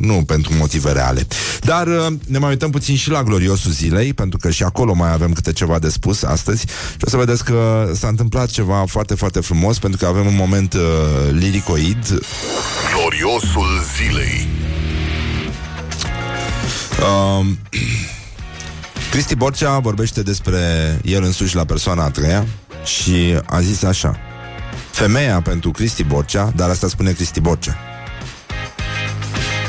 nu 0.00 0.22
pentru 0.26 0.52
motive 0.54 0.92
reale. 0.92 1.26
Dar 1.60 1.86
uh, 1.86 2.06
ne 2.26 2.38
mai 2.38 2.50
uităm 2.50 2.70
puțin 2.70 2.96
și 2.96 3.10
la 3.10 3.22
gloriosul 3.22 3.70
zilei, 3.70 4.12
pentru 4.12 4.38
că 4.38 4.50
și 4.50 4.62
acolo 4.62 4.94
mai 4.94 5.12
avem 5.12 5.32
câte 5.32 5.52
ceva 5.52 5.78
de 5.78 5.88
spus 5.88 6.22
astăzi 6.22 6.66
și 6.96 7.04
o 7.04 7.08
să 7.08 7.16
vedeți 7.16 7.44
că 7.44 7.90
s-a 7.94 8.08
întâmplat 8.08 8.50
ceva 8.50 8.84
foarte, 8.86 9.14
foarte 9.14 9.40
frumos, 9.40 9.78
pentru 9.78 9.98
că 9.98 10.06
avem 10.06 10.26
un 10.26 10.36
moment 10.36 10.74
uh, 10.74 10.80
liricoid, 11.32 12.20
Gloriosul 12.92 13.82
zilei 13.96 14.48
Um, 17.38 17.58
Cristi 19.10 19.34
Borcea 19.34 19.78
vorbește 19.78 20.22
despre 20.22 20.60
el 21.04 21.22
însuși 21.22 21.54
la 21.54 21.64
persoana 21.64 22.04
a 22.04 22.10
treia 22.10 22.46
și 22.84 23.38
a 23.46 23.60
zis 23.60 23.82
așa 23.82 24.16
Femeia 24.90 25.40
pentru 25.40 25.70
Cristi 25.70 26.04
Borcea, 26.04 26.52
dar 26.56 26.70
asta 26.70 26.88
spune 26.88 27.12
Cristi 27.12 27.40
Borcea 27.40 27.76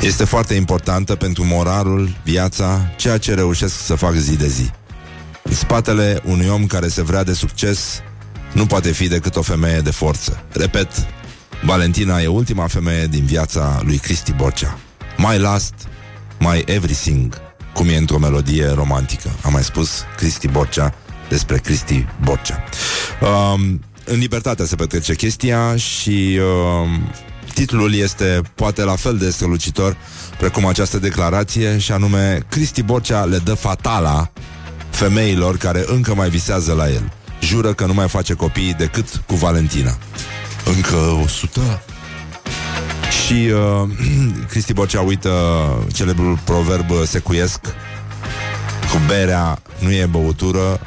este 0.06 0.24
foarte 0.24 0.54
importantă 0.54 1.14
pentru 1.14 1.44
moralul, 1.44 2.16
viața, 2.24 2.92
ceea 2.96 3.18
ce 3.18 3.34
reușesc 3.34 3.84
să 3.84 3.94
fac 3.94 4.14
zi 4.14 4.36
de 4.36 4.46
zi. 4.46 4.70
În 5.42 5.54
spatele 5.54 6.20
unui 6.24 6.48
om 6.48 6.66
care 6.66 6.88
se 6.88 7.02
vrea 7.02 7.22
de 7.22 7.32
succes 7.32 8.02
nu 8.52 8.66
poate 8.66 8.92
fi 8.92 9.08
decât 9.08 9.36
o 9.36 9.42
femeie 9.42 9.80
de 9.80 9.90
forță. 9.90 10.44
Repet, 10.52 10.88
Valentina 11.62 12.20
e 12.20 12.26
ultima 12.26 12.66
femeie 12.66 13.06
din 13.06 13.24
viața 13.24 13.80
lui 13.84 13.96
Cristi 13.96 14.32
Borcea. 14.32 14.78
My 15.16 15.38
last, 15.38 15.74
my 16.38 16.62
everything, 16.66 17.40
cum 17.72 17.88
e 17.88 17.96
într-o 17.96 18.18
melodie 18.18 18.68
romantică. 18.68 19.30
A 19.42 19.48
mai 19.48 19.62
spus 19.62 20.04
Cristi 20.16 20.48
Borcea 20.48 20.94
despre 21.28 21.56
Cristi 21.58 22.06
Borcea. 22.22 22.64
Um, 23.20 23.80
în 24.04 24.18
libertatea 24.18 24.64
se 24.64 24.76
petrece 24.76 25.14
chestia 25.14 25.76
și 25.76 26.38
um, 26.82 27.12
titlul 27.54 27.94
este 27.94 28.40
poate 28.54 28.82
la 28.82 28.96
fel 28.96 29.16
de 29.16 29.30
strălucitor 29.30 29.96
precum 30.38 30.66
această 30.66 30.98
declarație 30.98 31.78
și 31.78 31.92
anume 31.92 32.40
Cristi 32.48 32.82
Borcea 32.82 33.24
le 33.24 33.38
dă 33.38 33.54
fatala 33.54 34.30
femeilor 34.90 35.56
care 35.56 35.84
încă 35.86 36.14
mai 36.14 36.28
visează 36.28 36.72
la 36.72 36.88
el. 36.88 37.12
Jură 37.40 37.72
că 37.72 37.86
nu 37.86 37.94
mai 37.94 38.08
face 38.08 38.34
copii 38.34 38.74
decât 38.78 39.22
cu 39.26 39.34
Valentina. 39.34 39.98
Încă 40.74 40.96
o 41.24 41.26
sută? 41.26 41.82
Și 43.24 43.32
uh, 43.32 43.88
Cristi 44.50 44.72
Borcea 44.72 45.00
uită 45.00 45.30
celebrul 45.92 46.38
proverb 46.44 46.86
secuiesc. 47.04 47.60
Cu 48.90 49.00
berea 49.06 49.58
nu 49.78 49.92
e 49.92 50.06
băutură 50.10 50.80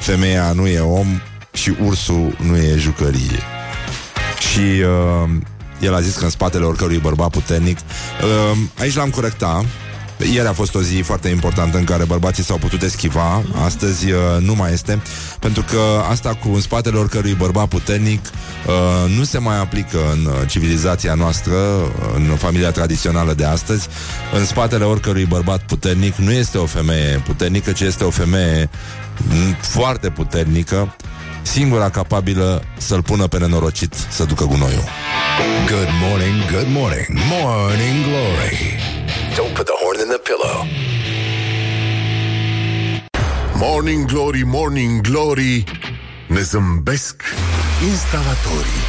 Femeia 0.00 0.52
nu 0.52 0.66
e 0.66 0.80
om 0.80 1.06
Și 1.52 1.74
ursul 1.84 2.36
nu 2.40 2.56
e 2.56 2.76
jucărie. 2.76 3.40
Și 4.50 4.58
uh, 4.58 5.30
El 5.80 5.94
a 5.94 6.00
zis 6.00 6.16
că 6.16 6.24
în 6.24 6.30
spatele 6.30 6.64
oricărui 6.64 6.98
bărbat 6.98 7.30
puternic 7.30 7.78
uh, 7.78 8.58
Aici 8.78 8.94
l-am 8.94 9.10
corectat 9.10 9.64
ieri 10.18 10.48
a 10.48 10.52
fost 10.52 10.74
o 10.74 10.82
zi 10.82 11.00
foarte 11.00 11.28
importantă 11.28 11.78
în 11.78 11.84
care 11.84 12.04
bărbații 12.04 12.42
s-au 12.42 12.56
putut 12.56 12.82
eschiva, 12.82 13.42
astăzi 13.64 14.10
uh, 14.10 14.18
nu 14.40 14.54
mai 14.54 14.72
este, 14.72 15.02
pentru 15.38 15.62
că 15.62 15.80
asta 16.10 16.34
cu 16.34 16.48
în 16.54 16.60
spatele 16.60 16.98
oricărui 16.98 17.34
bărbat 17.34 17.68
puternic 17.68 18.20
uh, 18.26 19.16
nu 19.16 19.24
se 19.24 19.38
mai 19.38 19.58
aplică 19.58 19.98
în 20.12 20.26
uh, 20.26 20.48
civilizația 20.48 21.14
noastră, 21.14 21.54
în 22.14 22.36
familia 22.36 22.70
tradițională 22.70 23.34
de 23.34 23.44
astăzi. 23.44 23.88
În 24.34 24.44
spatele 24.44 24.84
oricărui 24.84 25.24
bărbat 25.24 25.62
puternic 25.62 26.14
nu 26.14 26.32
este 26.32 26.58
o 26.58 26.66
femeie 26.66 27.22
puternică, 27.24 27.72
ci 27.72 27.80
este 27.80 28.04
o 28.04 28.10
femeie 28.10 28.70
mm, 29.16 29.56
foarte 29.60 30.10
puternică, 30.10 30.96
singura 31.42 31.90
capabilă 31.90 32.62
să-l 32.76 33.02
pună 33.02 33.26
pe 33.26 33.38
nenorocit 33.38 33.94
să 34.10 34.24
ducă 34.24 34.44
gunoiul. 34.44 34.84
Good 35.68 35.88
morning, 36.00 36.50
good 36.50 36.68
morning, 36.68 37.18
morning 37.30 38.04
glory. 38.04 38.83
Don't 39.36 39.54
put 39.56 39.66
the 39.66 39.76
horn 39.82 40.00
in 40.00 40.08
the 40.08 40.18
pillow. 40.18 40.56
Morning 43.56 44.06
Glory, 44.06 44.42
Morning 44.44 45.00
Glory 45.00 45.64
Ne 46.28 46.40
zâmbesc 46.40 47.22
instalatorii 47.90 48.82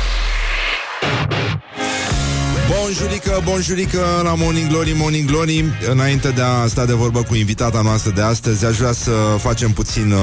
Bonjurică, 2.70 3.42
bonjurică 3.44 4.00
la 4.24 4.34
Morning 4.34 4.68
Glory, 4.68 4.94
Morning 4.98 5.30
Glory 5.30 5.64
Înainte 5.92 6.30
de 6.30 6.42
a 6.42 6.68
sta 6.68 6.86
de 6.86 6.94
vorbă 6.94 7.24
cu 7.24 7.36
invitata 7.36 7.82
noastră 7.82 8.12
de 8.12 8.22
astăzi 8.22 8.66
Aș 8.66 8.78
vrea 8.78 8.92
să 8.92 9.12
facem 9.38 9.72
puțin 9.72 10.12
uh, 10.12 10.20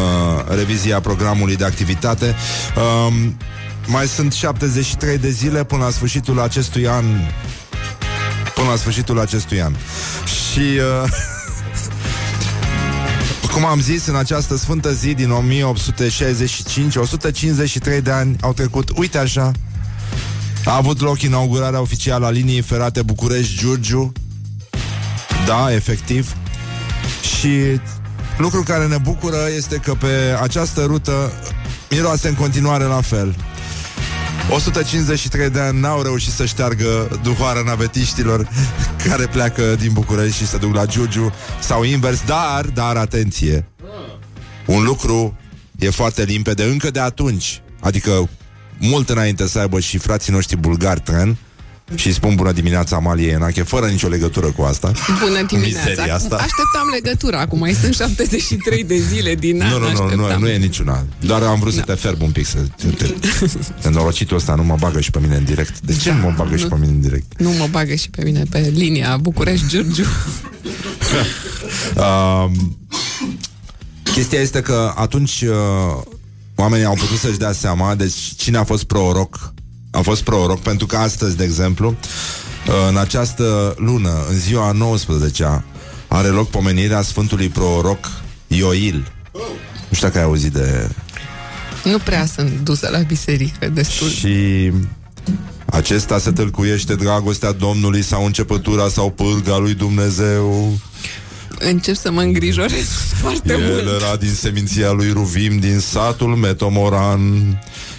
revizia 0.57 1.01
programului 1.01 1.57
de 1.57 1.65
activitate 1.65 2.35
um, 3.07 3.37
mai 3.87 4.07
sunt 4.07 4.33
73 4.33 5.19
de 5.19 5.31
zile 5.31 5.65
până 5.65 5.85
la 5.85 5.91
sfârșitul 5.91 6.41
acestui 6.41 6.89
an. 6.89 7.05
Până 8.63 8.75
la 8.75 8.81
sfârșitul 8.81 9.21
acestui 9.21 9.63
an. 9.63 9.75
Și... 10.25 10.59
Uh, 10.59 11.11
cum 13.53 13.65
am 13.65 13.81
zis, 13.81 14.07
în 14.07 14.17
această 14.17 14.57
sfântă 14.57 14.93
zi 14.93 15.15
din 15.15 15.31
1865, 15.31 16.97
153 16.97 18.01
de 18.01 18.11
ani 18.11 18.37
au 18.41 18.53
trecut, 18.53 18.91
uite 18.97 19.19
așa, 19.19 19.51
a 20.65 20.77
avut 20.77 21.01
loc 21.01 21.23
inaugurarea 21.23 21.81
oficială 21.81 22.27
a 22.27 22.31
liniei 22.31 22.61
ferate 22.61 23.03
București-Giurgiu. 23.03 24.13
Da, 25.47 25.73
efectiv. 25.73 26.37
Și 27.39 27.81
lucrul 28.39 28.63
care 28.63 28.87
ne 28.87 28.99
bucură 28.99 29.39
este 29.57 29.77
că 29.77 29.95
pe 29.95 30.39
această 30.43 30.85
rută 30.85 31.33
miroase 31.91 32.29
în 32.29 32.35
continuare 32.35 32.85
la 32.85 33.01
fel. 33.01 33.37
153 34.53 35.51
de 35.51 35.61
ani 35.61 35.81
n-au 35.81 36.03
reușit 36.03 36.33
să 36.33 36.45
șteargă 36.45 37.21
duhoarea 37.23 37.63
navetiștilor 37.63 38.49
care 39.09 39.27
pleacă 39.27 39.75
din 39.75 39.93
București 39.93 40.37
și 40.37 40.47
se 40.47 40.57
duc 40.57 40.75
la 40.75 40.87
Giurgiu 40.87 41.33
sau 41.61 41.83
invers, 41.83 42.23
dar, 42.27 42.65
dar, 42.65 42.97
atenție, 42.97 43.67
un 44.67 44.83
lucru 44.83 45.37
e 45.79 45.91
foarte 45.91 46.23
limpede 46.25 46.65
încă 46.65 46.91
de 46.91 47.01
atunci, 47.01 47.63
adică 47.81 48.29
mult 48.79 49.09
înainte 49.09 49.47
să 49.47 49.59
aibă 49.59 49.81
și 49.81 49.99
frații 49.99 50.33
noștri 50.33 50.57
bulgari 50.57 51.01
tren, 51.01 51.37
și 51.95 52.07
îi 52.07 52.13
spun 52.13 52.35
bună 52.35 52.53
dimineața 52.53 52.97
Amalie 52.97 53.31
Enache 53.31 53.63
Fără 53.63 53.87
nicio 53.87 54.09
legătură 54.09 54.47
cu 54.47 54.63
asta. 54.63 54.93
Bună 55.25 55.43
dimineața. 55.43 56.03
Asta. 56.03 56.37
Așteptam 56.37 56.89
legătura 56.93 57.39
Acum 57.39 57.59
mai 57.59 57.73
sunt 57.73 57.95
73 57.95 58.85
de 58.85 58.97
zile 58.97 59.35
din 59.35 59.63
an 59.63 59.71
Nu, 59.71 59.79
nu, 59.79 60.15
nu, 60.15 60.17
nu, 60.17 60.39
nu 60.39 60.49
e 60.49 60.57
niciuna. 60.57 61.05
Doar 61.21 61.43
am 61.43 61.61
vrut 61.61 61.73
să 61.73 61.81
te 61.81 61.95
ferb 61.95 62.23
un 62.23 62.31
pic 62.31 62.47
să 62.47 62.59
te, 62.97 63.07
te 63.83 63.89
Norocitul 63.89 64.37
ăsta 64.37 64.55
nu 64.55 64.65
mă 64.65 64.77
bagă 64.79 65.01
și 65.01 65.11
pe 65.11 65.19
mine 65.21 65.37
în 65.37 65.45
direct. 65.45 65.81
De 65.81 65.97
ce 65.97 66.09
da, 66.09 66.15
nu 66.15 66.23
mă 66.23 66.35
bagă 66.37 66.51
nu, 66.51 66.57
și 66.57 66.67
pe 66.67 66.77
mine 66.79 66.93
în 66.93 67.01
direct? 67.01 67.33
Nu 67.39 67.51
mă 67.51 67.67
bagă 67.71 67.95
și 67.95 68.11
pe 68.11 68.23
mine 68.25 68.43
pe 68.51 68.73
linia 68.75 69.17
București-Giurgiu. 69.17 70.05
Uh, 71.97 72.51
Chestia 74.03 74.41
este 74.41 74.61
că 74.61 74.93
atunci 74.97 75.41
uh, 75.41 76.03
Oamenii 76.55 76.85
au 76.85 76.95
putut 76.95 77.19
să-și 77.19 77.39
dea 77.39 77.53
seama 77.53 77.95
Deci 77.95 78.15
cine 78.37 78.57
a 78.57 78.65
fost 78.65 78.85
proroc 78.85 79.55
a 79.95 80.01
fost 80.01 80.23
proroc, 80.23 80.61
pentru 80.61 80.87
că 80.87 80.97
astăzi, 80.97 81.37
de 81.37 81.45
exemplu, 81.45 81.89
uh, 81.89 82.75
în 82.89 82.97
această 82.97 83.75
lună, 83.79 84.27
în 84.29 84.39
ziua 84.39 84.73
19 84.73 85.65
are 86.09 86.29
loc 86.29 86.51
pomenirea 86.51 87.03
Sfântului 87.03 87.49
Proroc 87.49 88.11
Ioil. 88.47 89.13
Nu 89.89 89.95
știu 89.95 90.07
dacă 90.07 90.19
ai 90.19 90.25
auzit 90.25 90.53
de... 90.53 90.89
Nu 91.85 91.99
prea 91.99 92.27
sunt 92.27 92.51
dusă 92.63 92.89
la 92.93 92.99
biserică 92.99 93.69
destul. 93.69 94.09
Și 94.09 94.73
acesta 95.65 96.19
se 96.19 96.31
tâlcuiește 96.31 96.95
dragostea 96.95 97.53
Domnului 97.53 98.03
sau 98.03 98.25
începătura 98.25 98.89
sau 98.89 99.11
pârga 99.11 99.59
lui 99.59 99.75
Dumnezeu. 99.75 100.73
Încep 101.59 101.97
să 101.97 102.11
mă 102.11 102.21
îngrijorez 102.21 102.89
foarte 103.21 103.53
El 103.53 103.59
mult. 103.59 103.79
El 103.79 104.01
era 104.01 104.17
din 104.17 104.35
seminția 104.35 104.91
lui 104.91 105.11
Ruvim, 105.11 105.59
din 105.59 105.79
satul 105.79 106.37
Metomoran 106.37 107.21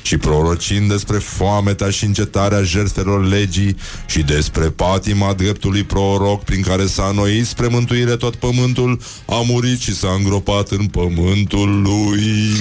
și 0.03 0.17
prorocind 0.17 0.89
despre 0.89 1.17
foamea 1.17 1.75
și 1.89 2.05
încetarea 2.05 2.63
jertfelor 2.63 3.27
legii 3.27 3.77
și 4.05 4.23
despre 4.23 4.65
patima 4.65 5.33
dreptului 5.33 5.83
proroc 5.83 6.43
prin 6.43 6.61
care 6.61 6.85
s-a 6.85 7.07
înnoit 7.09 7.47
spre 7.47 7.67
mântuire 7.67 8.15
tot 8.15 8.35
pământul, 8.35 8.99
a 9.25 9.41
murit 9.45 9.79
și 9.79 9.95
s-a 9.95 10.13
îngropat 10.17 10.69
în 10.69 10.85
pământul 10.85 11.81
lui. 11.81 12.51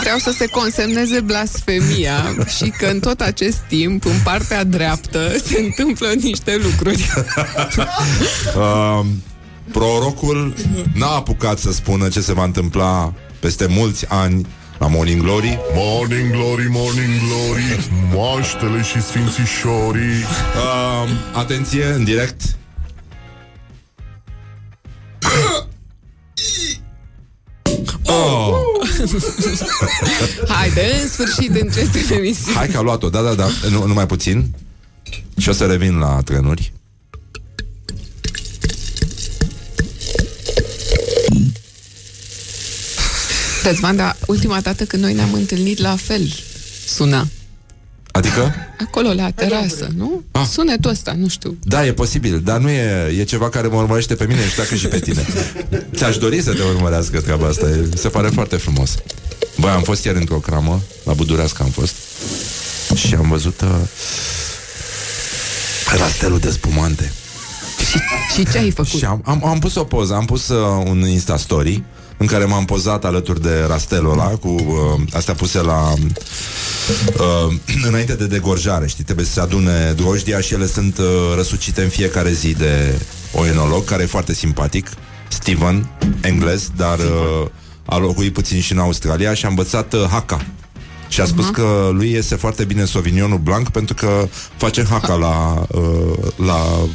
Vreau 0.00 0.18
să 0.18 0.32
se 0.36 0.46
consemneze 0.46 1.20
blasfemia 1.20 2.34
și 2.56 2.72
că 2.78 2.86
în 2.86 3.00
tot 3.00 3.20
acest 3.20 3.58
timp, 3.68 4.04
în 4.04 4.20
partea 4.24 4.64
dreaptă, 4.64 5.32
se 5.44 5.60
întâmplă 5.60 6.12
niște 6.22 6.60
lucruri. 6.62 7.10
uh, 8.56 9.04
prorocul 9.72 10.54
n-a 10.94 11.10
apucat 11.14 11.58
să 11.58 11.72
spună 11.72 12.08
ce 12.08 12.20
se 12.20 12.32
va 12.32 12.44
întâmpla 12.44 13.14
peste 13.38 13.66
mulți 13.66 14.06
ani 14.08 14.46
la 14.82 14.88
Morning 14.88 15.22
Glory. 15.22 15.58
Morning 15.74 16.30
Glory, 16.30 16.66
Morning 16.68 17.12
Glory, 17.26 17.90
moaștele 18.12 18.82
și 18.82 19.02
sfințișorii. 19.02 20.18
Uh, 20.56 21.10
atenție, 21.32 21.84
în 21.84 22.04
direct. 22.04 22.56
Oh. 28.06 28.54
Haide, 30.48 30.80
în 31.02 31.08
sfârșit 31.08 31.60
încet 31.60 31.94
în 31.94 32.16
emisiune. 32.16 32.56
Hai 32.56 32.68
că 32.68 32.78
a 32.78 32.80
luat-o, 32.80 33.08
da, 33.08 33.20
da, 33.20 33.34
da, 33.34 33.46
nu, 33.70 33.86
numai 33.86 34.06
puțin. 34.06 34.54
Și 35.36 35.48
o 35.48 35.52
să 35.52 35.66
revin 35.66 35.98
la 35.98 36.20
trenuri. 36.24 36.72
Răzvan, 43.62 43.96
dar 43.96 44.16
ultima 44.26 44.60
dată 44.60 44.84
când 44.84 45.02
noi 45.02 45.14
ne-am 45.14 45.32
întâlnit 45.32 45.78
la 45.78 45.96
fel 45.96 46.32
suna. 46.86 47.28
Adică? 48.12 48.54
Acolo, 48.80 49.12
la 49.12 49.30
terasă, 49.30 49.88
nu? 49.96 50.22
Ah. 50.30 50.46
Sunetul 50.50 50.90
ăsta, 50.90 51.14
nu 51.18 51.28
știu. 51.28 51.58
Da, 51.62 51.86
e 51.86 51.92
posibil, 51.92 52.40
dar 52.44 52.60
nu 52.60 52.70
e, 52.70 53.14
e 53.18 53.24
ceva 53.24 53.48
care 53.48 53.66
mă 53.66 53.76
urmărește 53.76 54.14
pe 54.14 54.26
mine 54.26 54.48
și 54.48 54.56
dacă 54.56 54.74
și 54.74 54.86
pe 54.86 54.98
tine. 54.98 55.26
Ți-aș 55.94 56.16
dori 56.16 56.42
să 56.42 56.52
te 56.52 56.62
urmărească 56.62 57.20
treaba 57.20 57.46
asta, 57.46 57.68
e, 57.68 57.88
se 57.94 58.08
pare 58.08 58.28
foarte 58.28 58.56
frumos. 58.56 58.94
Băi, 59.58 59.70
am 59.70 59.82
fost 59.82 60.04
ieri 60.04 60.18
într-o 60.18 60.36
cramă, 60.36 60.82
la 61.04 61.12
Budurească 61.12 61.62
am 61.62 61.68
fost, 61.68 61.94
și 62.94 63.14
am 63.14 63.28
văzut 63.28 63.60
uh, 63.60 63.68
rastelul 65.98 66.38
de 66.38 66.50
spumante. 66.50 67.12
Și, 67.90 67.98
și 68.34 68.50
ce 68.52 68.58
ai 68.58 68.70
făcut? 68.70 68.98
Și 68.98 69.04
am, 69.04 69.22
am, 69.24 69.44
am 69.44 69.58
pus 69.58 69.74
o 69.74 69.84
poză, 69.84 70.14
am 70.14 70.24
pus 70.24 70.48
uh, 70.48 70.84
un 70.86 71.08
Insta 71.08 71.36
Story 71.36 71.82
în 72.22 72.28
care 72.28 72.44
m-am 72.44 72.64
pozat 72.64 73.04
alături 73.04 73.40
de 73.40 73.64
rastelul 73.68 74.12
ăla 74.12 74.24
cu 74.24 74.48
uh, 74.48 75.00
astea 75.12 75.34
puse 75.34 75.60
la 75.60 75.92
uh, 75.92 77.54
înainte 77.88 78.14
de 78.14 78.26
degorjare, 78.26 78.86
știi, 78.86 79.04
trebuie 79.04 79.26
să 79.26 79.32
se 79.32 79.40
adune 79.40 79.92
drojdia 79.96 80.40
și 80.40 80.54
ele 80.54 80.66
sunt 80.66 80.98
uh, 80.98 81.04
răsucite 81.36 81.82
în 81.82 81.88
fiecare 81.88 82.32
zi 82.32 82.52
de 82.52 83.00
o 83.32 83.46
enolog 83.46 83.84
care 83.84 84.02
e 84.02 84.06
foarte 84.06 84.34
simpatic, 84.34 84.88
Steven, 85.28 85.90
englez, 86.20 86.70
dar 86.76 86.98
uh, 86.98 87.48
a 87.84 87.98
locuit 87.98 88.32
puțin 88.32 88.60
și 88.60 88.72
în 88.72 88.78
Australia 88.78 89.34
și 89.34 89.44
a 89.44 89.48
învățat 89.48 89.92
uh, 89.92 90.04
haka. 90.10 90.46
Și 91.08 91.20
a 91.20 91.24
spus 91.24 91.48
uh-huh. 91.48 91.54
că 91.54 91.90
lui 91.92 92.10
iese 92.10 92.36
foarte 92.36 92.64
bine 92.64 92.84
Sauvignonul 92.84 93.38
Blanc 93.38 93.68
pentru 93.68 93.94
că 93.94 94.28
face 94.56 94.84
haka 94.84 95.14
la, 95.14 95.66
uh, 95.68 96.32
la 96.36 96.88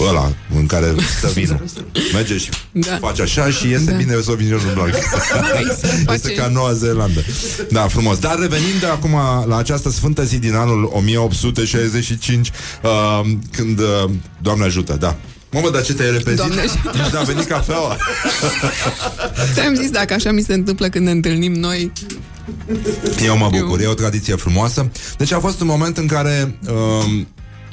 ăla 0.00 0.32
în 0.54 0.66
care 0.66 0.94
stă 1.18 1.28
vinul. 1.28 1.64
Merge 2.12 2.36
și 2.36 2.48
da. 2.72 2.98
face 3.00 3.22
așa 3.22 3.50
și 3.50 3.68
iese 3.68 3.90
da. 3.90 3.96
bine 3.96 4.20
Sauvignonul 4.20 4.72
Blanc. 4.74 4.94
este 6.14 6.32
ca 6.32 6.48
Noua 6.48 6.72
Zeelandă. 6.72 7.24
Da, 7.70 7.88
frumos. 7.88 8.18
Dar 8.18 8.38
revenind 8.38 8.80
de 8.80 8.86
acum 8.86 9.14
la 9.46 9.56
această 9.56 9.90
sfântă 9.90 10.24
zi 10.24 10.38
din 10.38 10.54
anul 10.54 10.90
1865, 10.92 12.50
uh, 12.82 12.90
când, 13.52 13.78
uh, 13.78 14.10
Doamne 14.42 14.64
ajută, 14.64 14.96
da, 15.00 15.16
Mamă, 15.52 15.70
dar 15.70 15.82
ce 15.82 15.94
te-ai 15.94 16.10
repezit? 16.10 16.36
Doamne, 16.36 16.64
da, 17.12 17.20
a 17.20 17.22
venit 17.22 17.44
cafeaua. 17.44 17.96
Ți-am 19.52 19.74
zis, 19.74 19.90
dacă 19.90 20.14
așa 20.14 20.32
mi 20.32 20.42
se 20.42 20.54
întâmplă 20.54 20.88
când 20.88 21.04
ne 21.04 21.10
întâlnim 21.10 21.52
noi... 21.52 21.92
Eu 23.24 23.36
mă 23.36 23.48
bucur, 23.52 23.80
Eu... 23.80 23.86
e 23.86 23.90
o 23.90 23.94
tradiție 23.94 24.34
frumoasă. 24.34 24.90
Deci 25.18 25.32
a 25.32 25.38
fost 25.38 25.60
un 25.60 25.66
moment 25.66 25.96
în 25.96 26.06
care 26.06 26.58
uh, 26.68 27.20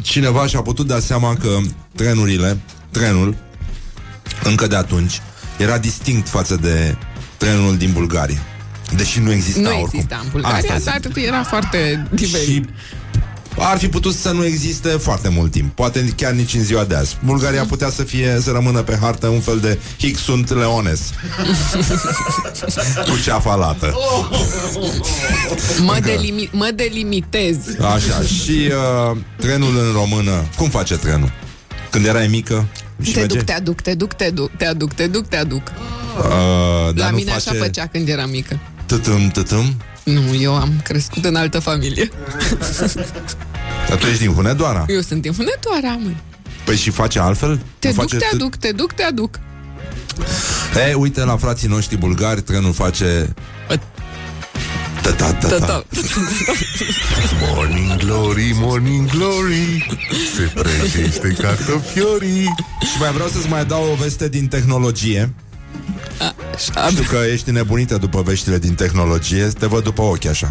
cineva 0.01 0.47
și-a 0.47 0.61
putut 0.61 0.87
da 0.87 0.99
seama 0.99 1.35
că 1.35 1.57
trenurile, 1.95 2.57
trenul, 2.91 3.35
încă 4.43 4.67
de 4.67 4.75
atunci, 4.75 5.21
era 5.57 5.77
distinct 5.77 6.27
față 6.27 6.55
de 6.55 6.97
trenul 7.37 7.77
din 7.77 7.91
Bulgaria. 7.91 8.39
Deși 8.95 9.19
nu 9.19 9.31
exista 9.31 9.59
nu 9.59 9.67
oricum. 9.67 9.89
Nu 9.91 9.97
exista 9.97 10.19
în 10.23 10.29
Bulgaria, 10.31 10.79
dar 10.83 10.99
era 11.15 11.43
foarte 11.43 12.07
diferit. 12.11 12.63
Și 12.63 12.69
ar 13.57 13.77
fi 13.77 13.87
putut 13.87 14.15
să 14.15 14.31
nu 14.31 14.45
existe 14.45 14.89
foarte 14.89 15.29
mult 15.29 15.51
timp. 15.51 15.75
Poate 15.75 16.13
chiar 16.17 16.31
nici 16.31 16.53
în 16.53 16.63
ziua 16.63 16.83
de 16.83 16.95
azi. 16.95 17.17
Bulgaria 17.25 17.65
putea 17.65 17.89
să 17.89 18.03
fie, 18.03 18.37
să 18.41 18.51
rămână 18.51 18.81
pe 18.81 18.97
hartă 19.01 19.27
un 19.27 19.39
fel 19.39 19.59
de 19.59 19.79
Hic 19.99 20.17
sunt 20.17 20.49
Leones. 20.55 21.01
Cu 23.09 23.17
ceafa 23.23 23.55
lată. 23.55 23.93
mă, 25.79 25.97
delimi- 26.01 26.49
mă 26.51 26.71
delimitez. 26.75 27.57
Așa. 27.81 28.21
Și 28.21 28.69
uh, 29.11 29.17
trenul 29.35 29.77
în 29.77 29.91
română. 29.93 30.31
Cum 30.57 30.69
face 30.69 30.97
trenul? 30.97 31.31
Când 31.89 32.05
erai 32.05 32.27
mică? 32.27 32.65
Și 33.01 33.11
te 33.11 33.19
merge? 33.19 33.35
duc, 33.37 33.45
te 33.45 33.53
aduc, 33.53 33.81
te 33.81 33.93
duc, 33.93 34.13
te 34.13 34.29
duc, 34.29 34.51
te 34.57 34.65
aduc, 34.65 34.93
te 34.93 35.07
duc, 35.07 35.27
te 35.27 35.37
aduc. 35.37 35.61
Uh, 36.17 36.95
La 36.95 37.09
mine 37.09 37.31
face... 37.31 37.49
așa 37.49 37.59
făcea 37.63 37.87
când 37.87 38.07
eram 38.09 38.29
mică. 38.29 38.59
Tătâm, 38.85 39.29
tătâm? 39.29 39.75
Nu, 40.03 40.35
eu 40.35 40.55
am 40.55 40.81
crescut 40.83 41.25
în 41.25 41.35
altă 41.35 41.59
familie. 41.59 42.09
Dar 43.89 43.97
tu 43.97 44.05
ești 44.05 44.21
din 44.23 44.33
Hunedoara? 44.33 44.85
Eu 44.87 45.01
sunt 45.01 45.21
din 45.21 45.33
Hunedoara, 45.33 45.99
măi. 46.03 46.17
Păi 46.65 46.75
și 46.75 46.89
face 46.89 47.19
altfel? 47.19 47.59
Te 47.79 47.87
nu 47.87 47.93
duc, 47.93 48.01
face 48.01 48.17
te 48.17 48.25
aduc, 48.33 48.55
te 48.55 48.71
duc, 48.71 48.91
te 48.91 49.03
aduc. 49.03 49.39
Ei, 50.87 50.93
uite 50.93 51.23
la 51.23 51.37
frații 51.37 51.67
noștri 51.67 51.97
bulgari, 51.97 52.41
trenul 52.41 52.73
face... 52.73 53.33
Ta, 55.01 55.11
ta, 55.11 55.33
ta, 55.33 55.47
Tot, 55.47 55.59
ta. 55.59 55.65
tot. 55.65 55.85
Morning 57.55 57.95
glory, 57.97 58.51
morning 58.55 59.09
glory 59.09 59.87
Se 60.35 60.51
prăjește 60.53 61.35
cartofiorii 61.41 62.55
Și 62.79 62.99
mai 62.99 63.11
vreau 63.11 63.27
să-ți 63.29 63.47
mai 63.49 63.65
dau 63.65 63.89
o 63.91 63.95
veste 63.95 64.29
din 64.29 64.47
tehnologie 64.47 65.33
Așa, 66.55 66.87
Știu 66.89 67.03
că 67.03 67.17
ești 67.33 67.51
nebunită 67.51 67.97
după 67.97 68.21
veștile 68.21 68.57
din 68.59 68.73
tehnologie 68.73 69.43
Te 69.45 69.65
văd 69.65 69.83
după 69.83 70.01
ochi 70.01 70.25
așa 70.25 70.49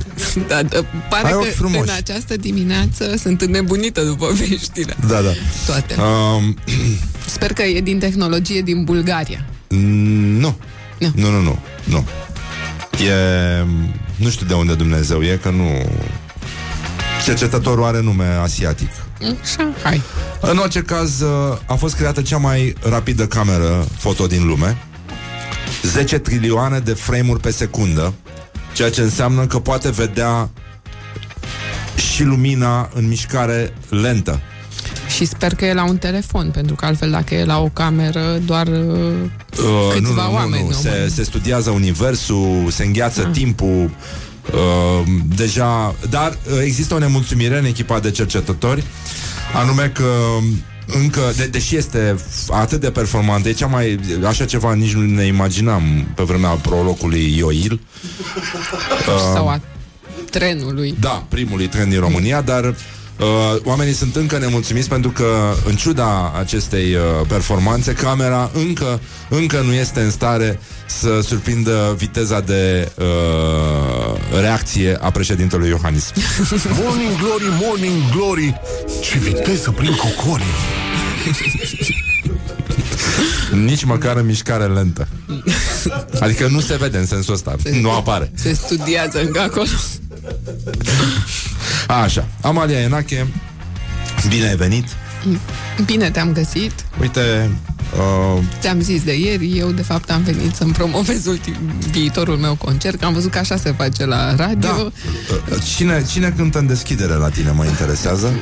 Da, 0.49 0.63
da, 0.63 0.79
pare 1.11 1.27
Ai 1.27 1.33
că 1.33 1.37
ochi 1.37 1.55
frumoși. 1.55 1.81
în 1.83 1.95
această 1.97 2.37
dimineață 2.37 3.15
sunt 3.19 3.41
înnebunită 3.41 4.03
după 4.03 4.27
veștile. 4.49 4.97
Da, 5.07 5.21
da 5.21 5.33
Toate. 5.67 5.95
um, 6.01 6.57
Sper 7.35 7.53
că 7.53 7.63
e 7.63 7.81
din 7.81 7.99
tehnologie 7.99 8.61
din 8.63 8.85
Bulgaria. 8.85 9.45
Nu 9.69 10.57
Nu. 10.99 11.13
Nu, 11.15 11.31
nu, 11.31 11.41
nu, 11.41 11.59
nu 11.85 12.07
E... 13.05 13.67
Nu 14.17 14.31
știu 14.31 14.47
de 14.47 14.55
unde 14.55 14.75
Dumnezeu 14.75 15.23
e 15.23 15.39
Că 15.43 15.51
nu... 15.51 15.83
Cercetătorul 17.25 17.85
are 17.85 18.01
nume 18.01 18.25
asiatic 18.25 18.91
Așa, 19.43 19.73
hai. 19.83 20.03
În 20.41 20.57
orice 20.59 20.81
caz, 20.83 21.21
uh, 21.21 21.59
a 21.67 21.75
fost 21.75 21.95
creată 21.95 22.23
cea 22.23 22.37
mai 22.37 22.75
rapidă 22.83 23.27
cameră 23.27 23.87
foto 23.99 24.27
din 24.27 24.47
lume 24.47 24.77
10 25.83 26.19
trilioane 26.19 26.79
de 26.79 26.93
frame-uri 26.93 27.41
pe 27.41 27.51
secundă 27.51 28.13
Ceea 28.73 28.91
ce 28.91 29.01
înseamnă 29.01 29.47
că 29.47 29.59
poate 29.59 29.91
vedea 29.91 30.51
și 32.13 32.23
lumina 32.25 32.91
în 32.95 33.09
mișcare 33.09 33.75
lentă 33.89 34.41
Și 35.17 35.25
sper 35.25 35.55
că 35.55 35.65
e 35.65 35.75
la 35.75 35.85
un 35.85 35.97
telefon, 35.97 36.51
pentru 36.51 36.75
că 36.75 36.85
altfel 36.85 37.11
dacă 37.11 37.35
e 37.35 37.45
la 37.45 37.61
o 37.61 37.69
cameră, 37.69 38.39
doar 38.45 38.67
uh, 38.67 39.13
Uh, 39.59 39.93
Câțiva 39.93 40.25
nu, 40.25 40.31
nu, 40.31 40.35
oameni, 40.35 40.63
nu, 40.63 40.69
nu. 40.69 40.75
nu, 40.75 40.81
Se, 40.81 41.01
mă. 41.03 41.09
se 41.15 41.23
studiază 41.23 41.71
universul, 41.71 42.69
se 42.71 42.85
îngheață 42.85 43.29
timpul 43.33 43.91
uh, 44.53 45.07
Deja 45.37 45.95
Dar 46.11 46.31
uh, 46.31 46.61
există 46.65 46.95
o 46.95 46.99
nemulțumire 46.99 47.59
în 47.59 47.65
echipa 47.65 48.01
de 48.01 48.11
cercetători 48.11 48.85
Anume 49.55 49.93
că 49.95 50.05
încă, 50.93 51.33
de, 51.37 51.47
deși 51.47 51.77
este 51.77 52.15
f- 52.19 52.47
atât 52.51 52.81
de 52.81 52.91
performant, 52.91 53.47
e 53.47 53.53
cea 53.53 53.67
mai, 53.67 54.01
așa 54.27 54.45
ceva 54.45 54.75
nici 54.75 54.95
nu 54.95 55.01
ne 55.15 55.25
imaginam 55.25 55.83
pe 56.15 56.23
vremea 56.23 56.49
prologului 56.51 57.37
Ioil. 57.37 57.81
sau 59.35 59.49
a 59.49 59.61
trenului. 60.31 60.95
Da, 61.01 61.25
primului 61.29 61.67
tren 61.67 61.89
din 61.89 62.01
România, 62.01 62.41
dar 62.41 62.75
uh, 63.21 63.27
oamenii 63.65 63.93
sunt 63.93 64.17
încă 64.17 64.39
nemulțumiți 64.39 64.89
pentru 64.89 65.11
că, 65.11 65.55
în 65.69 65.77
ciuda 65.77 66.33
acestei 66.39 66.95
uh, 66.95 67.01
performanțe, 67.29 67.93
camera 67.93 68.51
încă, 68.55 69.01
încă 69.29 69.61
nu 69.61 69.73
este 69.73 70.01
în 70.01 70.11
stare 70.11 70.61
să 70.87 71.21
surprindă 71.23 71.95
viteza 71.97 72.41
de 72.41 72.93
uh, 72.99 74.41
reacție 74.41 74.99
a 75.01 75.11
președintelui 75.11 75.69
Iohannis. 75.69 76.11
Morning 76.83 77.19
glory, 77.19 77.45
morning 77.61 78.11
glory 78.15 78.61
Ce 79.03 79.19
viteză 79.19 79.71
prin 79.71 79.95
cocorii 79.95 80.45
Nici 83.65 83.85
măcar 83.85 84.17
în 84.17 84.27
mișcare 84.27 84.67
lentă. 84.67 85.09
Adică 86.21 86.49
nu 86.49 86.61
se 86.61 86.77
vede 86.77 86.99
în 86.99 87.07
sensul 87.07 87.35
ăsta. 87.35 87.57
Nu 87.81 87.91
apare. 87.91 88.31
Se 88.35 88.53
studiază 88.53 89.21
încă 89.21 89.41
acolo. 89.41 89.67
Așa. 91.87 92.29
Amalia 92.41 92.79
Enache, 92.79 93.27
bine 94.29 94.49
ai 94.49 94.57
venit. 94.57 94.97
Bine 95.85 96.11
te-am 96.11 96.33
găsit. 96.33 96.73
Uite, 97.01 97.51
uh, 98.37 98.43
Ți-am 98.61 98.81
zis 98.81 99.03
de 99.03 99.19
ieri, 99.19 99.59
eu 99.59 99.71
de 99.71 99.83
fapt 99.83 100.11
am 100.11 100.23
venit 100.23 100.55
să-mi 100.55 100.73
promovez 100.73 101.27
ultim, 101.27 101.55
viitorul 101.91 102.37
meu 102.37 102.55
concert, 102.55 102.99
că 102.99 103.05
am 103.05 103.13
văzut 103.13 103.31
că 103.31 103.39
așa 103.39 103.57
se 103.57 103.75
face 103.77 104.07
la 104.07 104.35
radio. 104.35 104.69
da. 104.69 104.75
Uh, 104.83 105.63
Cine, 105.77 106.05
cine 106.11 106.35
cântă 106.37 106.59
în 106.59 106.67
deschidere 106.67 107.13
la 107.13 107.29
tine, 107.29 107.51
mă 107.51 107.65
interesează? 107.65 108.33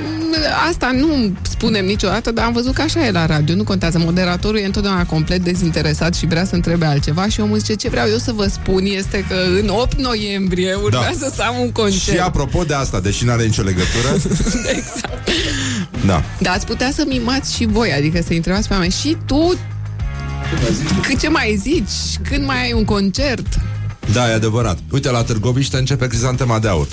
Asta 0.68 0.90
nu 0.98 1.32
spunem 1.42 1.84
niciodată, 1.84 2.30
dar 2.32 2.44
am 2.44 2.52
văzut 2.52 2.74
că 2.74 2.82
așa 2.82 3.06
e 3.06 3.10
la 3.10 3.26
radio, 3.26 3.54
nu 3.54 3.64
contează. 3.64 3.98
Moderatorul 3.98 4.58
e 4.58 4.64
întotdeauna 4.64 5.04
complet 5.06 5.40
dezinteresat 5.44 6.14
și 6.14 6.26
vrea 6.26 6.44
să 6.44 6.54
întrebe 6.54 6.86
altceva 6.86 7.28
și 7.28 7.40
omul 7.40 7.58
zice 7.58 7.74
ce 7.74 7.88
vreau 7.88 8.08
eu 8.08 8.18
să 8.18 8.32
vă 8.32 8.46
spun 8.46 8.84
este 8.84 9.24
că 9.28 9.34
în 9.62 9.68
8 9.68 10.00
noiembrie 10.00 10.74
urmează 10.74 11.32
să 11.34 11.42
am 11.42 11.58
un 11.60 11.70
concert. 11.72 12.16
Și 12.16 12.22
apropo 12.22 12.62
de 12.64 12.74
asta, 12.74 13.00
deși 13.00 13.24
nu 13.24 13.30
are 13.32 13.44
nicio 13.44 13.62
legătură 13.62 14.08
exact. 14.76 15.28
Da 16.06 16.22
Dar 16.38 16.54
ați 16.54 16.66
putea 16.66 16.90
să 16.94 17.04
mimați 17.30 17.54
și 17.54 17.66
voi, 17.66 17.92
adică 17.92 18.22
să 18.26 18.32
întrebați 18.32 18.68
pe 18.68 18.74
oameni 18.74 18.92
și 18.92 19.16
tu 19.26 19.54
cât 21.02 21.20
ce 21.20 21.28
mai 21.28 21.58
zici? 21.62 22.26
Când 22.30 22.46
mai 22.46 22.62
ai 22.62 22.72
un 22.72 22.84
concert? 22.84 23.46
Da, 24.12 24.30
e 24.30 24.32
adevărat 24.32 24.78
Uite, 24.92 25.10
la 25.10 25.22
Târgoviște 25.22 25.76
începe 25.76 26.06
Crizantema 26.06 26.58
de 26.58 26.68
Aur 26.68 26.88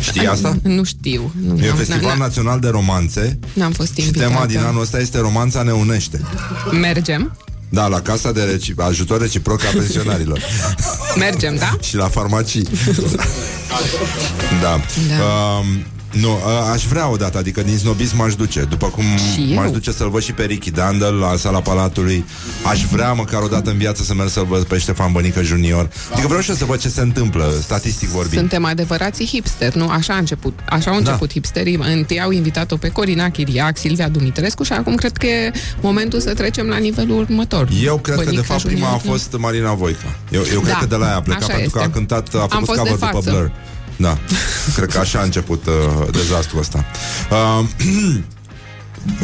Știi 0.00 0.26
asta? 0.26 0.56
Nu 0.62 0.84
știu. 0.84 1.32
Nu, 1.42 1.48
E 1.48 1.52
un 1.52 1.66
n-am- 1.66 1.76
festival 1.76 2.00
n-am- 2.02 2.18
național 2.18 2.60
de 2.60 2.68
romanțe 2.68 3.38
N-am 3.52 3.72
fost 3.72 3.94
Și 3.94 4.00
invitată. 4.00 4.28
tema 4.30 4.46
din 4.46 4.58
anul 4.58 4.80
ăsta 4.80 4.98
este 4.98 5.18
Romanța 5.18 5.62
ne 5.62 5.72
unește 5.72 6.20
Mergem? 6.80 7.36
Da, 7.68 7.86
la 7.86 8.00
casa 8.00 8.32
de 8.32 8.42
reci- 8.42 8.72
ajutor 8.76 9.20
reciproc 9.20 9.64
a 9.64 9.68
pensionarilor 9.72 10.40
Mergem, 11.16 11.56
da? 11.56 11.76
Și 11.88 11.96
la 11.96 12.08
farmacii 12.08 12.62
Da, 14.62 14.80
Da. 15.08 15.24
Um, 15.24 15.66
nu, 16.12 16.38
a- 16.46 16.70
aș 16.72 16.84
vrea 16.86 17.08
odată, 17.10 17.38
adică 17.38 17.62
din 17.62 17.78
snobism 17.78 18.16
m-aș 18.16 18.34
duce 18.34 18.60
După 18.60 18.86
cum 18.86 19.04
Și 19.34 19.52
m-aș 19.54 19.64
eu. 19.66 19.72
duce 19.72 19.92
să-l 19.92 20.10
văd 20.10 20.22
și 20.22 20.32
pe 20.32 20.44
Ricky 20.44 20.70
Dandel 20.70 21.14
La 21.14 21.36
sala 21.36 21.60
Palatului 21.60 22.24
Aș 22.66 22.84
vrea 22.84 23.12
măcar 23.12 23.42
o 23.42 23.46
dată 23.46 23.70
în 23.70 23.76
viață 23.78 24.02
să 24.02 24.14
merg 24.14 24.30
să-l 24.30 24.44
văd 24.44 24.62
pe 24.64 24.78
Ștefan 24.78 25.12
Bănică 25.12 25.42
Junior 25.42 25.90
Adică 26.12 26.26
vreau 26.26 26.42
și 26.42 26.50
eu 26.50 26.56
să 26.56 26.64
văd 26.64 26.78
ce 26.80 26.88
se 26.88 27.00
întâmplă 27.00 27.54
Statistic 27.62 28.08
vorbind 28.08 28.38
Suntem 28.38 28.64
adevărații 28.64 29.26
hipster, 29.26 29.74
nu? 29.74 29.88
Așa 29.88 30.14
a 30.14 30.16
început. 30.18 30.58
Așa 30.68 30.90
au 30.90 30.96
început 30.96 31.26
Da. 31.26 31.32
hipsterii. 31.32 31.78
Întâi 31.94 32.20
au 32.20 32.30
invitat-o 32.30 32.76
pe 32.76 32.88
Corina 32.88 33.30
Chiriac, 33.30 33.78
Silvia 33.78 34.08
Dumitrescu 34.08 34.62
și 34.62 34.72
acum 34.72 34.94
cred 34.94 35.16
că 35.16 35.26
e 35.26 35.52
momentul 35.80 36.20
să 36.20 36.34
trecem 36.34 36.66
la 36.66 36.76
nivelul 36.76 37.18
următor. 37.18 37.68
Eu 37.84 37.98
cred 37.98 38.14
că 38.16 38.20
de 38.20 38.26
Bănică 38.30 38.44
fapt 38.46 38.62
prima 38.62 38.78
Junior. 38.80 39.00
a 39.04 39.08
fost 39.10 39.36
Marina 39.38 39.72
Voica 39.74 40.16
Eu, 40.30 40.42
eu 40.52 40.60
cred 40.60 40.72
Da, 40.72 40.78
că 40.78 40.86
de 40.86 40.96
la 40.96 41.06
ea 41.06 41.16
a 41.16 41.20
plecat 41.20 41.42
așa 41.42 41.52
Pentru 41.52 41.70
că 41.70 41.78
a 41.78 41.82
este. 41.82 41.92
cântat, 41.94 42.34
a 42.34 42.38
Am 42.40 42.48
făcut 42.48 42.66
fost 42.66 42.78
cover 42.78 42.92
de 42.92 42.98
după 42.98 43.12
față. 43.12 43.30
Blur 43.30 43.50
Da, 43.98 44.18
cred 44.74 44.88
că 44.88 44.98
așa 44.98 45.18
a 45.18 45.22
început 45.22 45.66
uh, 45.66 46.08
dezastrul 46.12 46.60
ăsta 46.60 46.84
uh, 47.30 47.64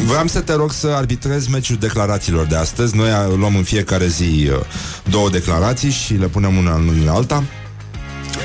Vreau 0.06 0.26
să 0.26 0.40
te 0.40 0.54
rog 0.54 0.72
să 0.72 0.86
arbitrezi 0.86 1.50
meciul 1.50 1.76
declarațiilor 1.76 2.46
de 2.46 2.56
astăzi 2.56 2.96
Noi 2.96 3.08
uh, 3.10 3.34
luăm 3.36 3.56
în 3.56 3.62
fiecare 3.62 4.06
zi 4.06 4.48
uh, 4.50 4.58
două 5.10 5.30
declarații 5.30 5.90
și 5.90 6.14
le 6.14 6.26
punem 6.26 6.56
una 6.56 6.74
în 6.74 6.84
lângă 6.84 7.10
alta 7.10 7.44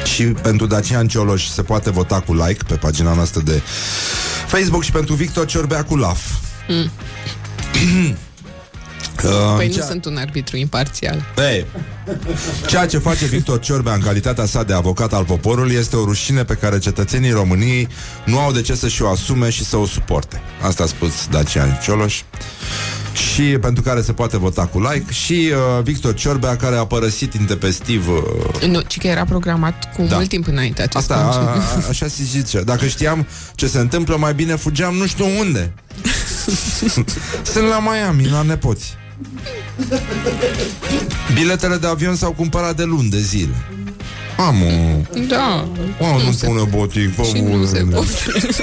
și 0.04 0.24
pentru 0.24 0.66
Dacian 0.66 1.08
Cioloș 1.08 1.48
se 1.48 1.62
poate 1.62 1.90
vota 1.90 2.20
cu 2.20 2.34
like 2.34 2.64
pe 2.68 2.74
pagina 2.74 3.14
noastră 3.14 3.42
de 3.42 3.62
Facebook 4.48 4.84
și 4.84 4.92
pentru 4.92 5.14
Victor 5.14 5.46
Ciorbea 5.46 5.84
cu 5.84 5.96
laf. 5.96 6.20
Mm. 6.68 6.90
Păi 9.56 9.72
nu 9.76 9.84
sunt 9.84 10.06
un 10.06 10.18
arbitru 10.18 10.58
imparțial. 10.58 11.26
Ei, 11.38 11.66
ceea 12.68 12.86
ce 12.86 12.98
face 12.98 13.26
Victor 13.26 13.60
Ciorbea 13.60 13.94
în 13.94 14.02
calitatea 14.02 14.46
sa 14.46 14.64
de 14.64 14.74
avocat 14.74 15.14
al 15.14 15.24
poporului 15.24 15.76
este 15.76 15.96
o 15.96 16.04
rușine 16.04 16.44
pe 16.44 16.54
care 16.54 16.80
cetățenii 16.80 17.32
României 17.32 17.88
nu 18.26 18.40
au 18.40 18.52
de 18.52 18.62
ce 18.62 18.76
să-și 18.76 19.02
o 19.02 19.10
asume 19.10 19.50
și 19.50 19.66
să 19.66 19.78
o 19.78 19.86
suporte. 19.86 20.42
Asta 20.62 20.84
a 20.84 20.88
spus 20.88 21.28
Dacian 21.30 21.80
Cioloș 21.84 22.22
și 23.34 23.42
pentru 23.42 23.84
care 23.84 24.02
se 24.02 24.14
poate 24.14 24.38
vota 24.38 24.66
cu 24.66 24.80
like 24.82 25.12
și 25.14 25.52
uh, 25.78 25.84
Victor 25.84 26.14
Ciorbea 26.14 26.56
care 26.56 26.76
a 26.76 26.86
părăsit 26.86 27.34
intempestiv 27.34 28.08
uh, 28.10 28.68
Nu, 28.68 28.82
ci 28.82 28.98
că 28.98 29.08
era 29.08 29.24
programat 29.26 29.94
cu 29.96 30.06
Da. 30.10 30.16
mult 30.16 30.30
timp 30.30 30.48
înainte 30.48 30.82
acest 30.82 31.12
Asta, 31.12 31.16
a, 31.16 31.24
concert. 31.24 31.86
a, 31.86 31.88
așa 31.90 32.08
se 32.08 32.24
zice. 32.24 32.62
Dacă 32.62 32.86
știam 32.86 33.28
ce 33.56 33.68
se 33.68 33.80
întâmplă, 33.80 34.16
mai 34.18 34.34
bine 34.34 34.56
fugeam 34.56 34.96
nu 34.96 35.06
știu 35.08 35.26
unde. 35.40 35.74
Sunt 37.44 37.68
la 37.68 37.80
Miami, 37.80 38.28
la 38.30 38.42
nepoți. 38.42 38.98
Biletele 41.34 41.76
de 41.78 41.88
avion 41.88 42.16
s-au 42.16 42.32
cumpărat 42.32 42.76
de 42.76 42.84
luni 42.84 43.10
de 43.10 43.20
zile. 43.20 43.56
Am 44.38 44.56
o... 44.62 45.18
Da. 45.28 45.68
Oh, 46.00 46.24
nu 46.24 46.32
pune 46.42 46.64
botic, 46.64 47.16
pe 47.16 47.24
Și 47.24 47.42
nu 47.42 47.50
bune. 47.50 47.66
se 47.66 47.78
pot. 47.92 48.06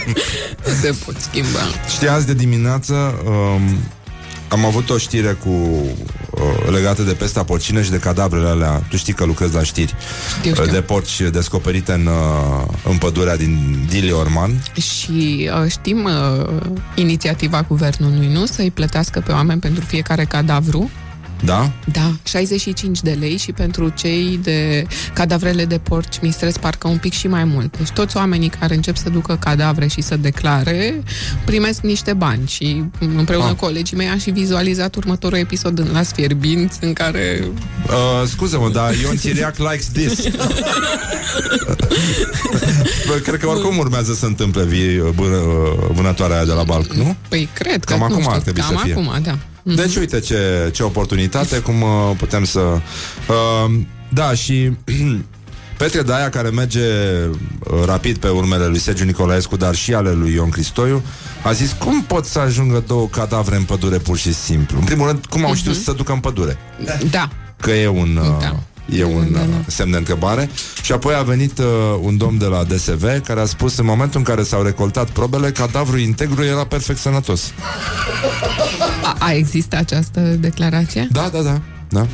nu 0.66 0.72
se 0.80 0.94
pot 1.04 1.14
schimba. 1.20 1.58
Știi, 1.94 2.08
azi 2.08 2.26
de 2.26 2.34
dimineață 2.34 2.94
um, 3.26 3.62
am 4.48 4.64
avut 4.64 4.90
o 4.90 4.98
știre 4.98 5.32
cu 5.32 5.48
uh, 5.48 6.70
legată 6.72 7.02
de 7.02 7.12
pesta 7.12 7.44
porcină 7.44 7.82
și 7.82 7.90
de 7.90 7.98
cadavrele 7.98 8.48
alea. 8.48 8.82
Tu 8.90 8.96
știi 8.96 9.12
că 9.12 9.24
lucrez 9.24 9.52
la 9.52 9.62
știri 9.62 9.94
Știu, 10.38 10.52
știu. 10.52 10.64
uh, 10.64 10.70
de 10.70 10.80
porci 10.80 11.20
descoperite 11.32 11.92
în, 11.92 12.06
uh, 12.06 12.66
în 12.90 12.96
pădurea 12.98 13.36
din 13.36 13.84
Dili 13.88 14.12
Orman. 14.12 14.62
Și 14.74 15.50
uh, 15.62 15.70
știm 15.70 16.04
uh, 16.04 16.46
inițiativa 16.94 17.64
guvernului, 17.68 18.26
nu? 18.32 18.46
Să-i 18.46 18.70
plătească 18.70 19.20
pe 19.20 19.32
oameni 19.32 19.60
pentru 19.60 19.84
fiecare 19.84 20.24
cadavru. 20.24 20.90
Da? 21.44 21.70
Da, 21.92 22.12
65 22.24 23.00
de 23.02 23.16
lei 23.20 23.36
și 23.36 23.52
pentru 23.52 23.88
cei 23.88 24.38
de 24.42 24.86
cadavrele 25.12 25.64
de 25.64 25.78
porci 25.78 26.18
mistrez 26.22 26.56
parcă 26.56 26.88
un 26.88 26.96
pic 26.98 27.12
și 27.12 27.26
mai 27.28 27.44
mult. 27.44 27.76
Deci 27.76 27.90
toți 27.90 28.16
oamenii 28.16 28.48
care 28.48 28.74
încep 28.74 28.96
să 28.96 29.08
ducă 29.10 29.36
cadavre 29.40 29.86
și 29.86 30.00
să 30.00 30.16
declare 30.16 31.02
primesc 31.44 31.80
niște 31.80 32.12
bani 32.12 32.46
și 32.48 32.84
împreună 33.16 33.44
Ah. 33.46 33.50
cu 33.50 33.64
colegii 33.64 33.96
mei 33.96 34.08
am 34.08 34.18
și 34.18 34.30
vizualizat 34.30 34.94
următorul 34.94 35.38
episod 35.38 35.78
în 35.78 35.88
Las 35.92 36.12
Fierbinți 36.12 36.78
în 36.80 36.92
care 36.92 37.48
Uh, 37.86 38.28
scuze-mă, 38.28 38.68
dar 38.72 38.94
Ion 39.02 39.16
Țiriac 39.16 39.56
likes 39.58 39.86
this. 39.92 40.26
Bă, 43.06 43.14
cred 43.22 43.40
că 43.40 43.46
oricum 43.48 43.78
urmează 43.78 44.14
să 44.14 44.26
întâmple 44.26 44.64
vi- 44.64 45.00
bână, 45.14 45.36
vânătoarea 45.92 46.36
aia 46.36 46.44
de 46.44 46.52
la 46.52 46.62
Balc, 46.62 46.92
nu? 46.92 47.16
Păi 47.28 47.48
cred 47.52 47.84
că 47.84 47.92
Cam 47.92 47.98
nu 47.98 48.04
acum 48.04 48.18
știu, 48.20 48.32
ar 48.34 48.40
trebui 48.40 48.60
cam 48.60 48.76
să 48.76 48.82
fie. 48.84 48.92
acum, 48.92 49.10
da. 49.22 49.38
Deci 49.74 49.96
uite 49.96 50.20
ce, 50.20 50.70
ce 50.72 50.82
oportunitate, 50.82 51.58
cum 51.58 51.82
uh, 51.82 51.88
putem 52.16 52.44
să... 52.44 52.60
Uh, 52.60 53.80
da, 54.08 54.34
și 54.34 54.70
Petre 55.78 56.02
Daia, 56.02 56.28
care 56.28 56.48
merge 56.48 56.80
uh, 57.28 57.84
rapid 57.86 58.16
pe 58.18 58.28
urmele 58.28 58.66
lui 58.66 58.78
Sergiu 58.78 59.04
Nicolaescu, 59.04 59.56
dar 59.56 59.74
și 59.74 59.94
ale 59.94 60.12
lui 60.12 60.32
Ion 60.32 60.50
Cristoiu, 60.50 61.02
a 61.42 61.52
zis 61.52 61.72
cum 61.78 62.02
pot 62.02 62.24
să 62.24 62.38
ajungă 62.38 62.84
două 62.86 63.06
cadavre 63.08 63.56
în 63.56 63.62
pădure 63.62 63.98
pur 63.98 64.16
și 64.16 64.34
simplu. 64.34 64.78
În 64.78 64.84
primul 64.84 65.06
rând, 65.06 65.26
cum 65.26 65.44
au 65.44 65.54
știut 65.54 65.74
să 65.74 65.82
se 65.82 65.92
ducă 65.92 66.12
în 66.12 66.18
pădure? 66.20 66.58
Da. 67.10 67.28
Că 67.60 67.70
e 67.70 67.88
un... 67.88 68.16
Uh, 68.16 68.38
Da. 68.40 68.60
E 68.90 69.04
un 69.04 69.34
uh, 69.34 69.40
semn 69.66 69.90
de 69.90 69.96
întrebare 69.96 70.50
Și 70.82 70.92
apoi 70.92 71.14
a 71.14 71.22
venit 71.22 71.58
uh, 71.58 71.64
un 72.00 72.16
domn 72.16 72.38
de 72.38 72.44
la 72.44 72.64
DSV 72.64 73.20
Care 73.24 73.40
a 73.40 73.44
spus 73.44 73.76
în 73.76 73.84
momentul 73.84 74.18
în 74.18 74.24
care 74.24 74.42
s-au 74.42 74.62
recoltat 74.62 75.10
probele 75.10 75.50
Cadavrul 75.50 75.98
integru 75.98 76.44
era 76.44 76.66
perfect 76.66 76.98
sănătos 76.98 77.52
A, 79.02 79.16
a 79.18 79.32
există 79.32 79.76
această 79.76 80.20
declarație? 80.20 81.08
Da, 81.12 81.28
da, 81.32 81.42
da, 81.42 81.60
da. 81.88 82.06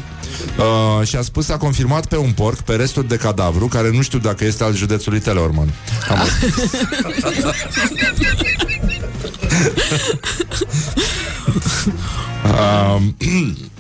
Uh, 0.59 1.07
și 1.07 1.16
a 1.16 1.23
spus, 1.23 1.49
a 1.49 1.57
confirmat 1.57 2.07
pe 2.07 2.16
un 2.16 2.33
porc 2.33 2.61
Pe 2.61 2.75
restul 2.75 3.05
de 3.09 3.16
cadavru 3.16 3.66
Care 3.66 3.91
nu 3.91 4.03
știu 4.03 4.18
dacă 4.18 4.45
este 4.45 4.64
al 4.64 4.75
județului 4.75 5.20
Teleorman 5.20 5.75
Am 6.09 6.18
uh, 12.45 13.03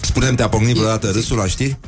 Spune-mi, 0.00 0.36
te-a 0.36 0.48
pocnit 0.48 0.76
vreodată 0.76 1.10
râsul 1.10 1.36
la 1.36 1.46
știri? 1.46 1.78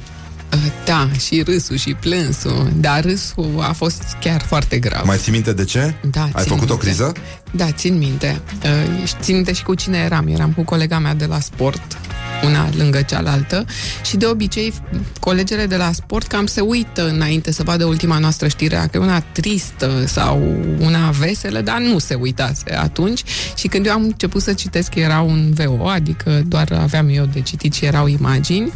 Uh, 0.53 0.59
Da, 0.85 1.09
și 1.19 1.43
râsul 1.43 1.77
și 1.77 1.95
plânsul 1.95 2.73
Dar 2.77 3.05
râsul 3.05 3.55
a 3.69 3.73
fost 3.73 4.03
chiar 4.21 4.41
foarte 4.43 4.79
grav 4.79 5.07
Mai 5.07 5.17
ții 5.17 5.33
minte 5.33 5.53
de 5.53 5.65
ce? 5.65 5.95
Da, 6.11 6.23
Ai 6.23 6.31
țin 6.43 6.43
făcut 6.43 6.71
o 6.71 6.73
minte. 6.73 6.85
criză? 6.87 7.13
Da, 7.51 7.71
țin 7.73 7.99
minte. 7.99 8.41
Uh, 8.65 9.07
și 9.07 9.15
țin 9.21 9.35
minte 9.35 9.53
și 9.53 9.63
cu 9.63 9.75
cine 9.75 9.99
eram. 9.99 10.27
Eram 10.27 10.53
cu 10.53 10.63
colega 10.63 10.99
mea 10.99 11.15
de 11.15 11.25
la 11.27 11.41
sport, 11.41 11.99
una 12.45 12.69
lângă 12.77 13.03
cealaltă, 13.03 13.65
și 14.05 14.17
de 14.17 14.27
obicei 14.27 14.73
colegele 15.21 15.67
de 15.67 15.77
la 15.77 15.93
sport 15.93 16.27
cam 16.27 16.47
se 16.47 16.61
uită 16.61 17.09
înainte 17.09 17.53
să 17.53 17.63
vadă 17.63 17.85
ultima 17.85 18.19
noastră 18.19 18.49
știre, 18.49 18.89
că 18.91 18.99
e 18.99 18.99
una 18.99 19.21
tristă 19.21 20.05
sau 20.07 20.43
una 20.79 21.11
veselă, 21.11 21.61
dar 21.61 21.79
nu 21.79 21.99
se 21.99 22.15
uitase 22.15 22.77
atunci. 22.77 23.23
Și 23.57 23.69
când 23.69 23.87
eu 23.87 23.93
am 23.93 24.03
început 24.03 24.43
să 24.43 24.53
citesc, 24.53 24.95
era 24.95 25.21
un 25.21 25.53
VO, 25.53 25.89
adică 25.89 26.43
doar 26.47 26.73
aveam 26.73 27.09
eu 27.09 27.25
de 27.25 27.41
citit 27.41 27.73
și 27.73 27.85
erau 27.85 28.07
imagini, 28.07 28.73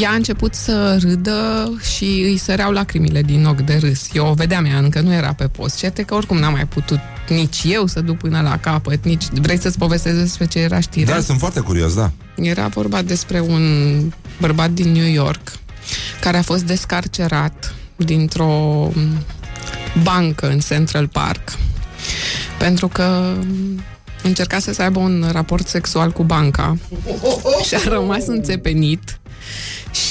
ea 0.00 0.10
a 0.10 0.14
început 0.14 0.54
să 0.54 0.98
râdă 1.00 1.72
și 1.94 2.04
îi 2.04 2.36
săreau 2.36 2.72
lacrimile 2.72 3.22
din 3.22 3.44
ochi 3.44 3.60
de 3.60 3.76
râs. 3.80 4.08
Eu 4.12 4.26
o 4.26 4.32
vedeam, 4.32 4.64
ea 4.64 4.78
încă 4.78 5.00
nu 5.00 5.12
era 5.12 5.32
pe 5.32 5.44
post. 5.48 5.76
Certe 5.76 6.02
că 6.02 6.14
oricum 6.14 6.36
n-am 6.38 6.52
mai 6.52 6.66
putut 6.66 6.98
nici 7.28 7.62
eu 7.64 7.86
să 7.86 8.00
duc 8.00 8.16
până 8.16 8.40
la 8.40 8.58
capăt, 8.58 9.04
nici... 9.04 9.24
Vrei 9.32 9.58
să-ți 9.58 9.78
povestesc 9.78 10.16
despre 10.16 10.46
ce 10.46 10.58
era 10.58 10.80
știrea? 10.80 11.14
Da, 11.14 11.20
sunt 11.20 11.38
foarte 11.38 11.60
curios, 11.60 11.94
da 11.94 12.10
Era 12.34 12.66
vorba 12.66 13.02
despre 13.02 13.40
un 13.40 13.62
bărbat 14.40 14.70
din 14.70 14.92
New 14.92 15.12
York 15.12 15.52
care 16.20 16.36
a 16.36 16.42
fost 16.42 16.62
descarcerat 16.62 17.74
dintr-o 17.96 18.90
bancă 20.02 20.48
în 20.48 20.58
Central 20.58 21.08
Park 21.08 21.58
pentru 22.58 22.88
că 22.88 23.34
încerca 24.22 24.58
să 24.58 24.82
aibă 24.82 24.98
un 24.98 25.28
raport 25.32 25.68
sexual 25.68 26.10
cu 26.10 26.22
banca 26.22 26.76
și 27.66 27.74
a 27.74 27.88
rămas 27.88 28.26
înțepenit 28.26 29.18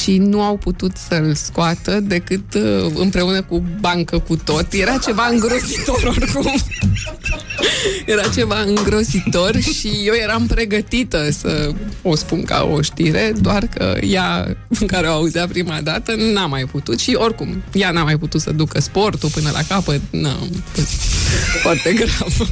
și 0.03 0.17
nu 0.17 0.41
au 0.41 0.57
putut 0.57 0.91
să-l 1.07 1.35
scoată 1.35 1.99
decât 1.99 2.53
uh, 2.53 2.91
împreună 2.95 3.41
cu 3.41 3.63
bancă 3.79 4.19
cu 4.19 4.35
tot. 4.35 4.73
Era 4.73 4.97
ceva 4.97 5.27
îngrozitor 5.31 6.03
oricum. 6.17 6.53
Era 8.05 8.27
ceva 8.27 8.59
îngrozitor 8.59 9.59
și 9.59 9.89
eu 10.05 10.13
eram 10.13 10.45
pregătită 10.45 11.31
să 11.31 11.71
o 12.01 12.15
spun 12.15 12.43
ca 12.43 12.69
o 12.71 12.81
știre, 12.81 13.33
doar 13.41 13.67
că 13.67 13.97
ea, 14.01 14.57
care 14.87 15.07
o 15.07 15.11
auzea 15.11 15.47
prima 15.47 15.81
dată, 15.81 16.15
n-a 16.15 16.45
mai 16.45 16.63
putut 16.63 16.99
și 16.99 17.15
oricum, 17.19 17.63
ea 17.73 17.91
n-a 17.91 18.03
mai 18.03 18.17
putut 18.17 18.41
să 18.41 18.51
ducă 18.51 18.81
sportul 18.81 19.29
până 19.29 19.49
la 19.53 19.61
capăt, 19.67 20.01
n-a 20.09 20.37
fost 20.71 20.89
foarte 21.63 21.93
grav. 21.93 22.49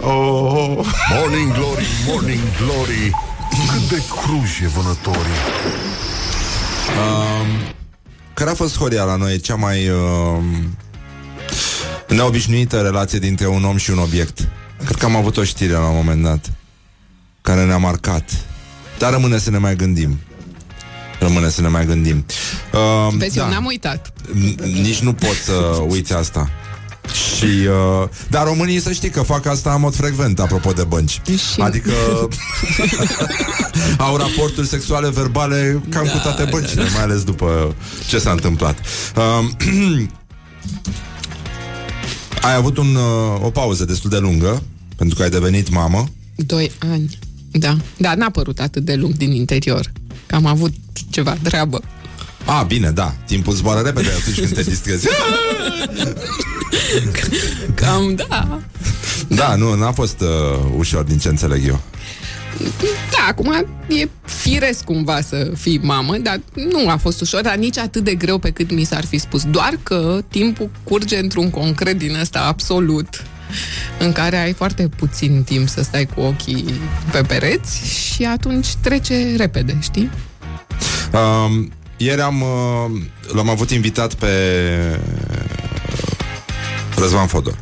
oh. 0.00 0.86
Morning 1.18 1.52
Glory, 1.52 1.86
Morning 2.06 2.42
Glory 2.62 3.12
Cât 3.50 3.88
de 3.88 4.02
cruji 4.08 4.62
e 4.64 4.66
vânătorii 4.66 5.32
Care 8.34 8.50
a 8.50 8.54
fost, 8.54 8.76
Horia, 8.78 9.04
la 9.04 9.16
noi 9.16 9.38
cea 9.40 9.54
mai 9.54 9.88
uh, 9.88 10.42
neobișnuită 12.08 12.80
relație 12.80 13.18
dintre 13.18 13.46
un 13.46 13.64
om 13.64 13.76
și 13.76 13.90
un 13.90 13.98
obiect? 13.98 14.48
Cred 14.84 14.96
că 14.96 15.04
am 15.04 15.16
avut 15.16 15.36
o 15.36 15.44
știre 15.44 15.72
la 15.72 15.88
un 15.88 15.94
moment 15.96 16.22
dat 16.22 16.52
care 17.42 17.64
ne-a 17.64 17.76
marcat. 17.76 18.30
Dar 18.98 19.12
rămâne 19.12 19.38
să 19.38 19.50
ne 19.50 19.58
mai 19.58 19.76
gândim. 19.76 20.18
Rămâne 21.18 21.48
să 21.48 21.60
ne 21.60 21.68
mai 21.68 21.86
gândim. 21.86 22.24
Uh, 22.72 23.14
Vezi, 23.16 23.38
eu 23.38 23.48
n-am 23.48 23.64
uitat. 23.64 24.12
N- 24.30 24.62
Nici 24.62 24.98
nu 24.98 25.12
pot 25.12 25.34
să 25.44 25.52
uiți 25.88 26.12
asta. 26.12 26.50
Și, 27.12 27.44
uh, 27.44 28.08
dar 28.30 28.44
românii 28.46 28.80
să 28.80 28.92
știi 28.92 29.10
că 29.10 29.22
fac 29.22 29.46
asta 29.46 29.72
în 29.74 29.80
mod 29.80 29.94
frecvent, 29.94 30.40
apropo 30.40 30.72
de 30.72 30.84
bănci. 30.84 31.20
Și- 31.26 31.60
Adică 31.60 31.92
au 34.06 34.16
raporturi 34.16 34.66
sexuale 34.66 35.08
verbale 35.10 35.82
cam 35.90 36.04
da, 36.04 36.10
cu 36.10 36.18
toate 36.18 36.44
băncile, 36.50 36.82
mai 36.94 37.02
ales 37.02 37.22
după 37.22 37.74
ce 38.08 38.18
s-a 38.18 38.30
întâmplat. 38.30 38.78
Uh, 39.16 39.48
ai 42.42 42.54
avut 42.54 42.76
un, 42.76 42.94
uh, 42.94 43.44
o 43.44 43.50
pauză 43.50 43.84
destul 43.84 44.10
de 44.10 44.18
lungă, 44.18 44.62
pentru 44.96 45.16
că 45.16 45.22
ai 45.22 45.30
devenit 45.30 45.70
mamă. 45.70 46.04
Doi 46.34 46.70
ani. 46.92 47.18
Da. 47.50 47.76
Dar 47.96 48.14
n-a 48.14 48.30
părut 48.30 48.58
atât 48.60 48.84
de 48.84 48.94
lung 48.94 49.14
din 49.16 49.32
interior. 49.32 49.92
Că 50.26 50.34
am 50.34 50.46
avut 50.46 50.72
ceva 51.10 51.36
treabă. 51.42 51.80
A, 52.44 52.62
bine, 52.62 52.90
da, 52.90 53.14
timpul 53.26 53.54
zboară 53.54 53.80
repede 53.80 54.08
atunci 54.20 54.38
când 54.38 54.54
te 54.54 54.62
distrezi. 54.62 55.06
Cam, 57.80 58.14
da. 58.14 58.60
Da, 59.28 59.54
nu, 59.54 59.74
n-a 59.74 59.92
fost 59.92 60.20
uh, 60.20 60.70
ușor 60.76 61.02
din 61.02 61.18
ce 61.18 61.28
înțeleg 61.28 61.66
eu. 61.66 61.80
Da, 63.10 63.26
acum 63.28 63.66
e 63.88 64.08
firesc 64.24 64.84
cumva 64.84 65.20
să 65.20 65.50
fii 65.56 65.78
mamă, 65.82 66.16
dar 66.16 66.40
nu 66.54 66.88
a 66.88 66.96
fost 66.96 67.20
ușor, 67.20 67.40
dar 67.40 67.56
nici 67.56 67.78
atât 67.78 68.04
de 68.04 68.14
greu 68.14 68.38
pe 68.38 68.50
cât 68.50 68.70
mi 68.72 68.84
s-ar 68.84 69.04
fi 69.04 69.18
spus. 69.18 69.44
Doar 69.44 69.78
că 69.82 70.20
timpul 70.28 70.70
curge 70.84 71.18
într-un 71.18 71.50
concret 71.50 71.98
din 71.98 72.16
ăsta 72.20 72.40
absolut 72.40 73.24
în 73.98 74.12
care 74.12 74.36
ai 74.36 74.52
foarte 74.52 74.88
puțin 74.96 75.42
timp 75.42 75.68
să 75.68 75.82
stai 75.82 76.06
cu 76.14 76.20
ochii 76.20 76.64
pe 77.12 77.22
pereți 77.22 77.88
și 77.88 78.24
atunci 78.24 78.74
trece 78.74 79.34
repede, 79.36 79.78
știi? 79.80 80.10
Uh, 81.12 81.66
ieri 81.96 82.20
am, 82.20 82.40
uh, 82.40 83.00
l-am 83.32 83.48
avut 83.48 83.70
invitat 83.70 84.14
pe 84.14 84.26
Răzvan 86.98 87.26
Fodor. 87.26 87.58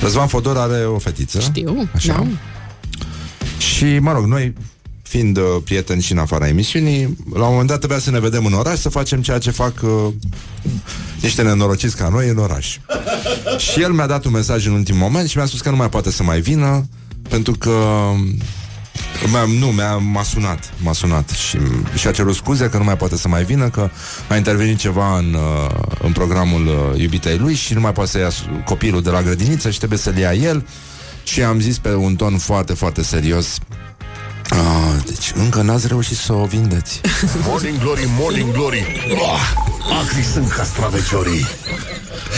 Răzvan 0.00 0.26
Fodor 0.26 0.56
are 0.56 0.84
o 0.84 0.98
fetiță. 0.98 1.40
Știu, 1.40 1.88
Așa. 1.94 2.12
da. 2.12 2.26
Și, 3.58 3.98
mă 3.98 4.12
rog, 4.12 4.24
noi, 4.24 4.54
fiind 5.02 5.36
uh, 5.36 5.44
prieteni 5.64 6.02
și 6.02 6.12
în 6.12 6.18
afara 6.18 6.48
emisiunii, 6.48 7.16
la 7.34 7.44
un 7.44 7.50
moment 7.50 7.68
dat 7.68 7.78
trebuia 7.78 7.98
să 7.98 8.10
ne 8.10 8.20
vedem 8.20 8.46
în 8.46 8.52
oraș, 8.52 8.78
să 8.78 8.88
facem 8.88 9.22
ceea 9.22 9.38
ce 9.38 9.50
fac 9.50 9.72
uh, 9.82 10.12
niște 11.20 11.42
nenorociți 11.42 11.96
ca 11.96 12.08
noi 12.08 12.28
în 12.28 12.38
oraș. 12.38 12.78
și 13.72 13.82
el 13.82 13.92
mi-a 13.92 14.06
dat 14.06 14.24
un 14.24 14.32
mesaj 14.32 14.66
în 14.66 14.72
ultimul 14.72 15.00
moment 15.00 15.28
și 15.28 15.36
mi-a 15.36 15.46
spus 15.46 15.60
că 15.60 15.70
nu 15.70 15.76
mai 15.76 15.88
poate 15.88 16.10
să 16.10 16.22
mai 16.22 16.40
vină, 16.40 16.88
pentru 17.28 17.52
că 17.52 17.70
M-a, 17.70 18.14
nu, 19.58 19.66
mi-a, 19.66 19.96
m-a 19.96 20.22
sunat, 20.22 20.72
m-a 20.82 20.92
sunat 20.92 21.28
și, 21.30 21.58
și 21.94 22.06
a 22.06 22.10
cerut 22.10 22.34
scuze 22.34 22.68
că 22.68 22.76
nu 22.78 22.84
mai 22.84 22.96
poate 22.96 23.16
să 23.16 23.28
mai 23.28 23.44
vină, 23.44 23.68
că 23.68 23.90
a 24.28 24.36
intervenit 24.36 24.78
ceva 24.78 25.18
în, 25.18 25.34
uh, 25.34 25.70
în 26.02 26.12
programul 26.12 26.66
uh, 26.66 27.00
iubitei 27.00 27.38
lui 27.38 27.54
și 27.54 27.74
nu 27.74 27.80
mai 27.80 27.92
poate 27.92 28.10
să 28.10 28.18
ia 28.18 28.30
s- 28.30 28.44
copilul 28.64 29.02
de 29.02 29.10
la 29.10 29.22
grădiniță 29.22 29.70
și 29.70 29.78
trebuie 29.78 29.98
să-l 29.98 30.16
ia 30.16 30.32
el. 30.32 30.66
Și 31.22 31.42
am 31.42 31.60
zis 31.60 31.78
pe 31.78 31.94
un 31.94 32.16
ton 32.16 32.38
foarte, 32.38 32.72
foarte 32.72 33.02
serios 33.02 33.58
Ah, 34.48 35.02
deci 35.06 35.32
încă 35.34 35.62
n-ați 35.62 35.86
reușit 35.86 36.16
să 36.16 36.32
o 36.32 36.44
vindeți. 36.44 37.00
Morning 37.48 37.78
Glory, 37.78 38.08
Morning 38.18 38.52
Glory 38.52 38.84
oh, 39.12 39.52
Acri 40.02 40.22
sunt 40.22 40.48
castraveciorii 40.48 41.46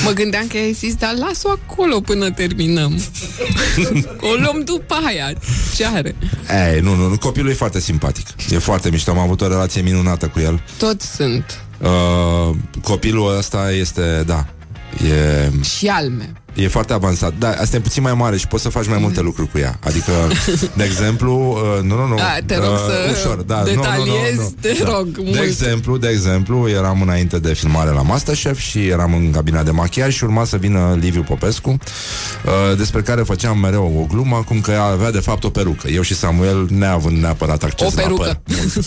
Mă 0.04 0.11
gândeam 0.11 0.46
că 0.46 0.56
ai 0.56 0.72
zis, 0.72 0.94
dar 0.94 1.14
las-o 1.14 1.48
acolo 1.48 2.00
până 2.00 2.30
terminăm. 2.30 3.00
o 4.30 4.34
luăm 4.40 4.62
după 4.64 4.94
aia. 5.06 5.32
Ce 5.74 5.86
are? 5.86 6.16
Ei, 6.72 6.80
nu, 6.80 6.94
nu, 6.94 7.09
nu, 7.09 7.18
copilul 7.18 7.50
e 7.50 7.54
foarte 7.54 7.80
simpatic. 7.80 8.26
E 8.50 8.59
foarte 8.59 8.90
mișto, 8.90 9.11
am 9.11 9.18
avut 9.18 9.40
o 9.40 9.48
relație 9.48 9.80
minunată 9.80 10.26
cu 10.26 10.40
el. 10.40 10.62
Toți 10.78 11.14
sunt. 11.14 11.62
Uh, 11.78 12.56
copilul 12.82 13.36
ăsta 13.36 13.70
este, 13.70 14.22
da, 14.26 14.46
e... 15.09 15.50
Și 15.62 15.86
alme. 15.86 16.32
E 16.62 16.68
foarte 16.68 16.92
avansat. 16.92 17.32
Da, 17.38 17.48
asta 17.48 17.76
e 17.76 17.80
puțin 17.80 18.02
mai 18.02 18.14
mare 18.14 18.36
și 18.36 18.46
poți 18.46 18.62
să 18.62 18.68
faci 18.68 18.86
mai 18.88 18.98
multe 19.00 19.20
lucruri 19.20 19.50
cu 19.50 19.59
ea. 19.59 19.78
Adică, 19.84 20.12
de 20.76 20.84
exemplu, 20.84 21.50
uh, 21.76 21.82
nu, 21.82 21.96
nu, 21.96 22.06
nu. 22.06 22.14
Da, 22.16 22.36
te 22.46 22.56
rog 22.56 22.72
uh, 22.72 22.78
să 22.88 23.11
ușor, 23.12 23.36
da, 23.36 23.62
detaliezi, 23.62 24.36
nu, 24.36 24.42
nu, 24.42 24.42
nu, 24.42 24.42
nu. 24.42 24.54
te 24.61 24.76
da. 24.82 24.90
rog, 24.90 25.06
De 25.09 25.20
mult. 25.24 25.40
exemplu, 25.40 25.96
de 25.96 26.09
exemplu, 26.09 26.68
eram 26.68 27.02
înainte 27.02 27.38
de 27.38 27.54
filmare 27.54 27.90
la 27.90 28.02
Masterchef 28.02 28.59
și 28.59 28.86
eram 28.86 29.14
în 29.14 29.30
cabina 29.30 29.62
de 29.62 29.70
machiaj 29.70 30.14
și 30.14 30.24
urma 30.24 30.44
să 30.44 30.56
vină 30.56 30.96
Liviu 31.00 31.22
Popescu, 31.22 31.68
uh, 31.70 32.76
despre 32.76 33.00
care 33.02 33.22
făceam 33.22 33.59
mereu 33.59 33.98
o 34.02 34.14
glumă, 34.14 34.42
cum 34.46 34.61
că 34.61 34.70
ea 34.70 34.82
avea 34.84 35.11
de 35.11 35.20
fapt 35.20 35.44
o 35.44 35.50
perucă. 35.50 35.88
Eu 35.88 36.02
și 36.02 36.14
Samuel, 36.14 36.66
neavând 36.70 37.16
neapărat 37.18 37.62
acces 37.62 37.86
O 37.86 37.90
perucă. 37.94 38.26
la 38.26 38.54
păr. 38.54 38.56
Mult. 38.56 38.84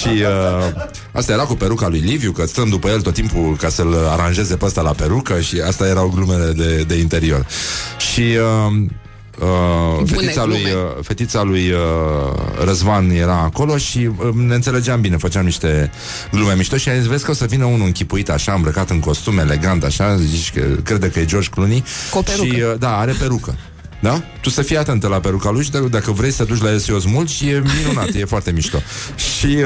și 0.00 0.08
uh, 0.08 0.82
asta 1.12 1.32
era 1.32 1.42
cu 1.42 1.54
peruca 1.54 1.88
lui 1.88 1.98
Liviu, 1.98 2.32
că 2.32 2.46
stăm 2.46 2.68
după 2.68 2.88
el 2.88 3.00
tot 3.00 3.14
timpul 3.14 3.56
ca 3.60 3.68
să-l 3.68 3.94
aranjeze 4.08 4.56
pe 4.56 4.64
ăsta 4.64 4.80
la 4.80 4.90
perucă 4.90 5.40
și 5.40 5.60
asta 5.66 5.86
erau 5.86 6.12
glumele 6.14 6.52
de, 6.52 6.84
de 6.86 6.96
interior. 7.08 7.46
Și 8.12 8.20
uh, 8.20 8.72
uh, 9.40 9.96
Bune 9.96 10.20
fetița, 10.20 10.44
lui, 10.44 10.60
glume. 10.62 10.74
uh, 10.74 11.04
fetița 11.04 11.42
lui 11.42 11.70
uh, 11.70 11.78
Răzvan 12.64 13.10
era 13.10 13.38
acolo 13.42 13.76
și 13.76 13.98
uh, 13.98 14.34
ne 14.34 14.54
înțelegeam 14.54 15.00
bine, 15.00 15.16
făceam 15.16 15.44
niște 15.44 15.90
glume 16.32 16.54
mișto 16.54 16.76
și 16.76 16.88
am 16.88 16.96
zis, 16.98 17.06
vezi 17.06 17.24
că 17.24 17.30
o 17.30 17.34
să 17.34 17.44
vină 17.44 17.64
unul 17.64 17.86
închipuit 17.86 18.30
așa, 18.30 18.52
îmbrăcat 18.52 18.90
în 18.90 19.00
costum, 19.00 19.38
elegant, 19.38 19.84
așa, 19.84 20.16
zici 20.16 20.52
că 20.52 20.60
crede 20.84 21.10
că 21.10 21.18
e 21.18 21.24
George 21.24 21.48
Clooney. 21.48 21.84
Cu 22.10 22.18
o 22.18 22.22
perucă. 22.22 22.46
Și, 22.46 22.60
uh, 22.60 22.74
da, 22.78 22.96
are 22.98 23.12
perucă. 23.18 23.54
Da? 24.00 24.22
Tu 24.40 24.50
să 24.50 24.62
fii 24.62 24.76
atentă 24.76 25.08
la 25.08 25.20
peruca 25.20 25.50
lui 25.50 25.64
și 25.64 25.70
dacă, 25.70 25.86
dacă 25.88 26.10
vrei 26.10 26.30
să 26.30 26.44
te 26.44 26.52
duci 26.52 26.62
la 26.62 26.70
el 26.70 26.78
să 26.78 26.92
o 26.92 26.98
smulgi, 26.98 27.48
e 27.48 27.62
minunat, 27.82 28.14
e 28.14 28.24
foarte 28.24 28.50
mișto. 28.50 28.78
Și 29.38 29.46
uh, 29.46 29.64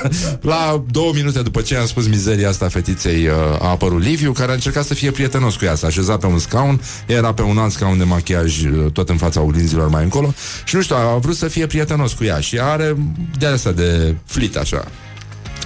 la 0.52 0.84
două 0.90 1.12
minute 1.14 1.42
după 1.42 1.60
ce 1.60 1.76
am 1.76 1.86
spus 1.86 2.06
mizeria 2.06 2.48
asta 2.48 2.68
fetiței, 2.68 3.26
uh, 3.26 3.34
a 3.60 3.68
apărut 3.68 4.02
Liviu, 4.02 4.32
care 4.32 4.50
a 4.50 4.54
încercat 4.54 4.84
să 4.84 4.94
fie 4.94 5.10
prietenos 5.10 5.56
cu 5.56 5.64
ea, 5.64 5.74
s-a 5.74 5.86
așezat 5.86 6.18
pe 6.18 6.26
un 6.26 6.38
scaun, 6.38 6.80
ea 7.06 7.16
era 7.16 7.34
pe 7.34 7.42
un 7.42 7.58
alt 7.58 7.72
scaun 7.72 7.98
de 7.98 8.04
machiaj, 8.04 8.64
uh, 8.64 8.92
tot 8.92 9.08
în 9.08 9.16
fața 9.16 9.40
oglinzilor 9.40 9.88
mai 9.88 10.02
încolo, 10.02 10.34
și 10.64 10.74
nu 10.74 10.82
știu, 10.82 10.96
a 10.96 11.18
vrut 11.18 11.36
să 11.36 11.48
fie 11.48 11.66
prietenos 11.66 12.12
cu 12.12 12.24
ea 12.24 12.40
și 12.40 12.58
are 12.60 12.96
de 13.38 13.46
asta 13.46 13.72
de 13.72 14.14
flit, 14.24 14.56
așa. 14.56 14.84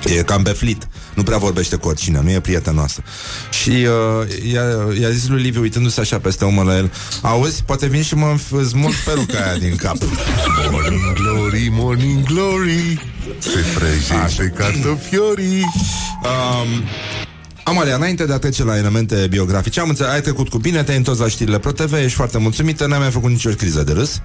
E 0.04 0.22
cam 0.22 0.42
pe 0.42 0.50
flit. 0.50 0.88
Nu 1.18 1.24
prea 1.24 1.38
vorbește 1.38 1.76
cu 1.76 1.88
oricine, 1.88 2.20
nu 2.22 2.30
e 2.30 2.40
prietenoasă. 2.40 3.02
Și 3.50 3.70
uh, 3.70 4.52
i-a, 4.52 4.62
i-a 5.00 5.10
zis 5.10 5.28
lui 5.28 5.42
Liviu, 5.42 5.60
uitându-se 5.60 6.00
așa 6.00 6.18
peste 6.18 6.44
umăr 6.44 6.64
la 6.64 6.76
el, 6.76 6.92
auzi, 7.22 7.62
poate 7.62 7.86
vin 7.86 8.02
și 8.02 8.14
mă 8.14 8.34
înf- 8.36 8.66
smulg 8.68 8.94
peruca 9.04 9.38
aia 9.44 9.56
din 9.58 9.76
cap. 9.76 9.96
Morning 10.70 11.12
glory, 11.14 11.68
morning 11.70 12.22
glory 12.22 13.00
Se 13.38 13.64
prăjește 13.74 14.52
cartofiorii 14.56 15.64
Um, 16.22 16.82
Amalia, 17.68 17.94
înainte 17.94 18.24
de 18.24 18.32
a 18.32 18.38
trece 18.38 18.64
la 18.64 18.76
elemente 18.76 19.26
biografice, 19.30 19.80
am 19.80 19.88
înțeles, 19.88 20.12
ai 20.12 20.20
trecut 20.20 20.48
cu 20.48 20.58
bine, 20.58 20.82
te-ai 20.82 20.96
întors 20.96 21.18
la 21.18 21.28
știrile 21.28 21.58
ProTV, 21.58 21.92
ești 21.92 22.16
foarte 22.16 22.38
mulțumită, 22.38 22.86
n-ai 22.86 22.98
mai 22.98 23.10
făcut 23.10 23.30
nicio 23.30 23.50
criză 23.50 23.82
de 23.82 23.92
râs. 23.92 24.20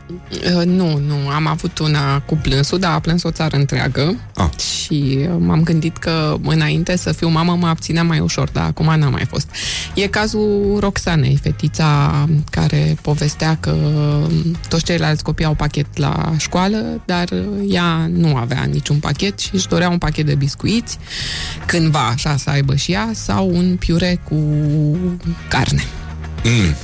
Uh, 0.57 0.65
nu, 0.65 0.97
nu, 0.97 1.29
am 1.29 1.47
avut 1.47 1.79
una 1.79 2.19
cu 2.19 2.35
plânsul, 2.35 2.79
dar 2.79 2.91
a 2.91 2.99
plâns 2.99 3.23
o 3.23 3.31
țară 3.31 3.57
întreagă 3.57 4.17
Ah. 4.35 4.49
și 4.59 5.17
uh, 5.19 5.35
m-am 5.39 5.63
gândit 5.63 5.97
că 5.97 6.35
înainte 6.43 6.97
să 6.97 7.11
fiu 7.11 7.27
mamă 7.29 7.55
mă 7.59 7.67
abțineam 7.67 8.07
mai 8.07 8.19
ușor, 8.19 8.49
dar 8.49 8.65
acum 8.65 8.99
n-a 8.99 9.09
mai 9.09 9.25
fost. 9.29 9.47
E 9.95 10.07
cazul 10.07 10.77
Roxanei, 10.79 11.39
fetița 11.41 12.11
care 12.49 12.97
povestea 13.01 13.57
că 13.59 13.71
um, 13.71 14.57
toți 14.69 14.83
ceilalți 14.83 15.23
copii 15.23 15.45
au 15.45 15.53
pachet 15.53 15.97
la 15.97 16.33
școală, 16.37 17.01
dar 17.05 17.29
uh, 17.31 17.39
ea 17.67 18.09
nu 18.13 18.35
avea 18.35 18.63
niciun 18.71 18.97
pachet 18.97 19.39
și 19.39 19.49
își 19.53 19.67
dorea 19.67 19.89
un 19.89 19.97
pachet 19.97 20.25
de 20.25 20.35
biscuiți, 20.35 20.97
cândva 21.65 22.07
așa 22.07 22.37
să 22.37 22.49
aibă 22.49 22.75
și 22.75 22.91
ea, 22.91 23.11
sau 23.34 23.49
un 23.55 23.75
piure 23.75 24.19
cu 24.23 24.38
carne. 25.49 25.84
Mm. 26.43 26.75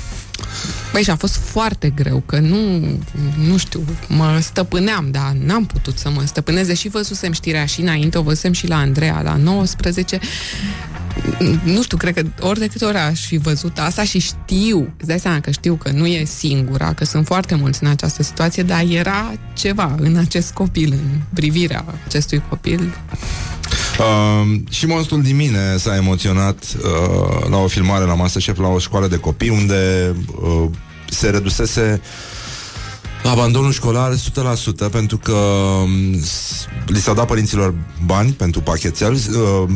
Băi, 0.91 1.03
și 1.03 1.09
a 1.09 1.15
fost 1.15 1.35
foarte 1.35 1.89
greu, 1.89 2.23
că 2.25 2.39
nu, 2.39 2.79
nu 3.47 3.57
știu, 3.57 3.83
mă 4.07 4.39
stăpâneam, 4.41 5.07
dar 5.11 5.31
n-am 5.45 5.65
putut 5.65 5.97
să 5.97 6.09
mă 6.09 6.21
stăpânez, 6.25 6.67
deși 6.67 6.87
văzusem 6.87 7.31
știrea 7.31 7.65
și 7.65 7.81
înainte, 7.81 8.17
o 8.17 8.21
văzusem 8.21 8.51
și 8.51 8.67
la 8.67 8.77
Andreea, 8.77 9.21
la 9.21 9.35
19, 9.35 10.19
nu 11.63 11.81
știu, 11.81 11.97
cred 11.97 12.13
că 12.13 12.23
ori 12.39 12.59
de 12.59 12.67
câte 12.67 12.85
ori 12.85 12.97
aș 12.97 13.25
fi 13.25 13.37
văzut 13.37 13.79
asta 13.79 14.03
și 14.03 14.19
știu, 14.19 14.93
îți 14.97 15.07
dai 15.07 15.19
seama 15.19 15.39
că 15.39 15.51
știu 15.51 15.75
că 15.75 15.91
nu 15.91 16.05
e 16.05 16.23
singura, 16.25 16.93
că 16.93 17.05
sunt 17.05 17.25
foarte 17.25 17.55
mulți 17.55 17.83
în 17.83 17.89
această 17.89 18.23
situație, 18.23 18.63
dar 18.63 18.83
era 18.89 19.31
ceva 19.53 19.95
în 19.99 20.15
acest 20.15 20.51
copil, 20.51 20.91
în 20.91 21.19
privirea 21.33 21.85
acestui 22.05 22.43
copil. 22.49 22.93
Uh, 23.99 24.61
și 24.69 24.85
monstrul 24.85 25.21
din 25.21 25.35
mine 25.35 25.77
s-a 25.77 25.95
emoționat 25.95 26.63
uh, 26.77 27.49
la 27.49 27.57
o 27.57 27.67
filmare 27.67 28.05
la 28.05 28.13
Masterchef 28.13 28.59
la 28.59 28.67
o 28.67 28.79
școală 28.79 29.07
de 29.07 29.17
copii 29.17 29.49
unde 29.49 30.13
uh, 30.41 30.69
se 31.09 31.29
redusese 31.29 32.01
abandonul 33.23 33.71
școlar 33.71 34.13
100% 34.15 34.91
pentru 34.91 35.17
că 35.17 35.31
um, 35.31 36.19
s- 36.21 36.65
li 36.85 36.99
s-au 36.99 37.13
dat 37.13 37.27
părinților 37.27 37.73
bani 38.05 38.31
pentru 38.31 38.61
pachetel. 38.61 39.13
Uh, 39.13 39.69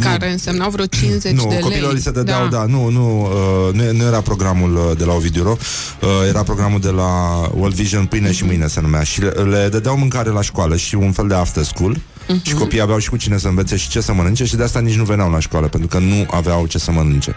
Care 0.00 0.30
însemnau 0.30 0.70
vreo 0.70 0.86
50 0.86 1.32
nu, 1.32 1.42
de 1.42 1.48
lei. 1.54 1.60
copilor 1.62 1.92
li 1.92 2.00
se 2.00 2.10
dădeau, 2.10 2.48
da, 2.48 2.64
nu, 2.64 2.88
nu, 2.88 3.20
uh, 3.68 3.74
nu, 3.74 3.92
nu 3.92 4.02
era 4.04 4.20
programul 4.20 4.74
uh, 4.76 4.96
de 4.98 5.04
la 5.04 5.12
Ovidiu 5.12 5.42
Ro, 5.42 5.56
uh, 6.02 6.08
era 6.28 6.42
programul 6.42 6.80
de 6.80 6.90
la 6.90 7.10
World 7.54 7.74
Vision 7.74 8.04
Pâine 8.06 8.32
și 8.32 8.44
Mâine 8.44 8.66
se 8.66 8.80
numea 8.80 9.02
și 9.02 9.20
le, 9.20 9.28
le 9.28 9.68
dădeau 9.70 9.96
mâncare 9.96 10.30
la 10.30 10.42
școală 10.42 10.76
și 10.76 10.94
un 10.94 11.12
fel 11.12 11.28
de 11.28 11.34
after 11.34 11.62
school 11.64 11.96
Mhm. 12.28 12.40
și 12.42 12.54
copiii 12.54 12.80
aveau 12.80 12.98
și 12.98 13.08
cu 13.08 13.16
cine 13.16 13.38
să 13.38 13.48
învețe 13.48 13.76
și 13.76 13.88
ce 13.88 14.00
să 14.00 14.12
mănânce 14.12 14.44
și 14.44 14.56
de 14.56 14.62
asta 14.62 14.80
nici 14.80 14.96
nu 14.96 15.04
veneau 15.04 15.30
la 15.30 15.38
școală, 15.38 15.68
pentru 15.68 15.88
că 15.88 15.98
nu 15.98 16.26
aveau 16.30 16.66
ce 16.66 16.78
să 16.78 16.90
mănânce. 16.90 17.34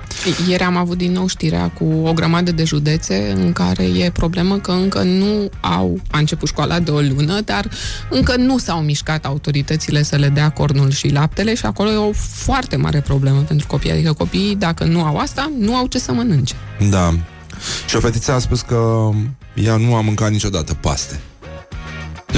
Ieri 0.47 0.63
am 0.63 0.77
avut 0.77 0.97
din 0.97 1.11
nou 1.11 1.27
știrea 1.27 1.69
cu 1.69 1.85
o 2.03 2.13
grămadă 2.13 2.51
de 2.51 2.63
județe 2.63 3.33
în 3.35 3.53
care 3.53 3.83
e 3.83 4.11
problemă 4.11 4.57
că 4.57 4.71
încă 4.71 5.01
nu 5.01 5.49
au, 5.59 5.99
a 6.11 6.17
început 6.17 6.47
școala 6.47 6.79
de 6.79 6.91
o 6.91 6.99
lună, 6.99 7.41
dar 7.45 7.69
încă 8.09 8.35
nu 8.35 8.57
s-au 8.57 8.81
mișcat 8.81 9.25
autoritățile 9.25 10.03
să 10.03 10.15
le 10.15 10.29
dea 10.29 10.49
cornul 10.49 10.91
și 10.91 11.07
laptele 11.07 11.55
și 11.55 11.65
acolo 11.65 11.89
e 11.89 11.95
o 11.95 12.11
foarte 12.33 12.75
mare 12.75 13.01
problemă 13.01 13.39
pentru 13.47 13.67
copii. 13.67 13.91
Adică 13.91 14.13
copiii, 14.13 14.55
dacă 14.55 14.83
nu 14.83 15.03
au 15.03 15.17
asta, 15.17 15.51
nu 15.59 15.75
au 15.75 15.87
ce 15.87 15.99
să 15.99 16.11
mănânce. 16.11 16.55
Da. 16.89 17.13
Și 17.87 17.95
o 17.95 17.99
fetiță 17.99 18.31
a 18.31 18.39
spus 18.39 18.61
că 18.61 19.09
ea 19.53 19.75
nu 19.75 19.95
a 19.95 20.01
mâncat 20.01 20.31
niciodată 20.31 20.73
paste. 20.73 21.19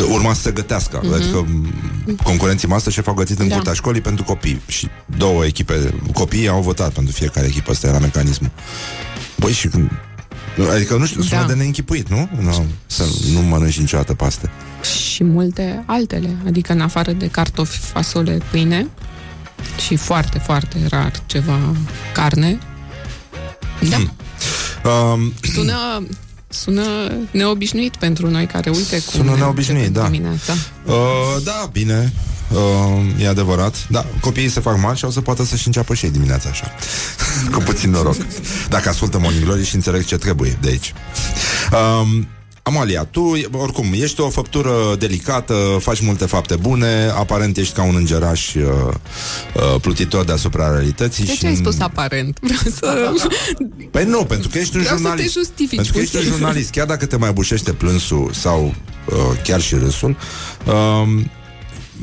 Urma 0.02 0.34
să 0.34 0.42
se 0.42 0.52
gătească 0.52 1.00
mm-hmm. 1.00 1.14
Adică 1.14 1.38
m, 1.38 2.16
concurenții 2.24 2.68
Masterchef 2.68 3.08
au 3.08 3.14
gătit 3.14 3.40
în 3.40 3.48
Da. 3.48 3.56
curtea 3.56 3.74
școlii 3.74 4.02
pentru 4.02 4.24
copii 4.24 4.62
Și 4.68 4.88
două 5.18 5.46
echipe 5.46 5.94
Copiii 6.14 6.48
au 6.48 6.62
votat 6.62 6.94
pentru 6.94 7.14
fiecare 7.14 7.46
echipă 7.48 7.72
Asta 7.72 7.88
era 7.88 8.00
mecanismul 8.00 8.52
Băi 9.38 9.52
și 9.52 9.68
când 9.68 9.92
Adică 10.72 10.96
nu 10.96 11.06
știu, 11.06 11.22
sună 11.22 11.42
Da. 11.42 11.48
de 11.48 11.54
neînchipuit, 11.54 12.10
nu? 12.10 12.30
nu? 12.40 12.66
Să 12.86 13.04
nu 13.34 13.40
mănânci 13.42 13.80
niciodată 13.80 14.14
paste 14.14 14.50
Și 15.12 15.24
multe 15.24 15.84
altele, 15.86 16.36
adică 16.46 16.74
în 16.74 16.82
afară 16.82 17.12
de 17.12 17.28
cartofi, 17.28 17.78
fasole, 17.78 18.38
pâine 18.52 18.88
și 19.86 19.96
foarte, 19.96 20.38
foarte 20.40 20.78
rar 20.90 21.12
ceva 21.26 21.60
carne. 22.14 22.58
Da. 23.90 23.98
um, 24.90 25.34
Sună, 25.54 26.08
sună 26.54 26.84
neobișnuit 27.32 27.96
pentru 27.96 28.30
noi 28.30 28.46
care 28.46 28.70
uite 28.70 29.00
cum 29.00 29.20
Sună 29.20 29.32
ne 29.32 29.38
neobișnuit, 29.38 29.86
începem 29.86 30.04
da. 30.04 30.10
Dimineața. 30.10 30.54
uh, 30.86 31.44
Da, 31.44 31.70
bine. 31.72 32.14
Uh, 32.52 33.24
E 33.24 33.28
adevărat. 33.28 33.86
Da, 33.90 34.06
copiii 34.20 34.50
se 34.50 34.60
fac 34.60 34.80
mari 34.82 34.98
și 34.98 35.06
o 35.06 35.10
să 35.12 35.22
poată 35.22 35.44
să-și 35.46 35.68
înceapă 35.68 35.94
și 35.94 36.06
ei 36.06 36.12
dimineața 36.12 36.50
așa. 36.50 36.72
Cu 37.54 37.60
puțin 37.60 37.90
noroc. 37.90 38.16
Dacă 38.70 38.90
ascultă 38.90 39.20
Morning 39.20 39.44
Glory 39.44 39.66
și 39.66 39.76
înțeleg 39.76 40.06
ce 40.06 40.18
trebuie 40.18 40.58
de 40.62 40.70
aici. 40.70 40.94
Um, 41.72 42.28
Amalia, 42.66 43.04
tu, 43.04 43.40
oricum, 43.52 43.86
ești 43.94 44.22
o 44.22 44.30
făptură 44.30 44.96
delicată, 45.00 45.54
faci 45.80 46.02
multe 46.02 46.26
fapte 46.26 46.56
bune, 46.56 47.12
aparent 47.18 47.58
ești 47.58 47.74
ca 47.74 47.84
un 47.84 47.96
îngeraș 47.96 48.54
uh, 48.54 48.64
uh, 49.56 49.82
plutitor 49.82 50.26
deasupra 50.26 50.72
realității. 50.72 51.26
De 51.26 51.32
și 51.32 51.40
ce 51.40 51.48
ai 51.48 51.56
spus 51.56 51.80
aparent? 51.80 52.38
Vreau 52.42 52.62
să... 52.76 53.12
Păi 53.92 54.06
nu, 54.06 54.24
pentru 54.26 54.50
că 54.50 54.58
ești 54.58 54.76
un 54.76 54.82
Vreau 54.82 54.98
să 54.98 55.04
te 55.04 55.08
jurnalist. 55.10 55.34
justifici 55.34 55.76
pentru 55.76 55.94
că 55.94 56.00
ești 56.00 56.16
un 56.16 56.22
puțin. 56.22 56.38
jurnalist. 56.38 56.70
Chiar 56.72 56.86
dacă 56.86 57.06
te 57.06 57.16
mai 57.18 57.32
bușește 57.32 57.72
plânsul 57.72 58.32
sau 58.34 58.74
uh, 59.06 59.16
chiar 59.44 59.62
și 59.62 59.76
râsul, 59.76 60.18
uh, 60.66 61.22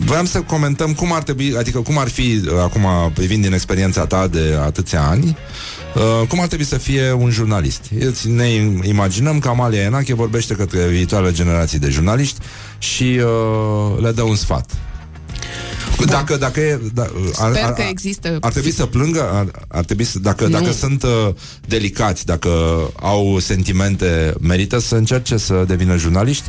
Vreau 0.05 0.25
să 0.25 0.41
comentăm 0.41 0.95
cum 0.95 1.13
ar 1.13 1.23
trebui, 1.23 1.57
adică 1.57 1.79
cum 1.81 1.99
ar 1.99 2.09
fi, 2.09 2.41
uh, 2.45 2.53
acum 2.63 2.87
privind 3.15 3.43
din 3.43 3.53
experiența 3.53 4.07
ta 4.07 4.27
de 4.27 4.59
atâția 4.65 5.03
ani, 5.09 5.37
uh, 5.95 6.27
cum 6.29 6.41
ar 6.41 6.47
trebui 6.47 6.65
să 6.65 6.79
fie 6.79 7.13
un 7.13 7.31
jurnalist. 7.31 7.81
Îți- 7.99 8.29
Ne 8.29 8.47
imaginăm 8.83 9.39
că 9.39 9.49
Amalia 9.49 9.81
Enache 9.83 10.15
vorbește 10.15 10.55
către 10.55 10.87
viitoarele 10.87 11.33
generații 11.33 11.79
de 11.79 11.89
jurnaliști 11.91 12.39
și 12.79 13.21
uh, 13.23 14.03
le 14.03 14.11
dă 14.13 14.23
un 14.23 14.35
sfat. 14.37 14.71
Dacă, 16.07 16.37
dacă 16.37 16.61
e, 16.61 16.81
da, 16.95 17.03
ar, 17.37 17.51
Sper 17.53 17.65
ar, 17.65 17.73
că 17.73 17.81
ar- 17.83 17.89
există- 17.91 18.37
Ar 18.41 18.53
trebui 18.53 18.71
să 18.73 18.87
plângă? 18.87 19.31
Ar, 19.33 19.47
ar 19.69 19.85
trebui 19.85 20.05
să, 20.05 20.19
dacă, 20.19 20.45
Nu. 20.45 20.51
dacă 20.51 20.73
sunt 20.73 21.03
uh, 21.03 21.29
delicați, 21.67 22.27
dacă 22.27 22.49
au 23.01 23.39
sentimente, 23.39 24.35
merită 24.41 24.79
să 24.79 24.95
încerce 24.95 25.37
să 25.37 25.65
devină 25.67 25.97
jurnaliști? 25.97 26.49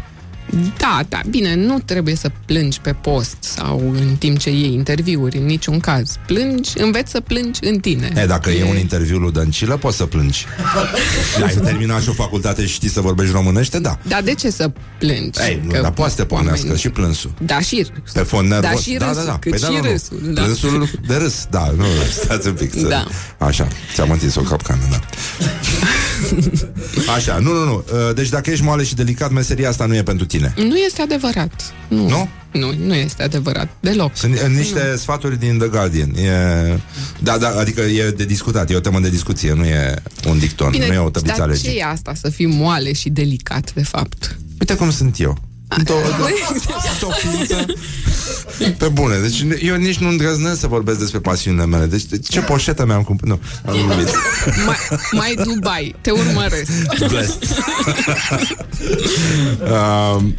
Da, 0.77 1.01
da, 1.09 1.19
bine, 1.29 1.55
nu 1.55 1.79
trebuie 1.79 2.15
să 2.15 2.31
plângi 2.45 2.79
pe 2.81 2.93
post 2.93 3.35
sau 3.39 3.93
în 3.95 4.15
timp 4.19 4.37
ce 4.37 4.49
iei 4.49 4.73
interviuri, 4.73 5.37
în 5.37 5.45
niciun 5.45 5.79
caz. 5.79 6.15
Plângi, 6.25 6.71
înveți 6.77 7.11
să 7.11 7.19
plângi 7.19 7.59
în 7.63 7.79
tine. 7.79 8.11
E, 8.15 8.25
dacă 8.25 8.49
e 8.49 8.63
un 8.63 8.77
interviu 8.77 9.17
lui 9.17 9.31
Dăncilă, 9.31 9.77
poți 9.77 9.97
să 9.97 10.05
plângi. 10.05 10.45
Ai 11.45 11.55
terminat 11.55 12.01
și 12.01 12.09
o 12.09 12.13
facultate 12.13 12.65
și 12.65 12.73
știi 12.73 12.89
să 12.89 13.01
vorbești 13.01 13.31
românește? 13.33 13.79
Da. 13.79 13.97
Dar 14.07 14.21
de 14.21 14.33
ce 14.33 14.49
să 14.49 14.71
plângi? 14.97 15.39
Ei, 15.39 15.61
nu, 15.63 15.71
Că 15.71 15.79
dar 15.81 15.91
poate 15.91 16.11
să 16.11 16.17
te 16.17 16.25
pornească 16.25 16.59
oamenii- 16.59 16.79
și 16.81 16.89
plânsul. 16.89 17.31
Da, 17.45 17.59
și 17.59 17.87
Pe 18.13 18.19
fond 18.21 18.49
nervos. 18.49 18.69
Da, 18.69 18.75
și 18.79 18.93
da, 18.97 19.07
râsul, 19.07 19.23
da, 19.25 19.31
da. 19.31 19.37
cât 19.39 19.59
da, 19.59 19.67
și 19.67 19.73
nu, 19.73 19.81
nu. 19.81 19.89
râsul, 19.91 20.19
da. 20.33 20.45
Râsul 20.45 20.89
de 21.07 21.15
râs, 21.15 21.45
da, 21.49 21.71
nu, 21.77 21.85
stați 22.11 22.47
un 22.47 22.53
pic. 22.53 22.73
Să... 22.73 22.87
Da. 22.87 23.05
Așa, 23.37 23.67
ți-am 23.93 24.11
întins 24.11 24.35
o 24.35 24.41
capcană, 24.41 24.81
da. 24.89 24.99
Așa, 27.15 27.37
nu, 27.37 27.53
nu, 27.53 27.63
nu. 27.65 27.83
Uh, 27.93 28.13
Deci 28.15 28.29
dacă 28.29 28.49
ești 28.49 28.63
moale 28.63 28.83
și 28.83 28.95
delicat, 28.95 29.31
meseria 29.31 29.69
asta 29.69 29.85
nu 29.85 29.95
e 29.95 30.03
pentru 30.03 30.25
tine. 30.31 30.53
Nu 30.57 30.75
este 30.75 31.01
adevărat. 31.01 31.73
Nu. 31.87 32.09
Nu? 32.09 32.29
Nu, 32.51 32.73
nu 32.85 32.93
este 32.93 33.23
adevărat. 33.23 33.69
Deloc. 33.79 34.15
Sunt 34.15 34.33
uh, 34.33 34.57
niște 34.57 34.95
sfaturi 34.97 35.39
din 35.39 35.57
The 35.57 35.67
Guardian. 35.67 36.15
E... 36.15 36.79
Da, 37.19 37.37
da, 37.37 37.47
adică 37.59 37.81
e 37.81 38.09
de 38.09 38.25
discutat, 38.25 38.69
e 38.69 38.75
o 38.75 38.79
temă 38.79 38.99
de 38.99 39.09
discuție, 39.09 39.53
nu 39.53 39.65
e 39.65 39.95
un 40.27 40.39
dicton, 40.39 40.73
nu 40.77 40.93
e 40.93 40.97
o 40.97 41.09
tăbliță 41.09 41.37
dar 41.37 41.47
ce 41.47 41.63
legii. 41.65 41.79
e 41.79 41.85
asta 41.85 42.13
să 42.13 42.29
fii 42.29 42.45
moale 42.45 42.93
și 42.93 43.09
delicat, 43.09 43.73
de 43.73 43.83
fapt? 43.83 44.37
Uite 44.59 44.75
cum 44.75 44.91
sunt 44.91 45.19
eu. 45.19 45.37
Sunt 45.75 45.89
o, 45.89 45.93
sunt 46.97 47.01
o 47.01 47.09
ființă 47.11 47.65
Pe 48.77 48.87
bune, 48.87 49.17
deci 49.17 49.45
eu 49.61 49.75
nici 49.75 49.97
nu 49.97 50.07
îndrăznesc 50.07 50.59
să 50.59 50.67
vorbesc 50.67 50.99
despre 50.99 51.19
pasiunile 51.19 51.65
mele 51.65 51.85
Deci 51.85 52.27
ce 52.29 52.39
poșetă 52.39 52.85
mi-am 52.85 53.03
cumpărat 53.03 53.37
Nu, 53.37 53.71
am 53.71 53.87
glumit. 53.87 54.09
mai, 54.65 54.77
mai 55.11 55.35
Dubai, 55.43 55.95
te 56.01 56.11
urmăresc. 56.11 56.71
Blessed. 57.07 57.47
um, 60.15 60.35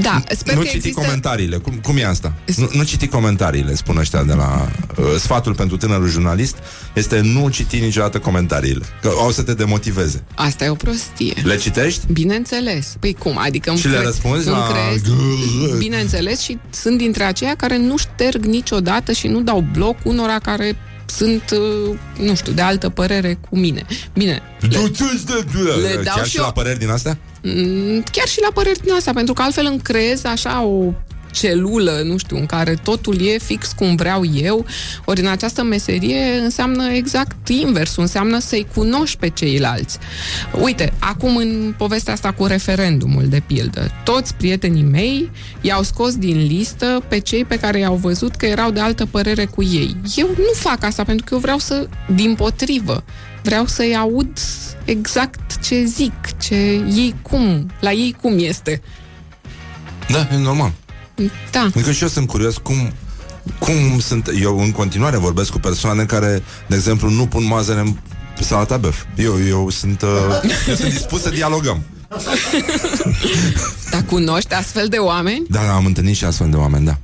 Da, 0.00 0.22
sper 0.36 0.54
nu 0.54 0.60
că 0.60 0.66
citi 0.66 0.76
există... 0.76 1.00
comentariile. 1.00 1.56
Cum, 1.56 1.72
cum 1.82 1.96
e 1.96 2.04
asta? 2.06 2.32
Nu, 2.56 2.68
nu 2.72 2.82
citi 2.82 3.06
comentariile, 3.08 3.74
spun 3.74 3.96
ăștia 3.96 4.22
de 4.22 4.32
la... 4.32 4.68
Uh, 4.98 5.04
sfatul 5.18 5.54
pentru 5.54 5.76
tânărul 5.76 6.08
jurnalist 6.08 6.56
este 6.94 7.20
nu 7.20 7.48
citi 7.48 7.78
niciodată 7.80 8.18
comentariile. 8.18 8.84
Că 9.02 9.10
o 9.26 9.30
să 9.30 9.42
te 9.42 9.54
demotiveze. 9.54 10.24
Asta 10.34 10.64
e 10.64 10.68
o 10.68 10.74
prostie. 10.74 11.34
Le 11.44 11.56
citești? 11.56 12.12
Bineînțeles. 12.12 12.96
Păi 13.00 13.12
cum? 13.18 13.38
Adică 13.38 13.70
îmi 13.70 13.78
Și 13.78 13.88
le 13.88 13.94
cre- 13.96 14.04
răspunzi 14.04 14.48
îmi 14.48 14.56
la- 14.56 14.68
crezi? 14.72 15.10
Bineînțeles 15.78 16.40
și 16.40 16.58
sunt 16.70 16.98
dintre 16.98 17.24
aceia 17.24 17.54
care 17.56 17.78
nu 17.78 17.96
șterg 17.96 18.44
niciodată 18.44 19.12
și 19.12 19.26
nu 19.26 19.40
dau 19.42 19.64
bloc 19.72 19.96
unora 20.04 20.38
care 20.38 20.76
sunt, 21.06 21.50
uh, 21.50 21.98
nu 22.18 22.34
știu, 22.34 22.52
de 22.52 22.62
altă 22.62 22.88
părere 22.88 23.38
cu 23.48 23.58
mine. 23.58 23.86
Bine, 24.12 24.42
le, 25.80 25.88
Le 25.88 26.02
dau 26.02 26.14
Chiar 26.14 26.24
și 26.24 26.30
și 26.30 26.36
eu- 26.36 26.42
la 26.44 26.52
păreri 26.52 26.78
din 26.78 26.88
astea? 26.90 27.18
Mm, 27.42 28.02
chiar 28.12 28.26
și 28.26 28.40
la 28.40 28.48
păreri 28.54 28.80
din 28.80 28.92
asta, 28.92 29.12
pentru 29.12 29.34
că 29.34 29.42
altfel 29.42 29.66
îmi 29.66 29.80
creez 29.80 30.24
așa 30.24 30.62
o 30.64 30.92
celulă, 31.38 32.00
nu 32.04 32.16
știu, 32.16 32.36
în 32.36 32.46
care 32.46 32.74
totul 32.74 33.26
e 33.26 33.38
fix 33.38 33.72
cum 33.72 33.96
vreau 33.96 34.24
eu, 34.24 34.66
ori 35.04 35.20
în 35.20 35.26
această 35.26 35.62
meserie 35.62 36.38
înseamnă 36.42 36.92
exact 36.92 37.48
inversul, 37.48 38.02
înseamnă 38.02 38.38
să-i 38.38 38.66
cunoști 38.74 39.16
pe 39.16 39.28
ceilalți. 39.28 39.98
Uite, 40.60 40.92
acum 40.98 41.36
în 41.36 41.74
povestea 41.78 42.12
asta 42.12 42.32
cu 42.32 42.44
referendumul, 42.44 43.28
de 43.28 43.42
pildă, 43.46 43.90
toți 44.04 44.34
prietenii 44.34 44.82
mei 44.82 45.30
i-au 45.60 45.82
scos 45.82 46.16
din 46.16 46.46
listă 46.46 47.02
pe 47.08 47.18
cei 47.18 47.44
pe 47.44 47.58
care 47.58 47.78
i-au 47.78 47.94
văzut 47.94 48.34
că 48.34 48.46
erau 48.46 48.70
de 48.70 48.80
altă 48.80 49.06
părere 49.06 49.44
cu 49.44 49.62
ei. 49.62 49.96
Eu 50.16 50.28
nu 50.36 50.52
fac 50.54 50.84
asta 50.84 51.04
pentru 51.04 51.24
că 51.24 51.34
eu 51.34 51.40
vreau 51.40 51.58
să, 51.58 51.88
din 52.14 52.34
potrivă, 52.34 53.04
vreau 53.42 53.66
să-i 53.66 53.96
aud 53.96 54.38
exact 54.84 55.64
ce 55.66 55.84
zic, 55.84 56.12
ce 56.40 56.54
ei 56.94 57.14
cum, 57.22 57.70
la 57.80 57.92
ei 57.92 58.16
cum 58.20 58.34
este. 58.38 58.82
Da, 60.08 60.28
e 60.32 60.38
normal. 60.38 60.72
Da. 61.50 61.60
Adică 61.60 61.92
și 61.92 62.02
eu 62.02 62.08
sunt 62.08 62.26
curios 62.26 62.56
cum 62.56 62.92
cum 63.58 63.98
sunt, 64.00 64.30
eu 64.40 64.60
în 64.60 64.72
continuare 64.72 65.16
vorbesc 65.16 65.50
cu 65.50 65.58
persoane 65.58 66.04
care, 66.04 66.42
de 66.66 66.74
exemplu, 66.76 67.10
nu 67.10 67.26
pun 67.26 67.44
mazăre 67.46 67.80
în 67.80 67.96
salata 68.40 68.76
băf. 68.76 69.02
Eu, 69.16 69.34
eu 69.48 69.70
sunt, 69.70 70.02
uh, 70.02 70.08
eu 70.68 70.74
sunt 70.74 70.92
dispus 70.92 71.22
să 71.22 71.30
dialogăm. 71.30 71.82
Dar 73.90 74.02
cunoști 74.02 74.54
astfel 74.54 74.88
de 74.88 74.96
oameni? 74.96 75.46
Da, 75.48 75.60
da, 75.62 75.72
am 75.74 75.86
întâlnit 75.86 76.16
și 76.16 76.24
astfel 76.24 76.50
de 76.50 76.56
oameni, 76.56 76.84
da. 76.84 76.98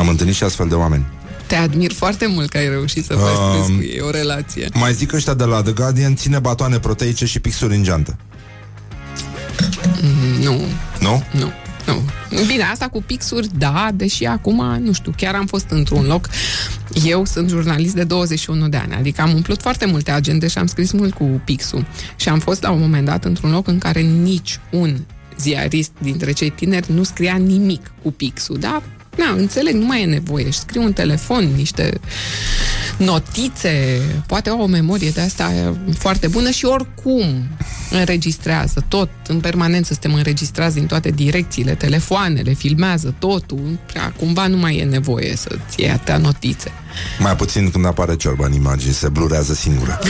Am 0.00 0.08
întâlnit 0.08 0.34
și 0.34 0.42
astfel 0.44 0.68
de 0.68 0.74
oameni. 0.74 1.04
Te 1.46 1.54
admir 1.56 1.92
foarte 1.92 2.26
mult 2.26 2.50
că 2.50 2.58
ai 2.58 2.68
reușit 2.68 3.04
să 3.04 3.14
păstrezi 3.14 3.78
cu 3.78 3.82
ei 3.82 4.00
o 4.00 4.10
relație. 4.10 4.68
Mai 4.74 4.92
zic 4.92 5.12
ăștia 5.12 5.34
de 5.34 5.44
la 5.44 5.62
The 5.62 5.72
Guardian, 5.72 6.16
ține 6.16 6.38
batoane 6.38 6.78
proteice 6.78 7.26
și 7.26 7.40
pixuri 7.40 7.74
în 7.76 7.82
geantă. 7.82 8.16
Nu, 10.42 10.60
Nu? 11.00 11.22
nu. 11.32 11.52
Nu. 11.86 12.02
Bine, 12.46 12.62
asta 12.62 12.88
cu 12.88 13.02
pixuri, 13.02 13.48
da, 13.58 13.88
deși 13.94 14.24
acum, 14.24 14.78
nu 14.80 14.92
știu, 14.92 15.12
chiar 15.16 15.34
am 15.34 15.46
fost 15.46 15.66
într-un 15.70 16.06
loc. 16.06 16.28
Eu 17.04 17.24
sunt 17.24 17.48
jurnalist 17.48 17.94
de 17.94 18.04
21 18.04 18.68
de 18.68 18.76
ani, 18.76 18.94
adică 18.94 19.22
am 19.22 19.34
umplut 19.34 19.60
foarte 19.60 19.86
multe 19.86 20.10
agende 20.10 20.48
și 20.48 20.58
am 20.58 20.66
scris 20.66 20.92
mult 20.92 21.14
cu 21.14 21.40
pixul. 21.44 21.86
Și 22.16 22.28
am 22.28 22.38
fost 22.38 22.62
la 22.62 22.70
un 22.70 22.80
moment 22.80 23.04
dat 23.04 23.24
într-un 23.24 23.50
loc 23.50 23.68
în 23.68 23.78
care 23.78 24.00
nici 24.00 24.60
un 24.70 24.96
ziarist 25.38 25.90
dintre 25.98 26.32
cei 26.32 26.50
tineri 26.50 26.92
nu 26.92 27.02
scria 27.02 27.34
nimic 27.34 27.92
cu 28.02 28.12
pixul, 28.12 28.58
da? 28.58 28.82
Na, 29.16 29.30
înțeleg, 29.36 29.74
nu 29.74 29.86
mai 29.86 30.02
e 30.02 30.06
nevoie. 30.06 30.50
Și 30.50 30.58
scriu 30.58 30.82
un 30.82 30.92
telefon, 30.92 31.44
niște 31.56 32.00
notițe, 32.96 34.00
poate 34.26 34.48
au 34.48 34.60
o 34.60 34.66
memorie 34.66 35.10
de 35.10 35.20
asta 35.20 35.74
foarte 35.98 36.26
bună 36.26 36.50
și 36.50 36.64
oricum 36.64 37.48
înregistrează 37.90 38.84
tot, 38.88 39.08
în 39.26 39.40
permanență 39.40 39.92
suntem 39.92 40.14
înregistrați 40.14 40.74
din 40.74 40.86
toate 40.86 41.10
direcțiile, 41.10 41.74
telefoanele, 41.74 42.52
filmează 42.52 43.14
totul, 43.18 43.78
prea, 43.86 44.12
cumva 44.18 44.46
nu 44.46 44.56
mai 44.56 44.76
e 44.76 44.84
nevoie 44.84 45.36
să-ți 45.36 45.80
iei 45.80 45.90
atâtea 45.90 46.16
notițe. 46.16 46.70
Mai 47.18 47.36
puțin 47.36 47.70
când 47.70 47.86
apare 47.86 48.16
ciorba 48.16 48.46
în 48.46 48.52
imagine, 48.52 48.92
se 48.92 49.08
blurează 49.08 49.54
singură. 49.54 49.98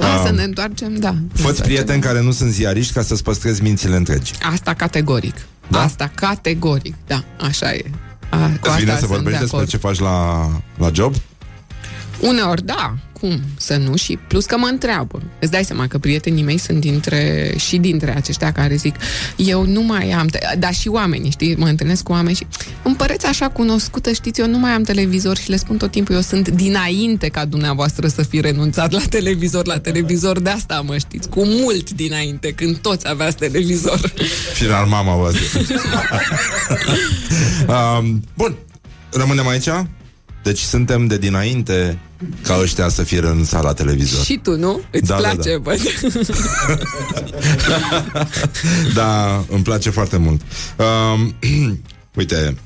A, 0.00 0.22
să 0.26 0.32
ne 0.32 0.42
întoarcem, 0.42 0.94
da. 0.94 1.10
ne 1.10 1.18
Fă-ți 1.18 1.36
întoarcem. 1.36 1.64
prieteni 1.64 2.02
care 2.02 2.20
nu 2.20 2.32
sunt 2.32 2.52
ziariști 2.52 2.92
ca 2.92 3.02
să-ți 3.02 3.22
păstrezi 3.22 3.62
mințile 3.62 3.96
întregi. 3.96 4.32
Asta 4.52 4.74
categoric. 4.74 5.34
Da? 5.68 5.82
Asta 5.82 6.10
categoric, 6.14 6.94
da, 7.06 7.24
așa 7.40 7.72
e. 7.74 7.84
A, 8.30 8.36
cu 8.36 8.42
Îți 8.52 8.68
asta 8.68 8.78
vine 8.78 8.90
să 8.92 8.98
sunt 8.98 9.10
vorbești 9.10 9.32
de 9.32 9.38
despre 9.38 9.56
acord. 9.56 9.68
ce 9.70 9.76
faci 9.76 9.98
la, 9.98 10.46
la 10.78 10.90
job? 10.92 11.14
Uneori, 12.20 12.64
da, 12.64 12.94
cum 13.20 13.40
să 13.56 13.76
nu 13.76 13.96
și 13.96 14.18
plus 14.28 14.44
că 14.44 14.58
mă 14.58 14.66
întreabă. 14.66 15.22
Îți 15.40 15.50
dai 15.50 15.64
seama 15.64 15.86
că 15.86 15.98
prietenii 15.98 16.42
mei 16.42 16.58
sunt 16.58 16.80
dintre 16.80 17.52
și 17.56 17.76
dintre 17.76 18.16
aceștia 18.16 18.52
care 18.52 18.74
zic 18.74 18.94
eu 19.36 19.66
nu 19.66 19.82
mai 19.82 20.10
am, 20.10 20.26
te- 20.26 20.38
dar 20.58 20.74
și 20.74 20.88
oamenii, 20.88 21.30
știi, 21.30 21.54
mă 21.56 21.66
întâlnesc 21.66 22.02
cu 22.02 22.12
oameni 22.12 22.36
și 22.36 22.46
îmi 22.82 22.96
păreți 22.96 23.26
așa 23.26 23.48
cunoscută, 23.48 24.12
știți, 24.12 24.40
eu 24.40 24.46
nu 24.46 24.58
mai 24.58 24.70
am 24.70 24.82
televizor 24.82 25.36
și 25.36 25.50
le 25.50 25.56
spun 25.56 25.76
tot 25.76 25.90
timpul, 25.90 26.14
eu 26.14 26.20
sunt 26.20 26.48
dinainte 26.48 27.28
ca 27.28 27.44
dumneavoastră 27.44 28.08
să 28.08 28.22
fi 28.22 28.40
renunțat 28.40 28.92
la 28.92 29.00
televizor, 29.08 29.66
la 29.66 29.78
televizor, 29.78 30.40
de 30.40 30.50
asta 30.50 30.82
mă 30.86 30.98
știți, 30.98 31.28
cu 31.28 31.44
mult 31.44 31.90
dinainte, 31.90 32.52
când 32.52 32.76
toți 32.76 33.08
aveați 33.08 33.36
televizor. 33.36 34.12
Final 34.52 34.86
mama 34.86 35.16
voastră. 35.16 35.60
um, 37.98 38.22
bun, 38.36 38.56
rămânem 39.12 39.48
aici? 39.48 39.68
Deci 40.42 40.58
suntem 40.58 41.06
de 41.06 41.18
dinainte 41.18 41.98
ca 42.42 42.58
ăștia 42.60 42.88
să 42.88 43.02
fie 43.02 43.20
renunțat 43.20 43.62
la 43.62 43.72
televizor. 43.72 44.24
și 44.24 44.38
tu, 44.42 44.56
nu? 44.56 44.80
Îți 44.90 45.06
Da, 45.06 45.20
da, 45.20 45.28
place, 45.28 45.58
da. 45.58 45.58
văd. 45.62 45.78
Da, 48.94 49.44
îmi 49.48 49.62
place 49.62 49.90
foarte 49.90 50.16
mult. 50.16 50.40
Um, 50.76 51.34
uite, 52.16 52.56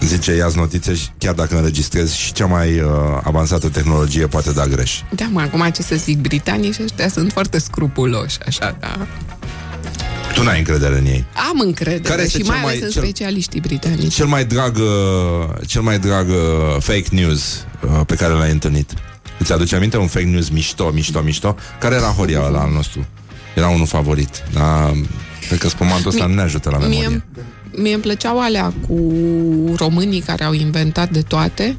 zice 0.00 0.32
ia 0.32 0.50
notițe 0.54 0.94
și 0.94 1.08
chiar 1.18 1.34
dacă 1.34 1.56
înregistrezi 1.56 2.16
și 2.16 2.32
cea 2.32 2.46
mai 2.46 2.80
uh, 2.80 2.90
avansată 3.22 3.68
tehnologie 3.68 4.26
poate 4.26 4.52
da 4.52 4.66
greș. 4.66 5.00
Da, 5.14 5.28
mă, 5.30 5.40
acum 5.40 5.70
ce 5.74 5.82
să 5.82 5.96
zic, 5.96 6.18
britanii 6.18 6.72
și 6.72 6.82
ăștia 6.82 7.08
sunt 7.08 7.32
foarte 7.32 7.58
scrupuloși, 7.58 8.38
așa, 8.46 8.76
da. 8.80 9.06
Tu 10.34 10.42
n-ai 10.42 10.58
încredere 10.58 10.98
în 10.98 11.06
ei. 11.06 11.24
Am 11.50 11.60
încredere 11.60 12.08
Care 12.08 12.22
este 12.22 12.38
și 12.38 12.44
cel 12.44 12.52
mai 12.52 12.62
ales 12.62 12.72
mai- 12.78 12.84
în 12.86 12.90
cel- 12.90 13.02
specialiștii 13.02 13.60
britanici. 13.60 14.14
Cel 14.14 14.26
mai 14.26 14.44
drag, 14.44 14.76
uh, 14.76 15.48
cel 15.66 15.82
mai 15.82 15.98
drag 15.98 16.28
uh, 16.28 16.36
fake 16.78 17.06
news 17.10 17.64
uh, 17.84 18.00
pe 18.06 18.14
care 18.14 18.32
l-ai 18.32 18.50
întâlnit. 18.50 18.92
Îți 19.38 19.52
aduce 19.52 19.76
aminte 19.76 19.96
un 19.96 20.06
fake 20.06 20.24
news 20.26 20.48
mișto, 20.48 20.90
mișto, 20.94 21.20
mișto? 21.22 21.56
Care 21.80 21.94
era 21.94 22.06
Horia 22.06 22.42
ăla 22.46 22.60
al 22.60 22.70
nostru? 22.72 23.06
Era 23.54 23.68
unul 23.68 23.86
favorit. 23.86 24.42
Dar 24.52 24.92
cred 25.46 25.58
că 25.58 25.68
spumantul 25.68 26.10
ăsta 26.10 26.26
nu 26.26 26.34
ne 26.34 26.40
ajută 26.42 26.70
la 26.70 26.78
memorie. 26.78 27.08
Mie, 27.08 27.24
mie 27.76 27.92
îmi 27.92 28.02
plăceau 28.02 28.40
alea 28.40 28.72
cu 28.88 28.94
românii 29.76 30.20
care 30.20 30.44
au 30.44 30.52
inventat 30.52 31.10
de 31.10 31.20
toate. 31.22 31.76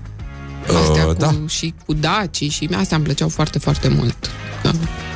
Astea 0.82 1.06
Uh, 1.06 1.14
cu, 1.14 1.20
da. 1.20 1.36
și 1.48 1.74
cu 1.86 1.94
dacii 1.94 2.50
și 2.50 2.70
astea 2.78 2.96
îmi 2.98 3.06
plăceau 3.06 3.30
foarte, 3.30 3.60
foarte 3.60 3.88
mult. 3.88 4.30
Da. 4.64 4.72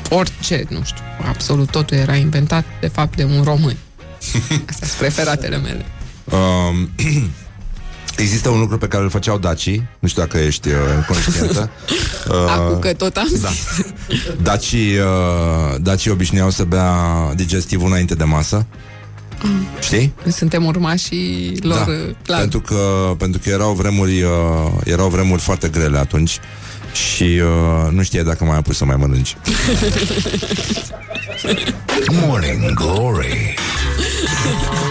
Orice, 0.10 0.66
nu 0.70 0.82
știu, 0.84 1.04
absolut 1.28 1.70
totul 1.70 1.98
era 1.98 2.16
inventat 2.16 2.66
de 2.80 2.88
fapt 2.88 3.16
de 3.16 3.24
un 3.24 3.44
român. 3.44 3.78
Astea 4.70 4.88
sunt 4.88 5.00
preferatele 5.00 5.58
mele. 5.58 5.86
Um, 6.32 6.90
Există 8.18 8.50
un 8.50 8.60
lucru 8.60 8.78
pe 8.78 8.88
care 8.88 9.04
îl 9.04 9.10
făceau 9.10 9.38
dacii 9.38 9.88
Nu 10.00 10.08
știu 10.08 10.22
dacă 10.22 10.38
ești 10.38 10.68
uh, 10.68 10.76
conștientă 11.08 11.70
uh, 12.30 12.36
Acum 12.58 12.80
că 12.80 12.94
tot 12.94 13.18
am 13.18 13.28
da. 13.42 13.50
zis. 13.50 13.86
Dacii, 14.42 14.98
uh, 14.98 15.76
dacii 15.82 16.12
obișnuiau 16.12 16.50
să 16.50 16.64
bea 16.64 16.96
digestivul 17.36 17.88
înainte 17.88 18.16
de 18.16 18.24
masă 18.24 18.66
Știi? 19.80 20.14
Suntem 20.28 20.66
urmașii 20.66 21.58
lor, 21.62 21.78
da. 21.78 22.16
clar. 22.24 22.40
Pentru 22.40 22.60
că, 22.60 23.14
pentru 23.18 23.42
că 23.44 23.50
erau 23.50 23.74
vremuri 23.74 24.22
uh, 24.22 24.32
Erau 24.84 25.10
vremuri 25.10 25.42
foarte 25.42 25.68
grele 25.68 25.98
atunci 25.98 26.40
Și 26.96 27.24
uh, 27.24 27.92
nu 27.92 28.04
știe 28.04 28.22
dacă 28.22 28.44
mai 28.44 28.58
a 28.58 28.62
pus 28.62 28.78
să 28.78 28.86
mai 28.86 28.96
mănânci 28.96 29.38
Morning 32.22 32.74
Glory. 32.74 33.54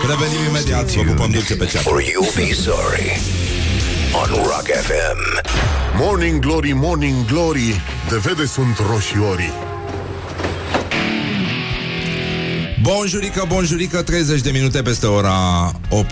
Revenim 0.08 0.44
imediat 0.48 0.90
Vă 0.92 1.02
pupăm 1.02 1.30
dulce 1.30 1.54
pe 1.56 1.64
ceapă 1.66 1.90
Or 1.90 2.02
you'll 2.02 2.34
be 2.34 2.52
sorry. 2.54 3.20
On 4.12 4.28
Rock 4.34 4.66
FM. 4.82 5.42
Morning 5.98 6.38
Glory, 6.40 6.72
Morning 6.72 7.24
Glory 7.26 7.80
De 8.08 8.16
vede 8.16 8.46
sunt 8.46 8.78
roșiorii 8.90 9.52
Bonjurică, 12.82 13.44
bonjurică 13.48 14.02
30 14.02 14.40
de 14.40 14.50
minute 14.50 14.82
peste 14.82 15.06
ora 15.06 15.72
8 15.88 16.10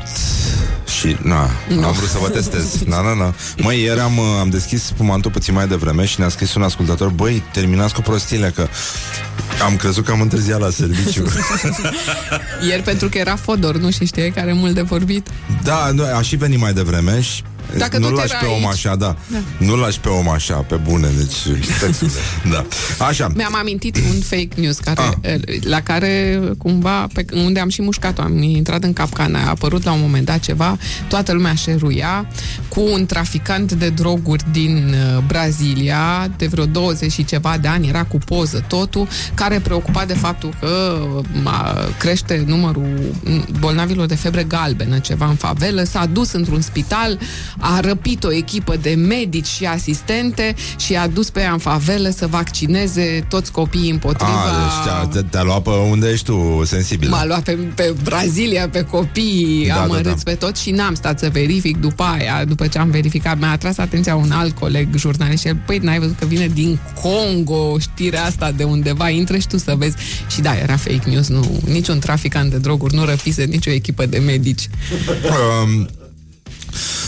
și, 1.03 1.17
na, 1.23 1.51
no. 1.69 1.87
am 1.87 1.93
vrut 1.93 2.09
să 2.09 2.19
vă 2.21 2.29
testez 2.29 2.81
Na, 2.93 3.01
na, 3.01 3.15
na 3.15 3.35
Măi, 3.57 3.83
ieri 3.83 4.01
am, 4.01 4.19
uh, 4.19 4.25
am 4.41 4.51
deschis 4.51 4.85
spumantul 4.85 5.31
puțin 5.31 5.55
mai 5.55 5.67
devreme 5.67 6.05
Și 6.05 6.19
ne-a 6.19 6.29
scris 6.29 6.55
un 6.55 6.63
ascultător 6.63 7.09
Băi, 7.09 7.43
terminați 7.53 7.95
cu 7.95 8.01
prostile 8.01 8.53
că 8.55 8.69
am 9.65 9.77
crezut 9.77 10.05
că 10.05 10.13
am 10.13 10.21
întârziat 10.21 10.61
la 10.61 10.71
serviciu 10.71 11.25
Ieri 12.69 12.83
pentru 12.83 13.09
că 13.09 13.19
era 13.19 13.37
Fodor, 13.37 13.77
nu 13.77 13.91
și 13.91 14.07
știe 14.07 14.31
care 14.31 14.51
e 14.51 14.53
mult 14.53 14.75
de 14.75 14.83
vorbit. 14.83 15.29
Da, 15.63 15.91
nu, 15.95 16.05
a 16.17 16.21
și 16.21 16.37
venit 16.37 16.59
mai 16.59 16.73
devreme 16.73 17.21
și 17.21 17.43
Dacă 17.79 17.99
nu 17.99 18.07
tot 18.09 18.17
lași 18.17 18.31
era 18.31 18.39
pe 18.39 18.47
om 18.47 18.53
aici. 18.55 18.67
așa, 18.67 18.97
da. 18.97 19.17
Da. 19.27 19.39
Nu 19.59 19.77
lași 19.77 20.01
pe 20.01 20.09
om 20.09 20.29
așa, 20.29 20.55
pe 20.55 20.75
bune, 20.75 21.09
deci 21.17 21.57
textule. 21.81 22.11
Da. 22.53 22.65
Așa. 23.07 23.31
Mi-am 23.35 23.55
amintit 23.57 23.97
un 23.97 24.21
fake 24.21 24.49
news 24.57 24.79
care, 24.79 25.01
Ah. 25.23 25.59
la 25.61 25.81
care 25.81 26.41
cumva, 26.59 27.07
pe, 27.15 27.25
unde 27.35 27.61
am 27.61 27.69
și 27.69 27.83
mușcat-o, 27.83 28.23
am 28.23 28.43
intrat 28.43 28.83
în 28.85 28.93
capcană, 28.93 29.39
a 29.39 29.49
apărut 29.49 29.85
la 29.85 29.93
un 29.93 30.01
moment 30.01 30.25
dat 30.27 30.39
ceva, 30.39 30.77
toată 31.09 31.33
lumea 31.33 31.55
șeruia 31.55 32.27
cu 32.69 32.81
un 32.93 33.07
traficant 33.07 33.73
de 33.73 33.89
droguri 33.89 34.45
din 34.53 34.95
uh, 35.17 35.23
Brazilia, 35.27 36.31
de 36.37 36.47
vreo 36.47 36.65
20 36.65 37.13
și 37.13 37.25
ceva 37.25 37.57
de 37.61 37.69
ani, 37.69 37.89
era 37.89 38.05
cu 38.05 38.19
poză 38.19 38.65
totul, 38.69 39.09
care 39.35 39.59
preocupat 39.61 40.07
de 40.07 40.15
faptul 40.15 40.55
că 40.61 41.01
a, 41.45 41.75
crește 41.99 42.45
numărul 42.47 43.15
bolnavilor 43.61 44.07
de 44.07 44.15
febre 44.15 44.43
galbenă, 44.43 44.99
ceva 44.99 45.27
în 45.27 45.35
favelă, 45.35 45.83
s-a 45.83 46.07
dus 46.07 46.33
într-un 46.33 46.61
spital, 46.61 47.19
a 47.65 47.81
răpit 47.81 48.25
o 48.25 48.33
echipă 48.33 48.77
de 48.77 48.95
medici 48.95 49.47
și 49.47 49.65
asistente 49.65 50.55
și 50.79 50.97
a 50.97 51.07
dus 51.07 51.31
pe 51.31 51.41
ea 51.41 51.53
în 51.53 51.59
favelă 51.59 52.11
să 52.17 52.27
vaccineze 52.27 53.27
toți 53.29 53.53
copiii 53.53 53.91
împotriva... 53.91 54.31
A, 54.33 54.63
deci 54.63 54.85
te-a, 54.85 55.21
te- 55.21 55.29
te-a 55.29 55.43
luat 55.43 55.63
pe 55.63 55.71
unde 55.71 56.11
ești 56.11 56.25
tu 56.25 56.63
sensibil. 56.65 57.09
M-a 57.09 57.25
luat 57.27 57.43
pe, 57.43 57.53
pe 57.75 57.95
Brazilia, 58.03 58.69
pe 58.69 58.83
copii 58.83 59.65
Da, 59.69 59.75
da, 59.75 59.79
da, 59.79 59.85
amărâți 59.85 60.25
da. 60.25 60.31
pe 60.31 60.35
tot 60.35 60.57
și 60.57 60.71
n-am 60.71 60.95
stat 60.95 61.19
să 61.19 61.29
verific 61.33 61.77
după 61.81 62.03
aia, 62.03 62.45
după 62.45 62.67
ce 62.67 62.79
am 62.79 62.91
verificat, 62.91 63.39
mi-a 63.39 63.51
atras 63.51 63.79
atenția 63.79 64.17
un 64.17 64.31
alt 64.31 64.59
coleg 64.59 64.89
jurnalist 64.97 65.43
și 65.43 65.49
el, 65.49 65.63
păi, 65.67 65.79
n-ai 65.79 65.99
văzut 65.99 66.19
că 66.19 66.27
vine 66.27 66.47
din 66.47 66.79
Congo 67.03 67.79
știrea 67.79 68.25
asta 68.25 68.53
de 68.57 68.65
undeva, 68.65 69.09
intră 69.09 69.37
și 69.39 69.47
tu 69.47 69.59
să 69.59 69.75
vezi. 69.79 69.97
Și 70.29 70.41
da, 70.41 70.57
era 70.57 70.77
fake 70.77 71.11
news, 71.11 71.29
nu, 71.29 71.61
niciun 71.67 71.99
traficant 71.99 72.51
de 72.51 72.57
droguri 72.57 72.95
nu 72.95 73.05
răpise 73.05 73.45
nicio 73.45 73.71
echipă 73.71 74.07
de 74.07 74.19
medici. 74.19 74.69
Um, 75.65 75.89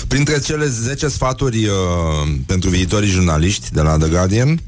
printre 0.08 0.38
cele 0.40 0.66
10 0.66 1.08
sfaturi 1.08 1.64
uh, 1.66 1.72
pentru 2.46 2.70
viitorii 2.70 3.08
jurnaliști 3.10 3.68
de 3.72 3.80
la 3.80 3.96
The 3.98 4.08
Guardian 4.08 4.60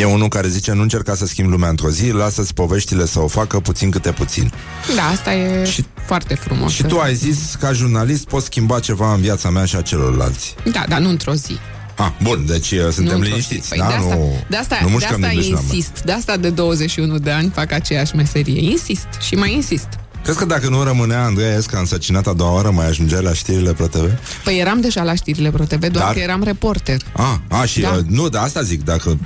E 0.00 0.04
unul 0.04 0.28
care 0.28 0.48
zice 0.48 0.72
Nu 0.72 0.82
încerca 0.82 1.14
să 1.14 1.26
schimbi 1.26 1.50
lumea 1.50 1.68
într-o 1.68 1.90
zi 1.90 2.10
Lasă-ți 2.10 2.54
poveștile 2.54 3.06
să 3.06 3.20
o 3.20 3.26
facă 3.26 3.60
puțin 3.60 3.90
câte 3.90 4.10
puțin 4.12 4.52
Da, 4.96 5.02
asta 5.08 5.34
e 5.34 5.64
Și- 5.64 5.72
și, 5.72 5.84
foarte 6.06 6.34
frumos. 6.34 6.72
Și 6.72 6.82
tu 6.82 6.98
ai 6.98 7.14
zis 7.14 7.54
Ca 7.60 7.72
jurnalist 7.72 8.24
poți 8.24 8.44
schimba 8.46 8.80
ceva 8.80 9.14
în 9.14 9.20
viața 9.20 9.50
mea 9.50 9.64
și 9.64 9.76
a 9.76 9.80
celorlalți 9.80 10.54
Da, 10.72 10.84
dar 10.88 11.00
nu 11.00 11.08
într-o 11.08 11.34
zi. 11.34 11.58
Ah, 11.96 12.10
bun, 12.22 12.44
deci 12.46 12.70
uh, 12.70 12.78
suntem 12.80 13.04
nu 13.04 13.12
într-o 13.12 13.28
liniștiți 13.28 13.68
zi. 13.68 13.76
da? 13.78 13.86
de 13.86 13.92
asta, 13.94 14.14
nu, 14.14 14.32
de 14.48 14.56
asta, 14.56 14.78
nu 14.80 14.86
de 14.86 14.92
mușcăm 14.92 15.14
asta 15.14 15.28
din 15.28 15.38
duș 15.38 15.48
la 15.48 15.60
mână. 15.60 15.72
insist. 15.74 16.02
De 16.04 16.12
asta 16.12 16.36
de 16.36 16.50
21 16.50 17.18
de 17.18 17.30
ani 17.30 17.50
fac 17.54 17.72
aceeași 17.72 18.16
meserie. 18.16 18.70
Insist 18.70 19.06
și 19.20 19.34
mai 19.34 19.54
insist. 19.54 19.88
Crezi 20.24 20.38
că 20.38 20.44
dacă 20.44 20.68
nu 20.68 20.82
rămânea 20.82 21.24
Andreea 21.24 21.56
Esca 21.56 21.78
însăcinat 21.78 22.26
a 22.26 22.32
doua 22.32 22.52
oară 22.52 22.70
Mai 22.70 22.86
ajungeai 22.86 23.22
la 23.22 23.32
știrile 23.32 23.72
ProTV? 23.72 24.10
Păi 24.44 24.58
eram 24.58 24.80
deja 24.80 25.02
la 25.02 25.14
știrile 25.14 25.50
ProTV, 25.50 25.78
doar 25.80 26.04
Dar- 26.04 26.12
că 26.12 26.18
eram 26.18 26.42
reporter. 26.42 27.00
Ah, 27.12 27.34
a, 27.48 27.64
și 27.64 27.80
Da. 27.80 27.88
uh, 27.88 27.98
nu, 28.08 28.28
de 28.28 28.38
asta 28.38 28.62
zic 28.62 28.84
Dacă 28.84 29.18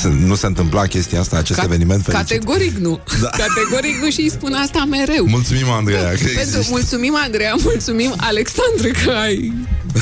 se, 0.00 0.08
nu 0.08 0.34
se 0.34 0.46
întâmpla 0.46 0.86
chestia 0.86 1.20
asta 1.20 1.36
Acest 1.36 1.58
Ca- 1.58 1.64
eveniment 1.64 2.02
fericit 2.04 2.26
Categoric 2.28 2.76
nu. 2.76 3.00
Da. 3.22 3.28
Categoric 3.28 3.96
nu 4.02 4.10
și 4.10 4.20
îi 4.20 4.30
spun 4.30 4.52
asta 4.52 4.84
mereu. 4.90 5.26
Mulțumim, 5.28 5.70
Andreea, 5.70 6.10
că 6.10 6.16
Pentru, 6.16 6.40
existi. 6.40 6.66
mulțumim, 6.70 7.16
Andreea, 7.24 7.54
mulțumim, 7.62 8.14
Alexandru, 8.16 8.88
că 9.04 9.10
ai 9.10 9.52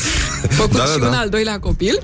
făcut 0.59 0.77
Da, 0.77 0.85
da, 0.85 0.93
și 0.93 0.99
da. 0.99 1.07
un 1.07 1.13
al 1.15 1.29
doilea 1.29 1.59
copil. 1.59 1.99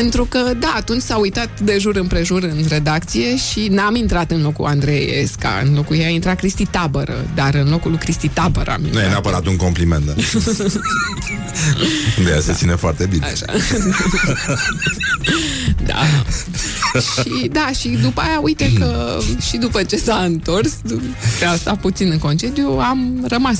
Pentru 0.00 0.24
că, 0.24 0.38
da, 0.58 0.72
atunci 0.76 1.02
s-a 1.02 1.16
uitat 1.16 1.60
de 1.60 1.76
jur 1.80 1.96
împrejur 1.96 2.42
în 2.42 2.64
redacție 2.68 3.36
și 3.36 3.68
n-am 3.70 3.94
intrat 3.94 4.30
în 4.30 4.42
locul 4.42 4.64
Andrei 4.64 5.20
Esca. 5.20 5.62
În 5.64 5.74
locul 5.74 5.96
ei 5.96 6.04
a 6.04 6.08
intrat 6.08 6.36
Cristi 6.36 6.66
Tabără, 6.66 7.26
dar 7.34 7.54
în 7.54 7.70
locul 7.70 7.90
lui 7.90 7.98
Cristi 7.98 8.28
Tabără 8.28 8.70
am 8.70 8.80
Nu 8.80 8.86
intrat. 8.86 9.04
e 9.04 9.08
neapărat 9.08 9.46
un 9.46 9.56
compliment, 9.56 10.04
da. 10.06 10.12
De 12.24 12.30
aia 12.30 12.40
se 12.40 12.52
ține 12.52 12.74
foarte 12.74 13.06
bine. 13.06 13.26
Așa. 13.26 13.44
da. 15.86 16.02
și 17.00 17.48
da, 17.52 17.70
și 17.78 17.88
după 17.88 18.20
aia, 18.20 18.38
uite 18.42 18.72
că 18.78 19.18
și 19.48 19.56
după 19.56 19.82
ce 19.82 19.96
s-a 19.96 20.16
întors, 20.16 20.72
de 21.38 21.44
asta 21.44 21.76
puțin 21.76 22.10
în 22.10 22.18
concediu, 22.18 22.68
am 22.68 23.24
rămas. 23.28 23.58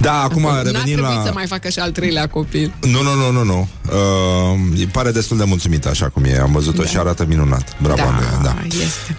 Da, 0.00 0.22
acum 0.22 0.42
N-a 0.42 0.62
revenim 0.62 0.96
trebuit 0.96 1.16
la... 1.16 1.22
să 1.24 1.30
mai 1.34 1.46
facă 1.46 1.68
și 1.68 1.78
al 1.78 1.90
treilea 1.90 2.26
copil. 2.26 2.72
Nu, 2.80 3.02
nu, 3.02 3.14
nu, 3.14 3.30
nu, 3.30 3.44
nu. 3.44 3.68
Uh, 3.84 4.58
îi 4.76 4.86
pare 4.86 5.10
destul 5.10 5.36
de 5.36 5.44
mulțumit 5.44 5.86
așa 5.86 6.08
cum 6.08 6.24
e. 6.24 6.38
Am 6.38 6.52
văzut-o 6.52 6.82
Da. 6.82 6.88
și 6.88 6.96
arată 6.96 7.24
minunat. 7.28 7.76
Bravo, 7.82 8.02
Andreea, 8.02 8.38
da. 8.42 8.56
este. 8.66 9.16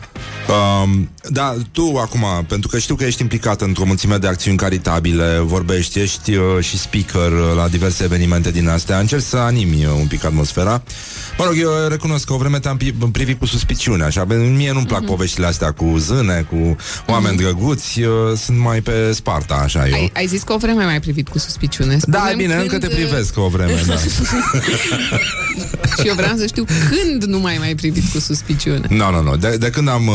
Um, 0.83 1.09
da, 1.27 1.55
tu 1.71 1.97
acum, 2.03 2.25
pentru 2.47 2.69
că 2.69 2.77
știu 2.79 2.95
că 2.95 3.03
ești 3.03 3.21
implicat 3.21 3.61
într-o 3.61 3.85
mulțime 3.85 4.17
de 4.17 4.27
acțiuni 4.27 4.57
caritabile, 4.57 5.39
vorbești, 5.43 5.99
ești 5.99 6.35
uh, 6.35 6.43
și 6.59 6.77
speaker 6.77 7.31
uh, 7.31 7.55
la 7.55 7.67
diverse 7.67 8.03
evenimente 8.03 8.51
din 8.51 8.67
astea, 8.67 8.99
încerci 8.99 9.23
să 9.23 9.37
animi 9.37 9.85
uh, 9.85 9.91
un 9.99 10.07
pic 10.07 10.25
atmosfera. 10.25 10.81
Mă 11.39 11.45
rog, 11.45 11.53
eu 11.59 11.69
recunosc 11.89 12.25
că 12.25 12.33
o 12.33 12.37
vreme 12.37 12.59
te-am 12.59 12.77
pi- 12.77 13.11
privit 13.11 13.39
cu 13.39 13.45
suspiciune, 13.45 14.03
așa, 14.03 14.25
pentru 14.25 14.47
mie 14.47 14.67
nu-mi 14.71 14.79
Mhm. 14.79 14.87
plac 14.87 15.03
poveștile 15.05 15.45
astea 15.45 15.71
cu 15.71 15.95
zâne, 15.97 16.45
cu 16.49 16.75
oameni 17.07 17.37
drăguți, 17.37 18.01
uh, 18.01 18.09
sunt 18.37 18.57
mai 18.57 18.81
pe 18.81 19.11
Sparta, 19.13 19.53
așa 19.55 19.87
eu. 19.87 19.93
Ai, 19.93 20.11
ai 20.15 20.27
zis 20.27 20.41
că 20.43 20.53
o 20.53 20.57
vreme 20.57 20.83
mai 20.85 20.99
privit 20.99 21.27
cu 21.27 21.37
suspiciune. 21.37 21.97
Da, 22.07 22.17
Spune-mi 22.17 22.37
bine, 22.41 22.53
când, 22.55 22.71
încă 22.71 22.87
te 22.87 22.93
privesc 22.93 23.37
o 23.37 23.47
vreme, 23.47 23.83
da. 23.87 23.95
Și 26.01 26.07
eu 26.07 26.15
vreau 26.15 26.35
să 26.37 26.45
știu 26.45 26.65
când 26.89 27.23
nu 27.23 27.39
mai 27.39 27.55
mai 27.59 27.75
privit 27.75 28.11
cu 28.11 28.19
suspiciune. 28.19 28.81
Nu, 28.89 29.11
nu, 29.11 29.21
nu. 29.21 29.35
De, 29.35 29.57
de 29.57 29.69
când 29.69 29.89
am 29.89 30.07
uh, 30.07 30.13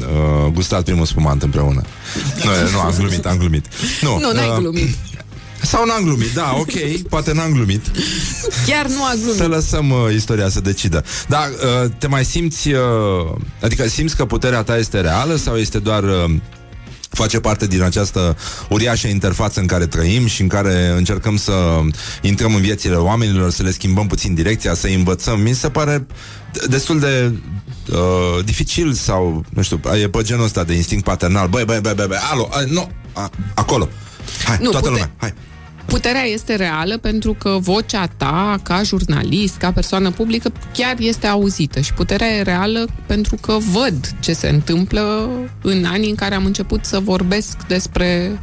uh, 0.00 0.52
gustat 0.52 0.82
primul 0.84 1.06
spumant 1.06 1.42
împreună. 1.42 1.82
Nu, 2.44 2.70
nu, 2.72 2.80
am 2.80 2.94
glumit, 2.98 3.26
am 3.26 3.36
glumit. 3.38 3.66
Nu, 4.00 4.18
Nu, 4.18 4.32
n-ai 4.32 4.48
uh, 4.48 4.56
glumit. 4.58 4.96
Sau 5.62 5.84
n-am 5.84 6.02
glumit, 6.04 6.32
da, 6.34 6.54
ok, 6.58 6.72
poate 7.08 7.32
n-am 7.32 7.52
glumit. 7.52 7.86
Chiar 8.66 8.86
nu 8.86 9.04
a 9.04 9.12
glumit. 9.14 9.36
Să 9.36 9.46
lăsăm 9.46 9.90
uh, 9.90 10.14
istoria 10.14 10.48
să 10.48 10.60
decidă. 10.60 11.04
Da, 11.28 11.48
uh, 11.82 11.90
te 11.98 12.06
mai 12.06 12.24
simți, 12.24 12.68
uh, 12.68 12.80
adică 13.62 13.88
simți 13.88 14.16
că 14.16 14.24
puterea 14.24 14.62
ta 14.62 14.76
este 14.76 15.00
reală 15.00 15.36
sau 15.36 15.56
este 15.56 15.78
doar... 15.78 16.02
Uh, 16.02 16.30
face 17.12 17.40
parte 17.40 17.66
din 17.66 17.82
această 17.82 18.36
uriașă 18.68 19.06
interfață 19.06 19.60
în 19.60 19.66
care 19.66 19.86
trăim 19.86 20.26
și 20.26 20.40
în 20.42 20.48
care 20.48 20.86
încercăm 20.96 21.36
să 21.36 21.52
intrăm 22.22 22.54
în 22.54 22.60
viețile 22.60 22.94
oamenilor, 22.94 23.50
să 23.50 23.62
le 23.62 23.70
schimbăm 23.70 24.06
puțin 24.06 24.34
direcția, 24.34 24.74
să 24.74 24.86
învățăm. 24.86 25.40
Mi 25.40 25.54
se 25.54 25.68
pare 25.68 26.06
destul 26.68 26.98
de 27.00 27.32
uh, 27.92 28.44
dificil 28.44 28.92
sau, 28.92 29.44
nu 29.48 29.62
știu, 29.62 29.80
e 30.02 30.08
pe 30.08 30.22
genul 30.22 30.44
ăsta 30.44 30.64
de 30.64 30.74
instinct 30.74 31.04
paternal. 31.04 31.48
Băi, 31.48 31.64
băi, 31.64 31.80
băi, 31.80 31.94
băi, 31.94 32.06
băi 32.06 32.18
alo, 32.30 32.48
a, 32.52 32.60
nu, 32.68 32.90
a, 33.12 33.30
acolo. 33.54 33.88
Hai, 34.44 34.56
Nu, 34.60 34.70
toată 34.70 34.88
pute- 34.88 34.90
lumea, 34.90 35.10
hai. 35.16 35.34
Puterea 35.86 36.22
este 36.22 36.54
reală 36.54 36.98
pentru 36.98 37.34
că 37.38 37.58
vocea 37.60 38.06
ta, 38.16 38.60
ca 38.62 38.82
jurnalist, 38.82 39.56
ca 39.56 39.72
persoană 39.72 40.10
publică, 40.10 40.52
chiar 40.72 40.96
este 40.98 41.26
auzită. 41.26 41.80
Și 41.80 41.94
puterea 41.94 42.28
e 42.28 42.42
reală 42.42 42.88
pentru 43.06 43.36
că 43.40 43.56
văd 43.72 44.10
ce 44.20 44.32
se 44.32 44.48
întâmplă 44.48 45.30
în 45.62 45.84
anii 45.84 46.08
în 46.08 46.14
care 46.14 46.34
am 46.34 46.44
început 46.44 46.84
să 46.84 46.98
vorbesc 46.98 47.56
despre, 47.66 48.38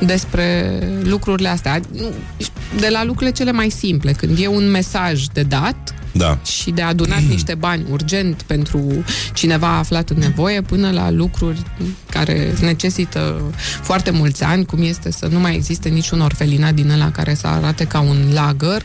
despre 0.00 0.78
lucrurile 1.02 1.48
astea. 1.48 1.80
Nu, 1.96 2.10
De 2.78 2.88
la 2.88 3.04
lucrurile 3.04 3.36
cele 3.36 3.52
mai 3.52 3.70
simple, 3.70 4.12
când 4.12 4.38
e 4.40 4.46
un 4.46 4.70
mesaj 4.70 5.24
de 5.24 5.42
dat 5.42 5.94
Da. 6.12 6.38
și 6.44 6.70
de 6.70 6.82
adunat 6.82 7.20
niște 7.34 7.54
bani 7.54 7.84
urgent 7.90 8.42
pentru 8.42 9.04
cineva 9.32 9.76
aflat 9.76 10.10
în 10.10 10.16
nevoie, 10.18 10.60
până 10.60 10.90
la 10.90 11.10
lucruri 11.10 11.62
care 12.10 12.54
necesită 12.60 13.40
foarte 13.82 14.10
mulți 14.10 14.44
ani, 14.44 14.66
cum 14.66 14.82
este 14.82 15.10
să 15.10 15.26
nu 15.26 15.40
mai 15.40 15.54
existe 15.54 15.88
niciun 15.88 16.20
orfelinat 16.20 16.74
din 16.74 16.90
ăla 16.90 17.10
care 17.10 17.34
să 17.34 17.46
arate 17.46 17.84
ca 17.84 18.00
un 18.00 18.30
lagăr. 18.32 18.82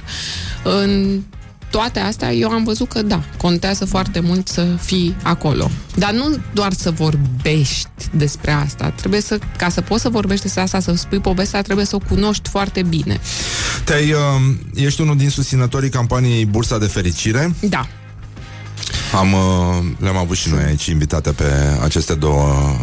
În 0.64 1.22
toate 1.70 2.00
astea, 2.00 2.34
eu 2.34 2.50
am 2.50 2.64
văzut 2.64 2.90
că 2.90 3.02
da, 3.02 3.24
contează 3.38 3.86
foarte 3.86 4.20
mult 4.20 4.48
să 4.48 4.68
fii 4.82 5.16
acolo. 5.24 5.70
Dar 5.96 6.12
nu 6.12 6.38
doar 6.54 6.74
să 6.74 6.92
vorbești 6.92 7.88
despre 8.12 8.52
asta. 8.52 8.90
Trebuie 8.90 9.22
să, 9.22 9.40
ca 9.58 9.70
să 9.70 9.82
poți 9.82 10.02
să 10.02 10.10
vorbești 10.10 10.44
despre 10.44 10.62
asta, 10.62 10.80
să 10.80 10.94
spui 10.96 11.20
povestea, 11.20 11.62
trebuie 11.62 11.86
să 11.86 11.96
o 11.96 12.00
cunoști 12.10 12.50
foarte 12.50 12.82
bine. 12.82 13.20
Te-ai, 13.84 14.12
uh, 14.12 14.20
ești 14.76 15.02
unul 15.02 15.18
din 15.18 15.30
susținătorii 15.30 15.90
campaniei 15.90 16.46
Bursa 16.46 16.78
de 16.78 16.86
Fericire. 16.86 17.54
Da. 17.60 17.88
Am, 19.14 19.34
uh, 19.34 19.84
le-am 20.00 20.18
avut 20.18 20.38
și 20.38 20.50
noi 20.50 20.64
aici 20.64 20.86
invitate 20.86 21.32
pe 21.32 21.52
aceste 21.84 22.14
două 22.14 22.78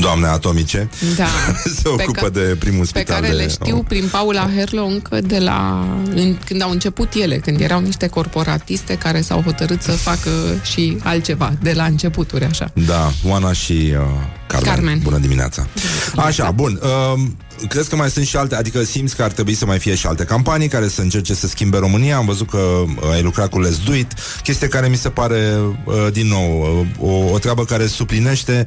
doamne 0.00 0.26
atomice. 0.26 0.88
Da. 1.16 1.26
Se 1.76 1.82
Pe 1.82 1.88
ocupă 1.88 2.20
ca- 2.20 2.28
de 2.28 2.56
primul 2.58 2.80
Pe 2.80 2.86
spital 2.86 3.14
care 3.14 3.28
de... 3.28 3.32
le 3.34 3.48
știu 3.48 3.84
prin 3.88 4.08
Paula 4.10 4.50
Herlo 4.56 4.84
încă 4.84 5.20
de 5.20 5.38
la 5.38 5.86
în, 6.14 6.38
când 6.44 6.62
au 6.62 6.70
început 6.70 7.12
ele, 7.14 7.36
când 7.36 7.60
erau 7.60 7.80
niște 7.80 8.06
corporatiste 8.06 8.94
care 8.98 9.20
s-au 9.20 9.42
hotărât 9.42 9.82
să 9.82 9.90
facă 9.90 10.30
și 10.62 10.96
altceva, 11.02 11.52
de 11.62 11.72
la 11.72 11.84
începuturi, 11.84 12.44
așa. 12.44 12.70
Da, 12.86 13.12
Oana 13.24 13.52
și 13.52 13.72
uh, 13.72 13.98
Carmen. 14.46 14.72
Carmen. 14.74 14.98
Bună 15.02 15.18
dimineața. 15.18 15.66
Așa, 16.16 16.50
bun. 16.50 16.80
Uh, 16.82 17.22
crezi 17.68 17.88
că 17.88 17.96
mai 17.96 18.10
sunt 18.10 18.26
și 18.26 18.36
alte, 18.36 18.54
adică 18.54 18.82
simți 18.84 19.16
că 19.16 19.22
ar 19.22 19.30
trebui 19.32 19.54
să 19.54 19.66
mai 19.66 19.78
fie 19.78 19.94
și 19.94 20.06
alte 20.06 20.24
campanii 20.24 20.68
care 20.68 20.88
să 20.88 21.00
încerce 21.00 21.34
să 21.34 21.46
schimbe 21.46 21.78
România? 21.78 22.16
Am 22.16 22.26
văzut 22.26 22.50
că 22.50 22.56
uh, 22.58 23.10
ai 23.12 23.22
lucrat 23.22 23.48
cu 23.48 23.64
Let's 23.66 23.84
Do 23.84 23.94
It, 23.94 24.12
chestie 24.42 24.68
care 24.68 24.88
mi 24.88 24.96
se 24.96 25.08
pare, 25.08 25.58
uh, 25.84 25.94
din 26.12 26.26
nou, 26.28 26.78
uh, 27.00 27.10
o, 27.10 27.32
o 27.32 27.38
treabă 27.38 27.64
care 27.64 27.86
suplinește 27.86 28.66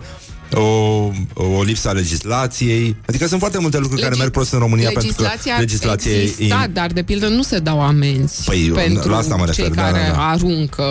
o, 0.54 1.12
o 1.34 1.64
lipsă 1.64 1.90
a 1.90 1.92
legislației. 1.92 2.96
Adică 3.08 3.28
sunt 3.28 3.40
foarte 3.40 3.60
multe 3.60 3.78
lucruri 3.78 4.02
care 4.02 4.14
Legi- 4.14 4.20
merg 4.20 4.32
prost 4.32 4.54
în 4.54 4.60
România 4.60 4.90
legislația 4.90 5.26
pentru 5.26 5.52
că 5.54 5.60
legislația 5.60 6.12
e- 6.12 6.22
exista, 6.22 6.68
dar 6.74 6.92
de 6.92 7.04
pildă 7.04 7.28
nu 7.28 7.42
se 7.42 7.60
dau 7.60 7.82
amenzi 7.82 8.44
Păi, 8.46 8.72
pentru 8.76 9.10
la 9.10 9.18
asta 9.18 9.36
mă 9.36 9.46
refer, 9.46 9.66
cei 9.66 9.74
da, 9.76 9.82
care 9.82 10.06
da, 10.08 10.16
da. 10.16 10.30
aruncă. 10.30 10.84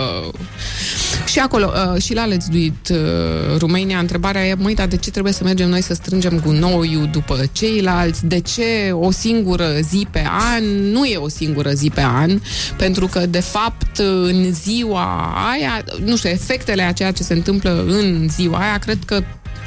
Și 1.26 1.38
acolo, 1.38 1.72
uh, 1.94 2.02
și 2.02 2.14
la 2.14 2.26
Let's 2.28 2.50
Do 2.50 2.58
It 2.58 2.88
uh, 2.88 2.96
România, 3.58 3.98
întrebarea 3.98 4.46
e, 4.46 4.54
măi, 4.54 4.74
dar 4.74 4.86
de 4.86 4.96
ce 4.96 5.10
trebuie 5.10 5.32
să 5.32 5.44
mergem 5.44 5.68
noi 5.68 5.82
să 5.82 5.94
strângem 5.94 6.40
gunoiul 6.44 7.08
după 7.12 7.44
ceilalți? 7.52 8.26
De 8.26 8.40
ce 8.40 8.90
o 8.92 9.10
singură 9.10 9.68
zi 9.88 10.06
pe 10.10 10.26
an? 10.54 10.64
Nu 10.64 11.04
e 11.04 11.16
o 11.16 11.28
singură 11.28 11.70
zi 11.70 11.90
pe 11.94 12.02
an, 12.02 12.40
pentru 12.76 13.06
că, 13.06 13.26
de 13.26 13.40
fapt, 13.40 13.98
în 14.22 14.52
ziua 14.52 15.34
aia, 15.52 15.84
nu 16.04 16.16
știu, 16.16 16.28
efectele 16.28 16.82
a 16.82 16.92
ceea 16.92 17.12
ce 17.12 17.22
se 17.22 17.32
întâmplă 17.32 17.84
în 17.88 18.28
ziua 18.30 18.58
aia, 18.58 18.78
cred 18.78 18.98
că 19.06 19.22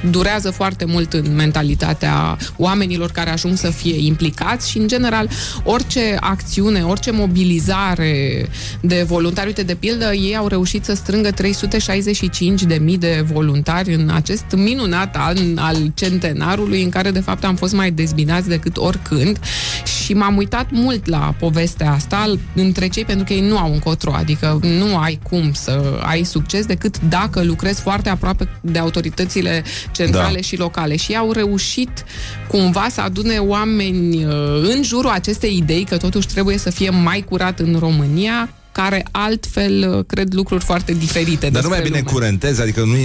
durează 0.09 0.51
foarte 0.51 0.85
mult 0.85 1.13
în 1.13 1.35
mentalitatea 1.35 2.37
oamenilor 2.57 3.11
care 3.11 3.29
ajung 3.29 3.57
să 3.57 3.69
fie 3.69 4.05
implicați 4.05 4.69
și, 4.69 4.77
în 4.77 4.87
general, 4.87 5.29
orice 5.63 6.17
acțiune, 6.19 6.83
orice 6.83 7.11
mobilizare 7.11 8.45
de 8.81 9.03
voluntari, 9.07 9.47
uite, 9.47 9.63
de 9.63 9.75
pildă, 9.75 10.13
ei 10.13 10.35
au 10.35 10.47
reușit 10.47 10.85
să 10.85 10.93
strângă 10.95 11.31
365 11.31 12.63
de 12.63 12.79
mii 12.81 12.97
de 12.97 13.25
voluntari 13.31 13.93
în 13.93 14.09
acest 14.13 14.45
minunat 14.55 15.15
an 15.17 15.57
al 15.57 15.91
centenarului, 15.93 16.83
în 16.83 16.89
care, 16.89 17.11
de 17.11 17.19
fapt, 17.19 17.43
am 17.43 17.55
fost 17.55 17.73
mai 17.73 17.91
dezbinați 17.91 18.47
decât 18.47 18.77
oricând. 18.77 19.39
Și 19.83 20.13
m-am 20.13 20.37
uitat 20.37 20.67
mult 20.71 21.05
la 21.05 21.35
povestea 21.39 21.91
asta 21.91 22.33
între 22.55 22.87
cei, 22.87 23.05
pentru 23.05 23.25
că 23.25 23.33
ei 23.33 23.47
nu 23.47 23.57
au 23.57 23.73
încotro, 23.73 24.13
adică 24.13 24.59
nu 24.61 24.97
ai 24.97 25.19
cum 25.29 25.53
să 25.53 25.99
ai 26.03 26.23
succes 26.23 26.65
decât 26.65 26.99
dacă 27.09 27.43
lucrezi 27.43 27.81
foarte 27.81 28.09
aproape 28.09 28.47
de 28.61 28.79
autoritățile 28.79 29.63
centrale 29.91 30.33
Da. 30.33 30.41
și 30.41 30.57
locale 30.57 30.95
și 30.95 31.11
ei 31.11 31.17
au 31.17 31.31
reușit 31.31 32.03
cumva 32.47 32.87
să 32.91 33.01
adune 33.01 33.37
oameni 33.37 34.25
uh, 34.25 34.33
în 34.75 34.83
jurul 34.83 35.09
acestei 35.09 35.57
idei 35.57 35.83
că 35.83 35.97
totuși 35.97 36.27
trebuie 36.27 36.57
să 36.57 36.69
fie 36.69 36.89
mai 36.89 37.25
curat 37.29 37.59
în 37.59 37.75
România 37.79 38.49
care 38.71 39.05
altfel 39.11 39.93
uh, 39.97 40.05
cred 40.07 40.33
lucruri 40.33 40.63
foarte 40.63 40.93
diferite 40.93 41.49
Dar 41.49 41.61
nu 41.63 41.69
mai 41.69 41.77
despre 41.77 41.97
bine 41.97 42.03
lume. 42.05 42.11
curentezi, 42.19 42.61
adică 42.61 42.79
nu, 42.79 42.95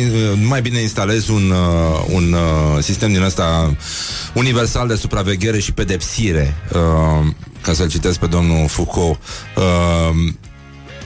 nu 0.41 0.49
mai 0.49 0.61
bine 0.61 0.79
instalezi 0.81 1.31
un, 1.31 1.51
uh, 1.51 2.05
un 2.13 2.33
uh, 2.33 2.83
sistem 2.83 3.13
din 3.13 3.23
ăsta 3.23 3.77
universal 4.35 4.89
de 4.89 4.95
supraveghere 4.95 5.59
și 5.59 5.73
pedepsire, 5.73 6.55
uh, 6.73 7.27
ca 7.61 7.73
să-l 7.73 7.89
citesc 7.89 8.19
pe 8.19 8.27
domnul 8.27 8.69
Foucault, 8.69 9.19
uh, 9.57 10.33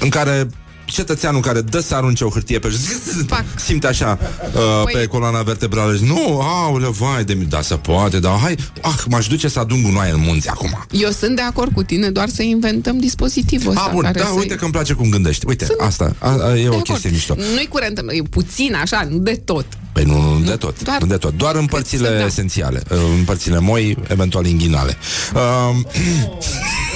în 0.01 0.09
care 0.09 0.47
cetățeanul 0.91 1.41
care 1.41 1.61
dă 1.61 1.81
să 1.81 1.95
arunce 1.95 2.25
o 2.25 2.29
hârtie 2.29 2.59
pe 2.59 2.69
jos, 2.69 2.81
Pac. 3.27 3.45
simte 3.57 3.87
așa 3.87 4.19
uh, 4.55 4.61
Păi- 4.89 4.93
pe 4.93 5.07
coloana 5.07 5.43
vertebrală 5.43 5.97
și 5.97 6.03
nu, 6.05 6.41
aule, 6.41 6.89
vai 6.89 7.25
de 7.25 7.35
mi, 7.35 7.45
da, 7.45 7.61
se 7.61 7.75
poate, 7.75 8.19
dar 8.21 8.39
hai, 8.39 8.57
ah, 8.81 8.95
m-aș 9.09 9.27
duce 9.27 9.49
să 9.49 9.59
adun 9.59 9.83
gunoaie 9.83 10.13
în 10.13 10.21
munți 10.21 10.49
acum. 10.49 10.87
Eu 10.91 11.11
sunt 11.11 11.37
de 11.37 11.43
acord 11.43 11.73
cu 11.73 11.83
tine, 11.83 12.11
doar 12.11 12.29
să 12.29 12.43
inventăm 12.43 12.99
dispozitivul 12.99 13.71
ăsta. 13.73 13.85
A, 13.89 13.93
bun, 13.93 14.03
care 14.03 14.19
da, 14.19 14.25
să 14.25 14.33
uite 14.39 14.55
că 14.55 14.65
îmi 14.65 14.73
place 14.73 14.93
cum 14.93 15.09
gândești. 15.09 15.47
Uite, 15.47 15.65
Sunt 15.65 15.79
asta 15.81 16.15
a, 16.19 16.29
a, 16.29 16.57
e 16.57 16.63
de 16.63 16.69
o 16.69 16.73
acord. 16.73 16.85
chestie 16.87 17.11
mișto. 17.11 17.35
Nu-i 17.55 17.67
curent, 17.69 17.99
e 18.09 18.23
puțin 18.23 18.75
așa, 18.75 19.07
nu 19.11 19.19
de 19.19 19.41
tot. 19.45 19.67
Păi 19.93 20.05
nu, 20.05 20.39
nu 20.39 20.45
de 20.45 20.57
tot, 20.57 20.83
doar- 20.83 21.01
nu 21.01 21.07
de 21.07 21.17
tot. 21.17 21.37
Doar 21.37 21.55
în 21.55 21.67
părțile 21.67 22.09
să 22.09 22.15
da. 22.15 22.25
esențiale, 22.25 22.83
în 22.89 23.25
părțile 23.25 23.59
moi, 23.59 23.97
eventual 24.09 24.47
inghinale. 24.47 24.97
Um, 25.35 25.87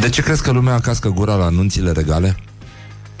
de 0.00 0.08
ce 0.08 0.22
crezi 0.22 0.42
că 0.42 0.50
lumea 0.50 0.80
cască 0.80 1.08
gura 1.08 1.34
la 1.34 1.44
anunțile 1.44 1.92
regale? 1.92 2.36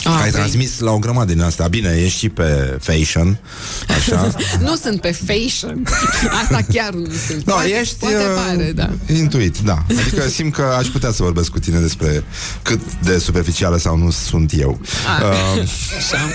Ah, 0.04 0.12
Ai 0.16 0.22
păi, 0.22 0.30
transmis 0.30 0.78
la 0.78 0.90
o 0.90 0.98
grămadă 0.98 1.32
din 1.32 1.42
asta. 1.42 1.68
Bine, 1.68 2.00
ești 2.04 2.18
și 2.18 2.28
pe 2.28 2.78
fashion, 2.80 3.38
așa. 3.88 4.34
Nu 4.66 4.74
sunt 4.76 5.00
pe 5.00 5.12
fashion. 5.26 5.82
Asta 6.42 6.58
chiar 6.72 6.92
nu 6.92 7.06
sunt. 7.26 7.44
No, 7.46 7.52
poate, 7.52 7.68
ești 7.80 7.94
poate 7.94 8.14
uh, 8.14 8.22
pare, 8.46 8.72
da. 8.74 8.90
intuit, 9.14 9.58
da. 9.58 9.84
Adică 10.00 10.28
simt 10.28 10.54
că 10.54 10.62
aș 10.78 10.86
putea 10.86 11.12
să 11.12 11.22
vorbesc 11.22 11.50
cu 11.50 11.58
tine 11.58 11.78
despre 11.78 12.24
cât 12.62 12.80
de 13.02 13.18
superficială 13.18 13.78
sau 13.78 13.96
nu 13.96 14.10
sunt 14.10 14.52
eu. 14.58 14.80
Ah, 15.18 15.22
Uh, 15.22 15.62
așa. 15.98 16.28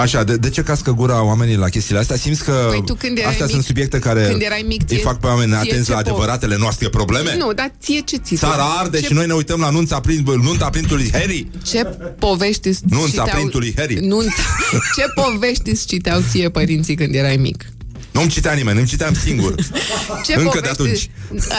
Așa, 0.00 0.24
de, 0.24 0.36
de 0.36 0.50
ce 0.50 0.62
cască 0.62 0.90
gura 0.92 1.22
oamenii 1.24 1.56
la 1.56 1.68
chestiile 1.68 2.00
astea? 2.00 2.16
Simți 2.16 2.44
că 2.44 2.66
Păi 2.70 2.82
tu 2.86 2.94
când 2.94 3.18
erai 3.18 3.30
astea 3.30 3.46
mic- 3.46 3.52
sunt 3.52 3.64
subiecte 3.64 3.98
care 3.98 4.26
când 4.30 4.42
erai 4.42 4.64
mic, 4.68 4.80
îi 4.80 4.86
ție- 4.96 5.04
fac 5.04 5.20
pe 5.20 5.26
oameni 5.26 5.50
ție 5.50 5.58
atenți 5.60 5.84
ce 5.84 5.90
la 5.92 5.96
po- 5.96 6.00
adevăratele 6.00 6.56
noastre 6.58 6.88
probleme? 6.88 7.36
Nu, 7.38 7.52
dar 7.52 7.72
ție 7.82 8.00
ce 8.00 8.16
ți 8.16 8.28
se- 8.28 8.36
Țara 8.46 8.64
arde 8.78 9.00
ce, 9.00 9.06
și 9.06 9.12
noi 9.12 9.26
ne 9.26 9.32
uităm 9.32 9.60
la 9.60 9.70
nunța, 9.70 10.00
prin, 10.00 10.22
nunta 10.42 10.68
printului 10.70 11.10
Harry. 11.12 11.46
Ce 11.62 11.82
povești 12.18 12.65
îți 12.68 12.80
Nunța 12.88 13.06
citeau... 13.08 13.26
printului 13.26 13.74
Harry. 13.76 13.94
Nunța... 13.94 14.42
Ce 14.96 15.04
povești 15.14 15.70
îți 15.70 15.86
citeau 15.86 16.20
ție 16.30 16.48
părinții 16.48 16.94
când 16.94 17.14
erai 17.14 17.36
mic? 17.36 17.64
Nu-mi 18.10 18.28
citea 18.28 18.52
nimeni, 18.52 18.78
îmi 18.78 18.86
citeam 18.86 19.14
singur. 19.14 19.54
Ce 20.26 20.34
Încă 20.38 20.60
de 20.60 20.70
povești... 20.76 21.10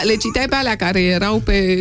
Le 0.04 0.16
citeai 0.16 0.46
pe 0.50 0.56
alea 0.56 0.76
care 0.76 1.02
erau 1.02 1.40
pe... 1.40 1.78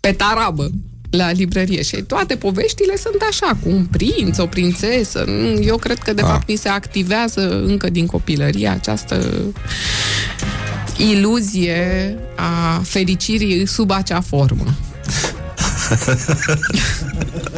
pe 0.00 0.12
tarabă 0.12 0.70
la 1.10 1.30
librărie 1.30 1.82
și 1.82 1.96
toate 1.96 2.36
poveștile 2.36 2.96
sunt 2.96 3.22
așa, 3.30 3.58
cu 3.62 3.68
un 3.68 3.84
prinț, 3.84 4.38
o 4.38 4.46
prințesă. 4.46 5.24
Nu, 5.26 5.62
Eu 5.62 5.76
cred 5.76 5.98
că, 5.98 6.12
de 6.12 6.20
Ah. 6.22 6.28
fapt, 6.28 6.48
mi 6.48 6.56
se 6.56 6.68
activează 6.68 7.62
încă 7.62 7.90
din 7.90 8.06
copilărie 8.06 8.68
această 8.68 9.32
iluzie 10.96 12.16
a 12.36 12.80
fericirii 12.84 13.66
sub 13.66 13.90
acea 13.90 14.20
formă. 14.20 14.74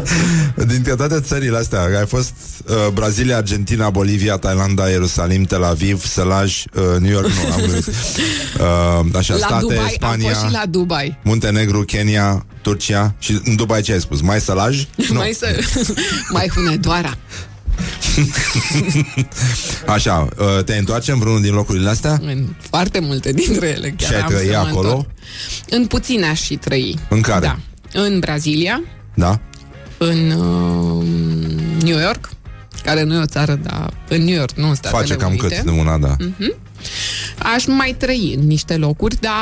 Dintre 0.72 0.94
toate 0.94 1.20
țările 1.20 1.56
astea, 1.56 1.80
ai 1.82 2.06
fost 2.06 2.32
uh, 2.66 2.74
Brazilia, 2.92 3.36
Argentina, 3.36 3.90
Bolivia, 3.90 4.36
Thailanda, 4.36 4.88
Ierusalim, 4.88 5.44
Tel 5.44 5.64
Aviv, 5.64 6.04
Sălaj, 6.06 6.64
uh, 6.74 7.00
New 7.00 7.10
York, 7.10 7.26
nu, 7.28 7.52
am 7.52 7.60
glumit. 7.60 7.84
Uh, 8.54 9.06
așa, 9.16 9.34
La 9.34 9.46
state, 9.46 9.60
Dubai, 9.60 9.90
Spania, 9.94 10.28
am 10.28 10.34
fost 10.34 10.46
și 10.46 10.52
la 10.52 10.62
Dubai. 10.68 11.18
Muntenegru, 11.22 11.82
Kenya, 11.82 12.46
Turcia 12.62 13.14
și 13.18 13.40
în 13.44 13.56
Dubai 13.56 13.80
ce 13.80 13.92
ai 13.92 14.00
spus? 14.00 14.20
Mai 14.20 14.40
Sălaj? 14.40 14.86
Nu. 15.08 15.14
Mai 15.14 15.32
să... 15.38 15.58
mai 16.28 16.48
Hunedoara. 16.54 17.16
Așa, 19.86 20.28
uh, 20.38 20.64
te 20.64 20.74
întoarce 20.76 21.12
în 21.12 21.18
vreunul 21.18 21.42
din 21.42 21.52
locurile 21.54 21.88
astea? 21.90 22.18
În 22.22 22.46
foarte 22.70 22.98
multe 22.98 23.32
dintre 23.32 23.68
ele. 23.68 23.94
Chiar 23.98 24.08
Și 24.08 24.14
ai 24.14 24.20
am 24.20 24.28
trăi 24.28 24.46
să 24.46 24.50
mă 24.52 24.56
acolo? 24.56 24.88
întorc. 24.88 25.08
În 25.68 25.86
puține 25.86 26.26
aș 26.26 26.40
și 26.42 26.54
trăi. 26.56 26.98
În 27.08 27.20
care? 27.20 27.46
Da. 27.46 27.58
În 28.00 28.18
Brazilia, 28.18 28.82
Da? 29.14 29.40
În 30.04 30.30
uh, 30.30 31.04
New 31.82 31.98
York, 31.98 32.28
care 32.84 33.02
nu 33.02 33.14
e 33.14 33.18
o 33.18 33.26
țară, 33.26 33.54
dar 33.62 33.92
în 34.08 34.22
New 34.24 34.34
York, 34.34 34.52
nu 34.52 34.68
în 34.68 34.74
Statele 34.74 35.02
Face 35.02 35.16
cam 35.16 35.28
Unite. 35.28 35.46
cât 35.46 35.58
de 35.64 35.70
una, 35.70 35.98
da. 35.98 36.16
Aș 37.38 37.66
mai 37.66 37.94
trăi 37.98 38.34
în 38.38 38.46
niște 38.46 38.76
locuri, 38.76 39.16
dar 39.20 39.32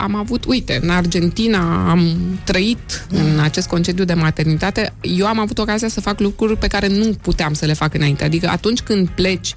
am 0.00 0.14
avut, 0.14 0.44
uite, 0.44 0.78
în 0.82 0.90
Argentina 0.90 1.90
am 1.90 2.16
trăit 2.44 3.06
în 3.10 3.38
acest 3.42 3.68
concediu 3.68 4.04
de 4.04 4.14
maternitate. 4.14 4.92
Eu 5.00 5.26
am 5.26 5.38
avut 5.38 5.58
ocazia 5.58 5.88
să 5.88 6.00
fac 6.00 6.20
lucruri 6.20 6.56
pe 6.56 6.66
care 6.66 6.88
nu 6.88 7.16
puteam 7.22 7.52
să 7.52 7.66
le 7.66 7.72
fac 7.72 7.94
înainte. 7.94 8.24
Adică 8.24 8.48
atunci 8.48 8.80
când 8.80 9.08
pleci 9.08 9.54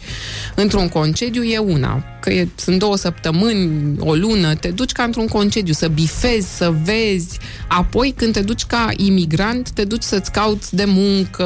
într-un 0.56 0.90
concediu 0.90 1.44
e 1.44 1.58
una. 1.58 2.04
că 2.22 2.30
e, 2.30 2.48
sunt 2.56 2.80
două 2.80 2.98
săptămâni, 2.98 3.96
o 4.00 4.16
lună, 4.16 4.56
te 4.56 4.68
duci 4.68 4.92
ca 4.92 5.04
într-un 5.04 5.28
concediu, 5.28 5.74
să 5.74 5.88
bifezi, 5.88 6.56
să 6.56 6.74
vezi. 6.84 7.40
Apoi, 7.68 8.14
când 8.16 8.34
te 8.34 8.42
duci 8.42 8.64
ca 8.64 8.90
imigrant, 8.96 9.70
te 9.70 9.84
duci 9.84 10.04
să-ți 10.04 10.32
cauți 10.32 10.76
de 10.76 10.84
muncă, 10.88 11.44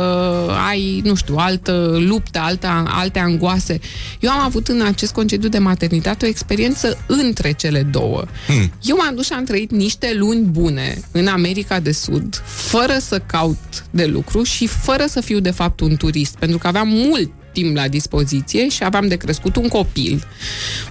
ai, 0.68 1.02
nu 1.04 1.16
știu, 1.16 1.36
altă 1.36 1.98
luptă, 2.00 2.40
alte, 2.40 2.68
alte 2.86 3.20
angoase. 3.20 3.80
Eu 4.20 4.32
am 4.32 4.40
avut 4.40 4.68
în 4.68 4.82
acest 4.82 5.14
concediu 5.14 5.50
de 5.50 5.58
maternitate 5.58 5.85
o 6.24 6.26
experiență 6.26 6.98
între 7.08 7.52
cele 7.52 7.82
două. 7.82 8.24
Hmm. 8.48 8.72
Eu 8.82 8.96
m-am 8.96 9.16
dus 9.16 9.26
și 9.26 9.34
am 9.34 9.44
trăit 9.44 9.72
niște 9.72 10.14
luni 10.14 10.42
bune 10.42 10.98
în 11.12 11.28
America 11.28 11.80
de 11.80 11.92
Sud, 11.92 12.44
fără 12.46 12.98
să 13.00 13.20
caut 13.26 13.86
de 13.92 14.06
lucru 14.06 14.44
și 14.44 14.68
fără 14.68 15.06
să 15.08 15.22
fiu, 15.22 15.40
de 15.40 15.52
fapt, 15.52 15.80
un 15.80 15.96
turist, 15.96 16.36
pentru 16.36 16.58
că 16.58 16.68
aveam 16.68 16.88
mult 16.88 17.32
timp 17.56 17.76
la 17.76 17.88
dispoziție 17.88 18.70
și 18.70 18.84
aveam 18.84 19.08
de 19.08 19.16
crescut 19.16 19.56
un 19.56 19.68
copil, 19.68 20.28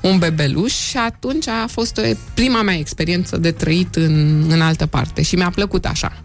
un 0.03 0.19
bebeluș 0.19 0.73
și 0.73 0.97
atunci 0.97 1.49
a 1.49 1.66
fost 1.71 1.97
o, 1.97 2.03
prima 2.35 2.62
mea 2.62 2.79
experiență 2.79 3.37
de 3.37 3.51
trăit 3.51 3.97
în, 3.97 4.45
în 4.49 4.61
altă 4.61 4.87
parte 4.87 5.23
și 5.23 5.35
mi-a 5.37 5.51
plăcut 5.51 5.85
așa. 5.85 6.25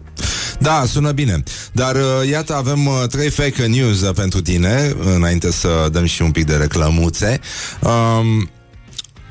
Da, 0.58 0.84
sună 0.86 1.12
bine. 1.12 1.42
Dar 1.72 1.94
uh, 1.94 2.28
iată, 2.30 2.54
avem 2.54 2.86
uh, 2.86 3.02
trei 3.08 3.30
fake 3.30 3.66
news 3.66 4.00
uh, 4.00 4.14
pentru 4.14 4.40
tine, 4.40 4.94
înainte 5.16 5.52
să 5.52 5.88
dăm 5.92 6.04
și 6.04 6.22
un 6.22 6.30
pic 6.30 6.46
de 6.46 6.54
reclămuțe. 6.54 7.40
Um, 7.80 8.50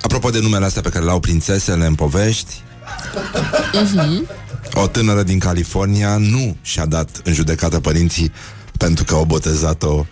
apropo 0.02 0.30
de 0.30 0.40
numele 0.40 0.66
astea 0.66 0.82
pe 0.82 0.90
care 0.90 1.06
le-au 1.06 1.20
prințesele 1.20 1.86
în 1.86 1.96
povești, 1.96 2.62
uh-huh. 3.74 4.22
o 4.74 4.88
tânără 4.88 5.24
din 5.24 5.40
California 5.40 6.18
nu 6.18 6.58
și-a 6.62 6.86
dat 6.86 7.22
în 7.24 7.34
judecată 7.34 7.80
părinții 7.80 8.32
pentru 8.78 9.04
că 9.04 9.14
au 9.14 9.24
botezat-o 9.26 10.06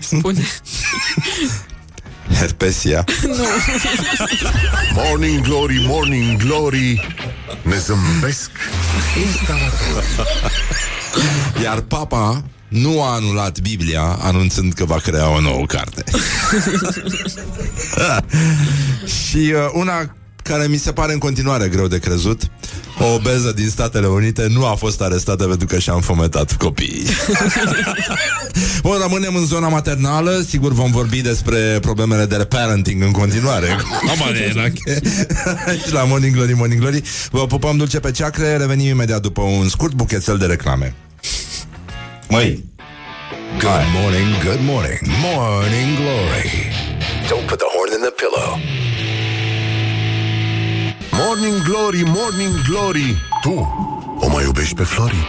Spune. 0.00 0.44
Herpesia. 2.38 3.04
Morning 4.94 5.40
Glory, 5.40 5.84
Morning 5.86 6.42
Glory, 6.42 7.14
ne 7.62 7.76
zâmbesc 7.78 8.50
Iar 11.62 11.80
papa 11.80 12.44
nu 12.68 13.02
a 13.02 13.14
anulat 13.14 13.60
Biblia 13.60 14.18
anunțând 14.20 14.72
că 14.72 14.84
va 14.84 14.96
crea 14.96 15.28
o 15.28 15.40
nouă 15.40 15.66
carte. 15.66 16.04
și 19.28 19.36
uh, 19.36 19.70
una 19.72 20.14
care 20.42 20.66
mi 20.66 20.76
se 20.76 20.92
pare 20.92 21.12
în 21.12 21.18
continuare 21.18 21.68
greu 21.68 21.86
de 21.86 21.98
crezut. 21.98 22.42
O 22.98 23.14
obeză 23.14 23.52
din 23.52 23.68
Statele 23.68 24.06
Unite 24.06 24.46
nu 24.50 24.66
a 24.66 24.74
fost 24.74 25.00
arestată 25.00 25.44
pentru 25.44 25.66
că 25.66 25.78
și-a 25.78 25.92
înfometat 25.92 26.56
copiii. 26.56 27.06
Bun, 28.82 28.96
rămânem 29.02 29.36
în 29.36 29.44
zona 29.44 29.68
maternală. 29.68 30.44
Sigur 30.48 30.72
vom 30.72 30.90
vorbi 30.90 31.20
despre 31.20 31.78
problemele 31.80 32.26
de 32.26 32.36
parenting 32.36 33.02
în 33.02 33.10
continuare. 33.10 33.66
și 35.86 35.92
la 35.92 36.04
Morning 36.04 36.34
Glory, 36.34 36.52
Morning 36.52 36.80
Glory. 36.80 37.02
Vă 37.30 37.46
pupăm 37.46 37.76
dulce 37.76 38.00
pe 38.00 38.10
ceacre. 38.10 38.56
Revenim 38.56 38.86
imediat 38.86 39.20
după 39.20 39.42
un 39.42 39.68
scurt 39.68 39.92
buchețel 39.92 40.38
de 40.38 40.46
reclame. 40.46 40.94
Măi, 42.28 42.64
Good 43.58 43.86
morning, 43.94 44.30
good 44.44 44.60
morning, 44.60 45.00
morning 45.22 45.96
glory. 46.00 46.50
Don't 47.28 47.46
put 47.48 47.58
the 47.58 47.68
horn 47.74 47.90
in 47.96 48.00
the 48.08 48.12
pillow. 48.22 48.48
Morning 51.12 51.62
Glory, 51.64 52.02
Morning 52.04 52.54
Glory 52.68 53.16
Tu 53.42 53.50
o 54.20 54.28
mai 54.28 54.44
iubești 54.44 54.74
pe 54.74 54.82
Flori? 54.82 55.26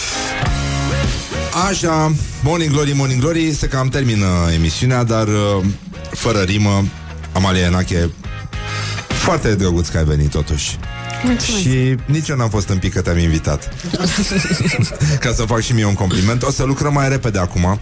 Așa, 1.68 2.12
Morning 2.42 2.70
Glory, 2.70 2.92
Morning 2.92 3.20
Glory 3.20 3.52
Se 3.52 3.66
cam 3.68 3.88
termină 3.88 4.26
emisiunea 4.54 5.04
Dar 5.04 5.28
uh, 5.28 5.64
fără 6.10 6.40
rimă 6.40 6.84
Amalia 7.32 7.64
Enache 7.64 8.10
Foarte 9.08 9.54
drăguț 9.54 9.88
că 9.88 9.98
ai 9.98 10.04
venit 10.04 10.30
totuși 10.30 10.78
Mulțumesc. 11.24 11.62
Și 11.62 11.94
nici 12.04 12.28
eu 12.28 12.36
n-am 12.36 12.48
fost 12.48 12.68
în 12.68 12.78
pic 12.78 12.92
că 12.92 13.00
te-am 13.00 13.18
invitat 13.18 13.74
Ca 15.20 15.32
să 15.32 15.42
fac 15.46 15.60
și 15.60 15.72
mie 15.72 15.84
un 15.84 15.94
compliment 15.94 16.42
O 16.42 16.50
să 16.50 16.62
lucrăm 16.64 16.92
mai 16.92 17.08
repede 17.08 17.38
acum 17.38 17.62
um, 17.64 17.78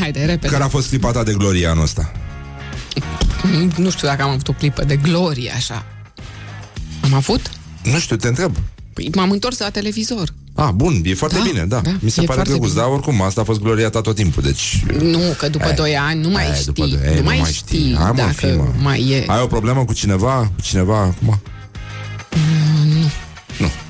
Haide, 0.00 0.24
repede. 0.24 0.52
Care 0.52 0.62
a 0.64 0.68
fost 0.68 0.88
clipa 0.88 1.10
ta 1.10 1.22
de 1.22 1.32
glorie 1.32 1.66
anul 1.66 1.82
ăsta? 1.82 2.12
Nu 3.76 3.90
știu 3.90 4.08
dacă 4.08 4.22
am 4.22 4.30
avut 4.30 4.48
o 4.48 4.52
clipă 4.52 4.84
de 4.84 4.96
glorie 4.96 5.52
așa. 5.56 5.84
Am 7.00 7.14
avut? 7.14 7.50
Nu 7.82 7.98
știu, 7.98 8.16
te 8.16 8.28
întreb 8.28 8.56
Păi 8.92 9.10
m-am 9.14 9.30
întors 9.30 9.58
la 9.58 9.70
televizor. 9.70 10.28
Ah, 10.54 10.68
bun, 10.74 11.00
e 11.04 11.14
foarte 11.14 11.36
Da, 11.38 11.42
bine, 11.50 11.64
da, 11.64 11.80
da, 11.80 11.90
Mi 12.00 12.10
se 12.10 12.20
e 12.22 12.24
pare 12.24 12.32
foarte 12.32 12.48
drăguț, 12.50 12.68
bine. 12.70 12.80
dar 12.82 12.90
oricum 12.90 13.22
asta 13.22 13.40
a 13.40 13.44
fost 13.44 13.60
gloria 13.60 13.88
ta 13.90 14.00
tot 14.00 14.14
timpul 14.14 14.42
Deci 14.42 14.82
Nu, 15.00 15.18
că 15.38 15.48
după 15.48 15.66
Eh, 15.68 15.74
2 15.74 15.96
ani 15.96 16.20
nu 16.20 16.28
mai 16.28 16.46
eh, 16.48 16.54
știi. 16.54 16.64
după 16.72 16.86
doi 16.86 16.98
ani 17.06 17.16
nu 17.16 17.22
mai 17.22 17.42
știi 17.52 17.94
Hai, 17.98 18.10
mă, 18.10 18.16
dacă 18.16 18.32
fii, 18.32 18.56
mă. 18.56 18.68
mai 18.82 19.08
e. 19.10 19.24
Ai 19.26 19.42
o 19.42 19.46
problemă 19.46 19.84
cu 19.84 19.92
cineva? 19.92 20.50
Cu 20.54 20.60
cineva 20.62 20.98
acum? 20.98 21.40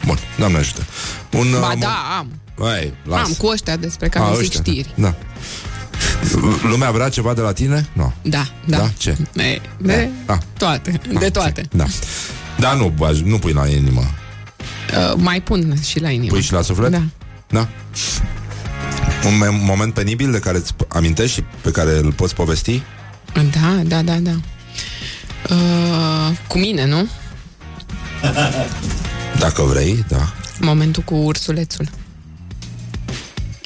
Nu. 0.07 0.13
Nu, 0.13 0.15
bun, 0.15 0.19
Doamne 0.39 0.59
ajută. 0.59 0.87
Un, 1.33 1.47
Ba 1.61 1.67
uh, 1.73 1.79
da, 1.79 2.17
am. 2.19 2.31
Hai, 2.61 2.93
las. 3.05 3.27
Am 3.27 3.33
cu 3.39 3.47
ăștia 3.47 3.77
despre 3.77 4.09
care 4.09 4.25
A, 4.25 4.29
zic 4.35 4.41
ăștia, 4.41 4.61
știri. 4.61 4.93
Da. 4.95 5.15
Lumea 6.63 6.91
vrea 6.91 7.09
ceva 7.09 7.35
de 7.35 7.41
la 7.41 7.53
tine? 7.53 7.89
Nu. 7.93 8.13
Da, 8.23 8.47
da. 8.65 8.77
Da? 8.77 8.91
Ce? 8.99 9.17
De, 9.33 9.61
de 9.79 10.09
Da. 10.27 10.39
toate. 10.59 11.01
Da, 11.13 11.19
De 11.19 11.31
toate. 11.31 11.63
Da. 11.71 11.85
Da, 12.59 12.73
nu, 12.75 12.89
bagi, 12.97 13.23
nu 13.23 13.39
pui 13.39 13.53
la 13.53 13.67
inimă. 13.67 14.01
Uh, 14.01 15.13
mai 15.17 15.41
pun 15.41 15.75
și 15.83 16.01
la 16.01 16.11
inimă. 16.11 16.33
Pui 16.33 16.43
și 16.43 16.53
la 16.53 16.63
suflet? 16.63 16.91
Da. 16.91 17.03
Da. 17.49 17.69
Un 19.27 19.39
me- 19.39 19.49
moment 19.65 19.95
penibil 19.95 20.31
de 20.33 20.39
care 20.39 20.57
îți 20.57 20.75
amintești 20.89 21.35
și 21.35 21.45
pe 21.61 21.71
care 21.71 21.91
îl 21.99 22.13
poți 22.13 22.35
povesti? 22.35 22.83
Da, 23.33 23.83
da, 23.85 24.03
da, 24.03 24.15
da. 24.15 24.31
Uh, 25.51 26.37
cu 26.49 26.59
mine, 26.59 26.87
nu? 26.87 27.07
Dacă 29.39 29.63
vrei, 29.63 30.05
da. 30.09 30.33
Momentul 30.61 31.03
cu 31.03 31.15
ursulețul. 31.15 31.85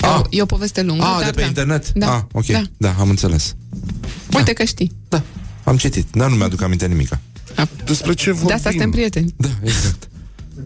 E, 0.02 0.06
Ah. 0.06 0.18
o, 0.18 0.22
e 0.30 0.42
o 0.42 0.46
poveste 0.46 0.82
lungă. 0.82 1.04
Ah, 1.04 1.16
dar 1.16 1.24
de 1.24 1.30
pe 1.30 1.40
da. 1.40 1.46
internet? 1.46 1.92
Da. 1.92 2.14
Ah, 2.14 2.22
ok. 2.32 2.46
Da. 2.46 2.62
Da, 2.76 2.94
am 2.98 3.08
înțeles. 3.08 3.54
Uite 4.36 4.52
că 4.52 4.64
știi. 4.64 4.92
Da, 5.08 5.22
am 5.64 5.76
citit, 5.76 6.06
dar 6.12 6.28
nu 6.30 6.34
mi-aduc 6.34 6.62
aminte 6.62 6.86
nimica. 6.86 7.20
Despre 7.84 8.12
ce 8.14 8.30
vorbim? 8.30 8.46
De 8.46 8.52
asta 8.54 8.70
suntem 8.70 8.90
prieteni. 8.90 9.34
Da, 9.36 9.48
exact. 9.62 10.08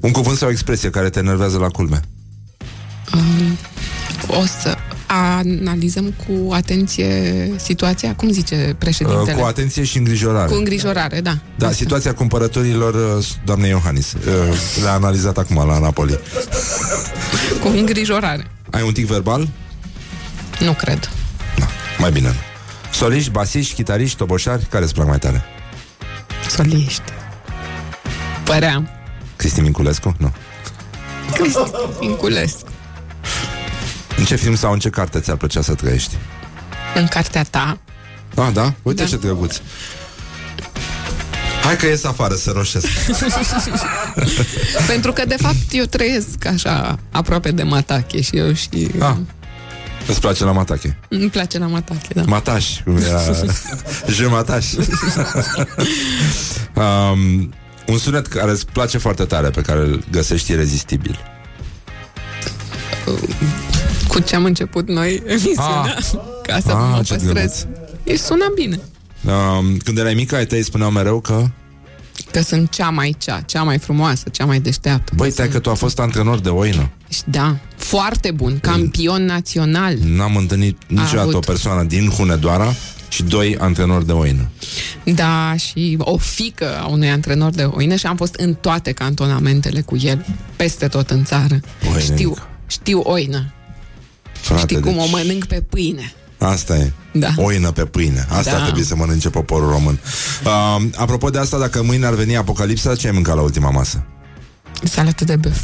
Un 0.00 0.10
cuvânt 0.10 0.36
sau 0.38 0.48
o 0.48 0.50
expresie 0.50 0.90
care 0.90 1.10
te 1.10 1.18
enervează 1.18 1.58
la 1.58 1.68
culme. 1.68 2.00
O 4.26 4.44
să 4.60 4.76
analizăm 5.14 6.14
cu 6.26 6.52
atenție 6.52 7.50
situația, 7.56 8.14
cum 8.14 8.30
zice 8.30 8.74
președintele? 8.78 9.32
Uh, 9.32 9.40
cu 9.40 9.46
atenție 9.46 9.84
și 9.84 9.98
îngrijorare. 9.98 10.50
Cu 10.50 10.54
îngrijorare, 10.54 11.20
da. 11.20 11.38
Da, 11.56 11.70
situația 11.72 12.14
cumpărătorilor 12.14 13.16
uh, 13.18 13.24
doamnei 13.44 13.70
Iohannis. 13.70 14.12
Uh, 14.12 14.22
Le-a 14.82 14.92
analizat 14.92 15.38
acum 15.38 15.66
la 15.66 15.78
Napoli. 15.78 16.18
Cu 17.62 17.68
îngrijorare. 17.68 18.46
Ai 18.70 18.82
un 18.82 18.92
tic 18.92 19.06
verbal? 19.06 19.48
Nu 20.60 20.72
cred. 20.72 21.10
Mai 21.98 22.10
bine. 22.10 22.28
nu. 22.28 22.34
Soliști, 22.92 23.30
basiști, 23.30 23.74
chitariști, 23.74 24.16
toboșari, 24.16 24.66
care 24.70 24.84
îți 24.84 24.94
plac 24.94 25.06
mai 25.06 25.18
tare? 25.18 25.44
Soliști. 26.48 27.02
Păream. 28.44 28.88
Cristi 29.36 29.60
Minculescu? 29.60 30.14
Nu. 30.18 30.32
Cristi 31.34 31.70
Inculescu. 32.00 32.68
În 34.24 34.30
ce 34.30 34.36
film 34.36 34.54
sau 34.54 34.72
în 34.72 34.78
ce 34.78 34.90
carte 34.90 35.20
ți-ar 35.20 35.36
plăcea 35.36 35.62
să 35.62 35.74
trăiești? 35.74 36.16
În 36.94 37.06
cartea 37.06 37.42
ta. 37.42 37.78
Ah, 38.34 38.48
da? 38.52 38.74
Uite 38.82 39.02
Da. 39.02 39.08
ce 39.08 39.16
drăguț. 39.16 39.60
Hai 41.64 41.76
că 41.76 41.86
ies 41.86 42.04
afară 42.04 42.34
să 42.34 42.50
roșesc. 42.50 42.86
Pentru 44.92 45.12
că, 45.12 45.24
de 45.24 45.36
fapt, 45.38 45.56
eu 45.70 45.84
trăiesc 45.84 46.46
așa, 46.46 46.98
aproape 47.10 47.50
de 47.50 47.62
Matache 47.62 48.20
și 48.20 48.36
eu 48.36 48.52
și... 48.52 48.90
Ah. 48.98 49.16
Îți 50.06 50.20
place 50.20 50.44
la 50.44 50.52
matache? 50.52 50.98
Îmi 51.08 51.30
place 51.30 51.58
la 51.58 51.66
Matache, 51.66 52.14
da. 52.14 52.22
Mataș, 52.26 52.80
cum 52.84 52.96
era 52.96 53.20
Je 54.16 54.26
mataș 54.26 54.66
um, 57.12 57.52
Un 57.86 57.98
sunet 57.98 58.26
care 58.26 58.50
îți 58.50 58.66
place 58.66 58.98
foarte 58.98 59.24
tare 59.24 59.50
Pe 59.50 59.60
care 59.60 59.80
îl 59.80 60.04
găsești 60.10 60.52
irezistibil 60.52 61.18
Cu 64.14 64.20
ce 64.20 64.34
am 64.36 64.44
început 64.44 64.88
noi 64.88 65.22
emisiunea, 65.26 65.96
ca 66.46 66.58
să 66.60 66.70
Ah, 66.70 66.88
mă 66.96 67.02
ce 67.04 67.14
păstrez. 67.14 67.66
E 68.04 68.16
sună 68.16 68.52
bine. 68.54 68.80
um, 69.58 69.76
Când 69.76 69.98
erai 69.98 70.14
mică, 70.14 70.36
ai 70.36 70.46
tăi 70.46 70.62
spuneau 70.62 70.90
mereu 70.90 71.20
că 71.20 71.44
Că 72.30 72.40
sunt 72.42 72.70
cea 72.70 72.90
mai 72.90 73.14
cea, 73.18 73.40
cea 73.40 73.62
mai 73.62 73.78
frumoasă, 73.78 74.24
cea 74.30 74.44
mai 74.44 74.60
deșteaptă. 74.60 75.12
Băi, 75.16 75.30
tai 75.32 75.48
că 75.48 75.58
tu 75.58 75.70
a 75.70 75.74
fost 75.74 75.98
antrenor 75.98 76.38
de 76.38 76.48
oină 76.48 76.90
Și 77.08 77.20
Da, 77.26 77.56
foarte 77.76 78.30
bun, 78.30 78.58
campion 78.60 79.24
național. 79.24 79.96
N-am 80.04 80.36
întâlnit 80.36 80.78
niciodată 80.86 81.20
avut. 81.20 81.34
o 81.34 81.38
persoană 81.38 81.82
din 81.82 82.08
Hunedoara 82.08 82.74
Și 83.08 83.22
doi 83.22 83.56
antrenori 83.58 84.06
de 84.06 84.12
oină 84.12 84.48
Da, 85.04 85.54
și 85.56 85.96
o 85.98 86.16
fică 86.16 86.78
a 86.82 86.86
unui 86.86 87.08
antrenor 87.10 87.50
de 87.50 87.62
oină 87.62 87.94
și 87.94 88.06
am 88.06 88.16
fost 88.16 88.34
în 88.34 88.54
toate 88.54 88.92
cantonamentele 88.92 89.80
cu 89.80 89.96
el, 89.96 90.24
peste 90.56 90.88
tot 90.88 91.10
în 91.10 91.24
țară. 91.24 91.60
Oină, 91.86 91.98
știu, 91.98 92.28
Nica. 92.28 92.48
știu 92.66 93.00
oină. 93.04 93.52
Frate, 94.44 94.60
Știi 94.60 94.80
cum 94.80 94.92
deci... 94.92 95.02
o 95.02 95.08
mănânc 95.10 95.44
pe 95.44 95.60
pâine. 95.60 96.12
Asta 96.38 96.76
e. 96.76 96.92
Da. 97.12 97.28
Oină 97.36 97.70
pe 97.70 97.84
pâine. 97.84 98.26
Asta 98.30 98.50
Da. 98.50 98.56
ar 98.56 98.62
trebui 98.62 98.82
să 98.84 98.96
mănânce 98.96 99.30
poporul 99.30 99.68
român. 99.70 99.98
Uh, 100.44 100.82
apropo 100.96 101.30
de 101.30 101.38
asta, 101.38 101.58
dacă 101.58 101.82
mâine 101.82 102.06
ar 102.06 102.14
veni 102.14 102.36
apocalipsa, 102.36 102.94
ce 102.94 103.06
ai 103.06 103.12
mâncat 103.12 103.34
la 103.34 103.40
ultima 103.42 103.70
masă? 103.70 104.06
Salată 104.82 105.24
de 105.24 105.36
băf. 105.36 105.58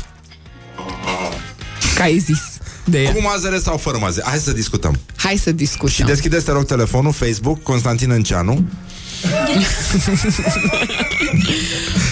Ca 1.95 2.03
ai 2.03 2.19
zis 2.19 2.39
de 2.85 3.03
ea. 3.03 3.13
Cu 3.13 3.21
mazăre 3.23 3.59
sau 3.59 3.77
fără 3.77 3.99
mazăre? 4.01 4.27
Hai 4.29 4.39
să 4.39 4.53
discutăm. 4.53 4.99
Hai 5.17 5.37
să 5.37 5.49
Și 5.51 5.55
discutăm. 5.57 6.07
deschideți, 6.07 6.45
te 6.45 6.51
rog, 6.53 6.65
telefonul, 6.65 7.13
Facebook, 7.13 7.63
Constantin 7.63 8.11
Înceanu. 8.11 8.53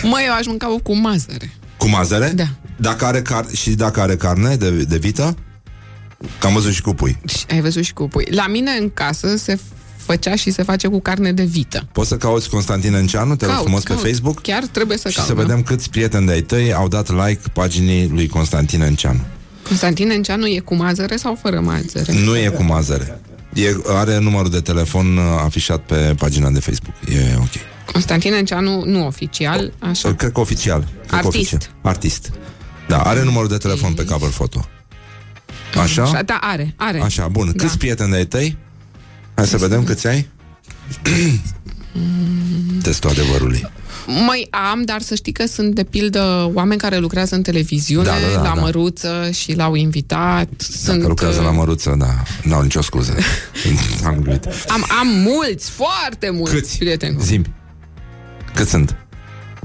Măi, 0.03 0.23
eu 0.27 0.32
aș 0.35 0.47
mânca 0.47 0.66
cu 0.82 0.97
mazăre. 0.97 1.53
Cu 1.77 1.89
mazăre? 1.89 2.28
Da. 2.28 2.45
Dacă 2.77 3.05
are 3.05 3.23
car- 3.23 3.57
și 3.57 3.70
dacă 3.70 4.01
are 4.01 4.16
carne 4.16 4.57
de, 4.57 4.70
de 4.70 4.97
vită? 4.97 5.36
Că 6.39 6.47
am 6.47 6.53
văzut 6.53 6.73
și 6.73 6.82
cu 6.82 6.95
pui. 6.95 7.19
Și 7.27 7.45
ai 7.51 7.61
văzut 7.61 7.85
și 7.85 7.93
cu 7.93 8.09
pui. 8.09 8.27
La 8.31 8.47
mine 8.47 8.70
în 8.70 8.90
casă 8.95 9.36
se 9.36 9.59
făcea 9.97 10.35
și 10.36 10.51
se 10.51 10.62
face 10.62 10.89
cu 10.89 11.01
carne 11.01 11.32
de 11.32 11.43
vită. 11.45 11.89
Poți 11.93 12.09
să 12.09 12.16
cauți 12.16 12.49
Constantin 12.51 12.95
Înceanu, 12.95 13.36
te 13.36 13.45
rog 13.45 13.55
Caut, 13.55 13.65
frumos 13.65 13.82
caut. 13.82 14.01
pe 14.01 14.07
Facebook 14.09 14.40
Chiar 14.43 14.65
trebuie 14.66 14.99
să 14.99 15.09
și 15.09 15.16
caut. 15.16 15.28
să 15.28 15.35
da? 15.35 15.40
vedem 15.40 15.62
câți 15.62 15.90
prieteni 15.90 16.27
de-ai 16.27 16.40
tăi 16.43 16.73
au 16.74 16.89
dat 16.89 17.11
like 17.11 17.40
paginii 17.53 18.09
lui 18.09 18.28
Constantin 18.28 18.81
Înceanu. 18.82 19.20
Constantin 19.66 20.11
Enceanu 20.11 20.47
e 20.47 20.59
cu 20.59 20.74
mazăre 20.74 21.16
sau 21.16 21.39
fără 21.43 21.61
mazăre? 21.61 22.12
Nu 22.12 22.36
e 22.36 22.49
cu 22.49 22.62
mazăre. 22.62 23.20
E, 23.55 23.77
are 23.86 24.19
numărul 24.19 24.51
de 24.51 24.61
telefon 24.61 25.16
uh, 25.16 25.24
afișat 25.45 25.81
pe 25.81 26.15
pagina 26.19 26.51
de 26.51 26.61
Facebook. 26.61 26.95
E 27.09 27.35
ok. 27.36 27.93
Constantin 27.93 28.32
Enceanu 28.32 28.85
nu 28.85 29.07
oficial, 29.07 29.73
așa. 29.78 30.15
Cred 30.15 30.32
că 30.32 30.40
oficial. 30.40 30.81
Cred 30.81 31.07
că 31.09 31.15
Artist. 31.16 31.53
Oficial. 31.53 31.70
Artist. 31.82 32.31
Da, 32.89 32.99
are 32.99 33.24
numărul 33.24 33.49
de 33.49 33.57
telefon 33.57 33.93
pe 33.93 34.05
cover 34.05 34.31
foto. 34.31 34.69
Așa? 35.82 36.03
Așa, 36.03 36.23
da, 36.23 36.39
are, 36.43 36.74
are. 36.77 37.01
Așa, 37.01 37.28
bun. 37.28 37.53
Da. 37.57 37.62
Câți 37.65 37.78
prieteni 37.78 38.11
de-ai 38.11 38.27
tăi? 38.27 38.57
Hai 39.35 39.47
să 39.47 39.57
vedem 39.57 39.85
câți 39.85 40.07
ai. 40.07 40.28
Testul 42.82 43.11
adevărului. 43.11 43.70
Mai 44.27 44.49
am, 44.73 44.82
dar 44.85 45.01
să 45.01 45.15
știi 45.15 45.32
că 45.32 45.47
sunt 45.47 45.74
de 45.74 45.85
pildă 45.85 46.51
oameni 46.55 46.81
care 46.81 46.97
lucrează 46.99 47.35
în 47.35 47.43
televiziune, 47.43 48.05
Da, 48.07 48.12
da, 48.12 48.35
da, 48.35 48.43
la 48.49 48.55
da. 48.55 48.61
măruță 48.61 49.31
și 49.32 49.53
l-au 49.55 49.74
invitat. 49.74 50.49
sunt, 50.59 50.97
Dacă 50.97 51.09
lucrează 51.09 51.40
la 51.40 51.49
uh, 51.49 51.55
măruță, 51.57 51.95
da, 51.99 52.23
n-au 52.43 52.62
nicio 52.62 52.82
scuză. 52.82 53.15
Am 54.07 54.20
gluit. 54.23 54.45
Am, 54.69 54.86
am 55.01 55.07
mulți, 55.07 55.70
foarte 55.70 56.31
mulți 56.31 56.55
Câți? 56.55 56.78
prieteni. 56.78 57.16
Zim. 57.20 57.45
Cât 58.55 58.69
sunt? 58.69 58.97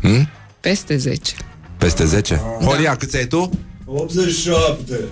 Hm? 0.01 0.29
Peste 0.59 0.97
10. 0.97 1.33
Peste 1.77 2.05
10? 2.05 2.41
Horia, 2.61 2.95
câți 2.95 3.17
ai 3.17 3.25
tu? 3.25 3.49
87. 3.85 5.09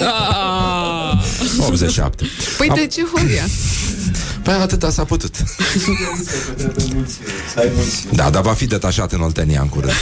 Ah! 0.00 1.22
87. 1.58 2.24
Păi 2.58 2.68
Am- 2.68 2.76
de 2.76 2.86
ce, 2.86 3.02
Horia? 3.14 3.44
Păi 4.42 4.54
atâta 4.54 4.90
s-a 4.90 5.04
putut. 5.04 5.34
Să 5.36 5.44
ai 7.58 7.70
mulți. 7.74 8.06
Da, 8.12 8.30
dar 8.30 8.42
va 8.42 8.52
fi 8.52 8.66
detașat 8.66 9.12
în 9.12 9.20
Oltenia 9.20 9.60
în 9.60 9.68
curând. 9.68 9.92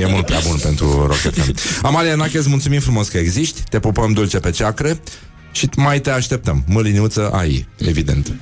E 0.00 0.06
mult 0.06 0.26
prea 0.26 0.40
bun 0.46 0.56
pentru 0.62 1.06
Rock 1.06 1.16
FM. 1.16 1.54
Amalia 1.82 2.14
Nache, 2.14 2.38
îți 2.38 2.48
mulțumim 2.48 2.80
frumos 2.80 3.08
că 3.08 3.18
existi. 3.18 3.62
Te 3.70 3.78
pupăm 3.78 4.12
dulce 4.12 4.38
pe 4.38 4.50
ceacre. 4.50 5.00
Și 5.52 5.68
mai 5.76 6.00
te 6.00 6.10
așteptăm. 6.10 6.64
Măliniuță 6.66 7.30
ai, 7.30 7.66
evident. 7.78 8.32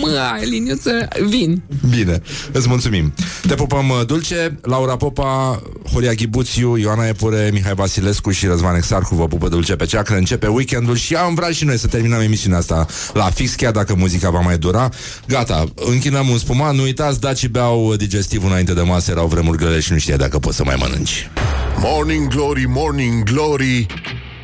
Mă, 0.00 0.38
liniuță, 0.44 1.08
vin. 1.28 1.62
Bine, 1.88 2.22
îți 2.52 2.68
mulțumim. 2.68 3.12
Te 3.46 3.54
pupăm 3.54 3.88
uh, 3.88 4.06
dulce. 4.06 4.58
Laura 4.62 4.96
Popa, 4.96 5.62
Horia 5.92 6.12
Ghibuțiu, 6.12 6.76
Ioana 6.76 7.06
Epure, 7.06 7.50
Mihai 7.52 7.74
Vasilescu 7.74 8.30
și 8.30 8.46
Răzvan 8.46 8.74
Exarcu 8.74 9.14
vă 9.14 9.26
pupă 9.26 9.48
dulce 9.48 9.76
pe 9.76 9.86
ceacră. 9.86 10.16
Începe 10.16 10.46
weekendul 10.46 10.96
și 10.96 11.14
am 11.14 11.34
vrea 11.34 11.50
și 11.50 11.64
noi 11.64 11.78
să 11.78 11.86
terminăm 11.86 12.20
emisiunea 12.20 12.58
asta 12.58 12.86
la 13.12 13.24
fix, 13.24 13.54
chiar 13.54 13.72
dacă 13.72 13.94
muzica 13.94 14.30
va 14.30 14.40
mai 14.40 14.58
dura. 14.58 14.88
Gata, 15.26 15.64
închinăm 15.74 16.28
un 16.28 16.38
spuman. 16.38 16.76
Nu 16.76 16.82
uitați, 16.82 17.20
daci 17.20 17.48
beau 17.48 17.94
digestiv 17.96 18.44
înainte 18.44 18.72
de 18.72 18.80
masă. 18.80 19.10
Erau 19.10 19.26
vremuri 19.26 19.58
grele 19.58 19.80
și 19.80 19.92
nu 19.92 19.98
știa 19.98 20.16
dacă 20.16 20.38
poți 20.38 20.56
să 20.56 20.64
mai 20.64 20.76
mănânci. 20.78 21.30
Morning 21.76 22.28
Glory, 22.28 22.64
Morning 22.68 23.22
Glory 23.22 23.86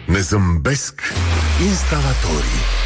Ne 0.07 0.21
zâmbesc 0.21 1.01
instalatorii 1.69 2.86